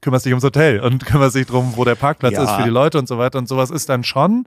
kümmerst 0.00 0.26
dich 0.26 0.32
ums 0.32 0.44
Hotel 0.44 0.80
und 0.80 1.06
kümmerst 1.06 1.36
dich 1.36 1.46
drum, 1.46 1.72
wo 1.76 1.84
der 1.84 1.94
Parkplatz 1.94 2.34
ja. 2.34 2.44
ist 2.44 2.52
für 2.52 2.64
die 2.64 2.70
Leute 2.70 2.98
und 2.98 3.08
so 3.08 3.18
weiter 3.18 3.38
und 3.38 3.48
sowas 3.48 3.70
ist 3.70 3.88
dann 3.88 4.04
schon, 4.04 4.44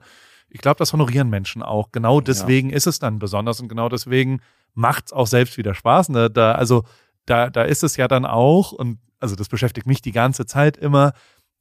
ich 0.48 0.60
glaube, 0.60 0.78
das 0.78 0.92
honorieren 0.92 1.30
Menschen 1.30 1.62
auch. 1.62 1.92
Genau 1.92 2.20
deswegen 2.20 2.70
ja. 2.70 2.76
ist 2.76 2.86
es 2.86 2.98
dann 2.98 3.18
besonders 3.18 3.60
und 3.60 3.68
genau 3.68 3.88
deswegen 3.88 4.40
macht 4.74 5.06
es 5.06 5.12
auch 5.12 5.26
selbst 5.26 5.56
wieder 5.56 5.74
Spaß. 5.74 6.10
Ne? 6.10 6.30
Da, 6.30 6.52
also 6.52 6.84
da, 7.26 7.50
da 7.50 7.62
ist 7.62 7.84
es 7.84 7.96
ja 7.96 8.08
dann 8.08 8.24
auch, 8.24 8.72
und 8.72 8.98
also 9.20 9.36
das 9.36 9.48
beschäftigt 9.48 9.86
mich 9.86 10.02
die 10.02 10.12
ganze 10.12 10.46
Zeit 10.46 10.76
immer, 10.76 11.12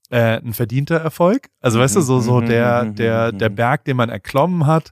äh, 0.09 0.41
ein 0.41 0.53
verdienter 0.53 0.97
Erfolg. 0.97 1.49
Also 1.61 1.79
weißt 1.79 1.95
du, 1.95 2.01
so, 2.01 2.19
so 2.19 2.41
mhm, 2.41 2.47
der, 2.47 2.83
mhm, 2.83 2.95
der, 2.95 3.31
mhm, 3.31 3.37
der 3.37 3.49
Berg, 3.49 3.85
den 3.85 3.97
man 3.97 4.09
erklommen 4.09 4.65
hat, 4.65 4.91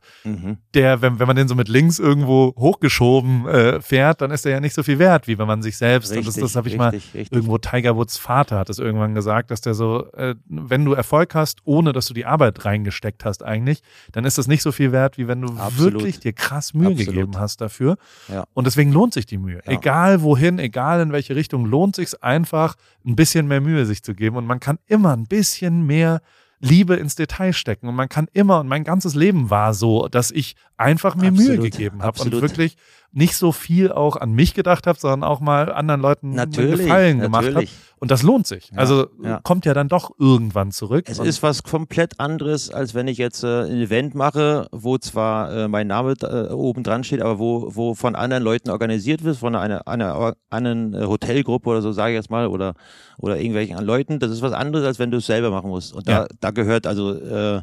der, 0.74 1.02
wenn, 1.02 1.20
wenn 1.20 1.28
man 1.28 1.36
den 1.36 1.48
so 1.48 1.56
mit 1.56 1.70
links 1.70 1.98
irgendwo 1.98 2.54
hochgeschoben 2.58 3.48
äh, 3.48 3.82
fährt, 3.82 4.22
dann 4.22 4.32
ist 4.32 4.46
der 4.46 4.52
ja 4.54 4.60
nicht 4.60 4.74
so 4.74 4.84
viel 4.84 5.00
wert, 5.00 5.28
wie 5.28 5.38
wenn 5.38 5.48
man 5.48 5.62
sich 5.62 5.78
selbst, 5.78 6.12
richtig, 6.12 6.28
und 6.28 6.36
das, 6.36 6.42
das 6.42 6.56
habe 6.56 6.68
ich 6.68 6.74
richtig, 6.74 6.80
mal 6.80 6.90
richtig. 6.90 7.32
irgendwo 7.32 7.58
Tiger 7.58 7.96
Woods 7.96 8.18
Vater 8.18 8.58
hat 8.60 8.70
es 8.70 8.80
irgendwann 8.80 9.16
gesagt, 9.16 9.52
dass 9.52 9.62
der 9.62 9.74
so, 9.74 10.12
äh, 10.14 10.36
wenn 10.48 10.86
du 10.86 10.94
Erfolg 10.94 11.34
hast, 11.36 11.60
ohne 11.64 11.94
dass 11.94 12.08
du 12.08 12.14
die 12.14 12.26
Arbeit 12.26 12.66
reingesteckt 12.66 13.26
hast 13.26 13.44
eigentlich, 13.44 13.82
dann 14.12 14.26
ist 14.26 14.38
das 14.38 14.48
nicht 14.48 14.62
so 14.62 14.72
viel 14.72 14.92
wert, 14.92 15.18
wie 15.18 15.28
wenn 15.28 15.42
du 15.42 15.54
Absolut. 15.54 15.94
wirklich 15.94 16.20
dir 16.20 16.34
krass 16.34 16.74
Mühe 16.74 16.88
Absolut. 16.88 17.08
gegeben 17.08 17.40
hast 17.40 17.62
dafür. 17.62 17.98
Ja. 18.28 18.46
Und 18.54 18.68
deswegen 18.68 18.92
lohnt 18.92 19.14
sich 19.14 19.26
die 19.26 19.38
Mühe. 19.38 19.62
Ja. 19.66 19.72
Egal 19.72 20.22
wohin, 20.22 20.60
egal 20.60 21.02
in 21.02 21.12
welche 21.12 21.36
Richtung, 21.36 21.66
lohnt 21.66 21.96
sich 21.96 22.24
einfach, 22.24 22.76
ein 23.08 23.16
bisschen 23.16 23.48
mehr 23.48 23.62
Mühe 23.62 23.86
sich 23.86 24.04
zu 24.04 24.14
geben. 24.14 24.36
Und 24.36 24.46
man 24.46 24.60
kann 24.60 24.78
immer 24.88 25.16
ein 25.16 25.26
bisschen 25.26 25.86
mehr 25.88 26.22
Liebe 26.60 26.96
ins 26.96 27.16
Detail 27.16 27.54
stecken 27.54 27.88
und 27.88 27.96
man 27.96 28.10
kann 28.10 28.28
immer 28.34 28.60
und 28.60 28.68
mein 28.68 28.84
ganzes 28.84 29.14
Leben 29.14 29.52
war 29.52 29.76
so, 29.76 30.08
dass 30.08 30.32
ich 30.32 30.56
einfach 30.76 31.16
mir 31.16 31.28
Absolut, 31.28 31.48
Mühe 31.48 31.60
gegeben 31.60 32.02
habe 32.02 32.20
und 32.20 32.32
wirklich 32.32 32.78
nicht 33.12 33.36
so 33.36 33.52
viel 33.52 33.92
auch 33.92 34.16
an 34.16 34.34
mich 34.34 34.54
gedacht 34.54 34.86
habe, 34.88 35.00
sondern 35.00 35.24
auch 35.24 35.40
mal 35.40 35.72
anderen 35.72 36.02
Leuten 36.02 36.28
einen 36.28 36.36
Natürlich, 36.36 36.82
Gefallen 36.82 37.20
gemacht 37.20 37.44
habe. 37.46 37.54
natürlich. 37.54 37.74
Und 38.00 38.12
das 38.12 38.22
lohnt 38.22 38.46
sich. 38.46 38.70
Ja, 38.72 38.78
also 38.78 39.08
ja. 39.24 39.40
kommt 39.42 39.66
ja 39.66 39.74
dann 39.74 39.88
doch 39.88 40.12
irgendwann 40.20 40.72
zurück. 40.72 41.06
Es 41.10 41.18
ist 41.18 41.42
was 41.42 41.64
komplett 41.64 42.20
anderes, 42.20 42.70
als 42.70 42.94
wenn 42.94 43.08
ich 43.08 43.18
jetzt 43.18 43.44
äh, 43.44 43.64
ein 43.64 43.82
Event 43.82 44.14
mache, 44.14 44.68
wo 44.72 45.00
zwar 45.00 45.52
äh, 45.52 45.68
mein 45.68 45.88
Name 45.88 46.14
äh, 46.22 46.52
oben 46.54 46.84
dran 46.84 47.04
steht, 47.04 47.22
aber 47.24 47.40
wo, 47.40 47.72
wo 47.76 47.96
von 47.96 48.16
anderen 48.16 48.44
Leuten 48.44 48.70
organisiert 48.70 49.24
wird, 49.24 49.38
von 49.38 49.56
einer, 49.56 49.88
einer 49.88 50.36
anderen 50.52 50.94
äh, 50.94 51.06
Hotelgruppe 51.06 51.70
oder 51.70 51.82
so, 51.82 51.92
sage 51.92 52.12
ich 52.12 52.18
jetzt 52.18 52.30
mal, 52.30 52.46
oder, 52.48 52.76
oder 53.18 53.38
irgendwelchen 53.38 53.80
Leuten. 53.84 54.20
Das 54.20 54.30
ist 54.30 54.44
was 54.44 54.54
anderes, 54.54 54.86
als 54.86 55.00
wenn 55.00 55.10
du 55.10 55.18
es 55.18 55.26
selber 55.26 55.50
machen 55.50 55.70
musst. 55.70 55.92
Und 55.94 56.08
da, 56.08 56.12
Ja. 56.22 56.28
da 56.40 56.52
gehört 56.52 56.86
also 56.86 57.14
äh, 57.14 57.62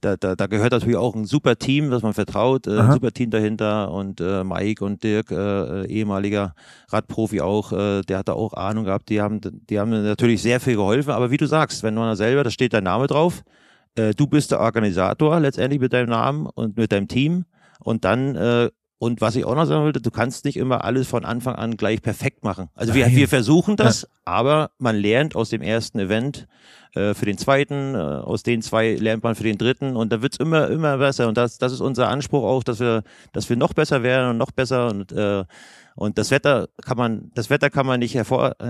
da, 0.00 0.16
da, 0.16 0.34
da 0.34 0.46
gehört 0.46 0.72
natürlich 0.72 0.96
auch 0.96 1.14
ein 1.14 1.24
super 1.24 1.56
Team, 1.56 1.90
das 1.90 2.02
man 2.02 2.14
vertraut, 2.14 2.66
äh, 2.66 2.78
ein 2.78 2.92
super 2.92 3.12
Team 3.12 3.30
dahinter. 3.30 3.90
Und 3.90 4.20
äh, 4.20 4.44
Mike 4.44 4.84
und 4.84 5.02
Dirk, 5.02 5.30
äh, 5.30 5.34
äh, 5.82 5.86
ehemaliger 5.86 6.54
Radprofi 6.88 7.40
auch, 7.40 7.72
äh, 7.72 8.02
der 8.02 8.18
hat 8.18 8.28
da 8.28 8.32
auch 8.32 8.54
Ahnung 8.54 8.84
gehabt, 8.84 9.08
die 9.08 9.20
haben, 9.20 9.40
die 9.42 9.78
haben 9.78 9.90
natürlich 9.90 10.42
sehr 10.42 10.60
viel 10.60 10.76
geholfen, 10.76 11.10
aber 11.10 11.30
wie 11.30 11.36
du 11.36 11.46
sagst, 11.46 11.82
wenn 11.82 11.94
man 11.94 12.08
da 12.08 12.16
selber, 12.16 12.44
da 12.44 12.50
steht 12.50 12.72
dein 12.72 12.84
Name 12.84 13.06
drauf, 13.06 13.42
äh, 13.96 14.14
du 14.14 14.26
bist 14.26 14.50
der 14.50 14.60
Organisator 14.60 15.38
letztendlich 15.40 15.80
mit 15.80 15.92
deinem 15.92 16.10
Namen 16.10 16.46
und 16.46 16.76
mit 16.76 16.92
deinem 16.92 17.08
Team. 17.08 17.44
Und 17.82 18.04
dann 18.04 18.36
äh, 18.36 18.70
und 19.00 19.20
was 19.22 19.34
ich 19.34 19.44
auch 19.46 19.54
noch 19.54 19.64
sagen 19.64 19.82
wollte, 19.82 20.00
du 20.02 20.10
kannst 20.10 20.44
nicht 20.44 20.56
immer 20.58 20.84
alles 20.84 21.08
von 21.08 21.24
Anfang 21.24 21.54
an 21.56 21.76
gleich 21.78 22.02
perfekt 22.02 22.44
machen. 22.44 22.68
Also 22.74 22.92
wir, 22.94 23.06
wir 23.16 23.28
versuchen 23.28 23.76
das, 23.76 24.06
aber 24.26 24.70
man 24.78 24.94
lernt 24.94 25.34
aus 25.34 25.48
dem 25.48 25.62
ersten 25.62 25.98
Event 25.98 26.46
äh, 26.94 27.14
für 27.14 27.24
den 27.24 27.38
zweiten, 27.38 27.94
äh, 27.94 27.98
aus 27.98 28.42
den 28.42 28.60
zwei 28.62 28.94
lernt 28.94 29.22
man 29.24 29.34
für 29.34 29.42
den 29.44 29.56
dritten 29.56 29.96
und 29.96 30.12
da 30.12 30.20
wird's 30.20 30.36
immer, 30.36 30.68
immer 30.68 30.98
besser. 30.98 31.28
Und 31.28 31.38
das, 31.38 31.56
das 31.58 31.72
ist 31.72 31.80
unser 31.80 32.08
Anspruch 32.10 32.44
auch, 32.44 32.62
dass 32.62 32.78
wir, 32.78 33.02
dass 33.32 33.48
wir 33.48 33.56
noch 33.56 33.72
besser 33.72 34.02
werden 34.02 34.30
und 34.30 34.36
noch 34.38 34.50
besser 34.50 34.88
und 34.90 35.10
äh, 35.12 35.44
und 35.96 36.16
das 36.16 36.30
Wetter 36.30 36.68
kann 36.82 36.96
man, 36.96 37.30
das 37.34 37.50
Wetter 37.50 37.68
kann 37.68 37.84
man 37.84 38.00
nicht 38.00 38.14
hervor, 38.14 38.54
äh, 38.60 38.64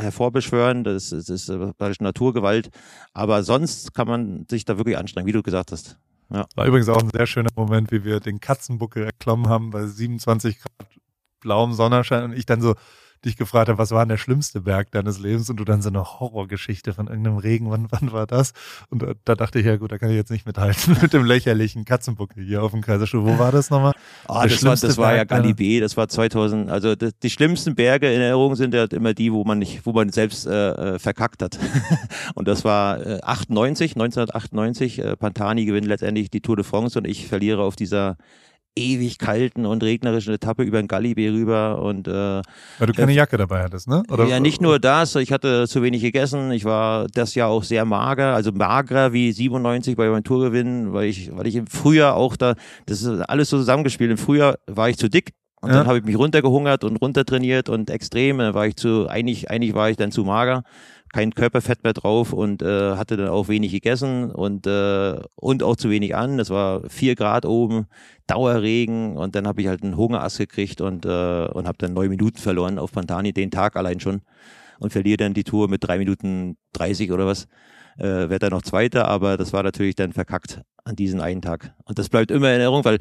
hervorbeschwören, 0.00 0.84
das, 0.84 1.12
ist- 1.12 1.28
das 1.28 1.40
ist 1.42 1.48
äh, 1.48 1.58
praktisch 1.72 2.00
Naturgewalt. 2.00 2.70
Aber 3.12 3.42
sonst 3.42 3.94
kann 3.94 4.06
man 4.06 4.46
sich 4.50 4.64
da 4.64 4.76
wirklich 4.76 4.96
anstrengen, 4.98 5.26
wie 5.26 5.32
du 5.32 5.42
gesagt 5.42 5.72
hast. 5.72 5.98
War 6.28 6.66
übrigens 6.66 6.88
auch 6.88 7.02
ein 7.02 7.10
sehr 7.10 7.26
schöner 7.26 7.50
Moment, 7.56 7.90
wie 7.90 8.04
wir 8.04 8.20
den 8.20 8.40
Katzenbuckel 8.40 9.04
erklommen 9.04 9.48
haben 9.48 9.70
bei 9.70 9.86
27 9.86 10.58
Grad 10.60 10.88
blauem 11.40 11.72
Sonnenschein 11.72 12.24
und 12.24 12.32
ich 12.32 12.46
dann 12.46 12.60
so 12.60 12.74
dich 13.24 13.36
gefragt 13.36 13.68
habe, 13.68 13.78
was 13.78 13.90
war 13.90 14.04
denn 14.04 14.10
der 14.10 14.16
schlimmste 14.16 14.60
Berg 14.60 14.90
deines 14.92 15.18
Lebens 15.18 15.50
und 15.50 15.56
du 15.56 15.64
dann 15.64 15.82
so 15.82 15.88
eine 15.88 16.04
Horrorgeschichte 16.04 16.92
von 16.92 17.08
irgendeinem 17.08 17.38
Regen, 17.38 17.70
wann, 17.70 17.88
wann 17.90 18.12
war 18.12 18.26
das? 18.26 18.52
Und 18.90 19.02
da, 19.02 19.12
da 19.24 19.34
dachte 19.34 19.58
ich, 19.58 19.66
ja 19.66 19.76
gut, 19.76 19.92
da 19.92 19.98
kann 19.98 20.10
ich 20.10 20.16
jetzt 20.16 20.30
nicht 20.30 20.46
mithalten 20.46 20.96
mit 21.02 21.12
dem 21.12 21.24
lächerlichen 21.24 21.84
Katzenbuckel 21.84 22.44
hier 22.44 22.62
auf 22.62 22.72
dem 22.72 22.82
Kaiserstuhl. 22.82 23.24
Wo 23.24 23.38
war 23.38 23.52
das 23.52 23.70
nochmal? 23.70 23.94
Ah, 24.26 24.46
das 24.46 24.62
war, 24.64 24.76
das 24.76 24.96
war 24.96 25.16
ja 25.16 25.24
deiner- 25.24 25.42
Galibier, 25.42 25.80
das 25.80 25.96
war 25.96 26.08
2000, 26.08 26.70
also 26.70 26.94
das, 26.94 27.12
die 27.18 27.30
schlimmsten 27.30 27.74
Berge 27.74 28.12
in 28.12 28.20
Erinnerung 28.20 28.54
sind 28.56 28.74
ja 28.74 28.84
immer 28.84 29.14
die, 29.14 29.32
wo 29.32 29.44
man 29.44 29.58
nicht, 29.58 29.84
wo 29.84 29.92
man 29.92 30.10
selbst 30.10 30.46
äh, 30.46 30.94
äh, 30.94 30.98
verkackt 30.98 31.42
hat. 31.42 31.58
und 32.34 32.48
das 32.48 32.64
war 32.64 33.04
äh, 33.04 33.20
98, 33.22 33.92
1998, 33.92 34.98
äh, 34.98 35.16
Pantani 35.16 35.64
gewinnt 35.64 35.86
letztendlich 35.86 36.30
die 36.30 36.40
Tour 36.40 36.56
de 36.56 36.64
France 36.64 36.98
und 36.98 37.06
ich 37.06 37.26
verliere 37.26 37.62
auf 37.62 37.76
dieser 37.76 38.16
ewig 38.78 39.18
kalten 39.18 39.66
und 39.66 39.82
regnerischen 39.82 40.32
Etappe 40.32 40.62
über 40.62 40.80
den 40.80 40.88
Galibier 40.88 41.32
rüber 41.32 41.82
und 41.82 42.08
äh, 42.08 42.12
Weil 42.12 42.86
du 42.86 42.92
keine 42.92 43.12
Jacke 43.12 43.36
dabei 43.36 43.62
hattest, 43.64 43.88
ne? 43.88 44.02
ja, 44.28 44.40
nicht 44.40 44.60
nur 44.60 44.78
das, 44.78 45.14
ich 45.16 45.32
hatte 45.32 45.66
zu 45.68 45.82
wenig 45.82 46.00
gegessen, 46.02 46.50
ich 46.52 46.64
war 46.64 47.06
das 47.12 47.34
Jahr 47.34 47.48
auch 47.48 47.64
sehr 47.64 47.84
mager, 47.84 48.34
also 48.34 48.52
magerer 48.52 49.12
wie 49.12 49.32
97 49.32 49.96
bei 49.96 50.08
meinem 50.08 50.24
Tourgewinn, 50.24 50.92
weil 50.92 51.06
ich, 51.08 51.36
weil 51.36 51.46
ich 51.46 51.56
im 51.56 51.66
Frühjahr 51.66 52.14
auch 52.14 52.36
da, 52.36 52.54
das 52.86 53.02
ist 53.02 53.20
alles 53.28 53.50
so 53.50 53.58
zusammengespielt, 53.58 54.10
im 54.10 54.18
Frühjahr 54.18 54.56
war 54.66 54.88
ich 54.88 54.96
zu 54.96 55.08
dick 55.10 55.32
und 55.60 55.70
Ja. 55.70 55.78
dann 55.78 55.86
habe 55.88 55.98
ich 55.98 56.04
mich 56.04 56.16
runtergehungert 56.16 56.84
und 56.84 56.96
runtertrainiert 56.98 57.68
und 57.68 57.90
extrem, 57.90 58.38
dann 58.38 58.54
war 58.54 58.66
ich 58.66 58.76
zu, 58.76 59.08
eigentlich, 59.08 59.50
eigentlich 59.50 59.74
war 59.74 59.90
ich 59.90 59.96
dann 59.96 60.12
zu 60.12 60.22
mager, 60.24 60.62
kein 61.12 61.34
Körperfett 61.34 61.84
mehr 61.84 61.92
drauf 61.92 62.32
und 62.32 62.62
äh, 62.62 62.96
hatte 62.96 63.16
dann 63.16 63.28
auch 63.28 63.48
wenig 63.48 63.72
gegessen 63.72 64.30
und, 64.30 64.66
äh, 64.66 65.20
und 65.36 65.62
auch 65.62 65.76
zu 65.76 65.90
wenig 65.90 66.14
an, 66.14 66.38
es 66.38 66.50
war 66.50 66.88
vier 66.88 67.14
Grad 67.14 67.46
oben, 67.46 67.86
Dauerregen 68.26 69.16
und 69.16 69.34
dann 69.34 69.46
habe 69.46 69.62
ich 69.62 69.68
halt 69.68 69.82
einen 69.82 69.96
Hungerass 69.96 70.38
gekriegt 70.38 70.80
und, 70.80 71.06
äh, 71.06 71.46
und 71.46 71.66
habe 71.66 71.78
dann 71.78 71.94
neun 71.94 72.10
Minuten 72.10 72.38
verloren 72.38 72.78
auf 72.78 72.92
Pantani, 72.92 73.32
den 73.32 73.50
Tag 73.50 73.76
allein 73.76 74.00
schon 74.00 74.22
und 74.78 74.92
verliere 74.92 75.16
dann 75.18 75.34
die 75.34 75.44
Tour 75.44 75.68
mit 75.68 75.84
drei 75.86 75.98
Minuten 75.98 76.56
30 76.72 77.12
oder 77.12 77.26
was. 77.26 77.46
Äh, 77.98 78.30
werde 78.30 78.38
dann 78.38 78.50
noch 78.50 78.62
Zweiter, 78.62 79.08
aber 79.08 79.36
das 79.36 79.52
war 79.52 79.64
natürlich 79.64 79.96
dann 79.96 80.12
verkackt 80.12 80.62
an 80.84 80.94
diesem 80.94 81.20
einen 81.20 81.42
Tag. 81.42 81.74
Und 81.84 81.98
das 81.98 82.08
bleibt 82.08 82.30
immer 82.30 82.46
in 82.46 82.60
Erinnerung, 82.60 82.84
weil 82.84 82.98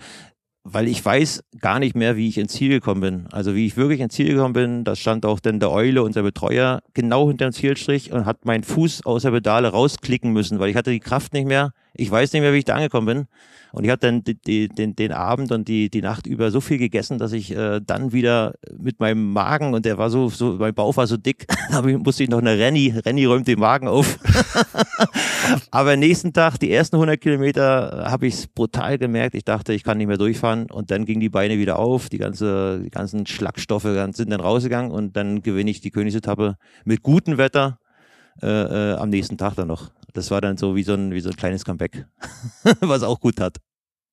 weil 0.69 0.87
ich 0.89 1.03
weiß 1.03 1.43
gar 1.61 1.79
nicht 1.79 1.95
mehr, 1.95 2.17
wie 2.17 2.27
ich 2.27 2.37
ins 2.37 2.51
Ziel 2.51 2.69
gekommen 2.69 3.01
bin. 3.01 3.27
Also 3.31 3.55
wie 3.55 3.65
ich 3.65 3.77
wirklich 3.77 4.01
ins 4.01 4.13
Ziel 4.13 4.27
gekommen 4.27 4.53
bin, 4.53 4.83
da 4.83 4.97
stand 4.97 5.25
auch 5.25 5.39
dann 5.39 5.61
der 5.61 5.71
Eule, 5.71 6.03
unser 6.03 6.23
Betreuer, 6.23 6.81
genau 6.93 7.29
hinter 7.29 7.45
dem 7.45 7.53
Zielstrich 7.53 8.11
und 8.11 8.25
hat 8.25 8.45
meinen 8.45 8.63
Fuß 8.63 9.05
aus 9.05 9.21
der 9.21 9.31
Pedale 9.31 9.69
rausklicken 9.69 10.33
müssen, 10.33 10.59
weil 10.59 10.69
ich 10.69 10.75
hatte 10.75 10.91
die 10.91 10.99
Kraft 10.99 11.31
nicht 11.31 11.47
mehr. 11.47 11.71
Ich 11.93 12.11
weiß 12.11 12.33
nicht 12.33 12.41
mehr, 12.41 12.53
wie 12.53 12.57
ich 12.57 12.65
da 12.65 12.75
angekommen 12.75 13.07
bin. 13.07 13.27
Und 13.71 13.83
ich 13.83 13.91
hatte 13.91 14.07
dann 14.07 14.23
die, 14.23 14.67
den, 14.67 14.95
den 14.95 15.11
Abend 15.11 15.51
und 15.51 15.67
die, 15.67 15.89
die 15.89 16.01
Nacht 16.01 16.27
über 16.27 16.51
so 16.51 16.61
viel 16.61 16.77
gegessen, 16.77 17.17
dass 17.17 17.31
ich 17.31 17.55
äh, 17.55 17.79
dann 17.85 18.11
wieder 18.11 18.55
mit 18.77 18.99
meinem 18.99 19.31
Magen 19.31 19.73
und 19.73 19.85
der 19.85 19.97
war 19.97 20.09
so, 20.09 20.29
so 20.29 20.53
mein 20.53 20.73
Bauch 20.73 20.97
war 20.97 21.07
so 21.07 21.17
dick, 21.17 21.47
da 21.71 21.81
musste 21.81 22.23
ich 22.23 22.29
noch 22.29 22.39
eine 22.39 22.57
Renny, 22.57 22.93
Renny 23.05 23.25
räumt 23.25 23.47
den 23.47 23.59
Magen 23.59 23.87
auf. 23.87 24.19
Aber 25.71 25.95
nächsten 25.95 26.33
Tag, 26.33 26.57
die 26.57 26.71
ersten 26.71 26.95
100 26.95 27.19
Kilometer, 27.19 28.05
habe 28.09 28.27
ich 28.27 28.33
es 28.33 28.47
brutal 28.47 28.97
gemerkt. 28.97 29.35
Ich 29.35 29.45
dachte, 29.45 29.73
ich 29.73 29.83
kann 29.83 29.97
nicht 29.97 30.07
mehr 30.07 30.17
durchfahren. 30.17 30.69
Und 30.71 30.91
dann 30.91 31.05
gingen 31.05 31.21
die 31.21 31.29
Beine 31.29 31.57
wieder 31.57 31.79
auf. 31.79 32.09
Die, 32.09 32.17
ganze, 32.17 32.81
die 32.83 32.89
ganzen 32.89 33.25
Schlagstoffe 33.25 33.83
sind 33.83 34.31
dann 34.31 34.39
rausgegangen. 34.39 34.91
Und 34.91 35.15
dann 35.15 35.41
gewinne 35.41 35.69
ich 35.69 35.81
die 35.81 35.91
Königsetappe 35.91 36.55
mit 36.85 37.03
gutem 37.03 37.37
Wetter 37.37 37.79
äh, 38.41 38.47
äh, 38.47 38.93
am 38.95 39.09
nächsten 39.09 39.37
Tag 39.37 39.55
dann 39.55 39.67
noch. 39.67 39.91
Das 40.13 40.31
war 40.31 40.41
dann 40.41 40.57
so 40.57 40.75
wie 40.75 40.83
so 40.83 40.93
ein, 40.93 41.11
wie 41.11 41.19
so 41.19 41.29
ein 41.29 41.35
kleines 41.35 41.65
Comeback, 41.65 42.05
was 42.81 43.03
auch 43.03 43.19
gut 43.19 43.39
hat. 43.39 43.57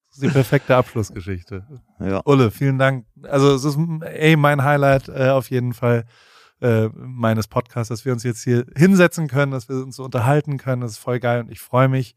Das 0.09 0.18
ist 0.18 0.22
die 0.22 0.32
perfekte 0.32 0.76
Abschlussgeschichte. 0.76 1.66
Ja. 1.99 2.22
Ulle, 2.24 2.51
vielen 2.51 2.78
Dank. 2.78 3.07
Also 3.22 3.55
es 3.55 3.64
ist 3.64 3.76
ey, 4.03 4.37
mein 4.37 4.62
Highlight 4.62 5.09
äh, 5.09 5.30
auf 5.30 5.51
jeden 5.51 5.72
Fall 5.72 6.05
äh, 6.65 6.89
meines 6.95 7.47
Podcasts, 7.47 7.91
dass 7.91 8.07
wir 8.07 8.12
uns 8.12 8.23
jetzt 8.23 8.43
hier 8.43 8.65
hinsetzen 8.75 9.29
können, 9.29 9.53
dass 9.53 9.69
wir 9.69 9.77
uns 9.77 9.97
so 9.97 10.05
unterhalten 10.05 10.57
können. 10.57 10.81
Das 10.81 10.93
ist 10.93 10.99
voll 10.99 11.21
geil 11.21 11.43
und 11.43 11.53
ich 11.53 11.61
freue 11.61 11.89
mich 11.89 12.17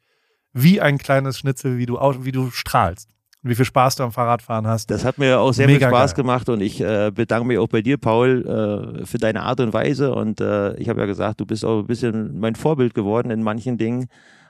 wie 0.54 0.80
ein 0.80 0.98
kleines 0.98 1.38
Schnitzel, 1.38 1.78
wie 1.78 1.86
du, 1.86 2.00
wie 2.22 2.32
du 2.32 2.50
strahlst. 2.50 3.10
Und 3.43 3.50
wie 3.50 3.56
viel 3.56 3.66
Spaß 3.66 3.98
du 3.98 4.04
am 4.04 4.12
Fahrradfahren 4.12 4.66
hast. 4.66 4.89
Das 4.89 5.04
hat 5.04 5.18
mir 5.18 5.39
auch 5.39 5.52
sehr 5.52 5.68
Mega 5.68 5.88
viel 5.88 5.95
Spaß 5.95 6.16
geil. 6.16 6.24
gemacht 6.24 6.50
und 6.50 6.62
ich 6.62 6.80
äh, 6.80 7.12
bedanke 7.14 7.45
mich 7.45 7.58
auch 7.58 7.68
bei 7.68 7.82
dir, 7.82 7.98
Paul, 7.98 9.02
äh, 9.02 9.06
für 9.06 9.18
deine 9.18 9.43
Art 9.43 9.60
und 9.60 9.74
Weise. 9.74 10.16
Und 10.16 10.39
äh, 10.39 10.76
ich 10.78 10.88
habe 10.88 11.02
ja 11.02 11.06
gesagt, 11.06 11.41
du 11.41 11.45
bist 11.45 11.66
auch 11.66 11.80
ein 11.82 11.86
bisschen 11.88 12.39
mein 12.39 12.56
Vorbild 12.56 12.93
geworden 12.93 13.30
in 13.30 13.43
manchen 13.43 13.78
Dingen. 13.78 14.08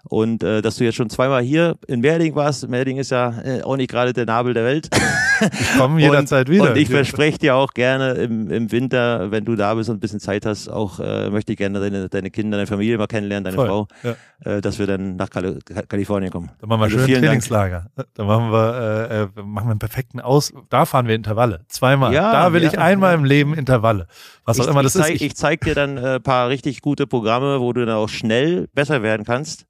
Und 0.10 0.44
äh, 0.44 0.62
dass 0.62 0.78
du 0.78 0.84
jetzt 0.84 0.96
schon 0.96 1.10
zweimal 1.10 1.42
hier 1.42 1.76
in 1.88 2.02
Merding 2.02 2.36
warst. 2.36 2.68
Merding 2.68 2.98
ist 2.98 3.12
ja 3.12 3.34
äh, 3.44 3.62
auch 3.62 3.76
nicht 3.76 3.90
gerade 3.90 4.14
der 4.14 4.26
Nabel 4.26 4.54
der 4.54 4.64
Welt. 4.64 4.90
Ich 5.40 5.78
komme 5.78 6.02
jederzeit 6.02 6.50
wieder. 6.50 6.72
Und 6.72 6.78
ich 6.78 6.90
verspreche 6.90 7.38
dir 7.38 7.56
auch 7.56 7.74
gerne 7.74 8.14
im, 8.14 8.50
im 8.50 8.72
Winter, 8.72 9.32
wenn 9.32 9.46
du 9.46 9.56
da 9.56 9.74
bist 9.76 9.90
und 9.90 9.98
ein 9.98 10.00
bisschen 10.00 10.20
Zeit 10.20 10.46
hast, 10.46 10.68
auch 10.68 11.00
äh, 11.00 11.30
möchte 11.30 11.52
ich 11.52 11.58
gerne 11.58 11.80
deine, 11.80 12.10
deine 12.10 12.32
Kinder, 12.32 12.58
deine 12.58 12.68
Familie 12.68 12.98
mal 12.98 13.08
kennenlernen, 13.08 13.44
deine 13.44 13.56
Voll, 13.56 13.68
Frau, 13.68 13.88
ja. 14.04 14.16
äh, 14.52 14.62
dass 14.62 14.80
wir 14.80 14.88
dann 14.88 15.16
nach 15.16 15.30
Kali 15.30 15.60
Kalifornien 15.88 16.32
kommen. 16.32 16.50
Dann 16.60 16.70
machen 16.70 16.82
wir 16.82 16.86
Also 16.86 17.00
schön 17.00 17.14
Dank. 17.14 17.26
Trainingslager. 17.26 17.88
Dann 18.16 18.28
machen 18.28 18.52
wir, 18.52 19.10
äh, 19.12 19.22
äh, 19.24 19.44
machen 19.44 19.68
wir 19.68 19.72
einen 19.72 19.80
perfekten 19.80 20.20
Aus. 20.20 20.54
Da 20.70 20.86
fahren 20.86 21.08
wir 21.08 21.16
Intervalle. 21.16 21.62
Zweimal. 21.68 22.14
Ja, 22.14 22.32
da 22.32 22.54
will 22.54 22.64
ja, 22.64 22.70
ich 22.70 22.80
einmal 22.80 23.14
im 23.14 23.24
Leben 23.24 23.54
Intervalle. 23.54 24.08
Was 24.46 24.60
auch 24.60 24.64
ich, 24.64 24.70
immer 24.70 24.82
ich 24.82 24.86
das 24.86 24.94
zeig, 24.94 25.16
ist. 25.16 25.22
Ich, 25.22 25.36
zeig 25.36 25.62
dir 25.62 25.76
dann 25.76 25.98
ein 25.98 26.04
äh, 26.04 26.20
paar 26.20 26.50
richtig 26.50 26.82
gute 26.82 27.08
Programme, 27.08 27.60
wo 27.60 27.74
du 27.74 27.86
dann 27.86 27.96
auch 27.96 28.10
schnell 28.10 28.68
besser 28.74 29.04
werden 29.04 29.26
kannst. 29.26 29.66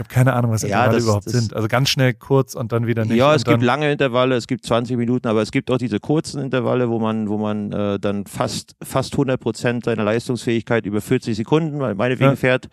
Ich 0.00 0.04
habe 0.06 0.14
keine 0.14 0.32
Ahnung, 0.32 0.50
was 0.52 0.62
Ja, 0.62 0.68
Intervalle 0.68 0.94
das- 0.94 1.04
überhaupt 1.04 1.26
das- 1.26 1.32
sind. 1.34 1.54
Also 1.54 1.68
ganz 1.68 1.90
schnell 1.90 2.14
kurz 2.14 2.54
und 2.54 2.72
dann 2.72 2.86
wieder 2.86 3.04
nicht. 3.04 3.16
ja, 3.18 3.34
es 3.34 3.44
gibt 3.44 3.62
lange 3.62 3.92
Intervalle, 3.92 4.34
es 4.34 4.46
gibt 4.46 4.64
20 4.64 4.96
Minuten, 4.96 5.28
aber 5.28 5.42
es 5.42 5.50
gibt 5.50 5.70
auch 5.70 5.76
diese 5.76 6.00
kurzen 6.00 6.40
Intervalle, 6.42 6.88
wo 6.88 6.98
man, 6.98 7.28
wo 7.28 7.36
man 7.36 7.70
äh, 7.70 7.98
dann 8.00 8.24
fast, 8.24 8.76
fast 8.82 9.12
100 9.12 9.38
Prozent 9.38 9.84
seiner 9.84 10.04
Leistungsfähigkeit 10.04 10.86
über 10.86 11.02
40 11.02 11.36
Sekunden, 11.36 11.76
meinetwegen 11.76 12.30
Ja. 12.30 12.36
fährt, 12.36 12.68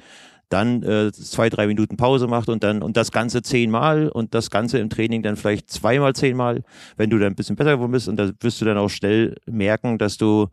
dann 0.47 0.81
äh, 0.83 1.11
zwei, 1.11 1.49
drei 1.49 1.67
Minuten 1.67 1.97
Pause 1.97 2.27
macht 2.27 2.47
und 2.47 2.63
dann 2.63 2.81
und 2.81 2.95
das 2.95 3.11
Ganze 3.11 3.41
zehnmal 3.41 4.07
und 4.07 4.33
das 4.33 4.49
Ganze 4.49 4.77
im 4.79 4.89
Training 4.89 5.21
dann 5.21 5.35
vielleicht 5.35 5.69
zweimal 5.69 6.13
zehnmal, 6.13 6.63
wenn 6.95 7.09
du 7.09 7.17
dann 7.19 7.33
ein 7.33 7.35
bisschen 7.35 7.57
besser 7.57 7.73
geworden 7.73 7.91
bist 7.91 8.07
und 8.07 8.15
da 8.15 8.29
wirst 8.39 8.61
du 8.61 8.63
dann 8.65 8.77
auch 8.77 8.87
schnell 8.89 9.35
merken, 9.45 9.97
dass 9.97 10.15
du 10.15 10.47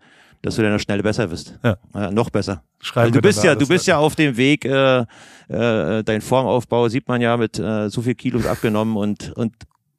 dass 0.44 0.56
du 0.56 0.62
dann 0.62 0.74
auch 0.74 0.80
schnell 0.80 1.02
besser 1.02 1.30
wirst. 1.30 1.58
Ja. 1.62 1.76
Äh, 1.94 2.10
noch 2.10 2.28
besser. 2.28 2.62
schreiben 2.80 3.06
Also 3.06 3.20
du 3.20 3.22
bist 3.22 3.42
ja, 3.42 3.54
du 3.54 3.66
bist 3.66 3.86
ja 3.86 3.96
auf 3.96 4.14
dem 4.14 4.36
Weg, 4.36 4.66
äh, 4.66 5.04
äh, 5.48 6.04
dein 6.04 6.20
Formaufbau 6.20 6.88
sieht 6.88 7.08
man 7.08 7.20
ja 7.22 7.36
mit 7.36 7.58
äh, 7.58 7.88
so 7.88 8.02
viel 8.02 8.14
Kilos 8.14 8.46
abgenommen 8.46 8.96
und 8.96 9.32
und 9.36 9.54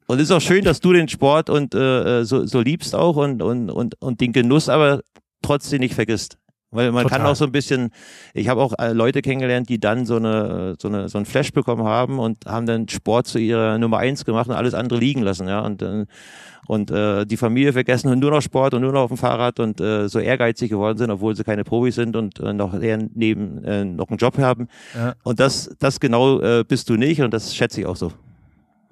und 0.06 0.18
es 0.18 0.24
ist 0.24 0.30
auch 0.30 0.40
schön, 0.40 0.64
dass 0.64 0.78
du 0.78 0.92
den 0.92 1.08
Sport 1.08 1.50
und 1.50 1.74
äh, 1.74 2.24
so, 2.24 2.46
so 2.46 2.60
liebst 2.60 2.94
auch 2.94 3.16
und 3.16 3.42
und 3.42 3.70
und 3.70 4.00
und 4.00 4.20
den 4.20 4.32
Genuss, 4.32 4.68
aber 4.68 5.00
trotzdem 5.42 5.80
nicht 5.80 5.94
vergisst. 5.94 6.38
Weil 6.72 6.90
man 6.90 7.04
Total. 7.04 7.18
kann 7.18 7.26
auch 7.28 7.36
so 7.36 7.44
ein 7.44 7.52
bisschen, 7.52 7.90
ich 8.34 8.48
habe 8.48 8.60
auch 8.60 8.74
äh, 8.78 8.92
Leute 8.92 9.22
kennengelernt, 9.22 9.68
die 9.68 9.78
dann 9.78 10.04
so 10.04 10.16
eine, 10.16 10.74
so 10.80 10.88
eine, 10.88 11.08
so 11.08 11.16
ein 11.16 11.24
Flash 11.24 11.52
bekommen 11.52 11.84
haben 11.84 12.18
und 12.18 12.44
haben 12.46 12.66
dann 12.66 12.88
Sport 12.88 13.28
zu 13.28 13.38
ihrer 13.38 13.78
Nummer 13.78 13.98
eins 13.98 14.24
gemacht 14.24 14.48
und 14.48 14.54
alles 14.54 14.74
andere 14.74 14.98
liegen 14.98 15.22
lassen, 15.22 15.46
ja. 15.48 15.60
Und, 15.60 15.80
äh, 15.82 16.06
und 16.66 16.90
äh, 16.90 17.24
die 17.24 17.36
Familie 17.36 17.72
vergessen 17.72 18.10
und 18.10 18.18
nur 18.18 18.32
noch 18.32 18.42
Sport 18.42 18.74
und 18.74 18.82
nur 18.82 18.92
noch 18.92 19.02
auf 19.02 19.10
dem 19.10 19.16
Fahrrad 19.16 19.60
und 19.60 19.80
äh, 19.80 20.08
so 20.08 20.18
ehrgeizig 20.18 20.68
geworden 20.68 20.98
sind, 20.98 21.10
obwohl 21.10 21.36
sie 21.36 21.44
keine 21.44 21.62
Profis 21.62 21.94
sind 21.94 22.16
und 22.16 22.40
äh, 22.40 22.52
noch 22.52 22.74
eher 22.74 22.98
neben 23.14 23.62
äh, 23.64 23.84
noch 23.84 24.08
einen 24.08 24.18
Job 24.18 24.36
haben. 24.38 24.66
Ja. 24.94 25.14
Und 25.22 25.38
das, 25.38 25.70
das 25.78 26.00
genau 26.00 26.40
äh, 26.40 26.64
bist 26.66 26.90
du 26.90 26.96
nicht 26.96 27.22
und 27.22 27.32
das 27.32 27.54
schätze 27.54 27.80
ich 27.80 27.86
auch 27.86 27.96
so. 27.96 28.12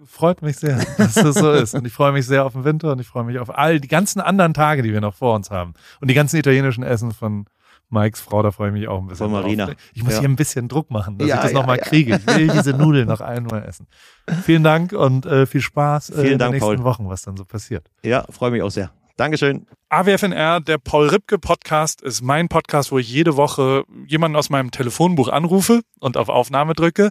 Freut 0.06 0.42
mich 0.42 0.56
sehr, 0.58 0.78
dass 0.98 1.14
das 1.14 1.34
so 1.34 1.50
ist. 1.50 1.74
Und 1.74 1.86
ich 1.86 1.92
freue 1.92 2.12
mich 2.12 2.26
sehr 2.26 2.44
auf 2.44 2.52
den 2.52 2.64
Winter 2.64 2.92
und 2.92 3.00
ich 3.00 3.06
freue 3.06 3.24
mich 3.24 3.38
auf 3.38 3.56
all 3.56 3.80
die 3.80 3.88
ganzen 3.88 4.20
anderen 4.20 4.54
Tage, 4.54 4.82
die 4.82 4.92
wir 4.92 5.00
noch 5.00 5.14
vor 5.14 5.34
uns 5.34 5.50
haben. 5.50 5.74
Und 6.00 6.08
die 6.08 6.14
ganzen 6.14 6.36
italienischen 6.36 6.84
Essen 6.84 7.10
von 7.10 7.46
Mikes 7.94 8.20
Frau, 8.20 8.42
da 8.42 8.50
freue 8.50 8.68
ich 8.68 8.74
mich 8.74 8.88
auch 8.88 9.00
ein 9.00 9.06
bisschen. 9.06 9.30
Von 9.30 9.32
Marina. 9.32 9.66
Drauf. 9.66 9.74
Ich 9.94 10.02
muss 10.02 10.12
Ja. 10.14 10.20
hier 10.20 10.28
ein 10.28 10.36
bisschen 10.36 10.68
Druck 10.68 10.90
machen, 10.90 11.16
dass 11.16 11.26
Ja, 11.28 11.36
ich 11.36 11.42
das 11.42 11.52
ja, 11.52 11.58
nochmal 11.58 11.78
ja. 11.78 11.84
kriege. 11.84 12.16
Ich 12.16 12.26
will 12.26 12.48
diese 12.48 12.72
Nudeln 12.72 13.08
noch 13.08 13.20
einmal 13.22 13.64
essen. 13.64 13.86
Vielen 14.42 14.62
Dank 14.64 14.92
und 14.92 15.24
äh, 15.26 15.46
viel 15.46 15.60
Spaß 15.62 16.10
äh, 16.10 16.12
Vielen 16.12 16.24
in 16.24 16.30
den 16.32 16.38
Dank, 16.40 16.52
nächsten 16.52 16.76
Paul. 16.76 16.84
Wochen, 16.84 17.08
was 17.08 17.22
dann 17.22 17.36
so 17.36 17.44
passiert. 17.44 17.86
Ja, 18.02 18.26
freue 18.30 18.50
mich 18.50 18.60
auch 18.62 18.70
sehr. 18.70 18.90
Dankeschön. 19.16 19.66
AWFNR, 19.90 20.60
der 20.60 20.78
Paul 20.78 21.08
Ripke 21.08 21.38
Podcast, 21.38 22.02
ist 22.02 22.20
mein 22.20 22.48
Podcast, 22.48 22.90
wo 22.90 22.98
ich 22.98 23.08
jede 23.08 23.36
Woche 23.36 23.84
jemanden 24.08 24.36
aus 24.36 24.50
meinem 24.50 24.72
Telefonbuch 24.72 25.28
anrufe 25.28 25.82
und 26.00 26.16
auf 26.16 26.28
Aufnahme 26.28 26.74
drücke. 26.74 27.10